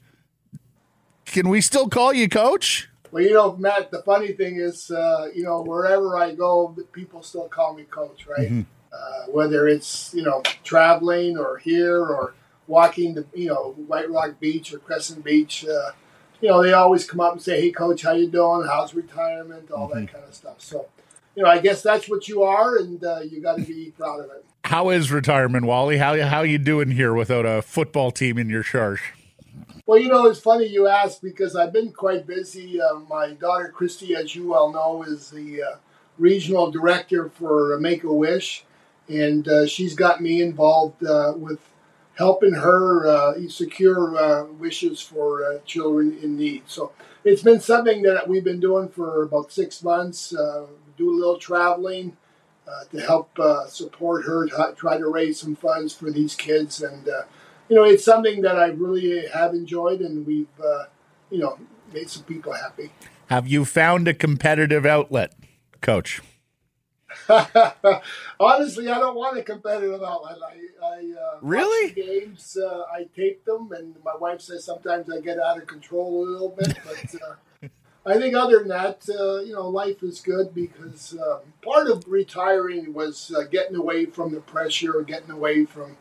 Can 1.24 1.48
we 1.48 1.62
still 1.62 1.88
call 1.88 2.12
you 2.12 2.28
Coach? 2.28 2.90
well, 3.10 3.24
you 3.24 3.34
know, 3.34 3.56
Matt. 3.56 3.90
The 3.90 4.02
funny 4.02 4.34
thing 4.34 4.58
is, 4.58 4.92
uh, 4.92 5.30
you 5.34 5.44
know, 5.44 5.62
wherever 5.62 6.18
I 6.18 6.36
go, 6.36 6.76
people 6.92 7.24
still 7.24 7.48
call 7.48 7.74
me 7.74 7.84
Coach, 7.84 8.28
right? 8.28 8.66
Uh, 8.92 9.32
whether 9.32 9.66
it's 9.66 10.14
you 10.14 10.24
know 10.24 10.42
traveling 10.66 11.38
or 11.38 11.58
here 11.58 12.00
or 12.00 12.34
walking 12.68 13.16
to 13.16 13.26
you 13.34 13.50
know 13.50 13.72
White 13.88 14.10
Rock 14.10 14.40
Beach 14.40 14.74
or 14.74 14.80
Crescent 14.80 15.24
Beach. 15.24 15.66
Uh, 15.66 15.92
you 16.42 16.50
know, 16.50 16.62
they 16.62 16.74
always 16.74 17.10
come 17.10 17.20
up 17.20 17.34
and 17.34 17.42
say, 17.42 17.62
"Hey, 17.62 17.72
Coach, 17.72 18.04
how 18.04 18.12
you 18.14 18.30
doing? 18.30 18.68
How's 18.68 18.94
retirement? 18.94 19.72
All 19.72 19.88
that 19.88 20.08
kind 20.12 20.26
of 20.26 20.34
stuff." 20.34 20.56
So, 20.60 20.88
you 21.36 21.44
know, 21.44 21.50
I 21.50 21.60
guess 21.60 21.82
that's 21.82 22.10
what 22.10 22.28
you 22.28 22.44
are, 22.44 22.78
and 22.78 23.04
uh, 23.04 23.22
you 23.22 23.42
got 23.42 23.58
to 23.58 23.64
be 23.64 23.94
proud 23.98 24.20
of 24.20 24.26
it. 24.26 24.46
How 24.66 24.90
is 24.90 25.12
retirement, 25.12 25.66
Wally? 25.66 25.98
How 25.98 26.20
how 26.22 26.42
you 26.42 26.58
doing 26.58 26.92
here 26.92 27.14
without 27.14 27.46
a 27.46 27.62
football 27.62 28.12
team 28.12 28.38
in 28.38 28.50
your 28.50 28.64
charge? 28.64 29.14
Well, 29.86 30.00
you 30.00 30.08
know, 30.08 30.28
it's 30.28 30.40
funny 30.40 30.68
you 30.68 30.88
ask 30.88 31.22
because 31.22 31.56
I've 31.56 31.74
been 31.74 31.92
quite 31.92 32.26
busy. 32.26 32.80
Uh, 32.82 33.00
my 33.10 33.32
daughter 33.32 33.68
Christy, 33.68 34.16
as 34.16 34.34
you 34.34 34.48
well 34.48 34.72
know, 34.72 35.04
is 35.04 35.30
the 35.30 35.62
uh, 35.62 35.76
regional 36.18 36.72
director 36.72 37.30
for 37.30 37.78
Make 37.80 38.04
a 38.04 38.14
Wish, 38.14 38.64
and 39.10 39.48
uh, 39.48 39.66
she's 39.66 39.94
got 39.94 40.22
me 40.22 40.42
involved 40.42 41.04
uh, 41.06 41.34
with 41.36 41.60
helping 42.16 42.54
her 42.54 43.08
uh, 43.08 43.34
secure 43.48 44.16
uh, 44.16 44.46
wishes 44.46 45.02
for 45.02 45.44
uh, 45.44 45.60
children 45.66 46.18
in 46.22 46.38
need. 46.38 46.64
So 46.68 46.92
it's 47.24 47.42
been 47.42 47.60
something 47.60 48.04
that 48.04 48.28
we've 48.28 48.44
been 48.44 48.60
doing 48.60 48.90
for 48.90 49.24
about 49.24 49.52
six 49.52 49.84
months. 49.84 50.34
Uh, 50.34 50.68
do 50.98 51.10
a 51.10 51.16
little 51.16 51.38
traveling 51.38 52.18
to 52.92 53.00
help 53.00 53.38
support 53.68 54.26
her, 54.26 54.48
to 54.48 54.74
try 54.76 54.98
to 54.98 55.08
raise 55.08 55.40
some 55.40 55.56
funds 55.56 55.94
for 55.94 56.12
these 56.12 56.36
kids, 56.36 56.82
and 56.82 57.08
you 57.68 57.76
know 57.76 57.84
it's 57.84 58.04
something 58.06 58.42
that 58.42 58.58
I 58.58 58.68
really 58.68 59.28
have 59.28 59.54
enjoyed, 59.54 60.02
and 60.02 60.26
we've 60.26 60.48
you 61.30 61.40
know 61.40 61.58
made 61.94 62.10
some 62.10 62.24
people 62.24 62.54
happy. 62.54 62.92
Have 63.28 63.48
you 63.48 63.66
found 63.66 64.08
a 64.08 64.14
competitive 64.14 64.86
outlet, 64.86 65.34
Coach? 65.82 66.22
Honestly, 68.40 68.90
I 68.90 69.00
don't 69.00 69.16
want 69.16 69.38
a 69.38 69.44
competitive 69.44 70.02
outlet. 70.04 70.38
I, 70.46 70.86
I 70.86 71.14
uh, 71.20 71.38
really 71.42 71.92
games. 71.92 72.58
Uh, 72.58 72.84
I 72.92 73.08
tape 73.16 73.46
them, 73.46 73.72
and 73.72 73.96
my 74.04 74.16
wife 74.16 74.42
says 74.42 74.66
sometimes 74.66 75.10
I 75.12 75.20
get 75.20 75.40
out 75.40 75.58
of 75.58 75.68
control 75.68 76.24
a 76.24 76.30
little 76.30 76.50
bit. 76.50 76.78
But 76.84 77.22
uh, 77.22 77.70
I 78.06 78.20
think 78.20 78.36
other 78.36 78.60
than 78.60 78.68
that, 78.70 79.08
uh, 79.10 79.40
you 79.42 79.54
know, 79.54 79.70
life 79.70 80.04
is 80.04 80.20
good 80.20 80.54
because 80.54 81.16
um, 81.22 81.40
part 81.62 81.88
of 81.88 82.04
retiring 82.08 82.94
was 82.94 83.32
uh, 83.36 83.44
getting 83.44 83.76
away 83.76 84.06
from 84.06 84.34
the 84.34 84.42
pressure, 84.42 85.02
getting 85.02 85.32
away 85.32 85.66
from 85.66 85.98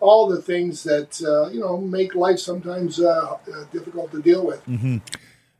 all 0.00 0.28
the 0.28 0.42
things 0.42 0.82
that 0.82 1.22
uh, 1.22 1.48
you 1.50 1.60
know 1.60 1.78
make 1.78 2.14
life 2.14 2.38
sometimes 2.38 2.96
difficult 3.72 4.10
to 4.12 4.22
deal 4.22 4.44
with. 4.44 4.64
Mm-hmm 4.66 4.98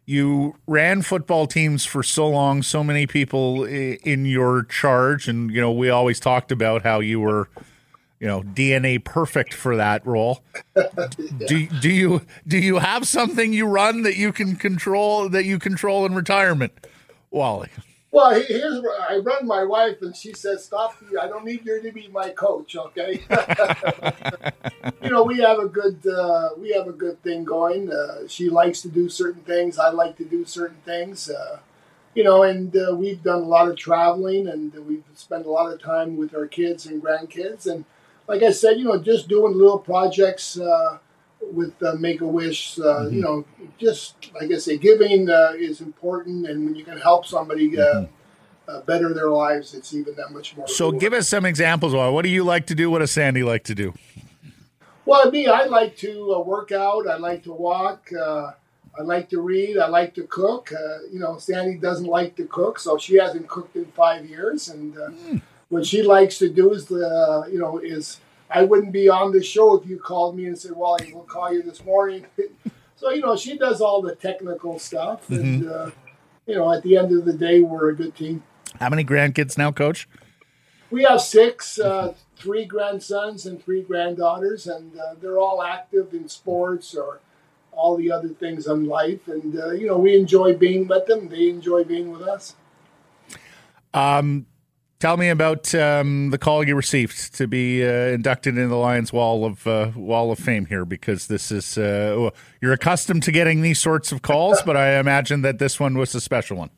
you 0.04 0.56
ran 0.66 1.02
football 1.02 1.46
teams 1.46 1.84
for 1.84 2.02
so 2.02 2.28
long, 2.28 2.62
so 2.62 2.82
many 2.82 3.06
people 3.06 3.64
in 3.64 4.24
your 4.24 4.64
charge, 4.64 5.28
and 5.28 5.50
you 5.50 5.60
know 5.60 5.72
we 5.72 5.90
always 5.90 6.18
talked 6.18 6.50
about 6.50 6.82
how 6.82 7.00
you 7.00 7.20
were, 7.20 7.48
you 8.18 8.26
know, 8.26 8.42
DNA 8.42 9.02
perfect 9.02 9.54
for 9.54 9.76
that 9.76 10.04
role. 10.06 10.42
yeah. 10.76 10.86
Do 11.46 11.66
do 11.66 11.90
you 11.90 12.22
do 12.46 12.58
you 12.58 12.78
have 12.78 13.06
something 13.06 13.52
you 13.52 13.66
run 13.66 14.02
that 14.02 14.16
you 14.16 14.32
can 14.32 14.56
control 14.56 15.28
that 15.28 15.44
you 15.44 15.58
control 15.58 16.04
in 16.06 16.14
retirement, 16.14 16.72
Wally? 17.30 17.70
Well, 18.12 18.42
here's 18.42 18.78
where 18.82 19.00
I 19.00 19.16
run 19.16 19.46
my 19.46 19.64
wife, 19.64 20.02
and 20.02 20.14
she 20.14 20.34
says, 20.34 20.66
"Stop! 20.66 20.94
I 21.18 21.26
don't 21.28 21.46
need 21.46 21.64
you 21.64 21.80
to 21.80 21.92
be 21.92 22.08
my 22.08 22.28
coach, 22.28 22.76
okay?" 22.76 23.22
you 25.02 25.08
know, 25.08 25.22
we 25.22 25.38
have 25.38 25.58
a 25.58 25.66
good 25.66 26.06
uh, 26.06 26.50
we 26.58 26.72
have 26.72 26.86
a 26.86 26.92
good 26.92 27.22
thing 27.22 27.44
going. 27.44 27.90
Uh, 27.90 28.28
she 28.28 28.50
likes 28.50 28.82
to 28.82 28.90
do 28.90 29.08
certain 29.08 29.40
things. 29.44 29.78
I 29.78 29.88
like 29.88 30.18
to 30.18 30.26
do 30.26 30.44
certain 30.44 30.76
things. 30.84 31.30
Uh, 31.30 31.60
you 32.14 32.22
know, 32.22 32.42
and 32.42 32.76
uh, 32.76 32.94
we've 32.94 33.22
done 33.22 33.40
a 33.40 33.46
lot 33.46 33.68
of 33.68 33.76
traveling, 33.78 34.46
and 34.46 34.74
we've 34.86 35.04
spent 35.14 35.46
a 35.46 35.50
lot 35.50 35.72
of 35.72 35.80
time 35.80 36.18
with 36.18 36.34
our 36.34 36.46
kids 36.46 36.84
and 36.84 37.02
grandkids. 37.02 37.66
And 37.66 37.86
like 38.28 38.42
I 38.42 38.50
said, 38.52 38.78
you 38.78 38.84
know, 38.84 38.98
just 38.98 39.26
doing 39.26 39.56
little 39.56 39.78
projects 39.78 40.58
uh, 40.58 40.98
with 41.50 41.74
uh, 41.82 41.94
Make 41.94 42.20
a 42.20 42.26
Wish. 42.26 42.76
Mm-hmm. 42.76 43.14
You 43.14 43.20
know, 43.20 43.44
just 43.78 44.14
like 44.34 44.50
I 44.50 44.58
say, 44.58 44.78
giving 44.78 45.28
is 45.58 45.80
important, 45.80 46.46
and 46.46 46.64
when 46.64 46.74
you 46.74 46.84
can 46.84 46.98
help 46.98 47.26
somebody. 47.26 47.70
Mm-hmm. 47.70 48.12
Uh, 48.68 48.80
better 48.82 49.12
their 49.12 49.28
lives, 49.28 49.74
it's 49.74 49.92
even 49.92 50.14
that 50.14 50.30
much 50.30 50.56
more. 50.56 50.68
So, 50.68 50.92
give 50.92 51.12
us 51.12 51.28
some 51.28 51.44
examples. 51.44 51.94
What 51.94 52.22
do 52.22 52.28
you 52.28 52.44
like 52.44 52.66
to 52.68 52.76
do? 52.76 52.92
What 52.92 53.00
does 53.00 53.10
Sandy 53.10 53.42
like 53.42 53.64
to 53.64 53.74
do? 53.74 53.92
Well, 55.04 55.30
me, 55.30 55.46
I 55.46 55.64
like 55.64 55.96
to 55.98 56.34
uh, 56.36 56.38
work 56.40 56.70
out. 56.70 57.08
I 57.08 57.16
like 57.16 57.42
to 57.42 57.52
walk. 57.52 58.10
Uh, 58.12 58.52
I 58.96 59.02
like 59.02 59.28
to 59.30 59.40
read. 59.40 59.78
I 59.78 59.88
like 59.88 60.14
to 60.14 60.22
cook. 60.24 60.72
Uh, 60.72 60.98
you 61.12 61.18
know, 61.18 61.38
Sandy 61.38 61.76
doesn't 61.76 62.06
like 62.06 62.36
to 62.36 62.44
cook, 62.44 62.78
so 62.78 62.98
she 62.98 63.16
hasn't 63.16 63.48
cooked 63.48 63.74
in 63.74 63.86
five 63.86 64.26
years. 64.26 64.68
And 64.68 64.94
mm. 64.94 65.42
what 65.70 65.86
she 65.86 66.02
likes 66.02 66.38
to 66.38 66.48
do 66.48 66.72
is, 66.72 66.86
the, 66.86 67.06
uh, 67.06 67.46
you 67.48 67.58
know, 67.58 67.78
is 67.78 68.20
I 68.54 68.62
wouldn't 68.62 68.92
be 68.92 69.08
on 69.08 69.32
the 69.32 69.42
show 69.42 69.74
if 69.74 69.88
you 69.88 69.98
called 69.98 70.36
me 70.36 70.46
and 70.46 70.58
said, 70.58 70.72
"Well, 70.76 70.96
we'll 71.12 71.24
call 71.24 71.52
you 71.52 71.62
this 71.62 71.84
morning." 71.84 72.26
so 72.96 73.10
you 73.10 73.20
know, 73.20 73.36
she 73.36 73.56
does 73.56 73.80
all 73.80 74.02
the 74.02 74.14
technical 74.14 74.78
stuff, 74.78 75.26
mm-hmm. 75.28 75.34
and 75.34 75.68
uh, 75.68 75.90
you 76.46 76.54
know, 76.54 76.72
at 76.72 76.82
the 76.82 76.96
end 76.96 77.16
of 77.16 77.24
the 77.24 77.32
day, 77.32 77.60
we're 77.60 77.90
a 77.90 77.96
good 77.96 78.14
team. 78.14 78.42
How 78.80 78.88
many 78.88 79.04
grandkids 79.04 79.58
now, 79.58 79.72
Coach? 79.72 80.08
We 80.90 81.04
have 81.04 81.20
six. 81.20 81.78
Uh, 81.78 82.14
three 82.42 82.64
grandsons 82.64 83.46
and 83.46 83.62
three 83.62 83.82
granddaughters, 83.82 84.66
and 84.66 84.98
uh, 84.98 85.14
they're 85.20 85.38
all 85.38 85.62
active 85.62 86.12
in 86.12 86.28
sports 86.28 86.94
or 86.94 87.20
all 87.70 87.96
the 87.96 88.10
other 88.10 88.28
things 88.28 88.66
in 88.66 88.86
life. 88.86 89.28
And 89.28 89.58
uh, 89.58 89.70
you 89.70 89.86
know, 89.86 89.98
we 89.98 90.16
enjoy 90.16 90.54
being 90.54 90.88
with 90.88 91.06
them; 91.06 91.28
they 91.28 91.48
enjoy 91.48 91.84
being 91.84 92.10
with 92.10 92.22
us. 92.22 92.56
Um, 93.94 94.46
tell 95.02 95.16
me 95.16 95.30
about 95.30 95.74
um, 95.74 96.30
the 96.30 96.38
call 96.38 96.64
you 96.64 96.76
received 96.76 97.34
to 97.34 97.48
be 97.48 97.84
uh, 97.84 97.90
inducted 98.14 98.56
into 98.56 98.68
the 98.68 98.76
Lions 98.76 99.12
Wall 99.12 99.44
of 99.44 99.66
uh, 99.66 99.90
Wall 99.96 100.30
of 100.30 100.38
Fame 100.38 100.66
here, 100.66 100.84
because 100.84 101.26
this 101.26 101.50
is 101.50 101.76
uh, 101.76 102.30
you're 102.60 102.72
accustomed 102.72 103.24
to 103.24 103.32
getting 103.32 103.62
these 103.62 103.80
sorts 103.80 104.12
of 104.12 104.22
calls, 104.22 104.62
but 104.62 104.76
I 104.76 105.00
imagine 105.00 105.42
that 105.42 105.58
this 105.58 105.80
one 105.80 105.98
was 105.98 106.14
a 106.14 106.20
special 106.20 106.56
one. 106.56 106.70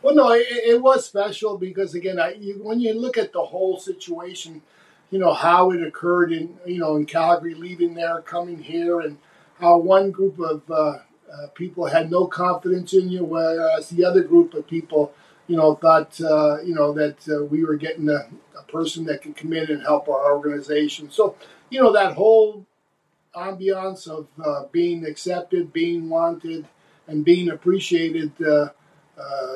Well, 0.00 0.14
no, 0.14 0.32
it, 0.32 0.46
it 0.48 0.80
was 0.80 1.04
special 1.04 1.58
because 1.58 1.94
again, 1.94 2.18
I, 2.18 2.32
you, 2.32 2.54
when 2.62 2.80
you 2.80 2.94
look 2.94 3.18
at 3.18 3.34
the 3.34 3.44
whole 3.44 3.78
situation, 3.78 4.62
you 5.10 5.18
know 5.18 5.34
how 5.34 5.70
it 5.70 5.82
occurred 5.82 6.32
in 6.32 6.56
you 6.64 6.78
know 6.78 6.96
in 6.96 7.04
Calgary, 7.04 7.54
leaving 7.54 7.92
there, 7.92 8.22
coming 8.22 8.62
here, 8.62 9.00
and 9.00 9.18
how 9.60 9.76
one 9.76 10.12
group 10.12 10.38
of 10.38 10.62
uh, 10.70 10.74
uh, 10.74 11.48
people 11.54 11.84
had 11.84 12.10
no 12.10 12.26
confidence 12.26 12.94
in 12.94 13.10
you, 13.10 13.22
whereas 13.22 13.90
the 13.90 14.02
other 14.02 14.22
group 14.22 14.54
of 14.54 14.66
people, 14.66 15.12
you 15.46 15.56
know, 15.56 15.74
thought 15.74 16.20
uh, 16.20 16.60
you 16.62 16.74
know 16.74 16.92
that 16.92 17.16
uh, 17.28 17.44
we 17.44 17.64
were 17.64 17.76
getting 17.76 18.08
a, 18.08 18.26
a, 18.58 18.62
person 18.68 19.04
that 19.04 19.22
could 19.22 19.36
come 19.36 19.52
in 19.52 19.70
and 19.70 19.82
help 19.82 20.08
our 20.08 20.34
organization. 20.34 21.10
So 21.10 21.36
you 21.70 21.80
know 21.80 21.92
that 21.92 22.14
whole 22.14 22.66
ambiance 23.34 24.08
of 24.08 24.28
uh, 24.44 24.64
being 24.72 25.04
accepted, 25.04 25.72
being 25.72 26.08
wanted, 26.08 26.66
and 27.06 27.24
being 27.24 27.50
appreciated. 27.50 28.32
Uh, 28.42 28.68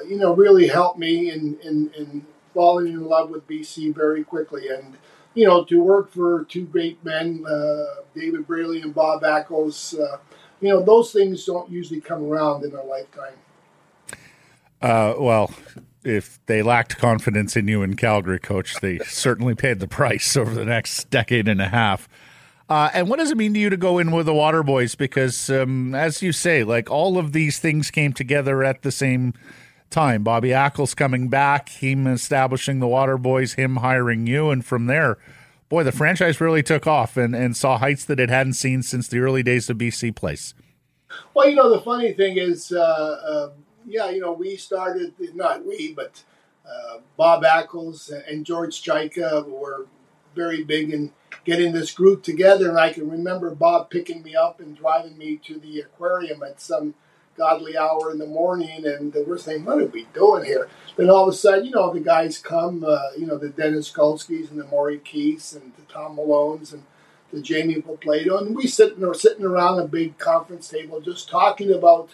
you 0.06 0.16
know, 0.16 0.32
really 0.34 0.68
helped 0.68 1.00
me 1.00 1.32
in, 1.32 1.58
in, 1.64 1.90
in 1.98 2.24
falling 2.54 2.86
in 2.86 3.04
love 3.04 3.28
with 3.28 3.46
BC 3.48 3.94
very 3.94 4.22
quickly. 4.24 4.68
And 4.68 4.96
you 5.34 5.46
know, 5.46 5.64
to 5.64 5.80
work 5.80 6.10
for 6.10 6.44
two 6.44 6.64
great 6.64 7.04
men, 7.04 7.44
uh, 7.46 8.02
David 8.14 8.46
Braley 8.46 8.82
and 8.82 8.94
Bob 8.94 9.22
Ackles, 9.22 9.98
uh, 9.98 10.18
you 10.60 10.68
know, 10.68 10.82
those 10.82 11.12
things 11.12 11.44
don't 11.44 11.70
usually 11.70 12.00
come 12.00 12.24
around 12.24 12.64
in 12.64 12.74
a 12.74 12.82
lifetime. 12.82 13.34
Uh, 14.80 15.14
well, 15.18 15.52
if 16.04 16.38
they 16.46 16.62
lacked 16.62 16.98
confidence 16.98 17.56
in 17.56 17.68
you 17.68 17.82
in 17.82 17.96
Calgary, 17.96 18.38
coach, 18.38 18.80
they 18.80 18.98
certainly 19.00 19.54
paid 19.54 19.80
the 19.80 19.88
price 19.88 20.36
over 20.36 20.54
the 20.54 20.64
next 20.64 21.10
decade 21.10 21.48
and 21.48 21.60
a 21.60 21.68
half. 21.68 22.08
Uh, 22.68 22.90
and 22.92 23.08
what 23.08 23.18
does 23.18 23.30
it 23.30 23.36
mean 23.36 23.54
to 23.54 23.60
you 23.60 23.70
to 23.70 23.76
go 23.76 23.98
in 23.98 24.10
with 24.10 24.26
the 24.26 24.34
Water 24.34 24.62
Boys? 24.62 24.94
Because, 24.94 25.48
um, 25.48 25.94
as 25.94 26.22
you 26.22 26.32
say, 26.32 26.64
like 26.64 26.90
all 26.90 27.16
of 27.16 27.32
these 27.32 27.58
things 27.58 27.90
came 27.90 28.12
together 28.12 28.62
at 28.62 28.82
the 28.82 28.92
same 28.92 29.32
time. 29.90 30.22
Bobby 30.22 30.50
Ackles 30.50 30.94
coming 30.94 31.28
back, 31.28 31.70
him 31.70 32.06
establishing 32.06 32.78
the 32.78 32.86
Water 32.86 33.16
Boys, 33.16 33.54
him 33.54 33.76
hiring 33.76 34.26
you, 34.26 34.50
and 34.50 34.64
from 34.64 34.84
there, 34.86 35.16
boy, 35.70 35.82
the 35.82 35.92
franchise 35.92 36.42
really 36.42 36.62
took 36.62 36.86
off 36.86 37.16
and, 37.16 37.34
and 37.34 37.56
saw 37.56 37.78
heights 37.78 38.04
that 38.04 38.20
it 38.20 38.28
hadn't 38.28 38.52
seen 38.52 38.82
since 38.82 39.08
the 39.08 39.18
early 39.18 39.42
days 39.42 39.70
of 39.70 39.78
BC 39.78 40.14
Place. 40.14 40.52
Well, 41.32 41.48
you 41.48 41.56
know, 41.56 41.70
the 41.70 41.80
funny 41.80 42.12
thing 42.12 42.36
is, 42.36 42.70
uh, 42.70 42.80
uh, 42.80 43.50
yeah, 43.88 44.10
you 44.10 44.20
know, 44.20 44.32
we 44.32 44.56
started, 44.56 45.14
not 45.34 45.64
we, 45.64 45.92
but 45.92 46.22
uh, 46.68 46.98
Bob 47.16 47.42
Ackles 47.42 48.12
and 48.28 48.44
George 48.44 48.82
Chaika 48.82 49.46
were 49.46 49.86
very 50.34 50.62
big 50.62 50.92
in 50.92 51.12
getting 51.44 51.72
this 51.72 51.92
group 51.92 52.22
together. 52.22 52.68
And 52.68 52.78
I 52.78 52.92
can 52.92 53.10
remember 53.10 53.54
Bob 53.54 53.90
picking 53.90 54.22
me 54.22 54.36
up 54.36 54.60
and 54.60 54.76
driving 54.76 55.16
me 55.16 55.36
to 55.44 55.58
the 55.58 55.80
aquarium 55.80 56.42
at 56.42 56.60
some– 56.60 56.94
godly 57.38 57.78
hour 57.78 58.10
in 58.10 58.18
the 58.18 58.26
morning, 58.26 58.84
and 58.84 59.14
we're 59.26 59.38
saying, 59.38 59.64
"What 59.64 59.78
are 59.78 59.86
we 59.86 60.06
doing 60.12 60.44
here?" 60.44 60.68
Then 60.96 61.08
all 61.08 61.28
of 61.28 61.32
a 61.32 61.36
sudden, 61.36 61.64
you 61.64 61.70
know, 61.70 61.94
the 61.94 62.00
guys 62.00 62.36
come, 62.36 62.84
uh, 62.84 63.10
you 63.16 63.26
know, 63.26 63.38
the 63.38 63.48
Dennis 63.48 63.90
Skulskys 63.90 64.50
and 64.50 64.60
the 64.60 64.66
Maury 64.66 64.98
Keiths 64.98 65.54
and 65.54 65.72
the 65.76 65.90
Tom 65.90 66.16
Malones 66.16 66.72
and 66.72 66.82
the 67.32 67.40
Jamie 67.40 67.80
Plato, 67.80 68.38
and 68.38 68.56
we 68.56 68.66
sitting 68.66 69.14
sitting 69.14 69.44
around 69.46 69.78
a 69.78 69.86
big 69.86 70.18
conference 70.18 70.68
table 70.68 71.00
just 71.00 71.28
talking 71.28 71.72
about, 71.72 72.10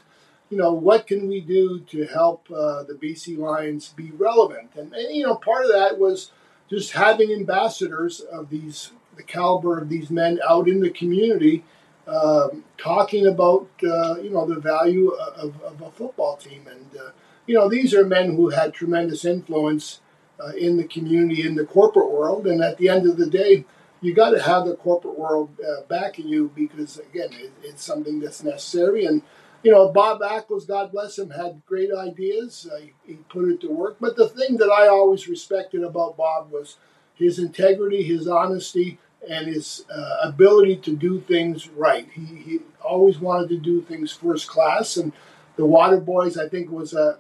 you 0.51 0.59
know, 0.59 0.73
what 0.73 1.07
can 1.07 1.29
we 1.29 1.41
do 1.41 1.81
to 1.81 2.07
help 2.07 2.49
uh, 2.51 2.83
the 2.85 2.95
BC 2.95 3.39
Lions 3.39 3.95
be 3.97 4.11
relevant, 4.13 4.71
and, 4.77 4.93
and 4.93 5.15
you 5.15 5.25
know, 5.25 5.37
part 5.37 5.65
of 5.65 5.73
that 5.73 5.99
was 5.99 6.31
just 6.69 6.93
having 6.93 7.33
ambassadors 7.33 8.21
of 8.21 8.51
these 8.51 8.93
the 9.17 9.23
caliber 9.23 9.79
of 9.79 9.89
these 9.89 10.11
men 10.11 10.41
out 10.49 10.69
in 10.69 10.81
the 10.81 10.91
community 10.91 11.63
um, 12.07 12.65
talking 12.77 13.27
about 13.27 13.69
uh, 13.83 14.17
you 14.17 14.31
know 14.31 14.47
the 14.47 14.61
value 14.61 15.11
of, 15.11 15.63
of, 15.63 15.81
a 15.81 15.91
football 15.91 16.37
team, 16.37 16.67
and 16.71 17.01
uh, 17.01 17.11
you 17.47 17.55
know 17.55 17.69
these 17.69 17.95
are 17.95 18.05
men 18.05 18.37
who 18.37 18.51
had 18.51 18.75
tremendous 18.75 19.25
influence 19.25 20.01
uh, 20.39 20.51
in 20.51 20.77
the 20.77 20.85
community, 20.85 21.47
in 21.47 21.55
the 21.55 21.65
corporate 21.65 22.11
world, 22.11 22.47
and 22.47 22.63
at 22.63 22.77
the 22.77 22.91
end 22.91 23.09
of 23.09 23.17
the 23.17 23.27
day, 23.27 23.65
you 24.03 24.13
got 24.13 24.31
to 24.31 24.43
have 24.43 24.67
the 24.67 24.77
corporate 24.77 25.19
world 25.19 25.49
uh, 25.67 25.81
backing 25.89 26.29
you 26.29 26.51
because 26.55 26.99
again, 26.99 27.31
it, 27.33 27.53
it's 27.63 27.83
something 27.83 28.21
that's 28.21 28.43
necessary. 28.43 29.07
And 29.07 29.23
you 29.65 29.73
know, 29.73 29.91
Bob 29.91 30.21
Ackles, 30.21 30.69
God 30.69 30.93
bless 30.93 31.19
him, 31.19 31.31
had 31.31 31.63
great 31.67 31.91
ideas. 31.93 32.69
Uh, 32.71 32.81
he, 33.07 33.15
put 33.31 33.49
it 33.49 33.63
to 33.63 33.71
work. 33.71 33.97
But 33.99 34.15
the 34.15 34.29
thing 34.29 34.59
that 34.59 34.71
I 34.71 34.89
always 34.89 35.27
respected 35.27 35.83
about 35.83 36.19
Bob 36.19 36.53
was 36.53 36.77
his 37.15 37.39
integrity, 37.39 38.03
his 38.03 38.29
honesty, 38.29 38.99
and 39.29 39.47
his 39.47 39.87
uh, 39.91 40.19
ability 40.23 40.77
to 40.77 40.95
do 40.95 41.21
things 41.21 41.69
right. 41.71 42.07
He, 42.13 42.25
he 42.25 42.59
always 42.85 43.19
wanted 43.19 43.49
to 43.49 43.57
do 43.57 43.81
things 43.81 44.13
first 44.13 44.49
class, 44.49 44.99
and 44.99 45.13
the 45.57 45.65
Water 45.65 45.99
Boys, 45.99 46.37
I 46.37 46.47
think, 46.49 46.71
was 46.71 46.93
a, 46.93 47.19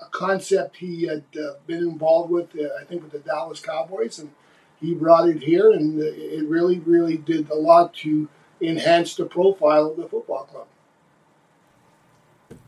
a 0.00 0.06
concept 0.10 0.78
he 0.78 1.06
had 1.06 1.22
uh, 1.38 1.54
been 1.68 1.78
involved 1.78 2.30
with. 2.30 2.48
Uh, 2.58 2.70
I 2.80 2.84
think 2.84 3.02
with 3.02 3.12
the 3.12 3.20
Dallas 3.20 3.60
Cowboys, 3.60 4.18
and 4.18 4.32
he 4.80 4.94
brought 4.94 5.28
it 5.28 5.42
here, 5.42 5.70
and 5.70 6.00
it 6.00 6.44
really, 6.48 6.80
really 6.80 7.18
did 7.18 7.50
a 7.50 7.54
lot 7.54 7.94
to 7.94 8.28
enhance 8.60 9.14
the 9.14 9.26
profile 9.26 9.90
of 9.90 9.96
the 9.96 10.08
football 10.08 10.44
club. 10.44 10.66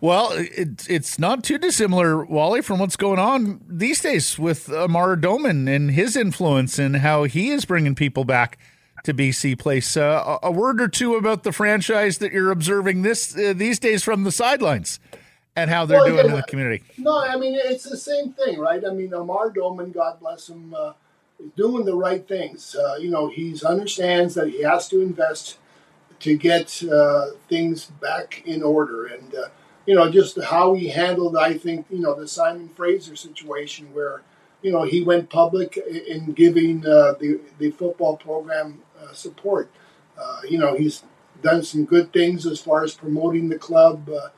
Well, 0.00 0.30
it, 0.32 0.86
it's 0.88 1.18
not 1.18 1.42
too 1.42 1.58
dissimilar, 1.58 2.24
Wally, 2.24 2.60
from 2.60 2.78
what's 2.78 2.96
going 2.96 3.18
on 3.18 3.60
these 3.66 4.00
days 4.00 4.38
with 4.38 4.68
Amar 4.68 5.16
Doman 5.16 5.68
and 5.68 5.90
his 5.90 6.16
influence 6.16 6.78
and 6.78 6.96
how 6.96 7.24
he 7.24 7.50
is 7.50 7.64
bringing 7.64 7.94
people 7.94 8.24
back 8.24 8.58
to 9.04 9.14
BC 9.14 9.58
Place. 9.58 9.96
Uh, 9.96 10.38
a 10.42 10.50
word 10.50 10.80
or 10.80 10.88
two 10.88 11.14
about 11.14 11.44
the 11.44 11.52
franchise 11.52 12.18
that 12.18 12.32
you're 12.32 12.50
observing 12.50 13.02
this 13.02 13.36
uh, 13.36 13.54
these 13.56 13.78
days 13.78 14.02
from 14.02 14.24
the 14.24 14.32
sidelines 14.32 15.00
and 15.54 15.70
how 15.70 15.86
they're 15.86 15.98
well, 15.98 16.06
doing 16.08 16.26
yeah, 16.26 16.30
in 16.32 16.36
the 16.36 16.42
community. 16.42 16.84
No, 16.98 17.18
I 17.18 17.36
mean 17.36 17.54
it's 17.54 17.84
the 17.84 17.96
same 17.96 18.32
thing, 18.32 18.58
right? 18.58 18.84
I 18.84 18.92
mean 18.92 19.14
Amar 19.14 19.50
Doman, 19.50 19.92
God 19.92 20.20
bless 20.20 20.48
him, 20.48 20.74
uh, 20.74 20.92
is 21.38 21.50
doing 21.56 21.84
the 21.84 21.94
right 21.94 22.26
things. 22.26 22.76
Uh, 22.76 22.96
you 22.96 23.10
know, 23.10 23.28
he 23.28 23.58
understands 23.66 24.34
that 24.34 24.48
he 24.48 24.62
has 24.62 24.88
to 24.88 25.00
invest 25.00 25.58
to 26.20 26.36
get 26.36 26.82
uh, 26.84 27.26
things 27.48 27.86
back 27.86 28.42
in 28.46 28.62
order, 28.62 29.06
and 29.06 29.34
uh, 29.34 29.48
you 29.86 29.94
know 29.94 30.10
just 30.10 30.42
how 30.42 30.74
he 30.74 30.88
handled, 30.88 31.36
I 31.36 31.56
think, 31.56 31.86
you 31.90 32.00
know, 32.00 32.14
the 32.18 32.28
Simon 32.28 32.68
Fraser 32.70 33.16
situation 33.16 33.92
where 33.94 34.22
you 34.62 34.72
know 34.72 34.82
he 34.82 35.02
went 35.02 35.30
public 35.30 35.76
in 35.76 36.32
giving 36.32 36.80
the 36.80 37.40
the 37.58 37.70
football 37.70 38.16
program 38.16 38.82
uh, 39.00 39.12
support. 39.12 39.70
Uh, 40.18 40.40
you 40.48 40.58
know, 40.58 40.74
he's 40.74 41.04
done 41.42 41.62
some 41.62 41.84
good 41.84 42.12
things 42.12 42.46
as 42.46 42.60
far 42.60 42.82
as 42.82 42.94
promoting 42.94 43.48
the 43.48 43.58
club 43.58 44.08
uh, 44.08 44.28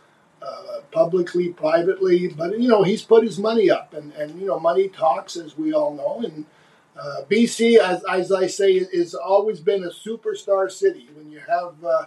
publicly, 0.91 1.51
privately, 1.51 2.29
but 2.29 2.59
you 2.59 2.69
know, 2.69 2.83
he's 2.83 3.03
put 3.03 3.23
his 3.23 3.39
money 3.39 3.71
up, 3.71 3.95
and 3.95 4.13
and 4.15 4.41
you 4.41 4.47
know, 4.47 4.59
money 4.59 4.89
talks, 4.89 5.37
as 5.37 5.57
we 5.57 5.73
all 5.73 5.95
know, 5.95 6.23
and. 6.25 6.45
Uh, 7.01 7.23
BC, 7.31 7.79
as, 7.79 8.03
as 8.11 8.33
I 8.33 8.49
say, 8.49 8.81
has 8.81 9.15
always 9.15 9.61
been 9.61 9.85
a 9.85 9.89
superstar 9.89 10.69
city. 10.69 11.09
When 11.15 11.31
you 11.31 11.39
have, 11.39 11.77
uh, 11.85 12.07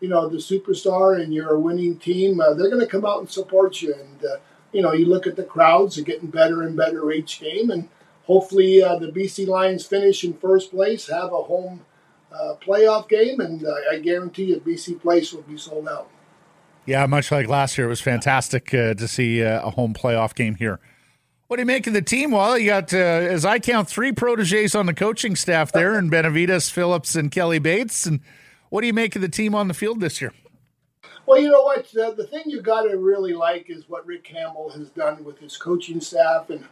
you 0.00 0.08
know, 0.08 0.28
the 0.28 0.38
superstar 0.38 1.20
and 1.20 1.32
you're 1.32 1.54
a 1.54 1.60
winning 1.60 1.98
team, 1.98 2.40
uh, 2.40 2.54
they're 2.54 2.70
going 2.70 2.84
to 2.84 2.86
come 2.86 3.04
out 3.04 3.20
and 3.20 3.30
support 3.30 3.82
you. 3.82 3.94
And 3.94 4.24
you 4.72 4.82
know, 4.82 4.92
you 4.92 5.06
look 5.06 5.26
at 5.26 5.36
the 5.36 5.44
crowds; 5.44 5.96
they're 5.96 6.04
getting 6.04 6.28
better 6.28 6.62
and 6.62 6.76
better 6.76 7.10
each 7.10 7.40
game. 7.40 7.70
And 7.70 7.88
hopefully, 8.24 8.80
the 8.80 9.12
BC 9.14 9.46
Lions 9.46 9.86
finish 9.86 10.22
in 10.24 10.34
first 10.34 10.70
place, 10.70 11.08
have 11.08 11.32
a 11.32 11.42
home 11.42 11.84
uh, 12.32 12.54
playoff 12.60 13.08
game, 13.08 13.40
and 13.40 13.64
uh, 13.64 13.74
I 13.90 13.98
guarantee 13.98 14.44
you, 14.44 14.60
BC 14.60 15.00
Place 15.00 15.32
will 15.32 15.42
be 15.42 15.56
sold 15.56 15.88
out. 15.88 16.08
Yeah, 16.84 17.06
much 17.06 17.32
like 17.32 17.48
last 17.48 17.76
year, 17.76 17.86
it 17.86 17.90
was 17.90 18.00
fantastic 18.00 18.72
uh, 18.72 18.94
to 18.94 19.08
see 19.08 19.42
uh, 19.42 19.66
a 19.66 19.70
home 19.70 19.94
playoff 19.94 20.34
game 20.34 20.54
here. 20.54 20.78
What 21.48 21.56
do 21.56 21.62
you 21.62 21.66
make 21.66 21.86
of 21.86 21.92
the 21.92 22.02
team? 22.02 22.32
Well, 22.32 22.58
you 22.58 22.66
got, 22.66 22.92
uh, 22.92 22.96
as 22.96 23.44
I 23.44 23.58
count, 23.58 23.88
three 23.88 24.12
proteges 24.12 24.74
on 24.74 24.86
the 24.86 24.94
coaching 24.94 25.36
staff 25.36 25.72
there, 25.72 25.94
and 25.98 26.10
Benavides, 26.10 26.70
Phillips, 26.70 27.14
and 27.14 27.30
Kelly 27.30 27.58
Bates. 27.58 28.06
And 28.06 28.20
what 28.70 28.80
do 28.80 28.86
you 28.86 28.92
make 28.92 29.16
of 29.16 29.22
the 29.22 29.28
team 29.28 29.54
on 29.54 29.68
the 29.68 29.74
field 29.74 30.00
this 30.00 30.20
year? 30.20 30.32
Well, 31.26 31.40
you 31.40 31.50
know 31.50 31.62
what? 31.62 31.90
The, 31.92 32.14
the 32.16 32.26
thing 32.26 32.44
you 32.46 32.62
got 32.62 32.82
to 32.82 32.96
really 32.96 33.34
like 33.34 33.68
is 33.68 33.88
what 33.88 34.06
Rick 34.06 34.24
Campbell 34.24 34.70
has 34.70 34.90
done 34.90 35.24
with 35.24 35.38
his 35.38 35.56
coaching 35.56 36.00
staff 36.00 36.50
and 36.50 36.64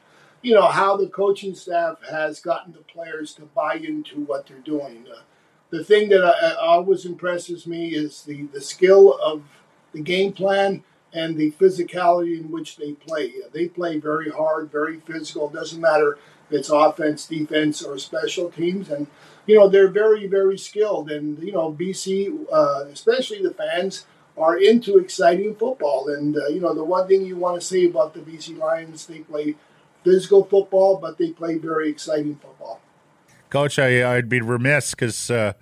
you 0.42 0.52
know 0.52 0.68
how 0.68 0.96
the 0.96 1.08
coaching 1.08 1.54
staff 1.54 1.96
has 2.08 2.38
gotten 2.38 2.72
the 2.72 2.80
players 2.80 3.32
to 3.34 3.42
buy 3.42 3.74
into 3.76 4.20
what 4.24 4.46
they're 4.46 4.58
doing. 4.58 5.06
Uh, 5.10 5.22
the 5.70 5.82
thing 5.82 6.08
that 6.10 6.24
I, 6.24 6.50
I 6.50 6.54
always 6.56 7.06
impresses 7.06 7.66
me 7.66 7.94
is 7.94 8.22
the, 8.22 8.42
the 8.52 8.60
skill 8.60 9.18
of 9.20 9.42
the 9.92 10.00
game 10.00 10.32
plan 10.32 10.84
and 11.14 11.36
the 11.36 11.52
physicality 11.52 12.38
in 12.38 12.50
which 12.50 12.76
they 12.76 12.92
play. 12.92 13.32
They 13.52 13.68
play 13.68 13.98
very 13.98 14.30
hard, 14.30 14.70
very 14.70 15.00
physical. 15.00 15.48
It 15.48 15.54
doesn't 15.54 15.80
matter 15.80 16.18
it's 16.54 16.70
offense, 16.70 17.26
defense, 17.26 17.82
or 17.82 17.98
special 17.98 18.50
teams. 18.50 18.90
And, 18.90 19.06
you 19.46 19.58
know, 19.58 19.68
they're 19.68 19.88
very, 19.88 20.26
very 20.26 20.56
skilled. 20.58 21.10
And, 21.10 21.38
you 21.42 21.52
know, 21.52 21.72
BC, 21.72 22.46
uh, 22.52 22.84
especially 22.90 23.42
the 23.42 23.52
fans, 23.52 24.06
are 24.36 24.56
into 24.56 24.98
exciting 24.98 25.54
football. 25.54 26.08
And, 26.08 26.36
uh, 26.36 26.48
you 26.48 26.60
know, 26.60 26.74
the 26.74 26.84
one 26.84 27.06
thing 27.06 27.24
you 27.24 27.36
want 27.36 27.60
to 27.60 27.66
say 27.66 27.86
about 27.86 28.14
the 28.14 28.20
BC 28.20 28.58
Lions, 28.58 29.06
they 29.06 29.20
play 29.20 29.56
physical 30.02 30.44
football, 30.44 30.96
but 30.96 31.18
they 31.18 31.30
play 31.30 31.58
very 31.58 31.88
exciting 31.88 32.36
football. 32.36 32.80
Coach, 33.50 33.78
I, 33.78 34.14
would 34.14 34.28
be 34.28 34.40
remiss 34.40 34.90
because 34.90 35.30
uh, 35.30 35.52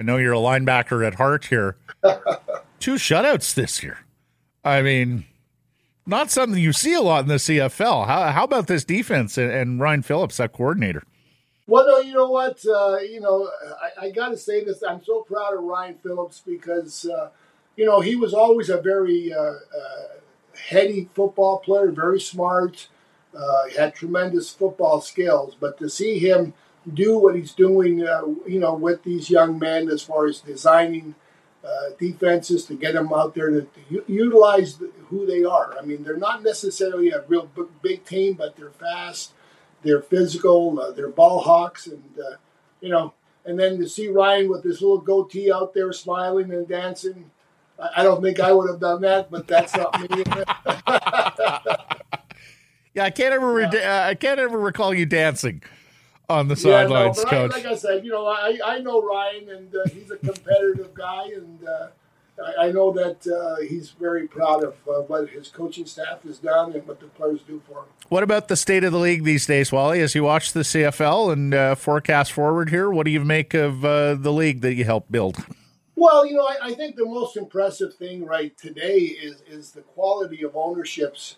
I 0.00 0.02
know 0.02 0.16
you're 0.16 0.32
a 0.32 0.38
linebacker 0.38 1.06
at 1.06 1.16
heart 1.16 1.46
here. 1.46 1.76
Two 2.80 2.94
shutouts 2.94 3.54
this 3.54 3.82
year. 3.82 3.98
I 4.64 4.82
mean, 4.82 5.24
not 6.06 6.30
something 6.30 6.60
you 6.60 6.72
see 6.72 6.94
a 6.94 7.00
lot 7.00 7.22
in 7.22 7.28
the 7.28 7.34
CFL. 7.34 8.06
How, 8.06 8.30
how 8.30 8.44
about 8.44 8.68
this 8.68 8.84
defense 8.84 9.36
and, 9.36 9.50
and 9.50 9.80
Ryan 9.80 10.02
Phillips, 10.02 10.36
that 10.36 10.52
coordinator? 10.52 11.02
Well, 11.66 11.86
no, 11.86 11.98
you 11.98 12.14
know 12.14 12.30
what? 12.30 12.64
Uh, 12.64 12.98
you 12.98 13.20
know, 13.20 13.50
I, 13.82 14.06
I 14.06 14.10
got 14.10 14.28
to 14.28 14.36
say 14.36 14.62
this. 14.62 14.82
I'm 14.82 15.04
so 15.04 15.22
proud 15.22 15.54
of 15.54 15.64
Ryan 15.64 15.96
Phillips 16.00 16.40
because, 16.46 17.06
uh, 17.06 17.30
you 17.76 17.84
know, 17.84 18.00
he 18.00 18.14
was 18.14 18.32
always 18.32 18.70
a 18.70 18.80
very 18.80 19.32
uh, 19.32 19.40
uh 19.40 19.58
heady 20.68 21.08
football 21.14 21.58
player, 21.58 21.90
very 21.90 22.20
smart, 22.20 22.88
uh, 23.36 23.68
had 23.76 23.94
tremendous 23.94 24.50
football 24.50 25.00
skills. 25.00 25.56
But 25.58 25.78
to 25.78 25.90
see 25.90 26.18
him 26.18 26.54
do 26.94 27.18
what 27.18 27.34
he's 27.34 27.52
doing, 27.52 28.06
uh, 28.06 28.22
you 28.46 28.60
know, 28.60 28.74
with 28.74 29.02
these 29.02 29.28
young 29.28 29.58
men 29.58 29.88
as 29.88 30.02
far 30.02 30.26
as 30.26 30.40
designing 30.40 31.16
uh, 31.66 31.90
defenses 31.98 32.64
to 32.66 32.74
get 32.74 32.94
them 32.94 33.12
out 33.12 33.34
there 33.34 33.50
to, 33.50 33.62
to 33.62 34.04
utilize 34.06 34.78
the, 34.78 34.90
who 35.08 35.26
they 35.26 35.42
are. 35.44 35.76
I 35.78 35.82
mean, 35.82 36.04
they're 36.04 36.16
not 36.16 36.42
necessarily 36.42 37.10
a 37.10 37.22
real 37.22 37.50
b- 37.56 37.64
big 37.82 38.04
team, 38.04 38.34
but 38.34 38.56
they're 38.56 38.70
fast, 38.70 39.32
they're 39.82 40.02
physical, 40.02 40.78
uh, 40.78 40.92
they're 40.92 41.08
ball 41.08 41.40
hawks, 41.40 41.86
and 41.86 42.04
uh, 42.18 42.36
you 42.80 42.88
know. 42.88 43.14
And 43.44 43.58
then 43.58 43.78
to 43.78 43.88
see 43.88 44.08
Ryan 44.08 44.48
with 44.50 44.64
his 44.64 44.82
little 44.82 44.98
goatee 44.98 45.52
out 45.52 45.72
there 45.72 45.92
smiling 45.92 46.52
and 46.52 46.66
dancing, 46.66 47.30
I, 47.80 47.88
I 47.98 48.02
don't 48.02 48.20
think 48.20 48.40
I 48.40 48.52
would 48.52 48.68
have 48.68 48.80
done 48.80 49.00
that, 49.02 49.30
but 49.30 49.46
that's 49.46 49.76
not 49.76 50.00
me. 50.00 50.08
yeah, 52.94 53.04
I 53.04 53.10
can't 53.10 53.34
ever. 53.34 53.52
Re- 53.52 53.84
I 53.84 54.14
can't 54.14 54.40
ever 54.40 54.58
recall 54.58 54.94
you 54.94 55.06
dancing 55.06 55.62
on 56.28 56.48
the 56.48 56.56
sidelines, 56.56 57.18
yeah, 57.18 57.24
no, 57.24 57.30
coach. 57.30 57.52
Like 57.52 57.66
I 57.66 57.76
said, 57.76 58.04
you 58.04 58.10
know, 58.10 58.26
I, 58.26 58.58
I 58.64 58.78
know 58.80 59.00
Ryan, 59.02 59.48
and 59.50 59.74
uh, 59.74 59.88
he's 59.92 60.10
a 60.10 60.16
competitive 60.16 60.92
guy, 60.94 61.30
and 61.34 61.66
uh, 61.66 61.88
I, 62.44 62.66
I, 62.66 62.72
know 62.72 62.92
that 62.92 63.26
uh, 63.26 63.62
he's 63.66 63.90
very 63.90 64.26
proud 64.26 64.64
of 64.64 64.74
uh, 64.88 65.02
what 65.02 65.28
his 65.30 65.48
coaching 65.48 65.86
staff 65.86 66.22
has 66.24 66.38
done 66.38 66.72
and 66.72 66.86
what 66.86 67.00
the 67.00 67.06
players 67.06 67.40
do 67.42 67.62
for 67.66 67.80
him. 67.80 67.86
What 68.08 68.22
about 68.22 68.48
the 68.48 68.56
state 68.56 68.84
of 68.84 68.92
the 68.92 68.98
league 68.98 69.24
these 69.24 69.46
days, 69.46 69.70
Wally? 69.72 70.00
As 70.00 70.14
you 70.14 70.24
watch 70.24 70.52
the 70.52 70.60
CFL 70.60 71.32
and 71.32 71.54
uh, 71.54 71.74
forecast 71.74 72.32
forward 72.32 72.70
here, 72.70 72.90
what 72.90 73.04
do 73.04 73.10
you 73.10 73.24
make 73.24 73.54
of 73.54 73.84
uh, 73.84 74.14
the 74.14 74.32
league 74.32 74.60
that 74.62 74.74
you 74.74 74.84
helped 74.84 75.10
build? 75.10 75.44
Well, 75.94 76.26
you 76.26 76.34
know, 76.34 76.46
I, 76.46 76.56
I, 76.62 76.74
think 76.74 76.96
the 76.96 77.06
most 77.06 77.38
impressive 77.38 77.94
thing 77.94 78.26
right 78.26 78.56
today 78.58 78.98
is 78.98 79.42
is 79.48 79.70
the 79.70 79.80
quality 79.80 80.42
of 80.44 80.54
ownerships 80.54 81.36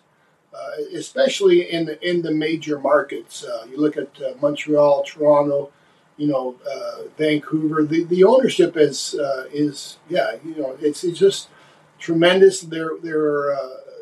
especially 0.93 1.71
in 1.71 1.85
the, 1.85 2.07
in 2.07 2.21
the 2.21 2.31
major 2.31 2.79
markets. 2.79 3.43
Uh, 3.43 3.65
you 3.69 3.77
look 3.77 3.97
at 3.97 4.09
uh, 4.21 4.33
Montreal, 4.41 5.03
Toronto, 5.03 5.71
you 6.17 6.27
know, 6.27 6.55
uh, 6.69 7.03
Vancouver. 7.17 7.83
The, 7.83 8.03
the 8.05 8.23
ownership 8.23 8.75
is 8.75 9.15
uh, 9.15 9.45
is 9.51 9.97
yeah, 10.09 10.35
you 10.43 10.55
know, 10.55 10.77
it's, 10.81 11.03
it's 11.03 11.19
just 11.19 11.49
tremendous. 11.97 12.61
They're 12.61 12.97
they're 13.01 13.55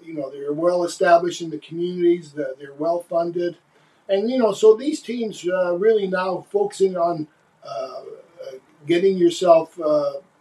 you 0.03 0.13
know 0.13 0.29
they're 0.29 0.53
well 0.53 0.83
established 0.83 1.41
in 1.41 1.49
the 1.49 1.59
communities. 1.59 2.33
They're, 2.33 2.73
well 2.77 3.01
funded, 3.01 3.57
and 4.07 4.29
you 4.29 4.37
know, 4.37 4.53
so 4.53 4.75
these 4.75 5.01
teams 5.01 5.43
really 5.45 6.07
now 6.07 6.45
focusing 6.51 6.97
on 6.97 7.27
getting 8.85 9.17
yourself 9.17 9.77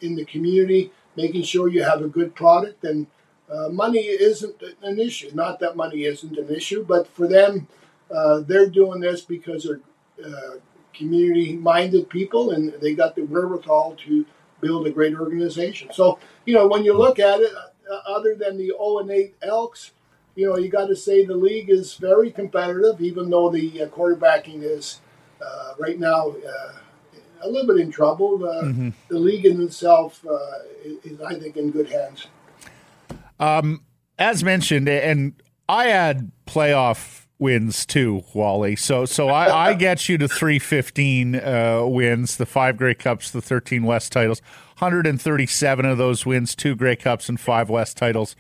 in 0.00 0.14
the 0.14 0.24
community, 0.24 0.92
making 1.16 1.42
sure 1.42 1.68
you 1.68 1.82
have 1.82 2.02
a 2.02 2.08
good 2.08 2.34
product 2.34 2.84
and 2.84 3.06
uh, 3.51 3.68
money 3.68 4.01
isn't 4.01 4.60
an 4.82 4.98
issue. 4.98 5.31
Not 5.32 5.60
that 5.60 5.77
money 5.77 6.05
isn't 6.05 6.36
an 6.36 6.52
issue, 6.55 6.85
but 6.85 7.06
for 7.06 7.28
them, 7.28 7.68
uh, 8.10 8.40
they're 8.40 8.68
doing 8.68 9.01
this 9.01 9.20
because 9.20 9.64
they're 9.64 9.81
uh, 10.24 10.56
community-minded 10.94 12.09
people, 12.09 12.51
and 12.51 12.73
they 12.81 12.94
got 12.94 13.14
the 13.14 13.23
wherewithal 13.23 13.97
to 14.06 14.24
build 14.60 14.86
a 14.86 14.90
great 14.90 15.14
organization. 15.14 15.90
So, 15.93 16.18
you 16.44 16.55
know, 16.55 16.66
when 16.66 16.85
you 16.85 16.94
look 16.94 17.18
at 17.18 17.40
it, 17.40 17.52
uh, 17.55 18.01
other 18.09 18.35
than 18.35 18.56
the 18.56 18.68
0 18.68 18.98
and 19.01 19.10
8 19.10 19.35
Elks, 19.43 19.93
you 20.35 20.48
know, 20.48 20.56
you 20.56 20.68
got 20.68 20.86
to 20.86 20.97
say 20.97 21.24
the 21.24 21.36
league 21.36 21.70
is 21.70 21.94
very 21.94 22.31
competitive, 22.31 23.01
even 23.01 23.31
though 23.31 23.51
the 23.51 23.82
uh, 23.82 23.86
quarterbacking 23.86 24.62
is 24.62 25.01
right 25.78 25.98
now 25.98 26.35
a 27.43 27.48
little 27.48 27.66
bit 27.66 27.85
in 27.85 27.90
trouble. 27.90 28.39
Mm-hmm. 28.39 28.90
The 29.09 29.18
league 29.18 29.44
in 29.44 29.60
itself 29.60 30.24
is, 30.82 31.20
I 31.20 31.35
think, 31.35 31.56
in 31.56 31.70
good 31.70 31.90
hands. 31.90 32.28
Um, 33.38 33.82
as 34.18 34.42
mentioned, 34.42 34.88
and 34.88 35.34
I 35.68 35.86
had 35.86 36.30
playoff 36.46 37.26
wins 37.38 37.84
too, 37.84 38.22
Wally. 38.34 38.76
So 38.76 39.04
so 39.04 39.28
I, 39.28 39.70
I 39.70 39.74
get 39.74 40.08
you 40.08 40.18
to 40.18 40.28
315 40.28 41.34
uh, 41.34 41.84
wins, 41.86 42.36
the 42.36 42.46
five 42.46 42.76
Grey 42.76 42.94
Cups, 42.94 43.30
the 43.30 43.42
13 43.42 43.84
West 43.84 44.12
titles, 44.12 44.40
137 44.78 45.84
of 45.84 45.98
those 45.98 46.24
wins, 46.24 46.54
two 46.54 46.74
Grey 46.74 46.96
Cups 46.96 47.28
and 47.28 47.38
five 47.38 47.68
West 47.68 47.96
titles 47.96 48.36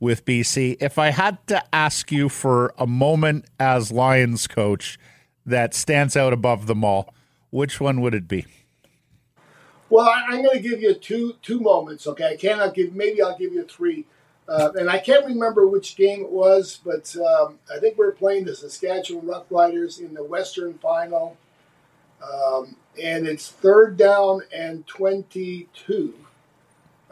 with 0.00 0.24
BC. 0.24 0.78
If 0.80 0.98
I 0.98 1.10
had 1.10 1.46
to 1.48 1.62
ask 1.74 2.10
you 2.10 2.28
for 2.28 2.74
a 2.78 2.86
moment 2.86 3.44
as 3.58 3.92
Lions 3.92 4.46
coach 4.46 4.98
that 5.46 5.74
stands 5.74 6.16
out 6.16 6.32
above 6.32 6.66
them 6.66 6.84
all, 6.84 7.14
which 7.50 7.80
one 7.80 8.00
would 8.00 8.14
it 8.14 8.26
be? 8.26 8.46
Well, 9.90 10.08
I, 10.08 10.36
am 10.36 10.42
going 10.42 10.56
to 10.56 10.60
give 10.60 10.80
you 10.80 10.94
two 10.94 11.34
two 11.42 11.58
moments. 11.58 12.06
Okay, 12.06 12.32
I 12.32 12.36
cannot 12.36 12.74
give. 12.74 12.94
Maybe 12.94 13.20
I'll 13.20 13.36
give 13.36 13.52
you 13.52 13.64
three. 13.64 14.06
Uh, 14.50 14.72
and 14.74 14.90
I 14.90 14.98
can't 14.98 15.24
remember 15.26 15.68
which 15.68 15.94
game 15.94 16.22
it 16.22 16.30
was, 16.30 16.80
but 16.84 17.14
um, 17.16 17.60
I 17.72 17.78
think 17.78 17.96
we 17.96 18.04
are 18.04 18.10
playing 18.10 18.46
the 18.46 18.56
Saskatchewan 18.56 19.24
Roughriders 19.24 20.00
in 20.00 20.12
the 20.12 20.24
Western 20.24 20.74
Final, 20.78 21.36
um, 22.20 22.74
and 23.00 23.28
it's 23.28 23.48
third 23.48 23.96
down 23.96 24.42
and 24.52 24.84
twenty-two. 24.88 26.14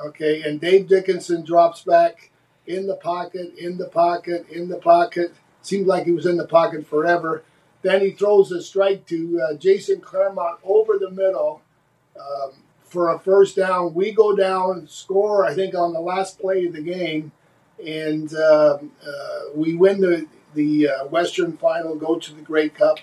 Okay, 0.01 0.43
and 0.43 0.60
Dave 0.60 0.89
Dickenson 0.89 1.44
drops 1.44 1.82
back 1.82 2.31
in 2.66 2.89
the 2.89 2.97
pocket, 2.97 3.55
in 3.56 3.78
the 3.78 3.89
pocket, 3.89 4.48
in 4.48 4.69
the 4.69 4.78
pocket. 4.78 5.32
Seemed 5.62 5.86
like 5.86 6.06
he 6.06 6.12
was 6.12 6.27
in 6.27 6.39
the 6.39 6.47
pocket 6.47 6.86
forever. 6.89 7.44
Then 7.82 8.01
he 8.01 8.10
throws 8.10 8.51
a 8.51 8.60
strike 8.60 9.06
to 9.06 9.40
uh, 9.40 9.55
Jason 9.55 10.01
Clermont 10.01 10.59
over 10.65 10.98
the 10.98 11.10
middle. 11.12 11.62
Um, 12.19 12.51
for 12.89 13.10
a 13.10 13.19
first 13.19 13.56
down. 13.56 13.94
We 13.94 14.12
go 14.12 14.35
down, 14.35 14.89
score, 14.89 15.44
I 15.44 15.55
think, 15.55 15.74
on 15.74 15.93
the 15.93 16.01
last 16.01 16.39
play 16.39 16.66
of 16.66 16.73
the 16.73 16.82
game, 16.82 17.32
and 17.85 18.32
uh, 18.35 18.78
uh, 19.06 19.40
we 19.55 19.74
win 19.74 20.01
the, 20.01 20.27
the 20.55 20.89
uh, 20.89 21.06
Western 21.06 21.56
final, 21.56 21.94
go 21.94 22.19
to 22.19 22.35
the 22.35 22.43
Grey 22.43 22.69
Cup. 22.69 22.98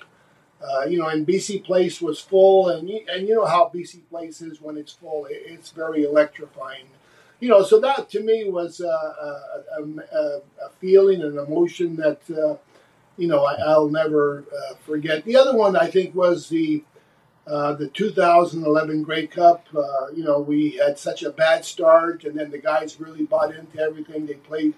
Uh, 0.62 0.86
you 0.86 0.98
know, 0.98 1.08
and 1.08 1.28
BC 1.28 1.64
Place 1.64 2.02
was 2.02 2.20
full, 2.20 2.70
and 2.70 2.90
and 2.90 3.28
you 3.28 3.36
know 3.36 3.46
how 3.46 3.70
BC 3.74 4.08
Place 4.10 4.42
is 4.42 4.62
when 4.62 4.78
it's 4.78 4.94
full; 4.94 5.28
it's 5.30 5.70
very 5.70 6.04
electrifying. 6.04 6.88
You 7.40 7.50
know, 7.50 7.62
so 7.62 7.80
that 7.82 8.10
to 8.12 8.22
me 8.22 8.50
was 8.50 8.82
uh, 8.82 8.88
a, 8.88 9.82
a, 9.82 10.42
a, 10.66 10.70
feeling, 10.80 11.22
an 11.22 11.38
emotion 11.38 11.98
that 11.98 12.22
uh, 12.32 12.56
you 13.18 13.28
know 13.28 13.46
I, 13.46 13.78
will 13.78 13.92
never 13.92 14.46
forget. 14.86 15.26
The 15.26 15.36
other 15.36 15.56
one 15.56 15.76
I 15.76 15.88
think 15.88 16.16
was 16.16 16.50
the 16.50 16.84
uh, 17.48 17.74
the 17.74 17.88
2011 17.88 19.04
Grey 19.04 19.28
Cup, 19.28 19.68
uh, 19.76 20.08
you 20.16 20.24
know, 20.24 20.40
we 20.40 20.72
had 20.72 20.98
such 20.98 21.22
a 21.22 21.30
bad 21.30 21.64
start, 21.64 22.24
and 22.24 22.38
then 22.38 22.50
the 22.50 22.58
guys 22.58 23.00
really 23.00 23.24
bought 23.24 23.54
into 23.54 23.80
everything. 23.80 24.26
They 24.26 24.34
played 24.34 24.74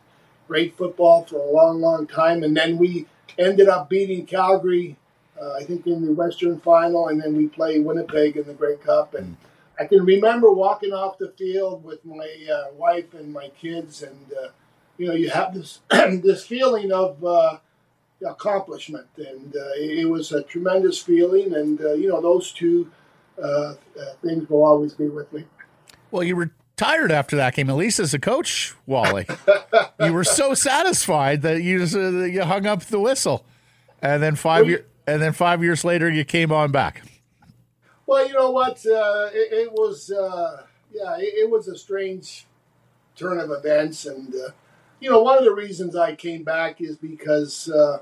great 0.48 0.78
football 0.78 1.24
for 1.24 1.38
a 1.38 1.52
long, 1.52 1.80
long 1.80 2.08
time, 2.08 2.44
and 2.44 2.56
then 2.56 2.78
we 2.78 3.06
ended 3.38 3.70
up 3.70 3.90
beating 3.90 4.26
Calgary, 4.26 4.98
uh, 5.42 5.54
I 5.54 5.64
think, 5.64 5.88
in 5.88 6.06
the 6.06 6.12
Western 6.12 6.60
Final, 6.60 7.08
and 7.08 7.22
then 7.22 7.38
we 7.38 7.48
play 7.48 7.80
Winnipeg 7.80 8.36
in 8.36 8.46
the 8.46 8.54
Grey 8.54 8.76
Cup. 8.76 9.14
And 9.14 9.38
I 9.80 9.86
can 9.86 10.04
remember 10.04 10.52
walking 10.52 10.92
off 10.92 11.18
the 11.18 11.30
field 11.38 11.86
with 11.86 12.04
my 12.04 12.30
uh, 12.52 12.74
wife 12.74 13.14
and 13.14 13.32
my 13.32 13.50
kids, 13.50 14.04
and 14.04 14.34
uh, 14.34 14.50
you 14.98 15.08
know, 15.08 15.14
you 15.14 15.30
have 15.30 15.54
this 15.54 15.80
this 15.90 16.46
feeling 16.46 16.92
of 16.92 17.24
accomplishment, 18.26 19.08
and 19.18 19.56
uh, 19.56 19.74
it 19.76 20.10
was 20.10 20.32
a 20.32 20.44
tremendous 20.44 21.02
feeling. 21.02 21.54
And 21.54 21.80
uh, 21.80 21.94
you 21.94 22.10
know, 22.10 22.22
those 22.22 22.52
two 22.52 22.92
uh, 23.42 23.48
uh, 23.48 23.76
things 24.24 24.50
will 24.50 24.66
always 24.66 24.94
be 24.94 25.08
with 25.08 25.32
me. 25.32 25.46
Well, 26.12 26.24
you 26.24 26.36
retired 26.36 27.12
after 27.12 27.36
that 27.36 27.56
game, 27.56 27.70
at 27.70 27.76
least 27.76 28.00
as 28.00 28.14
a 28.14 28.20
coach, 28.20 28.76
Wally. 28.86 29.28
you 30.00 30.14
were 30.14 30.24
so 30.24 30.54
satisfied 30.54 31.42
that 31.42 31.62
you 31.62 31.80
just, 31.80 31.96
uh, 31.96 32.10
you 32.24 32.44
hung 32.44 32.66
up 32.66 32.84
the 32.84 33.00
whistle, 33.00 33.46
and 34.02 34.22
then 34.24 34.36
five 34.36 34.64
well, 34.64 34.72
years 34.72 34.86
and 35.06 35.22
then 35.22 35.32
five 35.32 35.64
years 35.64 35.86
later, 35.86 36.10
you 36.10 36.26
came 36.26 36.52
on 36.52 36.72
back. 36.72 37.02
Well, 38.06 38.28
you 38.28 38.34
know 38.34 38.52
what? 38.52 38.86
Uh, 38.86 39.30
it, 39.34 39.54
it, 39.54 39.72
was 39.72 40.12
yeah, 40.92 41.18
it, 41.18 41.34
it, 41.44 41.50
was 41.50 41.68
a 41.70 41.78
strange 41.78 42.46
turn 43.16 43.40
of 43.40 43.52
events, 43.52 44.06
and 44.06 44.34
you 45.00 45.10
know, 45.10 45.22
one 45.22 45.38
of 45.38 45.44
the 45.44 45.54
reasons 45.54 45.96
I 45.96 46.16
came 46.16 46.44
back 46.44 46.82
is 46.82 46.98
because, 46.98 47.70
uh, 47.70 48.00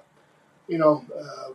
you 0.68 0.78
know, 0.78 1.06
uh, 1.18 1.54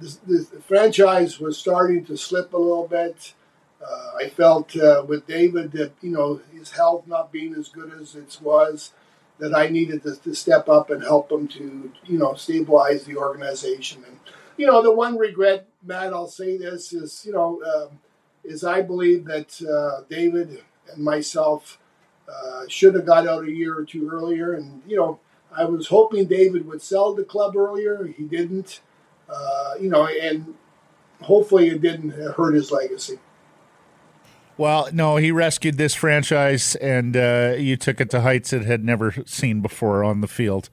this, 0.00 0.50
franchise 0.66 1.40
was 1.40 1.56
starting 1.56 2.04
to 2.06 2.16
slip 2.16 2.52
a 2.52 2.58
little 2.58 2.86
bit. 2.86 3.32
Uh, 3.80 4.10
I 4.18 4.28
felt 4.28 4.76
uh, 4.76 5.04
with 5.06 5.26
David 5.26 5.72
that, 5.72 5.92
you 6.02 6.10
know, 6.10 6.40
his 6.52 6.72
health 6.72 7.06
not 7.06 7.32
being 7.32 7.54
as 7.54 7.68
good 7.68 7.92
as 8.00 8.14
it 8.14 8.38
was, 8.42 8.92
that 9.38 9.54
I 9.54 9.68
needed 9.68 10.02
to, 10.02 10.16
to 10.16 10.34
step 10.34 10.68
up 10.68 10.90
and 10.90 11.02
help 11.02 11.30
him 11.30 11.48
to, 11.48 11.92
you 12.04 12.18
know, 12.18 12.34
stabilize 12.34 13.04
the 13.04 13.16
organization. 13.16 14.04
And, 14.06 14.18
you 14.56 14.66
know, 14.66 14.82
the 14.82 14.92
one 14.92 15.16
regret, 15.16 15.68
Matt, 15.82 16.12
I'll 16.12 16.26
say 16.26 16.56
this 16.56 16.92
is, 16.92 17.24
you 17.26 17.32
know, 17.32 17.62
um, 17.62 17.98
is 18.44 18.64
I 18.64 18.82
believe 18.82 19.24
that 19.26 19.60
uh, 19.62 20.04
David 20.10 20.62
and 20.92 21.02
myself– 21.02 21.78
uh, 22.32 22.62
should 22.68 22.94
have 22.94 23.06
got 23.06 23.26
out 23.26 23.44
a 23.44 23.50
year 23.50 23.76
or 23.76 23.84
two 23.84 24.08
earlier. 24.10 24.54
And, 24.54 24.82
you 24.86 24.96
know, 24.96 25.20
I 25.56 25.64
was 25.64 25.88
hoping 25.88 26.26
David 26.26 26.66
would 26.66 26.82
sell 26.82 27.14
the 27.14 27.24
club 27.24 27.56
earlier. 27.56 28.06
He 28.06 28.24
didn't. 28.24 28.80
Uh, 29.28 29.74
you 29.80 29.88
know, 29.88 30.06
and 30.06 30.54
hopefully 31.20 31.68
it 31.68 31.82
didn't 31.82 32.10
hurt 32.10 32.54
his 32.54 32.70
legacy. 32.70 33.18
Well, 34.58 34.88
no, 34.92 35.16
he 35.16 35.32
rescued 35.32 35.76
this 35.76 35.94
franchise, 35.94 36.76
and 36.76 37.16
uh, 37.16 37.56
you 37.58 37.76
took 37.76 38.00
it 38.00 38.08
to 38.10 38.22
heights 38.22 38.52
it 38.52 38.64
had 38.64 38.84
never 38.84 39.12
seen 39.26 39.60
before 39.60 40.02
on 40.02 40.22
the 40.22 40.28
field. 40.28 40.70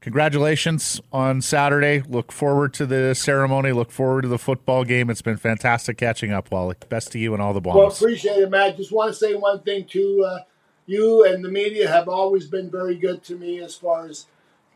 Congratulations 0.00 1.00
on 1.10 1.40
Saturday. 1.40 2.02
Look 2.06 2.30
forward 2.30 2.74
to 2.74 2.84
the 2.84 3.14
ceremony. 3.14 3.72
Look 3.72 3.90
forward 3.90 4.22
to 4.22 4.28
the 4.28 4.38
football 4.38 4.84
game. 4.84 5.08
It's 5.08 5.22
been 5.22 5.38
fantastic 5.38 5.96
catching 5.96 6.32
up, 6.32 6.50
Wally. 6.50 6.76
Best 6.90 7.12
to 7.12 7.18
you 7.18 7.32
and 7.32 7.40
all 7.40 7.54
the 7.54 7.62
Bombers. 7.62 7.78
Well, 7.78 7.90
appreciate 7.90 8.36
it, 8.36 8.50
Matt. 8.50 8.76
Just 8.76 8.92
want 8.92 9.10
to 9.10 9.14
say 9.14 9.34
one 9.34 9.62
thing, 9.62 9.86
too. 9.86 10.22
Uh, 10.26 10.40
you 10.86 11.24
and 11.24 11.44
the 11.44 11.50
media 11.50 11.88
have 11.88 12.08
always 12.08 12.46
been 12.46 12.70
very 12.70 12.96
good 12.96 13.22
to 13.24 13.36
me 13.36 13.60
as 13.60 13.74
far 13.74 14.06
as 14.06 14.26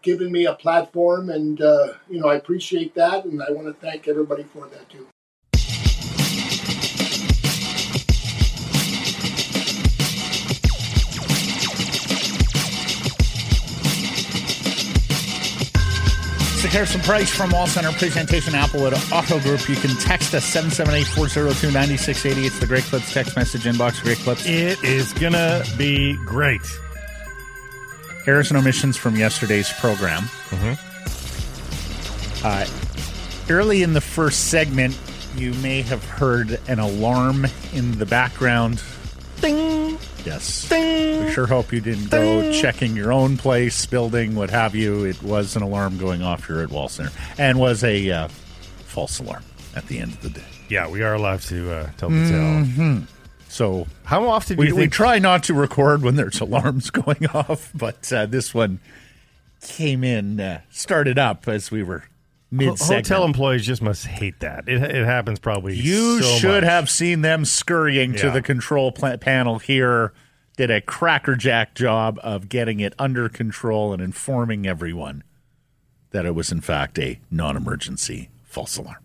giving 0.02 0.32
me 0.32 0.46
a 0.46 0.54
platform, 0.54 1.30
and 1.30 1.60
uh, 1.60 1.94
you 2.08 2.20
know 2.20 2.28
I 2.28 2.36
appreciate 2.36 2.94
that, 2.94 3.24
and 3.24 3.42
I 3.42 3.50
want 3.50 3.66
to 3.66 3.74
thank 3.74 4.08
everybody 4.08 4.44
for 4.44 4.66
that 4.68 4.88
too. 4.88 5.06
Sekeres 16.68 16.94
and 16.94 17.02
Price 17.02 17.34
from 17.34 17.48
Wall 17.48 17.66
Center 17.66 17.90
Presentation 17.92 18.52
Applewood 18.52 18.92
Auto 19.10 19.40
Group. 19.40 19.66
You 19.70 19.76
can 19.76 19.96
text 19.96 20.34
us 20.34 20.44
778-402-9680. 20.54 22.44
It's 22.44 22.58
the 22.58 22.66
Great 22.66 22.84
Clips 22.84 23.10
text 23.10 23.36
message 23.36 23.62
inbox. 23.62 24.02
Great 24.02 24.18
Clips. 24.18 24.44
It 24.44 24.84
is 24.84 25.14
going 25.14 25.32
to 25.32 25.66
be 25.78 26.18
great. 26.26 26.60
Errors 28.26 28.50
and 28.50 28.58
omissions 28.58 28.98
from 28.98 29.16
yesterday's 29.16 29.72
program. 29.80 30.24
Mm-hmm. 30.50 30.74
Uh, 32.46 32.66
early 33.48 33.82
in 33.82 33.94
the 33.94 34.02
first 34.02 34.48
segment, 34.48 34.94
you 35.36 35.54
may 35.54 35.80
have 35.80 36.04
heard 36.04 36.60
an 36.68 36.80
alarm 36.80 37.46
in 37.72 37.96
the 37.98 38.04
background. 38.04 38.82
Ding! 39.40 39.96
Yes. 40.28 40.68
Ding. 40.68 41.24
We 41.24 41.32
sure 41.32 41.46
hope 41.46 41.72
you 41.72 41.80
didn't 41.80 42.10
go 42.10 42.52
checking 42.52 42.94
your 42.94 43.14
own 43.14 43.38
place, 43.38 43.86
building, 43.86 44.34
what 44.34 44.50
have 44.50 44.74
you. 44.74 45.04
It 45.04 45.22
was 45.22 45.56
an 45.56 45.62
alarm 45.62 45.96
going 45.96 46.22
off 46.22 46.46
here 46.46 46.60
at 46.60 46.68
Wall 46.68 46.90
Center 46.90 47.10
and 47.38 47.58
was 47.58 47.82
a 47.82 48.10
uh, 48.10 48.28
false 48.28 49.20
alarm 49.20 49.42
at 49.74 49.86
the 49.86 49.98
end 49.98 50.12
of 50.12 50.20
the 50.20 50.28
day. 50.28 50.44
Yeah, 50.68 50.86
we 50.86 51.02
are 51.02 51.14
allowed 51.14 51.40
to 51.42 51.72
uh, 51.72 51.90
tell 51.96 52.10
the 52.10 52.16
mm-hmm. 52.16 52.96
tale. 52.98 53.06
So, 53.48 53.86
how 54.04 54.28
often 54.28 54.58
do 54.58 54.60
we, 54.60 54.72
we, 54.72 54.88
try 54.88 55.18
not 55.18 55.44
to 55.44 55.54
record 55.54 56.02
when 56.02 56.16
there's 56.16 56.40
alarms 56.42 56.90
going 56.90 57.26
off, 57.28 57.70
but 57.74 58.12
uh, 58.12 58.26
this 58.26 58.52
one 58.52 58.80
came 59.62 60.04
in, 60.04 60.38
uh, 60.40 60.60
started 60.68 61.18
up 61.18 61.48
as 61.48 61.70
we 61.70 61.82
were 61.82 62.04
mid 62.50 62.78
Hotel 62.78 63.24
employees 63.24 63.66
just 63.66 63.82
must 63.82 64.06
hate 64.06 64.40
that. 64.40 64.68
It, 64.68 64.82
it 64.82 65.04
happens 65.04 65.38
probably. 65.38 65.76
You 65.76 66.22
so 66.22 66.38
should 66.38 66.64
much. 66.64 66.70
have 66.70 66.90
seen 66.90 67.22
them 67.22 67.44
scurrying 67.44 68.12
yeah. 68.12 68.22
to 68.22 68.30
the 68.30 68.42
control 68.42 68.92
panel 68.92 69.58
here. 69.58 70.12
Did 70.56 70.70
a 70.72 70.80
crackerjack 70.80 71.74
job 71.74 72.18
of 72.22 72.48
getting 72.48 72.80
it 72.80 72.92
under 72.98 73.28
control 73.28 73.92
and 73.92 74.02
informing 74.02 74.66
everyone 74.66 75.22
that 76.10 76.26
it 76.26 76.34
was 76.34 76.50
in 76.50 76.60
fact 76.60 76.98
a 76.98 77.20
non-emergency 77.30 78.28
false 78.44 78.76
alarm. 78.76 79.04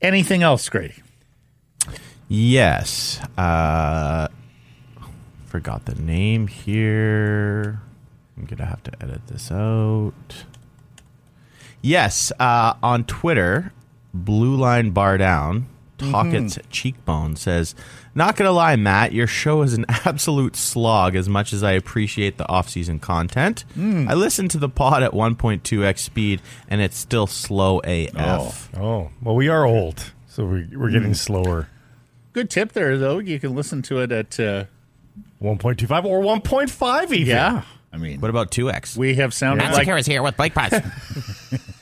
Anything 0.00 0.42
else, 0.42 0.68
Grady? 0.68 1.02
Yes. 2.28 3.20
Uh, 3.36 4.28
forgot 5.46 5.84
the 5.84 5.94
name 5.94 6.46
here. 6.48 7.80
I'm 8.36 8.46
gonna 8.46 8.66
have 8.66 8.82
to 8.84 8.92
edit 9.00 9.26
this 9.28 9.52
out. 9.52 10.44
Yes, 11.84 12.32
uh, 12.40 12.74
on 12.82 13.04
Twitter, 13.04 13.72
Blue 14.14 14.56
Line 14.56 14.90
Bar 14.90 15.18
Down 15.18 15.66
Talkett's 15.98 16.58
cheekbone 16.70 17.36
says, 17.36 17.74
"Not 18.14 18.36
gonna 18.36 18.50
lie, 18.50 18.74
Matt, 18.74 19.12
your 19.12 19.26
show 19.28 19.62
is 19.62 19.74
an 19.74 19.84
absolute 19.88 20.56
slog. 20.56 21.14
As 21.14 21.28
much 21.28 21.52
as 21.52 21.62
I 21.62 21.72
appreciate 21.72 22.36
the 22.36 22.48
off-season 22.48 22.98
content, 22.98 23.64
I 23.76 24.14
listened 24.14 24.50
to 24.52 24.58
the 24.58 24.68
pod 24.68 25.02
at 25.02 25.12
1.2x 25.12 25.98
speed, 25.98 26.40
and 26.68 26.80
it's 26.80 26.96
still 26.96 27.26
slow 27.26 27.80
AF. 27.84 28.70
Oh, 28.76 29.10
well, 29.22 29.36
we 29.36 29.48
are 29.48 29.64
old, 29.64 30.12
so 30.26 30.46
we, 30.46 30.66
we're 30.76 30.90
getting 30.90 31.08
Hmm. 31.10 31.14
slower. 31.14 31.68
Good 32.32 32.50
tip 32.50 32.72
there, 32.72 32.98
though. 32.98 33.18
You 33.18 33.38
can 33.38 33.54
listen 33.54 33.80
to 33.82 34.00
it 34.00 34.10
at, 34.10 34.40
uh, 34.40 34.64
1.25 35.40 36.04
or 36.04 36.20
1.5 36.22 37.12
even. 37.12 37.26
yeah. 37.36 37.62
I 37.94 37.96
mean, 37.96 38.20
What 38.20 38.28
about 38.28 38.50
2x? 38.50 38.96
we 38.96 39.14
have 39.14 39.32
sounded 39.32 39.62
Yeah. 39.62 39.72
like 39.72 39.86
is 39.88 40.06
here 40.06 40.22
with 40.22 40.36
Blake 40.36 40.52
Price. 40.52 40.72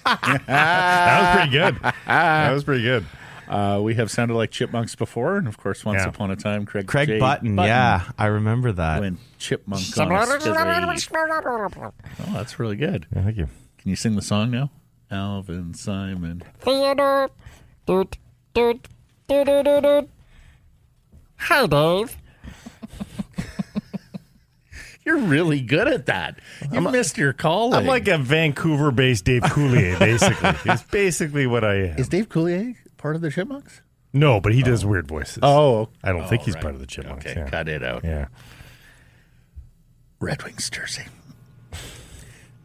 That 0.04 1.20
was 1.20 1.36
pretty 1.36 1.50
good. 1.52 1.92
that 2.06 2.52
was 2.52 2.64
pretty 2.64 2.82
good. 2.82 3.06
uh, 3.48 3.80
we 3.82 3.94
have 3.94 4.10
sounded 4.10 4.34
like 4.34 4.50
chipmunks 4.50 4.94
before, 4.94 5.36
and 5.36 5.46
of 5.48 5.56
course, 5.56 5.84
once 5.84 6.02
Yeah. 6.02 6.08
upon 6.08 6.30
a 6.30 6.36
time, 6.36 6.66
Craig 6.66 6.86
Craig 6.86 7.08
J. 7.08 7.18
Button, 7.18 7.56
yeah, 7.56 8.02
I 8.18 8.26
remember 8.26 8.72
that. 8.72 9.00
When 9.00 9.18
chipmunk 9.38 9.82
on 9.98 10.10
a 10.12 10.14
skizzy. 10.26 11.76
Oh, 11.80 12.32
that's 12.32 12.58
really 12.58 12.76
good. 12.76 13.06
Yeah, 13.14 13.22
thank 13.22 13.36
you. 13.38 13.48
Can 13.78 13.90
you 13.90 13.96
sing 13.96 14.16
the 14.16 14.22
song 14.22 14.50
now? 14.50 14.70
Alvin 15.10 15.72
Simon. 15.74 16.42
Theodore. 16.60 17.30
Doot, 17.86 18.18
doot, 18.54 18.88
doot, 19.28 19.46
doot, 19.46 19.64
doot, 19.64 19.82
doot. 19.82 20.10
Hi, 21.36 21.66
Dave. 21.66 22.16
You're 25.04 25.18
really 25.18 25.60
good 25.60 25.88
at 25.88 26.06
that. 26.06 26.38
You 26.70 26.80
missed 26.80 27.18
your 27.18 27.32
calling. 27.32 27.74
I'm 27.74 27.86
like 27.86 28.06
a 28.06 28.18
Vancouver-based 28.18 29.24
Dave 29.24 29.42
Coulier, 29.42 29.98
basically. 29.98 30.72
It's 30.72 30.82
basically 30.84 31.46
what 31.46 31.64
I 31.64 31.74
am. 31.74 31.98
is 31.98 32.08
Dave 32.08 32.28
Coulier 32.28 32.76
part 32.98 33.16
of 33.16 33.22
the 33.22 33.30
Chipmunks? 33.30 33.82
No, 34.12 34.40
but 34.40 34.54
he 34.54 34.62
does 34.62 34.84
oh. 34.84 34.88
weird 34.88 35.08
voices. 35.08 35.40
Oh, 35.42 35.88
I 36.04 36.12
don't 36.12 36.28
think 36.28 36.42
oh, 36.42 36.44
he's 36.44 36.54
right. 36.54 36.62
part 36.62 36.74
of 36.74 36.80
the 36.80 36.86
Chipmunks. 36.86 37.26
Okay, 37.26 37.40
yeah. 37.40 37.48
cut 37.48 37.68
it 37.68 37.82
out. 37.82 38.04
Yeah. 38.04 38.28
Red 40.20 40.42
Wings 40.44 40.70
jersey. 40.70 41.04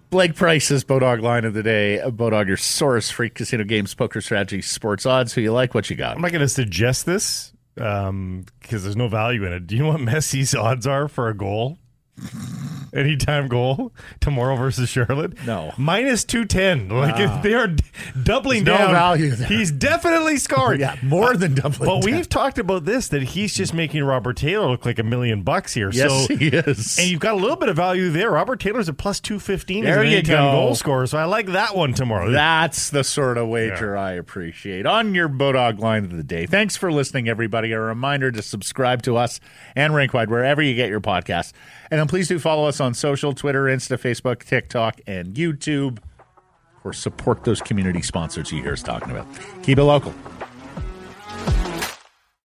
Blake 0.09 0.35
Price's 0.35 0.83
Bodog 0.85 1.21
line 1.21 1.43
of 1.43 1.53
the 1.53 1.63
day. 1.63 1.99
Bodog, 2.05 2.47
your 2.47 2.55
source 2.55 3.09
for 3.09 3.27
casino 3.27 3.63
games, 3.63 3.93
poker 3.93 4.21
strategy, 4.21 4.61
sports 4.61 5.05
odds. 5.05 5.33
Who 5.33 5.41
you 5.41 5.51
like? 5.51 5.73
What 5.73 5.89
you 5.89 5.95
got? 5.95 6.15
I'm 6.15 6.21
not 6.21 6.31
going 6.31 6.41
to 6.41 6.47
suggest 6.47 7.05
this 7.05 7.51
um, 7.79 8.45
because 8.61 8.83
there's 8.83 8.95
no 8.95 9.07
value 9.07 9.43
in 9.45 9.51
it. 9.51 9.67
Do 9.67 9.75
you 9.75 9.83
know 9.83 9.89
what 9.89 9.99
Messi's 9.99 10.55
odds 10.55 10.87
are 10.87 11.07
for 11.07 11.27
a 11.27 11.35
goal? 11.35 11.77
Anytime 12.93 13.47
goal 13.47 13.91
tomorrow 14.21 14.55
versus 14.55 14.89
Charlotte? 14.89 15.33
No. 15.45 15.73
Minus 15.77 16.23
210. 16.23 16.89
Like 16.89 17.41
they 17.43 17.53
are 17.53 17.67
doubling 18.23 18.63
There's 18.63 18.79
no 18.79 18.85
down. 18.85 18.93
value 18.93 19.35
there. 19.35 19.47
He's 19.47 19.71
definitely 19.71 20.37
scoring. 20.37 20.79
Yeah, 20.79 20.95
more 21.03 21.31
uh, 21.33 21.37
than 21.37 21.53
doubling 21.53 21.89
But 21.89 22.01
down. 22.07 22.11
we've 22.15 22.29
talked 22.29 22.57
about 22.57 22.85
this 22.85 23.09
that 23.09 23.21
he's 23.21 23.53
just 23.53 23.73
making 23.73 24.03
Robert 24.05 24.37
Taylor 24.37 24.67
look 24.69 24.85
like 24.85 24.97
a 24.99 25.03
million 25.03 25.43
bucks 25.43 25.73
here. 25.73 25.91
Yes, 25.91 26.27
so 26.27 26.35
he 26.37 26.47
is. 26.47 26.97
and 26.97 27.07
you've 27.09 27.19
got 27.19 27.33
a 27.33 27.37
little 27.37 27.57
bit 27.57 27.69
of 27.69 27.75
value 27.75 28.09
there. 28.09 28.31
Robert 28.31 28.59
Taylor's 28.61 28.87
a 28.89 28.93
plus 28.93 29.19
215 29.19 29.83
There 29.83 29.93
as 29.99 29.99
an 30.05 30.07
you 30.11 30.17
anytime 30.17 30.45
go. 30.45 30.51
goal 30.53 30.75
scorer. 30.75 31.05
So 31.07 31.17
I 31.17 31.25
like 31.25 31.47
that 31.47 31.75
one 31.75 31.93
tomorrow. 31.93 32.31
That's 32.31 32.89
the 32.89 33.03
sort 33.03 33.37
of 33.37 33.49
wager 33.49 33.95
I 33.97 34.13
appreciate 34.13 34.85
on 34.85 35.13
your 35.13 35.27
Bodog 35.29 35.79
line 35.79 36.05
of 36.05 36.15
the 36.15 36.23
day. 36.23 36.45
Thanks 36.45 36.75
for 36.77 36.91
listening, 36.91 37.27
everybody. 37.27 37.73
A 37.73 37.79
reminder 37.79 38.31
to 38.31 38.41
subscribe 38.41 39.03
to 39.03 39.17
us 39.17 39.39
and 39.75 39.93
Rankwide 39.93 40.29
wherever 40.29 40.61
you 40.61 40.73
get 40.73 40.89
your 40.89 41.01
podcasts. 41.01 41.51
And 41.89 41.99
then 41.99 42.07
please 42.07 42.27
do 42.27 42.39
follow 42.39 42.67
us 42.67 42.79
on 42.79 42.93
social 42.93 43.33
Twitter, 43.33 43.63
Insta, 43.63 43.97
Facebook, 43.97 44.43
TikTok, 44.43 44.99
and 45.07 45.33
YouTube. 45.33 45.99
Or 46.83 46.93
support 46.93 47.43
those 47.43 47.61
community 47.61 48.01
sponsors 48.01 48.51
you 48.51 48.61
hear 48.61 48.73
us 48.73 48.83
talking 48.83 49.11
about. 49.11 49.27
Keep 49.63 49.77
it 49.79 49.83
local. 49.83 50.13